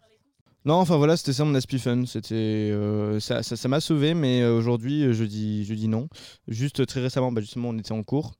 Non, 0.64 0.74
enfin 0.74 0.96
voilà, 0.98 1.16
c'était 1.16 1.32
ça 1.32 1.44
mon 1.44 1.54
Aspie 1.56 1.80
Fun. 1.80 2.04
C'était, 2.06 2.34
euh, 2.72 3.18
ça, 3.18 3.42
ça, 3.42 3.68
m'a 3.68 3.80
sauvé, 3.80 4.14
mais 4.14 4.44
aujourd'hui, 4.46 5.12
je 5.12 5.24
dis, 5.24 5.64
je 5.64 5.74
dis 5.74 5.88
non. 5.88 6.08
Juste 6.46 6.86
très 6.86 7.00
récemment, 7.00 7.32
bah, 7.32 7.40
justement, 7.40 7.70
on 7.70 7.78
était 7.78 7.92
en 7.92 8.04
cours. 8.04 8.34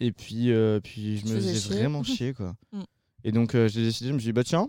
Et 0.00 0.12
puis, 0.12 0.50
puis 0.82 1.18
je 1.18 1.26
me 1.26 1.40
faisais 1.40 1.74
vraiment 1.74 2.02
chier, 2.02 2.34
quoi. 2.34 2.54
Mm. 2.72 2.82
Et 3.24 3.32
donc, 3.32 3.52
j'ai 3.52 3.82
décidé, 3.82 4.10
je 4.10 4.14
me 4.14 4.18
suis 4.18 4.28
dit, 4.28 4.32
bah 4.32 4.44
tiens, 4.44 4.68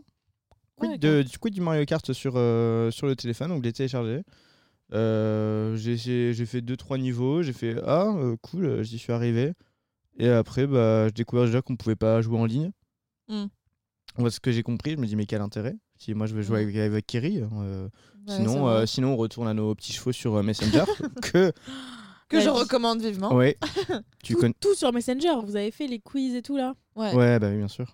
quid, 0.77 0.91
Ouais, 0.91 0.97
de, 0.97 1.21
du 1.23 1.37
quid 1.39 1.53
du 1.53 1.61
Mario 1.61 1.85
Kart 1.85 2.13
sur, 2.13 2.33
euh, 2.35 2.89
sur 2.91 3.07
le 3.07 3.15
téléphone, 3.15 3.49
donc 3.49 3.59
je 3.59 3.67
l'ai 3.67 3.73
téléchargé. 3.73 4.21
Euh, 4.93 5.75
j'ai 5.75 6.45
fait 6.45 6.61
2-3 6.61 6.97
niveaux, 6.97 7.41
j'ai 7.43 7.53
fait, 7.53 7.75
ah, 7.85 8.13
euh, 8.15 8.35
cool, 8.41 8.83
j'y 8.83 8.97
suis 8.97 9.11
arrivé. 9.11 9.53
Et 10.17 10.29
après, 10.29 10.65
bah, 10.65 11.07
je 11.07 11.13
découvre 11.13 11.45
déjà 11.45 11.61
qu'on 11.61 11.75
pouvait 11.75 11.95
pas 11.95 12.21
jouer 12.21 12.37
en 12.39 12.45
ligne. 12.45 12.71
Mm. 13.27 13.45
Moi, 14.17 14.31
ce 14.31 14.39
que 14.39 14.51
j'ai 14.51 14.63
compris, 14.63 14.91
je 14.93 14.97
me 14.97 15.05
dis, 15.05 15.15
mais 15.15 15.25
quel 15.25 15.41
intérêt? 15.41 15.75
Si 15.99 16.13
moi 16.13 16.25
je 16.27 16.33
veux 16.35 16.41
jouer 16.41 16.59
Mm. 16.59 16.63
avec, 16.69 16.75
avec 16.77 17.07
Kerry, 17.07 17.39
euh, 17.41 17.83
Ouais, 17.85 17.89
c'est 18.27 18.35
sinon, 18.37 18.67
euh, 18.67 18.85
sinon 18.85 19.13
on 19.13 19.15
retourne 19.17 19.47
à 19.47 19.53
nos 19.53 19.73
petits 19.75 19.93
chevaux 19.93 20.11
sur 20.11 20.35
euh, 20.35 20.43
Messenger. 20.43 20.83
que, 21.21 21.51
que 22.29 22.39
je 22.41 22.49
recommande 22.49 23.01
vivement. 23.01 23.33
ouais, 23.33 23.57
tu 24.23 24.33
tout, 24.33 24.39
connais. 24.39 24.53
tout 24.59 24.73
sur 24.75 24.91
Messenger. 24.93 25.35
Vous 25.43 25.55
avez 25.55 25.71
fait 25.71 25.87
les 25.87 25.99
quiz 25.99 26.35
et 26.35 26.41
tout 26.41 26.57
là? 26.57 26.73
Ouais. 26.95 27.13
Ouais, 27.15 27.39
bah 27.39 27.49
oui, 27.49 27.57
bien 27.57 27.67
sûr. 27.67 27.93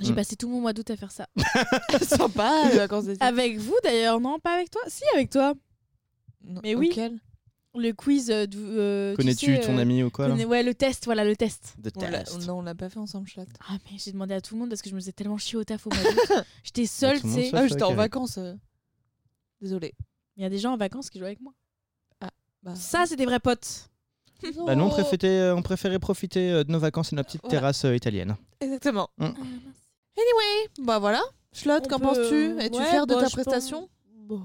J'ai 0.00 0.12
Mm. 0.12 0.16
passé 0.16 0.36
tout 0.36 0.48
mon 0.48 0.60
mois 0.60 0.72
d'août 0.72 0.90
à 0.90 0.96
faire 0.96 1.10
ça. 1.10 1.26
Sympa, 2.02 2.68
les 2.70 2.76
vacances 2.78 3.04
d'été. 3.06 3.24
Avec 3.24 3.58
vous 3.58 3.74
d'ailleurs, 3.82 4.20
non 4.20 4.38
Pas 4.38 4.54
avec 4.54 4.70
toi 4.70 4.82
Si, 4.88 5.02
avec 5.14 5.30
toi. 5.30 5.54
Non, 6.44 6.60
mais 6.62 6.74
oui. 6.74 6.88
auquel? 6.92 7.18
Le 7.78 7.92
quiz. 7.92 8.30
euh, 8.30 8.46
euh, 8.54 9.12
tu 9.12 9.16
Connais-tu 9.16 9.54
sais, 9.56 9.60
ton 9.62 9.76
euh, 9.76 9.80
ami 9.82 10.02
ou 10.02 10.10
quoi 10.10 10.28
là? 10.28 10.34
Ouais, 10.46 10.62
le 10.62 10.74
test, 10.74 11.04
voilà, 11.04 11.24
le 11.24 11.36
test. 11.36 11.76
The 11.82 11.90
On 11.96 12.00
test. 12.00 12.46
Non, 12.46 12.58
on 12.58 12.62
l'a 12.62 12.74
pas 12.74 12.88
fait 12.88 12.98
ensemble, 12.98 13.26
chat. 13.28 13.44
Ah, 13.68 13.76
mais 13.90 13.98
j'ai 13.98 14.12
demandé 14.12 14.32
à 14.34 14.40
tout 14.40 14.54
le 14.54 14.60
monde 14.60 14.70
parce 14.70 14.80
que 14.80 14.88
je 14.88 14.94
me 14.94 15.00
faisais 15.00 15.12
tellement 15.12 15.36
chier 15.38 15.58
au 15.58 15.64
taf 15.64 15.86
au 15.86 15.90
mois 15.90 16.02
d'août. 16.02 16.44
J'étais 16.64 16.86
seule, 16.86 17.20
tout 17.20 17.26
tu 17.28 17.34
sais. 17.34 17.50
Ah, 17.52 17.66
j'étais 17.66 17.82
en 17.82 17.94
vacances. 17.94 18.38
euh. 18.38 18.54
Désolée. 19.60 19.94
Il 20.36 20.42
y 20.42 20.46
a 20.46 20.50
des 20.50 20.58
gens 20.58 20.72
en 20.72 20.76
vacances 20.78 21.10
qui 21.10 21.18
jouent 21.18 21.24
avec 21.26 21.40
moi. 21.40 21.52
Bah, 22.62 22.74
Ça, 22.74 23.04
c'est 23.06 23.16
des 23.16 23.26
vrais 23.26 23.40
potes. 23.40 23.90
Bah, 24.66 24.74
nous, 24.74 24.84
on 24.84 24.88
Oh. 24.88 24.90
préférait, 24.90 25.50
on 25.52 25.62
préférait 25.62 25.98
profiter 25.98 26.64
de 26.64 26.70
nos 26.72 26.78
vacances 26.78 27.08
et 27.08 27.10
de 27.12 27.16
notre 27.16 27.28
petite 27.28 27.42
Voilà. 27.42 27.58
terrasse 27.58 27.84
euh, 27.84 27.94
italienne. 27.96 28.36
Exactement. 28.60 29.08
Mm. 29.18 29.28
Anyway, 30.16 30.68
bah 30.86 30.98
voilà. 30.98 31.22
Schlott, 31.52 31.86
qu'en 31.88 31.98
peut- 31.98 32.04
penses-tu 32.06 32.58
Es-tu 32.60 32.78
ouais, 32.78 32.84
fier 32.86 33.06
de 33.06 33.14
bah, 33.14 33.20
ta 33.22 33.28
je 33.28 33.32
prestation? 33.32 33.88
Bon, 34.14 34.42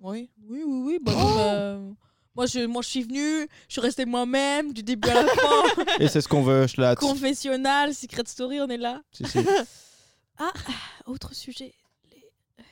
Oui. 0.00 0.30
Oui, 0.48 0.62
oui, 0.66 0.82
oui. 0.86 0.98
bah 1.00 1.12
euh, 1.38 1.90
moi, 2.34 2.46
je, 2.46 2.66
moi, 2.66 2.82
je 2.82 2.88
suis 2.88 3.02
venue, 3.02 3.42
je 3.68 3.72
suis 3.72 3.80
restée 3.80 4.04
moi-même 4.04 4.72
du 4.72 4.82
début 4.82 5.08
à 5.08 5.14
la 5.22 5.26
fin. 5.28 5.84
Et 6.00 6.08
c'est 6.08 6.20
ce 6.20 6.28
qu'on 6.28 6.42
veut, 6.42 6.66
la 6.78 6.94
Confessionnal, 6.96 7.94
Secret 7.94 8.22
Story, 8.26 8.60
on 8.60 8.68
est 8.68 8.76
là. 8.78 9.02
Si, 9.12 9.24
si. 9.26 9.38
Autre 11.06 11.34
sujet, 11.34 11.74
les 12.10 12.24
euh, 12.60 12.62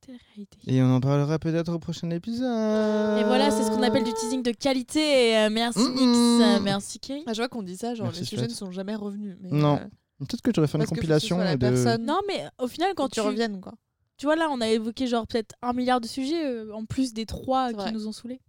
téléréalités. 0.00 0.58
Et 0.66 0.82
on 0.82 0.94
en 0.94 1.00
parlera 1.00 1.38
peut-être 1.38 1.72
au 1.72 1.78
prochain 1.78 2.08
épisode. 2.10 2.46
Et 3.18 3.24
voilà, 3.24 3.50
c'est 3.50 3.64
ce 3.64 3.70
qu'on 3.70 3.82
appelle 3.82 4.04
du 4.04 4.12
teasing 4.12 4.42
de 4.42 4.52
qualité. 4.52 5.36
Euh, 5.38 5.50
merci 5.50 5.80
Mm, 5.80 5.94
Nix, 5.94 6.06
mm. 6.06 6.42
euh, 6.42 6.60
merci 6.60 6.98
Kiri. 7.00 7.24
Ah, 7.26 7.32
je 7.32 7.40
vois 7.40 7.48
qu'on 7.48 7.62
dit 7.62 7.76
ça, 7.76 7.94
genre 7.94 8.06
Merci, 8.06 8.20
les 8.20 8.26
sujets 8.26 8.36
Schlott. 8.42 8.50
ne 8.50 8.54
sont 8.56 8.70
jamais 8.70 8.94
revenus. 8.94 9.36
Mais, 9.40 9.50
Non. 9.50 9.76
euh, 9.76 9.86
Peut-être 10.20 10.42
que 10.42 10.50
j'aurais 10.54 10.68
fait 10.68 10.78
une 10.78 10.84
parce 10.84 10.90
que 10.90 10.94
faut 10.96 11.00
que 11.00 11.00
ce 11.00 11.00
compilation 11.00 11.36
soit 11.36 11.44
la 11.44 11.56
de. 11.56 11.60
personne 11.60 12.04
Non, 12.04 12.20
mais 12.28 12.44
au 12.58 12.68
final, 12.68 12.92
quand 12.94 13.08
tu 13.08 13.14
tu, 13.14 13.20
reviennes, 13.20 13.60
quoi. 13.60 13.74
tu 14.16 14.26
vois 14.26 14.36
là, 14.36 14.48
on 14.50 14.60
a 14.60 14.68
évoqué 14.68 15.06
genre 15.06 15.26
peut-être 15.26 15.54
un 15.62 15.72
milliard 15.72 16.00
de 16.00 16.06
sujets 16.06 16.44
euh, 16.46 16.72
en 16.74 16.84
plus 16.84 17.12
des 17.14 17.26
trois 17.26 17.68
C'est 17.68 17.74
qui 17.74 17.80
vrai. 17.80 17.92
nous 17.92 18.06
ont 18.06 18.12
saoulés. 18.12 18.40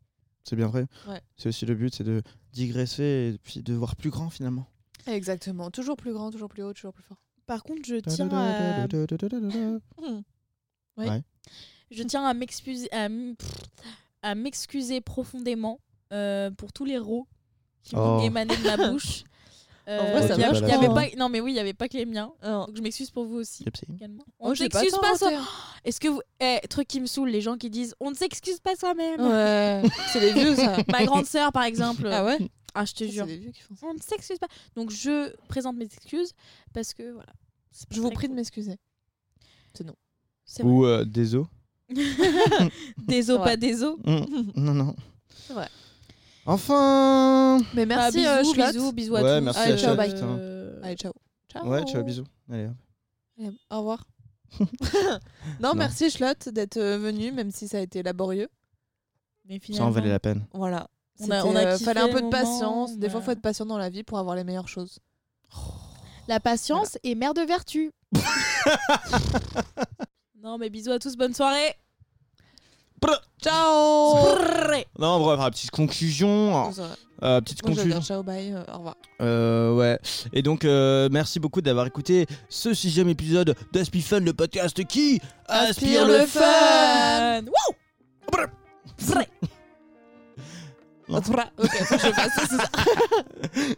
C'est 0.43 0.55
bien 0.55 0.67
vrai. 0.67 0.85
Ouais. 1.07 1.21
C'est 1.37 1.49
aussi 1.49 1.65
le 1.65 1.75
but, 1.75 1.93
c'est 1.95 2.03
de 2.03 2.21
digresser 2.51 3.31
et 3.33 3.37
puis 3.43 3.61
de 3.63 3.73
voir 3.73 3.95
plus 3.95 4.09
grand 4.09 4.29
finalement. 4.29 4.65
Exactement. 5.07 5.71
Toujours 5.71 5.95
plus 5.97 6.13
grand, 6.13 6.29
toujours 6.31 6.49
plus 6.49 6.63
haut, 6.63 6.73
toujours 6.73 6.93
plus 6.93 7.03
fort. 7.03 7.17
Par 7.47 7.63
contre, 7.63 7.81
je 7.85 7.95
tiens 7.97 8.29
à. 8.31 8.87
Oui. 10.97 11.05
Ouais. 11.07 11.23
je 11.89 12.03
tiens 12.03 12.25
à 12.25 12.33
m'excuser, 12.33 12.91
à, 12.91 13.05
m- 13.05 13.35
pff, 13.37 13.49
à 14.21 14.35
m'excuser 14.35 14.99
profondément 15.01 15.79
euh, 16.11 16.51
pour 16.51 16.73
tous 16.73 16.85
les 16.85 16.97
rots 16.97 17.27
qui 17.83 17.95
vont 17.95 18.19
Oh. 18.19 18.23
émaner 18.23 18.55
de 18.57 18.63
ma 18.63 18.77
bouche. 18.91 19.23
Euh, 19.91 19.99
En 19.99 20.11
vrai, 20.11 20.27
ça 20.27 20.35
il 20.35 20.39
y 20.39 20.43
a- 20.43 20.51
va, 20.51 20.57
il 20.57 20.63
y 20.63 20.67
la 20.67 20.75
avait 20.77 20.87
fin. 20.87 20.93
pas, 20.93 21.05
non 21.17 21.27
mais 21.29 21.41
oui, 21.41 21.51
il 21.51 21.55
y 21.55 21.59
avait 21.59 21.73
pas 21.73 21.89
que 21.89 21.97
les 21.97 22.05
miens. 22.05 22.31
Donc 22.43 22.75
je 22.75 22.81
m'excuse 22.81 23.11
pour 23.11 23.25
vous 23.25 23.35
aussi. 23.37 23.65
Également. 23.93 24.23
oh, 24.39 24.47
On 24.47 24.49
ne 24.51 24.55
s'excuse 24.55 24.91
pas, 24.91 25.13
hein. 25.27 25.43
Est-ce 25.83 25.99
que 25.99 26.07
vous, 26.07 26.21
eh, 26.39 26.59
truc 26.69 26.87
qui 26.87 27.01
me 27.01 27.05
saoule, 27.07 27.29
les 27.29 27.41
gens 27.41 27.57
qui 27.57 27.69
disent 27.69 27.93
on 27.99 28.09
ne 28.11 28.15
s'excuse 28.15 28.59
pas 28.59 28.75
soi-même. 28.75 29.19
Ouais. 29.19 29.83
c'est 30.13 30.19
les 30.19 30.33
vieux, 30.33 30.55
ça. 30.55 30.77
Ma 30.91 31.03
grande 31.05 31.25
sœur 31.25 31.51
par 31.51 31.63
exemple. 31.63 32.07
Ah 32.11 32.23
ouais? 32.25 32.37
Ah, 32.73 32.85
je 32.85 32.93
te 32.93 32.99
C'est 32.99 33.09
jure. 33.11 33.25
les 33.25 33.37
vieux 33.37 33.51
qui 33.51 33.61
font 33.61 33.75
ça. 33.75 33.87
On 33.87 33.93
ne 33.93 33.99
s'excuse 33.99 34.39
pas. 34.39 34.47
Donc 34.77 34.91
je 34.91 35.35
présente 35.49 35.75
mes 35.75 35.85
excuses 35.85 36.31
parce 36.73 36.93
que 36.93 37.11
voilà. 37.11 37.33
Je 37.89 37.99
vous 38.01 38.11
prie 38.11 38.29
de 38.29 38.33
m'excuser. 38.33 38.77
C'est 39.73 39.83
vrai. 40.63 40.71
Ou 40.71 40.85
euh, 40.85 41.03
des 41.05 41.35
os. 41.35 41.47
des 42.97 43.23
pas 43.25 43.57
des 43.57 43.83
os. 43.83 43.97
Mm. 44.05 44.51
non, 44.55 44.73
non. 44.73 44.95
C'est 45.47 45.53
vrai. 45.53 45.67
Enfin. 46.45 47.59
Mais 47.73 47.85
merci, 47.85 48.25
Ah, 48.25 48.37
euh, 48.37 48.41
bisous, 48.41 48.53
Schlott. 48.53 48.73
bisous, 48.73 48.91
bisous 48.93 49.15
à 49.15 49.21
Ouais, 49.21 49.37
tous. 49.39 49.43
merci 49.45 49.59
à 49.59 49.77
Schlott, 49.77 49.99
putain. 50.13 50.27
Euh, 50.39 50.79
Allez, 50.83 50.95
ciao. 50.95 51.13
Ciao. 51.51 51.67
Ouais, 51.67 51.83
ciao, 51.85 52.03
bisous. 52.03 52.23
Allez, 52.51 52.67
hop. 52.67 52.73
Allez, 53.39 53.51
au 53.71 53.77
revoir. 53.79 54.03
non, 54.59 54.67
Non. 55.69 55.73
merci 55.75 56.09
Schlott 56.09 56.49
d'être 56.49 56.77
euh, 56.77 56.97
venu, 56.97 57.31
même 57.31 57.51
si 57.51 57.67
ça 57.67 57.77
a 57.77 57.81
été 57.81 58.03
laborieux. 58.03 58.49
Mais 59.45 59.55
Ça 59.55 59.57
en 59.57 59.65
finalement, 59.65 59.89
valait 59.91 60.09
la 60.09 60.19
peine. 60.19 60.45
Voilà. 60.53 60.87
On 61.19 61.29
a- 61.29 61.41
C'était, 61.41 61.49
on 61.49 61.55
a 61.55 61.65
euh, 61.65 61.77
fallait 61.77 62.01
un 62.01 62.07
peu 62.07 62.13
de 62.15 62.25
moment, 62.25 62.29
patience. 62.31 62.97
Des 62.97 63.09
fois, 63.09 63.19
a- 63.19 63.23
faut 63.23 63.31
être 63.31 63.41
patient 63.41 63.65
dans 63.65 63.77
la 63.77 63.89
vie 63.89 64.03
pour 64.03 64.17
avoir 64.17 64.35
les 64.35 64.43
meilleures 64.43 64.67
choses. 64.67 64.99
La 66.27 66.39
patience 66.39 66.97
est 67.03 67.15
mère 67.15 67.33
de 67.33 67.41
vertu. 67.41 67.91
non, 70.41 70.57
mais 70.57 70.69
bisous 70.69 70.91
à 70.91 70.99
tous, 70.99 71.15
bonne 71.15 71.33
soirée. 71.33 71.75
Ciao 73.41 74.35
Non, 74.99 75.25
faire 75.25 75.43
une 75.45 75.49
petite 75.51 75.71
conclusion. 75.71 76.71
Euh, 77.23 77.41
petite 77.41 77.63
Moi, 77.65 77.75
conclusion. 77.75 78.01
ciao, 78.01 78.23
bye, 78.23 78.51
euh, 78.53 78.63
au 78.73 78.77
revoir. 78.77 78.95
Euh, 79.21 79.73
ouais. 79.75 79.99
Et 80.33 80.41
donc, 80.41 80.65
euh, 80.65 81.07
merci 81.11 81.39
beaucoup 81.39 81.61
d'avoir 81.61 81.85
écouté 81.85 82.25
ce 82.49 82.73
sixième 82.73 83.09
épisode 83.09 83.55
d'Aspi 83.71 84.01
Fun, 84.01 84.19
le 84.21 84.33
podcast 84.33 84.83
qui 84.85 85.21
aspire 85.47 86.07
le 86.07 86.25
fun. 86.25 87.41
Wouh 87.41 87.75
Vrai. 88.99 89.27
Non. 89.41 89.49
Ok, 91.57 91.67
faut 91.67 91.95
que 91.95 92.01
je 92.01 92.13
fasse 92.13 92.33
ça, 92.35 92.41
c'est 92.49 92.57
ça. 92.57 92.69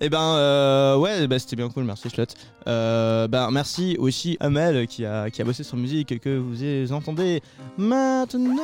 Et 0.00 0.08
ben, 0.08 0.20
euh, 0.20 0.96
ouais, 0.96 1.26
bah, 1.26 1.38
c'était 1.38 1.56
bien 1.56 1.68
cool, 1.68 1.84
merci 1.84 2.08
Schlott. 2.08 2.34
Euh, 2.66 3.26
ben, 3.28 3.50
merci 3.50 3.96
aussi 3.98 4.36
à 4.40 4.48
Mel 4.48 4.86
qui 4.86 5.04
a, 5.04 5.30
qui 5.30 5.42
a 5.42 5.44
bossé 5.44 5.64
sur 5.64 5.76
musique 5.76 6.12
et 6.12 6.18
que 6.18 6.38
vous 6.38 6.92
entendez 6.92 7.42
maintenant. 7.76 8.62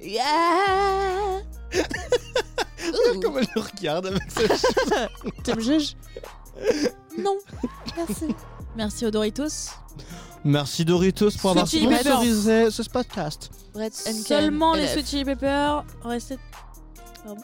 Yeah. 0.00 1.40
Regarde 2.78 3.22
Comment 3.22 3.38
elle 3.38 3.46
le 3.56 3.60
regarde 3.60 4.06
avec 4.06 4.30
ça. 4.30 5.08
Tu 5.42 5.54
me 5.54 5.60
juges 5.60 5.96
Non. 7.18 7.38
Merci. 7.96 8.34
Merci 8.76 9.06
aux 9.06 9.10
Doritos. 9.10 9.70
Merci 10.44 10.84
Doritos 10.84 11.30
pour 11.40 11.50
avoir 11.50 11.66
sponsorisé 11.68 12.70
ce 12.70 12.82
podcast. 12.82 13.50
Seulement 14.26 14.74
les 14.74 14.84
LF. 14.84 14.92
Sweet 14.92 15.06
Chili 15.08 15.24
Peppers. 15.24 15.84
Restez. 16.02 16.38
Pardon. 17.24 17.40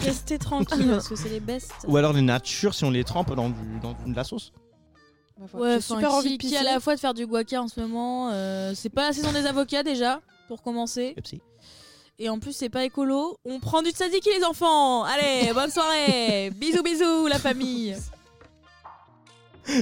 Restez 0.00 0.38
tranquille 0.38 0.88
parce 0.90 1.08
que 1.08 1.16
c'est 1.16 1.28
les 1.28 1.40
best. 1.40 1.72
Ou 1.86 1.96
alors 1.96 2.12
les 2.12 2.22
natures 2.22 2.74
si 2.74 2.84
on 2.84 2.90
les 2.90 3.04
trempe 3.04 3.34
dans, 3.34 3.50
du, 3.50 3.80
dans 3.82 3.94
de 4.06 4.16
la 4.16 4.24
sauce. 4.24 4.52
Ouais, 5.54 5.74
J'ai 5.74 5.80
super 5.80 6.12
envie 6.14 6.32
de 6.32 6.36
pisser. 6.38 6.56
à 6.56 6.64
la 6.64 6.80
fois 6.80 6.96
de 6.96 7.00
faire 7.00 7.14
du 7.14 7.26
guaca 7.26 7.62
en 7.62 7.68
ce 7.68 7.78
moment. 7.80 8.30
euh, 8.32 8.72
c'est 8.74 8.88
pas 8.88 9.06
la 9.06 9.12
saison 9.12 9.30
des 9.32 9.46
avocats 9.46 9.84
déjà, 9.84 10.20
pour 10.48 10.62
commencer. 10.62 11.12
Pepsi. 11.14 11.40
Et 12.18 12.28
en 12.28 12.40
plus, 12.40 12.52
c'est 12.52 12.68
pas 12.68 12.84
écolo. 12.84 13.36
On 13.44 13.60
prend 13.60 13.80
du 13.82 13.90
tzatziki, 13.90 14.30
les 14.36 14.44
enfants. 14.44 15.04
Allez, 15.04 15.52
bonne 15.54 15.70
soirée. 15.70 16.50
bisous, 16.56 16.82
bisous, 16.82 17.28
la 17.28 17.38
famille. 17.38 17.94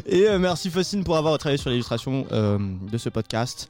Et 0.07 0.26
euh, 0.28 0.39
merci 0.39 0.70
Faucine 0.70 1.05
pour 1.05 1.16
avoir 1.16 1.37
travaillé 1.39 1.59
sur 1.59 1.70
l'illustration 1.70 2.26
euh, 2.32 2.59
de 2.91 2.99
ce 2.99 3.09
podcast. 3.09 3.68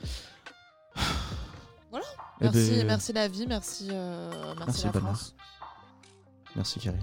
Voilà. 1.90 2.06
Eh 2.40 2.44
Merci, 2.44 2.70
ben, 2.70 2.86
merci 2.86 3.12
la 3.12 3.28
vie, 3.28 3.46
merci, 3.46 3.88
euh, 3.92 4.30
merci, 4.58 4.84
Merci, 4.84 4.86
la. 4.86 5.00
France. 5.00 5.34
Merci 6.54 6.80
Carrie. 6.80 6.96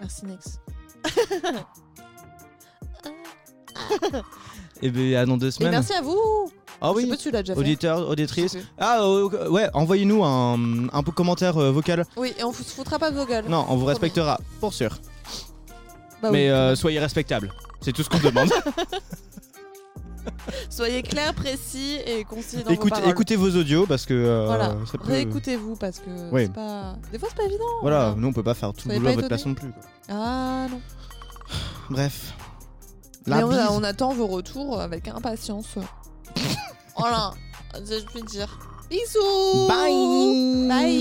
Merci 0.00 0.26
Nex. 0.26 0.58
Et 4.82 4.90
ben 4.90 5.14
à 5.16 5.24
dans 5.26 5.36
deux 5.36 5.48
Et 5.48 5.50
semaines. 5.52 5.70
merci 5.72 5.92
à 5.94 6.02
vous. 6.02 6.50
Ah 6.80 6.90
Je 6.94 6.98
sais 7.00 7.04
oui, 7.04 7.10
pas 7.10 7.16
tu 7.16 7.30
l'as 7.30 7.42
déjà 7.42 7.54
fait. 7.54 7.60
auditeurs, 7.60 8.08
auditrices. 8.08 8.52
Je 8.54 8.58
sais 8.58 8.64
Ah 8.78 9.00
euh, 9.02 9.48
ouais, 9.48 9.70
envoyez-nous 9.72 10.22
un, 10.24 10.88
un 10.92 11.02
peu 11.02 11.12
commentaire 11.12 11.56
euh, 11.56 11.70
vocal. 11.70 12.04
Oui, 12.16 12.34
et 12.38 12.44
on 12.44 12.52
se 12.52 12.62
foutra 12.62 12.98
pas 12.98 13.10
de 13.10 13.16
vos 13.16 13.24
gueules. 13.24 13.46
Non, 13.48 13.64
on 13.68 13.76
vous 13.76 13.86
respectera, 13.86 14.38
pour 14.60 14.74
sûr. 14.74 14.98
Bah 16.22 16.30
Mais 16.30 16.50
euh, 16.50 16.74
soyez 16.76 16.98
respectables. 16.98 17.52
C'est 17.80 17.92
tout 17.92 18.02
ce 18.02 18.08
qu'on 18.08 18.18
demande. 18.18 18.50
Soyez 20.70 21.02
clair, 21.02 21.32
précis 21.34 21.98
et 22.04 22.24
concis 22.24 22.56
dans 22.64 22.70
Écoute- 22.70 22.90
vos 22.90 22.96
paroles. 22.96 23.10
écoutez 23.10 23.36
vos 23.36 23.48
audios 23.56 23.86
parce 23.86 24.04
que 24.06 24.12
euh, 24.14 24.46
Voilà. 24.46 24.74
ça 24.90 24.98
peut- 24.98 25.06
Réécoutez-vous 25.06 25.76
parce 25.76 25.98
que 26.00 26.10
Oui. 26.32 26.42
c'est 26.46 26.52
pas. 26.52 26.96
Des 27.12 27.18
fois, 27.18 27.28
c'est 27.30 27.36
pas 27.36 27.44
évident. 27.44 27.64
Voilà, 27.82 28.14
nous 28.16 28.28
on 28.28 28.32
peut 28.32 28.42
pas 28.42 28.54
faire 28.54 28.70
tout 28.72 28.88
le 28.88 28.94
Soyez 28.94 28.98
boulot 28.98 29.10
à 29.10 29.12
pas 29.12 29.16
votre 29.16 29.28
place 29.28 29.46
non 29.46 29.54
plus. 29.54 29.70
quoi. 29.70 29.82
Ah 30.08 30.66
non. 30.70 30.80
Bref. 31.90 32.32
Mais 33.26 33.36
La 33.36 33.46
on, 33.46 33.50
bise. 33.50 33.58
on 33.70 33.84
attend 33.84 34.12
vos 34.14 34.26
retours 34.26 34.80
avec 34.80 35.06
impatience. 35.08 35.76
voilà, 36.98 37.32
je 37.74 38.04
puis 38.06 38.22
dire. 38.22 38.58
Bisous. 38.90 39.66
Bye. 39.68 40.68
Bye. 40.68 40.96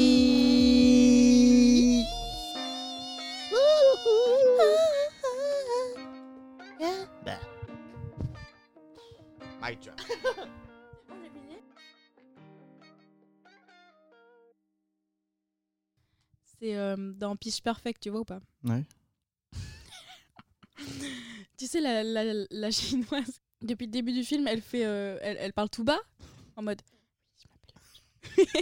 Bye, 9.62 9.78
tu 9.80 9.90
vois. 9.90 10.46
C'est 16.60 16.76
euh, 16.76 16.96
dans 17.14 17.36
Pitch 17.36 17.62
Perfect, 17.62 18.02
tu 18.02 18.10
vois 18.10 18.22
ou 18.22 18.26
pas? 18.26 18.40
Ouais. 18.64 18.84
Tu 21.58 21.68
sais, 21.68 21.80
la, 21.80 22.04
la, 22.04 22.24
la 22.52 22.70
chinoise, 22.72 23.40
depuis 23.62 23.86
le 23.86 23.92
début 23.92 24.12
du 24.12 24.26
film, 24.26 24.46
elle, 24.46 24.62
fait, 24.62 24.86
euh, 24.86 25.18
elle, 25.22 25.38
elle 25.40 25.54
parle 25.54 25.70
tout 25.70 25.86
bas, 25.86 26.02
en 26.58 26.64
mode. 26.64 26.82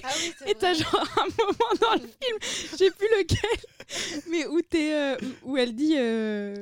Ah 0.04 0.10
oui, 0.20 0.34
Et 0.46 0.54
t'as 0.54 0.76
genre 0.76 1.08
un 1.18 1.26
moment 1.26 1.74
dans 1.82 1.94
le 1.94 2.02
film, 2.08 2.38
je 2.42 2.76
sais 2.78 2.92
plus 2.92 3.08
lequel, 3.18 3.60
mais 4.30 4.46
où, 4.46 4.62
t'es, 4.62 4.94
euh, 4.94 5.18
où 5.42 5.58
elle 5.58 5.74
dit. 5.76 5.96
euh, 5.98 6.54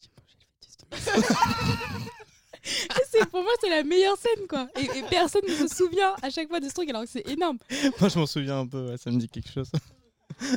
J'ai 0.00 0.08
mangé 0.18 0.36
le 0.38 0.46
fœtus 0.54 0.76
de 0.77 0.77
ma 0.77 0.77
Et 0.77 0.77
c'est 0.77 0.77
pour 3.30 3.42
moi 3.42 3.52
c'est 3.60 3.70
la 3.70 3.82
meilleure 3.82 4.16
scène 4.16 4.46
quoi 4.48 4.68
et, 4.76 4.84
et 4.98 5.02
personne 5.10 5.42
ne 5.48 5.54
se 5.54 5.68
souvient 5.74 6.14
à 6.22 6.30
chaque 6.30 6.48
fois 6.48 6.60
de 6.60 6.68
ce 6.68 6.74
truc 6.74 6.88
alors 6.90 7.02
que 7.02 7.08
c'est 7.08 7.26
énorme 7.28 7.58
Moi, 8.00 8.08
je 8.08 8.18
m'en 8.18 8.26
souviens 8.26 8.60
un 8.60 8.66
peu, 8.66 8.90
ouais, 8.90 8.96
ça 8.96 9.10
me 9.10 9.18
dit 9.18 9.28
quelque 9.28 9.50
chose. 9.50 9.70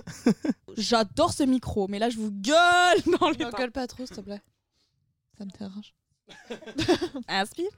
j'adore 0.78 1.34
ce 1.34 1.44
micro 1.44 1.88
mais 1.88 2.00
là 2.00 2.10
je 2.10 2.18
vous 2.18 2.32
gueule 2.32 3.02
dans 3.20 3.30
le 3.30 3.36
Ne 3.36 3.52
gueule 3.52 3.72
pas 3.72 3.88
trop, 3.88 4.06
s'il 4.06 4.16
te 4.16 4.22
plaît. 4.22 4.42
Ça 5.38 5.46
me 5.46 5.52
dérange. 5.58 5.94
Inspire 7.28 7.70